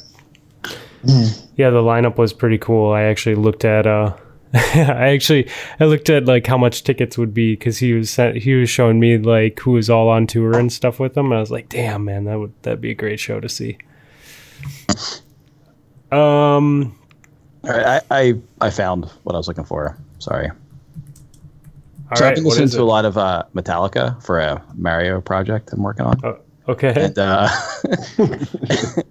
yeah. 1.55 1.69
The 1.69 1.81
lineup 1.81 2.17
was 2.17 2.33
pretty 2.33 2.57
cool. 2.57 2.91
I 2.91 3.03
actually 3.03 3.35
looked 3.35 3.65
at. 3.65 3.85
uh 3.87 4.15
I 4.55 5.09
actually 5.09 5.49
I 5.79 5.85
looked 5.85 6.11
at 6.11 6.25
like 6.25 6.45
how 6.45 6.59
much 6.59 6.83
tickets 6.83 7.17
would 7.17 7.33
be 7.33 7.53
because 7.53 7.79
he 7.79 7.93
was 7.93 8.11
sent, 8.11 8.37
he 8.37 8.53
was 8.53 8.69
showing 8.69 8.99
me 8.99 9.17
like 9.17 9.59
who 9.61 9.71
was 9.71 9.89
all 9.89 10.09
on 10.09 10.27
tour 10.27 10.55
and 10.59 10.71
stuff 10.71 10.99
with 10.99 11.15
them. 11.15 11.27
And 11.31 11.35
I 11.35 11.39
was 11.39 11.49
like, 11.49 11.69
damn 11.69 12.05
man, 12.05 12.25
that 12.25 12.37
would 12.37 12.53
that'd 12.61 12.79
be 12.79 12.91
a 12.91 12.95
great 12.95 13.19
show 13.19 13.39
to 13.39 13.49
see. 13.49 13.79
Um, 16.13 16.95
All 17.63 17.71
right, 17.71 18.03
I, 18.11 18.19
I 18.19 18.33
I 18.61 18.69
found 18.69 19.05
what 19.23 19.33
I 19.35 19.37
was 19.37 19.47
looking 19.47 19.63
for. 19.63 19.97
Sorry. 20.19 20.49
all 20.49 20.55
so 22.15 22.23
right, 22.23 22.29
I've 22.29 22.35
been 22.35 22.43
listening 22.43 22.69
to 22.69 22.77
it? 22.77 22.81
a 22.81 22.85
lot 22.85 23.05
of 23.05 23.17
uh, 23.17 23.43
Metallica 23.55 24.21
for 24.23 24.39
a 24.39 24.63
Mario 24.75 25.21
project 25.21 25.73
I'm 25.73 25.81
working 25.81 26.05
on. 26.05 26.19
Oh, 26.23 26.39
okay. 26.67 26.93
And 26.95 27.17
uh, 27.17 27.49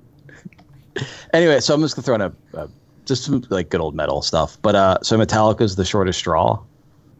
anyway, 1.32 1.60
so 1.60 1.74
I'm 1.74 1.80
just 1.80 1.96
gonna 1.96 2.04
throw 2.04 2.14
in 2.14 2.20
a, 2.20 2.32
a 2.54 2.68
just 3.04 3.24
some 3.24 3.42
like 3.50 3.68
good 3.70 3.80
old 3.80 3.94
metal 3.94 4.22
stuff. 4.22 4.56
But 4.62 4.74
uh, 4.76 4.98
so 5.02 5.18
Metallica's 5.18 5.76
"The 5.76 5.84
Shortest 5.84 6.20
Straw," 6.20 6.62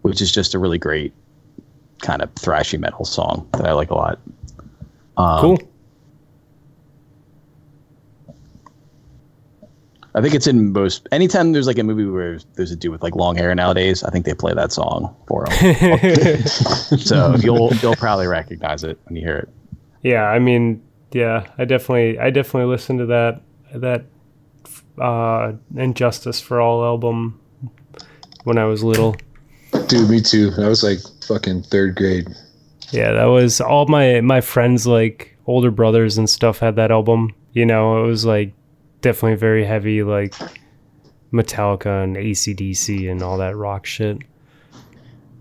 which 0.02 0.20
is 0.20 0.30
just 0.30 0.54
a 0.54 0.58
really 0.58 0.78
great 0.78 1.12
kind 2.02 2.22
of 2.22 2.32
thrashy 2.36 2.78
metal 2.78 3.04
song 3.04 3.48
that 3.52 3.66
I 3.66 3.72
like 3.72 3.90
a 3.90 3.94
lot. 3.94 4.18
Um, 5.16 5.40
cool. 5.40 5.58
I 10.14 10.20
think 10.20 10.34
it's 10.34 10.46
in 10.46 10.72
most. 10.72 11.08
Anytime 11.10 11.52
there's 11.52 11.66
like 11.66 11.78
a 11.78 11.82
movie 11.82 12.04
where 12.04 12.38
there's 12.54 12.70
a 12.70 12.76
dude 12.76 12.92
with 12.92 13.02
like 13.02 13.16
long 13.16 13.34
hair 13.36 13.54
nowadays, 13.54 14.02
I 14.04 14.10
think 14.10 14.26
they 14.26 14.34
play 14.34 14.52
that 14.52 14.72
song 14.72 15.14
for 15.26 15.46
him. 15.50 16.46
so 16.98 17.34
you'll 17.36 17.72
you'll 17.76 17.96
probably 17.96 18.26
recognize 18.26 18.84
it 18.84 18.98
when 19.04 19.16
you 19.16 19.22
hear 19.22 19.36
it. 19.36 19.48
yeah, 20.02 20.24
I 20.24 20.38
mean, 20.38 20.82
yeah, 21.12 21.46
I 21.56 21.64
definitely 21.64 22.18
I 22.18 22.30
definitely 22.30 22.70
listened 22.70 22.98
to 22.98 23.06
that 23.06 23.40
that 23.74 24.04
uh 25.00 25.52
And 25.76 25.96
Justice 25.96 26.40
for 26.40 26.60
All 26.60 26.84
album 26.84 27.40
when 28.44 28.58
I 28.58 28.64
was 28.64 28.84
little. 28.84 29.16
Dude, 29.86 30.10
me 30.10 30.20
too. 30.20 30.52
I 30.58 30.68
was 30.68 30.82
like 30.82 30.98
fucking 31.26 31.62
third 31.64 31.96
grade. 31.96 32.28
Yeah, 32.90 33.12
that 33.12 33.26
was 33.26 33.62
all 33.62 33.86
my 33.86 34.20
my 34.20 34.42
friends 34.42 34.86
like 34.86 35.38
older 35.46 35.70
brothers 35.70 36.18
and 36.18 36.28
stuff 36.28 36.58
had 36.58 36.76
that 36.76 36.90
album. 36.90 37.34
You 37.54 37.64
know, 37.64 38.04
it 38.04 38.06
was 38.06 38.26
like 38.26 38.52
definitely 39.02 39.36
very 39.36 39.64
heavy 39.64 40.02
like 40.02 40.34
Metallica 41.32 42.02
and 42.02 42.16
ACDC 42.16 43.10
and 43.10 43.22
all 43.22 43.36
that 43.38 43.56
rock 43.56 43.84
shit. 43.84 44.18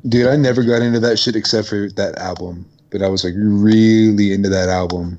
Dude, 0.08 0.28
I 0.28 0.36
never 0.36 0.64
got 0.64 0.82
into 0.82 1.00
that 1.00 1.18
shit 1.18 1.36
except 1.36 1.68
for 1.70 1.90
that 1.96 2.18
album. 2.18 2.66
But 2.90 3.02
I 3.02 3.08
was 3.08 3.24
like 3.24 3.34
really 3.38 4.34
into 4.34 4.50
that 4.50 4.68
album, 4.68 5.18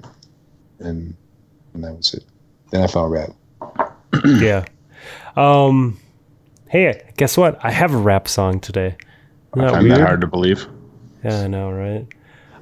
and, 0.80 1.14
and 1.72 1.82
that 1.82 1.96
was 1.96 2.12
it. 2.12 2.24
Then 2.70 2.82
I 2.82 2.86
found 2.86 3.12
rap. 3.12 3.30
yeah. 4.26 4.64
Um 5.36 5.98
Hey, 6.68 7.02
guess 7.18 7.36
what? 7.36 7.62
I 7.62 7.70
have 7.70 7.92
a 7.92 7.98
rap 7.98 8.26
song 8.26 8.58
today. 8.58 8.96
I 9.54 9.58
Isn't 9.58 9.66
that 9.66 9.72
find 9.72 9.90
that 9.90 10.00
hard 10.00 10.20
to 10.22 10.26
believe. 10.26 10.66
Yeah, 11.22 11.42
I 11.42 11.46
know, 11.46 11.70
right? 11.70 12.06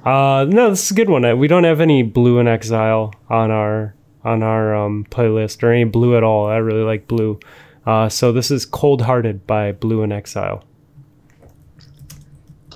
Uh, 0.05 0.45
no, 0.49 0.69
this 0.69 0.83
is 0.83 0.91
a 0.91 0.93
good 0.93 1.09
one. 1.09 1.23
Uh, 1.23 1.35
We 1.35 1.47
don't 1.47 1.63
have 1.63 1.79
any 1.79 2.03
Blu 2.03 2.45
& 2.47 2.47
Exile 2.47 3.13
on 3.29 3.51
our 3.51 3.95
on 4.23 4.43
our 4.43 4.75
um, 4.75 5.05
playlist 5.09 5.63
or 5.63 5.71
any 5.71 5.83
Blu 5.83 6.15
at 6.15 6.23
all. 6.23 6.47
I 6.47 6.57
really 6.57 6.83
like 6.83 7.07
Blu. 7.07 7.39
Uh, 7.85 8.09
so 8.09 8.31
this 8.31 8.51
is 8.51 8.65
Cold 8.65 9.01
Hearted 9.01 9.47
by 9.47 9.71
Blu 9.71 10.09
& 10.11 10.11
Exile. 10.11 10.63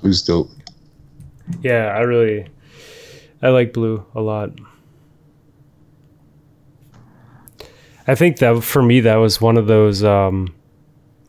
Who's 0.02 0.22
dope? 0.22 0.50
Yeah, 1.60 1.86
I 1.96 2.00
really 2.00 2.48
I 3.40 3.48
like 3.48 3.72
Blu 3.72 4.04
a 4.14 4.20
lot. 4.20 4.50
I 8.08 8.14
think 8.14 8.38
that 8.38 8.62
for 8.62 8.82
me 8.82 9.00
that 9.00 9.16
was 9.16 9.40
one 9.40 9.56
of 9.56 9.66
those 9.66 10.02
um 10.04 10.54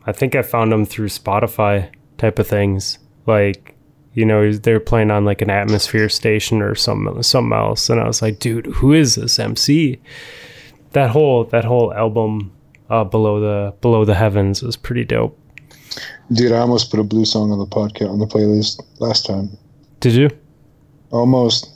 I 0.08 0.14
think 0.14 0.36
I 0.36 0.42
found 0.42 0.72
them 0.72 0.86
through 0.86 1.10
Spotify 1.10 1.90
type 2.18 2.40
of 2.40 2.48
things. 2.48 2.98
Like, 3.26 3.76
you 4.18 4.26
know, 4.26 4.52
they 4.52 4.74
were 4.74 4.80
playing 4.80 5.12
on 5.12 5.26
like 5.26 5.44
an 5.44 5.52
atmosphere 5.52 6.10
station 6.10 6.60
or 6.62 6.74
something 6.74 7.22
something 7.22 7.54
else 7.56 7.88
and 7.90 8.00
I 8.00 8.08
was 8.08 8.20
like, 8.22 8.40
dude, 8.40 8.66
who 8.66 8.92
is 8.94 9.14
this 9.14 9.38
MC? 9.38 10.00
That 10.94 11.12
whole 11.12 11.44
that 11.46 11.64
whole 11.64 11.94
album 11.94 12.52
uh 12.90 13.04
below 13.04 13.40
the 13.40 13.74
below 13.82 14.06
the 14.06 14.16
heavens 14.16 14.64
was 14.64 14.76
pretty 14.76 15.06
dope. 15.06 15.38
Dude, 16.34 16.52
I 16.52 16.58
almost 16.60 16.90
put 16.90 17.00
a 17.00 17.04
Blu 17.04 17.26
song 17.26 17.52
on 17.52 17.60
the 17.60 17.68
podcast 17.68 18.10
on 18.10 18.18
the 18.18 18.26
playlist 18.26 18.82
last 19.00 19.26
time. 19.28 19.56
Did 20.00 20.14
you? 20.14 20.30
Almost. 21.12 21.70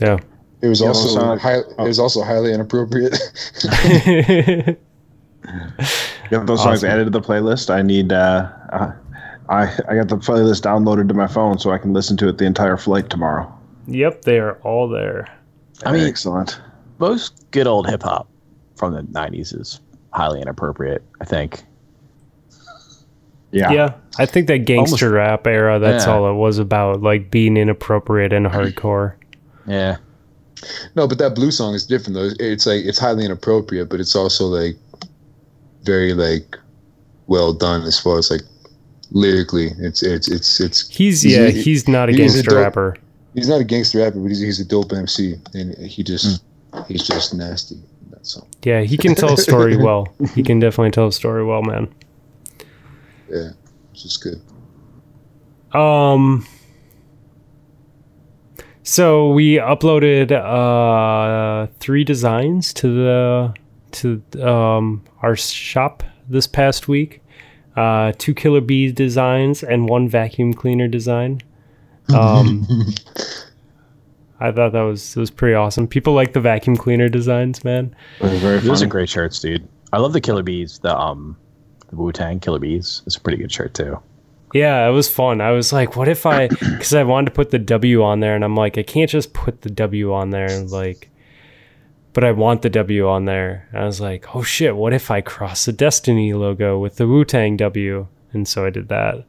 Yeah. 0.00 0.18
It 0.62 0.68
was 0.68 0.80
You 0.80 0.86
also 0.86 1.00
also 1.08 1.20
sound- 1.20 1.40
high, 1.40 1.58
it 1.58 1.78
was 1.78 1.98
also 1.98 2.22
highly 2.22 2.52
inappropriate. 2.52 3.12
Get 6.30 6.46
those 6.46 6.62
songs 6.62 6.84
added 6.84 7.04
to 7.04 7.10
the 7.10 7.20
playlist. 7.20 7.70
I 7.70 7.82
need. 7.82 8.12
Uh, 8.12 8.48
uh, 8.72 8.92
I 9.48 9.64
I 9.88 9.94
got 9.94 10.08
the 10.08 10.16
playlist 10.16 10.62
downloaded 10.62 11.08
to 11.08 11.14
my 11.14 11.26
phone 11.26 11.58
so 11.58 11.70
I 11.70 11.78
can 11.78 11.92
listen 11.92 12.16
to 12.18 12.28
it 12.28 12.38
the 12.38 12.44
entire 12.44 12.76
flight 12.76 13.08
tomorrow. 13.10 13.52
yep, 13.86 14.22
they 14.22 14.38
are 14.38 14.54
all 14.62 14.88
there. 14.88 15.26
I 15.86 15.92
mean, 15.92 16.06
excellent. 16.06 16.60
most 16.98 17.50
good 17.52 17.66
old 17.66 17.88
hip 17.88 18.02
hop 18.02 18.28
from 18.76 18.92
the 18.94 19.02
'90s 19.02 19.58
is 19.58 19.80
highly 20.12 20.40
inappropriate. 20.42 21.02
I 21.20 21.24
think. 21.24 21.62
Yeah. 23.50 23.72
Yeah, 23.72 23.94
I 24.18 24.26
think 24.26 24.46
that 24.48 24.66
gangster 24.66 25.06
Almost- 25.06 25.16
rap 25.16 25.46
era, 25.46 25.78
that's 25.78 26.04
Yeah. 26.04 26.12
all 26.14 26.28
it 26.30 26.34
was 26.34 26.58
about, 26.58 27.00
like 27.02 27.30
being 27.30 27.56
inappropriate 27.56 28.32
and 28.32 28.44
hardcore. 28.46 29.14
Yeah. 29.66 29.96
No, 30.94 31.06
but 31.08 31.16
that 31.18 31.34
Blu 31.34 31.50
song 31.50 31.72
is 31.74 31.86
different 31.86 32.14
though. 32.14 32.28
It's 32.38 32.66
like 32.66 32.84
it's 32.84 32.98
highly 32.98 33.24
inappropriate, 33.24 33.88
but 33.88 34.00
it's 34.00 34.14
also 34.14 34.46
like 34.46 34.76
very 35.84 36.12
like 36.12 36.58
well 37.26 37.52
done 37.54 37.82
as 37.84 37.98
far 37.98 38.18
as 38.18 38.30
like 38.30 38.42
lyrically. 39.10 39.72
It's 39.78 40.02
it's 40.02 40.28
it's 40.30 40.60
it's 40.60 40.88
He's, 40.88 41.22
He's 41.22 41.32
yeah, 41.36 41.42
a- 41.44 41.50
he's 41.50 41.88
not 41.88 42.08
a 42.08 42.12
he's 42.12 42.34
a 42.34 42.42
gangster 42.42 42.50
dope- 42.50 42.58
rapper. 42.60 42.96
he's 43.34 43.48
not 43.48 43.60
a 43.60 43.64
gangster 43.64 43.98
rapper, 43.98 44.18
but 44.20 44.28
he's 44.28 44.40
he's 44.40 44.60
a 44.60 44.64
dope 44.64 44.92
MC, 44.92 45.36
and 45.54 45.76
he 45.78 46.02
just 46.02 46.42
he's 46.86 47.06
just 47.06 47.34
nasty. 47.34 47.76
in 47.76 48.10
That 48.10 48.26
song. 48.26 48.46
Yeah, 48.64 48.80
he 48.82 48.96
can 48.96 49.14
tell 49.14 49.34
a 49.34 49.38
story 49.38 49.76
well. 49.82 50.08
He 50.34 50.42
can 50.42 50.58
definitely 50.60 50.90
tell 50.90 51.06
a 51.08 51.12
story 51.12 51.44
well, 51.44 51.62
man. 51.62 51.92
Yeah, 53.30 53.50
it's 53.92 54.02
just 54.02 54.22
good. 54.22 54.40
Um 55.78 56.46
so 58.82 59.30
we 59.32 59.56
uploaded 59.56 60.32
uh 60.32 61.70
three 61.78 62.04
designs 62.04 62.72
to 62.74 62.88
the 62.88 63.54
to 63.92 64.22
um 64.42 65.04
our 65.22 65.36
shop 65.36 66.02
this 66.28 66.46
past 66.46 66.88
week. 66.88 67.22
Uh 67.78 68.12
two 68.18 68.34
killer 68.34 68.60
bee 68.60 68.90
designs 68.90 69.62
and 69.62 69.88
one 69.88 70.08
vacuum 70.08 70.52
cleaner 70.52 70.88
design. 70.88 71.40
Um 72.14 72.66
I 74.40 74.52
thought 74.52 74.72
that 74.72 74.82
was 74.82 75.16
it 75.16 75.20
was 75.20 75.30
pretty 75.30 75.54
awesome. 75.54 75.86
People 75.86 76.14
like 76.14 76.32
the 76.32 76.40
vacuum 76.40 76.76
cleaner 76.76 77.08
designs, 77.08 77.64
man. 77.64 77.94
It 78.20 78.24
was 78.24 78.40
very 78.40 78.58
Those 78.58 78.82
are 78.82 78.86
great 78.86 79.08
shirts, 79.08 79.40
dude. 79.40 79.66
I 79.92 79.98
love 79.98 80.12
the 80.12 80.20
Killer 80.20 80.42
Bees. 80.42 80.78
The 80.80 80.96
um, 80.96 81.36
the 81.90 81.96
Wu 81.96 82.12
Tang 82.12 82.40
Killer 82.40 82.58
Bees. 82.58 83.02
It's 83.06 83.16
a 83.16 83.20
pretty 83.20 83.38
good 83.38 83.52
shirt 83.52 83.74
too. 83.74 84.00
Yeah, 84.54 84.88
it 84.88 84.92
was 84.92 85.08
fun. 85.10 85.40
I 85.40 85.50
was 85.50 85.72
like, 85.72 85.94
what 85.96 86.08
if 86.08 86.24
I, 86.24 86.48
because 86.48 86.94
I 86.94 87.02
wanted 87.04 87.26
to 87.26 87.34
put 87.34 87.50
the 87.50 87.58
W 87.58 88.02
on 88.02 88.20
there, 88.20 88.34
and 88.34 88.42
I'm 88.42 88.54
like, 88.56 88.78
I 88.78 88.82
can't 88.82 89.10
just 89.10 89.34
put 89.34 89.60
the 89.60 89.70
W 89.70 90.14
on 90.14 90.30
there, 90.30 90.48
like, 90.64 91.10
but 92.18 92.24
I 92.24 92.32
want 92.32 92.62
the 92.62 92.70
W 92.70 93.08
on 93.08 93.26
there. 93.26 93.68
And 93.70 93.80
I 93.80 93.84
was 93.84 94.00
like, 94.00 94.34
oh 94.34 94.42
shit, 94.42 94.74
what 94.74 94.92
if 94.92 95.08
I 95.08 95.20
cross 95.20 95.66
the 95.66 95.72
Destiny 95.72 96.34
logo 96.34 96.76
with 96.76 96.96
the 96.96 97.06
Wu 97.06 97.24
Tang 97.24 97.56
W? 97.56 98.08
And 98.32 98.48
so 98.48 98.66
I 98.66 98.70
did 98.70 98.88
that. 98.88 99.24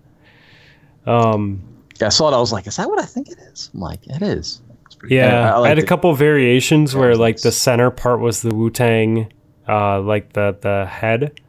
Um, 1.05 1.61
Yeah, 2.01 2.07
I 2.07 2.09
saw 2.09 2.31
it. 2.31 2.35
I 2.35 2.39
was 2.39 2.51
like, 2.51 2.65
is 2.65 2.77
that 2.77 2.89
what 2.89 2.97
I 2.97 3.05
think 3.05 3.29
it 3.29 3.37
is? 3.53 3.69
I'm 3.75 3.79
like, 3.79 3.99
it 4.07 4.23
is. 4.23 4.63
It's 4.87 4.95
pretty- 4.95 5.13
yeah, 5.13 5.55
I, 5.59 5.67
had 5.67 5.77
a 5.77 5.85
couple 5.85 6.11
variations 6.15 6.95
where 6.95 7.15
like 7.15 7.35
nice. 7.35 7.43
the 7.43 7.51
center 7.51 7.91
part 7.91 8.21
was 8.21 8.41
the 8.41 8.55
Wu 8.55 8.71
Tang, 8.71 9.31
uh, 9.67 10.01
like 10.01 10.33
the 10.33 10.57
the 10.59 10.87
head, 10.87 11.39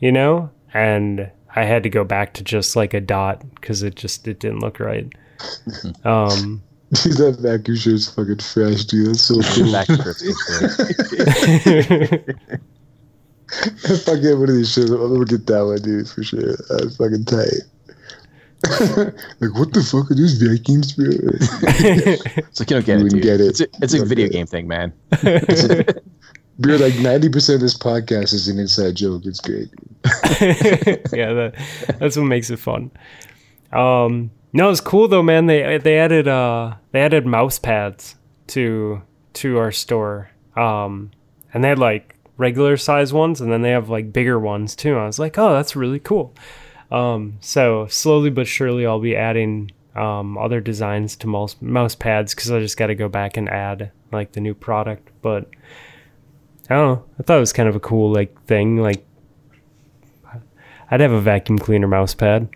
you 0.00 0.12
know, 0.12 0.50
and 0.74 1.30
I 1.56 1.64
had 1.64 1.82
to 1.84 1.88
go 1.88 2.04
back 2.04 2.34
to 2.34 2.44
just 2.44 2.76
like 2.76 2.92
a 2.92 3.00
dot 3.00 3.42
because 3.54 3.82
it 3.82 3.94
just 3.94 4.28
it 4.28 4.38
didn't 4.38 4.60
look 4.60 4.78
right. 4.78 5.10
Um, 6.04 6.62
that 6.90 7.36
vacuum 7.40 7.76
shirt's 7.76 8.10
fucking 8.10 8.38
fresh, 8.38 8.84
dude. 8.84 9.08
That's 9.08 9.22
so 9.22 9.40
cool. 9.40 9.72
Back 9.72 9.86
to 9.86 9.98
Christmas, 9.98 10.76
dude. 11.10 12.40
if 13.84 14.08
I 14.08 14.16
get 14.16 14.34
one 14.38 14.48
of 14.48 14.54
these 14.56 14.72
shirts, 14.72 14.90
I'm 14.90 14.98
gonna 14.98 15.24
get 15.24 15.46
that 15.46 15.64
one, 15.64 15.80
dude, 15.82 16.08
for 16.08 16.22
sure. 16.22 16.56
That's 16.68 16.96
fucking 16.96 17.24
tight. 17.26 17.62
like, 19.40 19.54
what 19.54 19.72
the 19.72 19.82
fuck 19.82 20.10
are 20.10 20.14
these 20.14 20.34
vacuums, 20.42 20.92
bro? 20.92 21.06
It's 21.08 22.60
like 22.60 22.70
you 22.70 22.76
don't 22.76 22.84
get 22.84 22.98
You 22.98 23.00
it, 23.00 23.02
wouldn't 23.04 23.10
dude. 23.12 23.22
get 23.22 23.40
it. 23.40 23.46
It's 23.48 23.60
a, 23.60 23.66
it's 23.82 23.94
a 23.94 24.04
video 24.04 24.26
get 24.26 24.32
it. 24.34 24.36
game 24.36 24.46
thing, 24.46 24.68
man. 24.68 24.92
Bro, 26.58 26.76
like 26.76 26.92
90% 26.92 27.54
of 27.54 27.60
this 27.62 27.74
podcast 27.74 28.34
is 28.34 28.46
an 28.48 28.58
inside 28.58 28.94
joke. 28.96 29.22
It's 29.24 29.40
great. 29.40 29.70
yeah, 31.10 31.32
that, 31.32 31.54
that's 31.98 32.18
what 32.18 32.24
makes 32.24 32.50
it 32.50 32.58
fun. 32.58 32.90
Um, 33.72 34.30
no, 34.52 34.70
it's 34.70 34.80
cool 34.80 35.08
though, 35.08 35.22
man. 35.22 35.46
They 35.46 35.78
they 35.78 35.98
added 35.98 36.26
uh 36.26 36.74
they 36.92 37.00
added 37.00 37.26
mouse 37.26 37.58
pads 37.58 38.16
to 38.48 39.02
to 39.34 39.58
our 39.58 39.72
store. 39.72 40.30
Um, 40.56 41.12
and 41.52 41.62
they 41.62 41.68
had 41.68 41.78
like 41.78 42.16
regular 42.36 42.76
size 42.76 43.12
ones, 43.12 43.40
and 43.40 43.52
then 43.52 43.62
they 43.62 43.70
have 43.70 43.88
like 43.88 44.12
bigger 44.12 44.38
ones 44.38 44.74
too. 44.74 44.96
I 44.96 45.06
was 45.06 45.18
like, 45.18 45.38
oh, 45.38 45.52
that's 45.54 45.76
really 45.76 46.00
cool. 46.00 46.34
Um, 46.90 47.38
so 47.40 47.86
slowly 47.86 48.30
but 48.30 48.46
surely, 48.46 48.86
I'll 48.86 49.00
be 49.00 49.16
adding 49.16 49.70
um 49.96 50.38
other 50.38 50.60
designs 50.60 51.16
to 51.16 51.26
mouse 51.26 51.56
mouse 51.60 51.94
pads 51.94 52.34
because 52.34 52.50
I 52.50 52.60
just 52.60 52.76
got 52.76 52.88
to 52.88 52.94
go 52.94 53.08
back 53.08 53.36
and 53.36 53.48
add 53.48 53.90
like 54.12 54.32
the 54.32 54.40
new 54.40 54.54
product. 54.54 55.10
But 55.22 55.48
I 56.68 56.74
don't 56.74 56.94
know. 56.94 57.04
I 57.18 57.22
thought 57.22 57.36
it 57.36 57.40
was 57.40 57.52
kind 57.52 57.68
of 57.68 57.76
a 57.76 57.80
cool 57.80 58.12
like 58.12 58.42
thing, 58.46 58.78
like. 58.78 59.04
I'd 60.92 61.00
have 61.00 61.12
a 61.12 61.20
vacuum 61.20 61.56
cleaner 61.56 61.86
mouse 61.86 62.14
pad. 62.14 62.48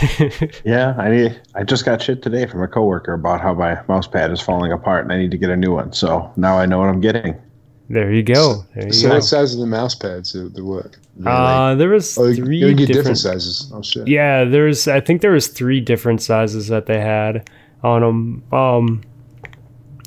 Yeah, 0.64 0.94
I 0.98 1.10
need. 1.10 1.40
I 1.54 1.62
just 1.64 1.84
got 1.84 2.00
shit 2.02 2.22
today 2.22 2.46
from 2.46 2.62
a 2.62 2.68
coworker 2.68 3.14
about 3.14 3.40
how 3.40 3.54
my 3.54 3.80
mouse 3.88 4.06
pad 4.06 4.30
is 4.30 4.40
falling 4.40 4.72
apart 4.72 5.04
and 5.04 5.12
I 5.12 5.18
need 5.18 5.30
to 5.32 5.38
get 5.38 5.50
a 5.50 5.56
new 5.56 5.72
one. 5.72 5.92
So 5.92 6.32
now 6.36 6.58
I 6.58 6.66
know 6.66 6.78
what 6.78 6.88
I'm 6.88 7.00
getting. 7.00 7.40
There 7.88 8.12
you 8.12 8.22
go. 8.22 8.64
There 8.74 8.86
you 8.86 8.92
So, 8.92 9.08
go. 9.08 9.14
what 9.16 9.24
size 9.24 9.54
are 9.54 9.58
the 9.58 9.66
mouse 9.66 9.94
pads? 9.94 10.32
They're, 10.32 10.48
they're 10.48 10.64
what? 10.64 10.96
They're 11.16 11.32
like- 11.32 11.56
Uh, 11.56 11.74
there 11.74 11.88
was 11.90 12.16
oh, 12.16 12.26
you, 12.26 12.34
three 12.36 12.56
you 12.58 12.68
get 12.74 12.86
different, 12.86 12.96
different. 12.96 13.18
sizes. 13.18 13.70
Oh, 13.74 13.82
shit. 13.82 14.08
yeah, 14.08 14.44
there's. 14.44 14.88
I 14.88 15.00
think 15.00 15.20
there 15.20 15.32
was 15.32 15.48
three 15.48 15.80
different 15.80 16.22
sizes 16.22 16.68
that 16.68 16.86
they 16.86 17.00
had 17.00 17.50
on 17.82 18.00
them. 18.02 18.44
Um, 18.52 19.02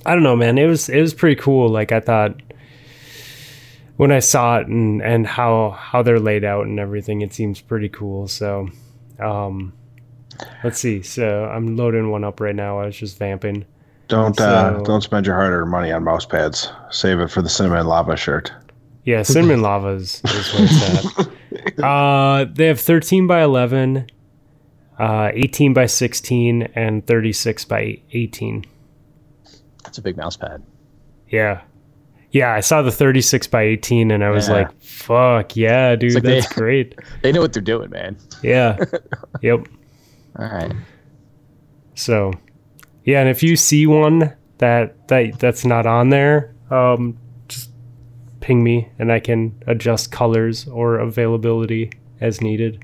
I 0.06 0.14
don't 0.14 0.24
know, 0.24 0.36
man. 0.36 0.58
It 0.58 0.68
was 0.68 0.88
it 0.90 1.02
was 1.02 1.14
pretty 1.14 1.36
cool. 1.40 1.68
Like 1.70 1.92
I 1.92 2.00
thought 2.00 2.42
when 3.98 4.12
I 4.12 4.20
saw 4.20 4.58
it 4.60 4.68
and 4.68 5.02
and 5.02 5.28
how 5.28 5.72
how 5.72 6.02
they're 6.02 6.20
laid 6.20 6.44
out 6.44 6.66
and 6.66 6.80
everything, 6.80 7.22
it 7.22 7.34
seems 7.34 7.62
pretty 7.62 7.90
cool. 7.90 8.28
So, 8.28 8.70
um, 9.20 9.74
let's 10.64 10.80
see. 10.80 11.02
So 11.02 11.46
I'm 11.46 11.76
loading 11.76 12.10
one 12.10 12.24
up 12.24 12.40
right 12.40 12.56
now. 12.56 12.80
I 12.80 12.86
was 12.86 12.98
just 12.98 13.18
vamping. 13.18 13.66
Don't 14.08 14.40
uh, 14.40 14.82
don't 14.84 15.02
spend 15.02 15.26
your 15.26 15.36
hard-earned 15.36 15.72
money 15.72 15.92
on 15.92 16.04
mouse 16.04 16.26
pads. 16.26 16.70
Save 16.92 17.20
it 17.20 17.32
for 17.32 17.42
the 17.42 17.50
cinnamon 17.50 17.88
lava 17.88 18.16
shirt. 18.16 18.52
Yeah, 19.04 19.24
cinnamon 19.24 19.62
lavas 19.64 20.22
is, 20.24 20.32
is 20.34 20.54
where 20.54 20.64
it's 20.66 21.20
at. 21.20 21.84
Uh, 21.84 22.46
they 22.54 22.68
have 22.68 22.80
13 22.80 23.28
by 23.28 23.44
11, 23.44 24.08
uh, 25.00 25.32
18 25.34 25.74
by 25.74 25.86
16, 25.86 26.64
and 26.76 27.06
36 27.06 27.66
by 27.66 28.02
18. 28.12 28.66
That's 29.84 29.98
a 29.98 30.02
big 30.02 30.18
mouse 30.18 30.38
pad. 30.38 30.64
Yeah. 31.30 31.62
Yeah, 32.32 32.54
I 32.54 32.60
saw 32.60 32.82
the 32.82 32.92
36 32.92 33.48
by 33.48 33.62
18 33.64 34.12
and 34.12 34.24
I 34.24 34.30
was 34.30 34.48
Yeah. 34.50 34.54
like, 34.56 34.82
fuck, 34.82 35.56
yeah, 35.56 35.96
dude, 35.96 36.16
like 36.16 36.24
they- 36.24 36.40
that's 36.42 36.52
great. 36.54 36.96
They 37.22 37.32
know 37.32 37.42
what 37.42 37.54
they're 37.54 37.62
doing, 37.62 37.90
man. 37.92 38.18
Yeah. 38.44 38.78
yep. 39.42 39.68
All 40.38 40.46
right. 40.46 40.74
So, 41.94 42.34
yeah, 43.06 43.22
and 43.22 43.30
if 43.30 43.42
you 43.42 43.56
see 43.56 43.88
one 43.88 44.34
that, 44.58 45.08
that 45.08 45.40
that's 45.40 45.64
not 45.66 45.86
on 45.86 46.10
there, 46.10 46.54
um, 46.70 47.18
just 47.48 47.70
ping 48.42 48.64
me 48.64 48.90
and 49.00 49.12
I 49.12 49.20
can 49.22 49.56
adjust 49.68 50.12
colors 50.12 50.68
or 50.68 50.98
availability 51.00 51.92
as 52.20 52.42
needed. 52.42 52.84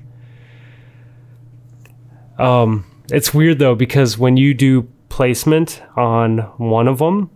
Um, 2.38 2.84
it's 3.10 3.34
weird 3.34 3.58
though 3.58 3.74
because 3.74 4.16
when 4.18 4.36
you 4.36 4.54
do 4.54 4.88
placement 5.08 5.82
on 5.96 6.38
one 6.56 6.88
of 6.88 6.98
them, 6.98 7.30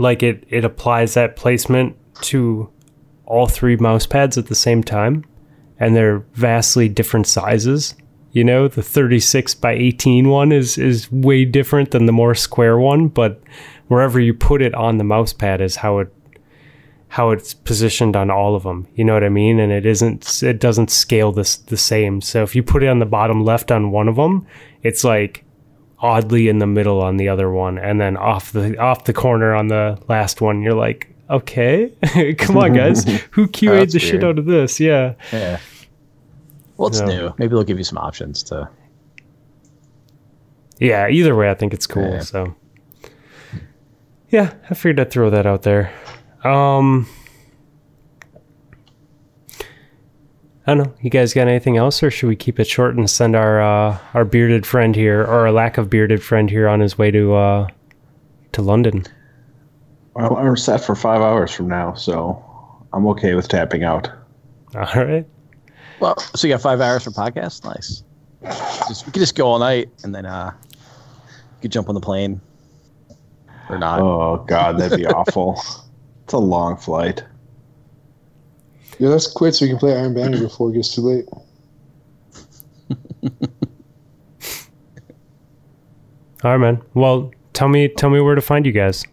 like 0.00 0.22
it 0.22 0.44
it 0.48 0.64
applies 0.64 1.12
that 1.14 1.36
placement 1.36 1.94
to 2.22 2.70
all 3.26 3.46
three 3.46 3.76
mouse 3.76 4.06
pads 4.06 4.38
at 4.38 4.46
the 4.46 4.54
same 4.54 4.82
time, 4.82 5.24
and 5.78 5.94
they're 5.94 6.24
vastly 6.32 6.88
different 6.88 7.26
sizes. 7.26 7.94
You 8.32 8.42
know, 8.44 8.66
the 8.66 8.82
36 8.82 9.54
by 9.56 9.72
18 9.72 10.28
one 10.28 10.52
is 10.52 10.78
is 10.78 11.12
way 11.12 11.44
different 11.44 11.90
than 11.90 12.06
the 12.06 12.12
more 12.12 12.34
square 12.34 12.78
one, 12.78 13.08
but 13.08 13.42
wherever 13.88 14.18
you 14.18 14.32
put 14.32 14.62
it 14.62 14.74
on 14.74 14.96
the 14.96 15.04
mouse 15.04 15.34
pad 15.34 15.60
is 15.60 15.76
how 15.76 15.98
it 15.98 16.12
how 17.08 17.30
it's 17.30 17.52
positioned 17.52 18.16
on 18.16 18.30
all 18.30 18.54
of 18.54 18.62
them. 18.62 18.88
You 18.94 19.04
know 19.04 19.12
what 19.12 19.24
I 19.24 19.28
mean? 19.28 19.60
And 19.60 19.70
it 19.70 19.84
isn't 19.84 20.42
it 20.42 20.60
doesn't 20.60 20.90
scale 20.90 21.30
this 21.30 21.56
the 21.56 21.76
same. 21.76 22.22
So 22.22 22.42
if 22.42 22.56
you 22.56 22.62
put 22.62 22.82
it 22.82 22.88
on 22.88 23.00
the 23.00 23.06
bottom 23.06 23.44
left 23.44 23.70
on 23.70 23.90
one 23.90 24.08
of 24.08 24.16
them, 24.16 24.46
it's 24.82 25.04
like 25.04 25.44
oddly 26.02 26.48
in 26.48 26.58
the 26.58 26.66
middle 26.66 27.00
on 27.02 27.16
the 27.18 27.28
other 27.28 27.50
one 27.50 27.78
and 27.78 28.00
then 28.00 28.16
off 28.16 28.52
the 28.52 28.76
off 28.78 29.04
the 29.04 29.12
corner 29.12 29.54
on 29.54 29.68
the 29.68 29.98
last 30.08 30.40
one 30.40 30.62
you're 30.62 30.72
like 30.74 31.14
okay 31.28 31.92
come 32.38 32.56
on 32.56 32.72
guys 32.72 33.04
who 33.32 33.46
QA'd 33.46 33.90
the 33.92 33.98
shit 33.98 34.24
out 34.24 34.38
of 34.38 34.46
this 34.46 34.80
yeah 34.80 35.14
Yeah. 35.32 35.58
Well, 36.76 36.88
it's 36.88 37.00
No. 37.00 37.06
new. 37.06 37.34
Maybe 37.36 37.50
they'll 37.50 37.62
give 37.64 37.76
you 37.76 37.84
some 37.84 37.98
options 37.98 38.42
to. 38.44 38.68
yeah 40.78 41.08
either 41.08 41.36
way 41.36 41.50
i 41.50 41.54
think 41.54 41.74
it's 41.74 41.86
cool 41.86 42.12
Yeah. 42.14 42.20
so 42.20 42.54
yeah 44.30 44.54
i 44.70 44.74
figured 44.74 45.00
i'd 45.00 45.10
throw 45.10 45.28
that 45.30 45.44
out 45.46 45.62
there 45.62 45.92
um 46.44 47.06
I 50.70 50.74
don't 50.74 50.86
know. 50.86 50.94
You 51.00 51.10
guys 51.10 51.34
got 51.34 51.48
anything 51.48 51.78
else, 51.78 52.00
or 52.00 52.12
should 52.12 52.28
we 52.28 52.36
keep 52.36 52.60
it 52.60 52.68
short 52.68 52.94
and 52.94 53.10
send 53.10 53.34
our 53.34 53.60
uh, 53.60 53.98
our 54.14 54.24
bearded 54.24 54.64
friend 54.64 54.94
here, 54.94 55.22
or 55.22 55.40
our 55.40 55.50
lack 55.50 55.78
of 55.78 55.90
bearded 55.90 56.22
friend 56.22 56.48
here, 56.48 56.68
on 56.68 56.78
his 56.78 56.96
way 56.96 57.10
to 57.10 57.34
uh, 57.34 57.66
to 58.52 58.62
London? 58.62 59.04
Well, 60.14 60.36
I'm 60.36 60.56
set 60.56 60.80
for 60.80 60.94
five 60.94 61.22
hours 61.22 61.50
from 61.50 61.66
now, 61.66 61.94
so 61.94 62.40
I'm 62.92 63.04
okay 63.08 63.34
with 63.34 63.48
tapping 63.48 63.82
out. 63.82 64.12
All 64.76 64.82
right. 64.94 65.26
Well, 65.98 66.16
so 66.36 66.46
you 66.46 66.54
got 66.54 66.62
five 66.62 66.80
hours 66.80 67.02
for 67.02 67.10
podcast. 67.10 67.64
Nice. 67.64 68.04
Just 68.86 69.06
we 69.06 69.10
could 69.10 69.18
just 69.18 69.34
go 69.34 69.48
all 69.48 69.58
night 69.58 69.88
and 70.04 70.14
then 70.14 70.24
uh, 70.24 70.52
you 70.78 71.62
could 71.62 71.72
jump 71.72 71.88
on 71.88 71.96
the 71.96 72.00
plane 72.00 72.40
or 73.68 73.76
not. 73.76 73.98
Oh 73.98 74.44
God, 74.46 74.78
that'd 74.78 74.96
be 74.96 75.06
awful. 75.08 75.60
It's 76.22 76.32
a 76.32 76.38
long 76.38 76.76
flight. 76.76 77.24
Yeah, 79.00 79.08
let's 79.08 79.26
quit 79.26 79.54
so 79.54 79.64
we 79.64 79.70
can 79.70 79.78
play 79.78 79.96
Iron 79.96 80.12
Banner 80.12 80.38
before 80.42 80.70
it 80.70 80.74
gets 80.74 80.94
too 80.94 81.00
late. 81.00 81.26
All 86.44 86.50
right, 86.52 86.58
man. 86.58 86.82
Well, 86.92 87.32
tell 87.54 87.68
me 87.68 87.88
tell 87.88 88.10
me 88.10 88.20
where 88.20 88.34
to 88.34 88.42
find 88.42 88.66
you 88.66 88.72
guys. 88.72 89.04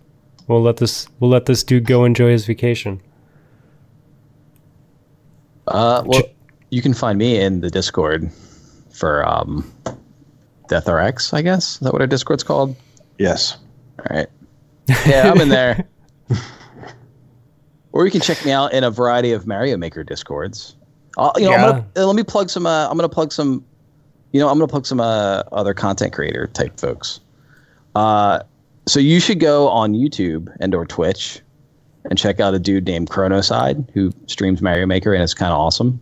We'll 0.48 0.62
let 0.62 0.78
this 0.78 1.08
we'll 1.22 1.30
let 1.30 1.46
this 1.46 1.64
dude 1.64 1.86
go 1.86 2.04
enjoy 2.04 2.32
his 2.32 2.46
vacation. 2.46 3.02
Uh, 5.68 6.04
well, 6.06 6.24
you 6.70 6.82
can 6.82 6.94
find 6.94 7.18
me 7.18 7.40
in 7.40 7.62
the 7.62 7.70
Discord 7.70 8.30
for 8.92 9.26
um, 9.28 9.72
Death 10.68 10.90
RX. 10.90 11.34
I 11.34 11.42
guess 11.42 11.76
is 11.76 11.80
that 11.80 11.94
what 11.94 12.02
our 12.02 12.08
Discord's 12.08 12.44
called? 12.44 12.76
Yes. 13.20 13.58
All 14.00 14.06
right. 14.10 14.28
Yeah, 15.06 15.32
I'm 15.32 15.40
in 15.40 15.48
there. 15.50 15.88
or 17.98 18.06
you 18.06 18.12
can 18.12 18.22
check 18.22 18.46
me 18.46 18.52
out 18.52 18.74
in 18.74 18.84
a 18.84 18.92
variety 18.92 19.32
of 19.32 19.48
Mario 19.48 19.76
Maker 19.76 20.04
Discords. 20.04 20.76
Uh, 21.18 21.32
you 21.36 21.46
know, 21.46 21.54
I'm 21.54 21.62
gonna, 21.62 21.88
uh, 21.96 22.06
let 22.06 22.16
me 22.16 22.22
plug 22.22 22.48
some. 22.48 22.68
Uh, 22.68 22.88
I'm 22.88 22.96
gonna 22.96 23.10
plug 23.10 23.32
some. 23.32 23.66
You 24.34 24.40
know, 24.40 24.50
I'm 24.50 24.60
gonna 24.60 24.68
plug 24.68 24.86
some 24.86 25.00
uh, 25.00 25.42
other 25.52 25.74
content 25.74 26.14
creator 26.14 26.46
type 26.46 26.80
folks. 26.80 27.20
Uh, 27.96 28.44
so 28.86 29.00
you 29.00 29.20
should 29.20 29.40
go 29.40 29.68
on 29.70 29.94
YouTube 29.94 30.56
and 30.60 30.76
or 30.76 30.86
Twitch 30.86 31.42
and 32.06 32.20
check 32.20 32.40
out 32.40 32.54
a 32.54 32.60
dude 32.60 32.86
named 32.86 33.10
Chronoside 33.10 33.90
who 33.96 34.14
streams 34.28 34.62
Mario 34.62 34.86
Maker 34.86 35.16
and 35.16 35.24
it's 35.24 35.34
kind 35.34 35.52
of 35.52 35.58
awesome. 35.58 36.00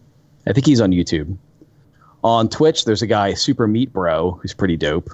I 0.47 0.51
think 0.51 0.65
he's 0.65 0.81
on 0.81 0.91
YouTube. 0.91 1.37
On 2.25 2.49
Twitch, 2.49 2.83
there's 2.83 3.01
a 3.01 3.07
guy 3.07 3.35
Super 3.35 3.67
Meat 3.67 3.93
Bro 3.93 4.31
who's 4.41 4.53
pretty 4.53 4.75
dope. 4.75 5.09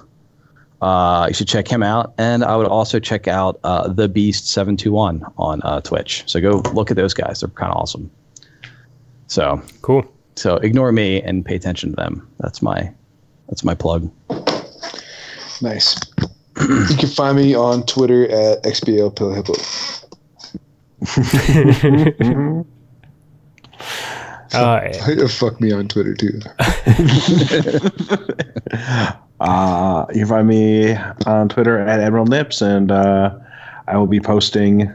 Uh, 0.82 1.26
you 1.28 1.34
should 1.34 1.46
check 1.46 1.68
him 1.68 1.82
out, 1.82 2.12
and 2.18 2.42
I 2.42 2.56
would 2.56 2.66
also 2.66 2.98
check 2.98 3.28
out 3.28 3.60
uh, 3.62 3.86
the 3.88 4.08
Beast 4.08 4.48
Seven 4.48 4.76
Two 4.76 4.90
One 4.90 5.22
on 5.38 5.62
uh, 5.62 5.80
Twitch. 5.80 6.24
So 6.26 6.40
go 6.40 6.60
look 6.74 6.90
at 6.90 6.96
those 6.96 7.14
guys; 7.14 7.40
they're 7.40 7.48
kind 7.50 7.70
of 7.70 7.78
awesome. 7.78 8.10
So, 9.28 9.62
Cool. 9.80 10.04
so 10.36 10.56
ignore 10.56 10.90
me 10.92 11.22
and 11.22 11.44
pay 11.44 11.54
attention 11.54 11.90
to 11.90 11.96
them. 11.96 12.28
That's 12.40 12.60
my, 12.60 12.92
that's 13.48 13.64
my 13.64 13.74
plug. 13.74 14.10
Nice. 15.62 15.98
you 16.60 16.96
can 16.98 17.08
find 17.08 17.36
me 17.36 17.54
on 17.54 17.86
Twitter 17.86 18.24
at 18.24 18.62
XBL 18.64 19.14
Pill 19.16 19.32
Hippo. 19.32 19.54
Uh, 24.54 24.92
Fuck 25.28 25.62
me 25.62 25.72
on 25.72 25.88
Twitter 25.88 26.14
too. 26.14 26.38
Uh, 29.42 30.06
you 30.10 30.20
can 30.20 30.28
find 30.28 30.48
me 30.48 30.94
on 31.26 31.48
Twitter 31.48 31.78
at 31.78 31.98
Admiral 31.98 32.26
Nips, 32.26 32.62
and 32.62 32.92
uh, 32.92 33.36
I 33.88 33.96
will 33.96 34.06
be 34.06 34.20
posting 34.20 34.92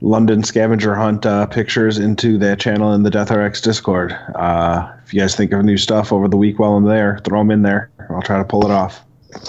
London 0.00 0.42
scavenger 0.42 0.94
hunt 0.94 1.26
uh, 1.26 1.46
pictures 1.46 1.98
into 1.98 2.38
that 2.38 2.58
channel 2.58 2.94
in 2.94 3.02
the 3.02 3.10
DeathRx 3.10 3.62
Discord. 3.62 4.12
Uh, 4.34 4.90
if 5.04 5.12
you 5.12 5.20
guys 5.20 5.36
think 5.36 5.52
of 5.52 5.64
new 5.64 5.76
stuff 5.76 6.14
over 6.14 6.28
the 6.28 6.36
week 6.38 6.58
while 6.58 6.74
I'm 6.74 6.84
there, 6.84 7.18
throw 7.24 7.40
them 7.40 7.50
in 7.50 7.60
there. 7.60 7.90
I'll 8.08 8.22
try 8.22 8.38
to 8.38 8.44
pull 8.44 8.64
it 8.64 8.70
off. 8.70 9.02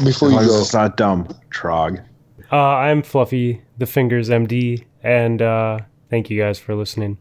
Before 0.03 0.29
you 0.29 0.35
long 0.35 0.43
as 0.43 0.49
go, 0.49 0.61
it's 0.61 0.73
not 0.73 0.97
dumb, 0.97 1.27
Trog. 1.49 2.03
uh, 2.51 2.55
I'm 2.55 3.01
Fluffy 3.01 3.61
the 3.77 3.85
Fingers 3.85 4.29
MD, 4.29 4.83
and 5.01 5.41
uh, 5.41 5.79
thank 6.09 6.29
you 6.29 6.41
guys 6.41 6.59
for 6.59 6.75
listening. 6.75 7.17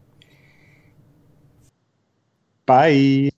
Bye. 2.65 3.29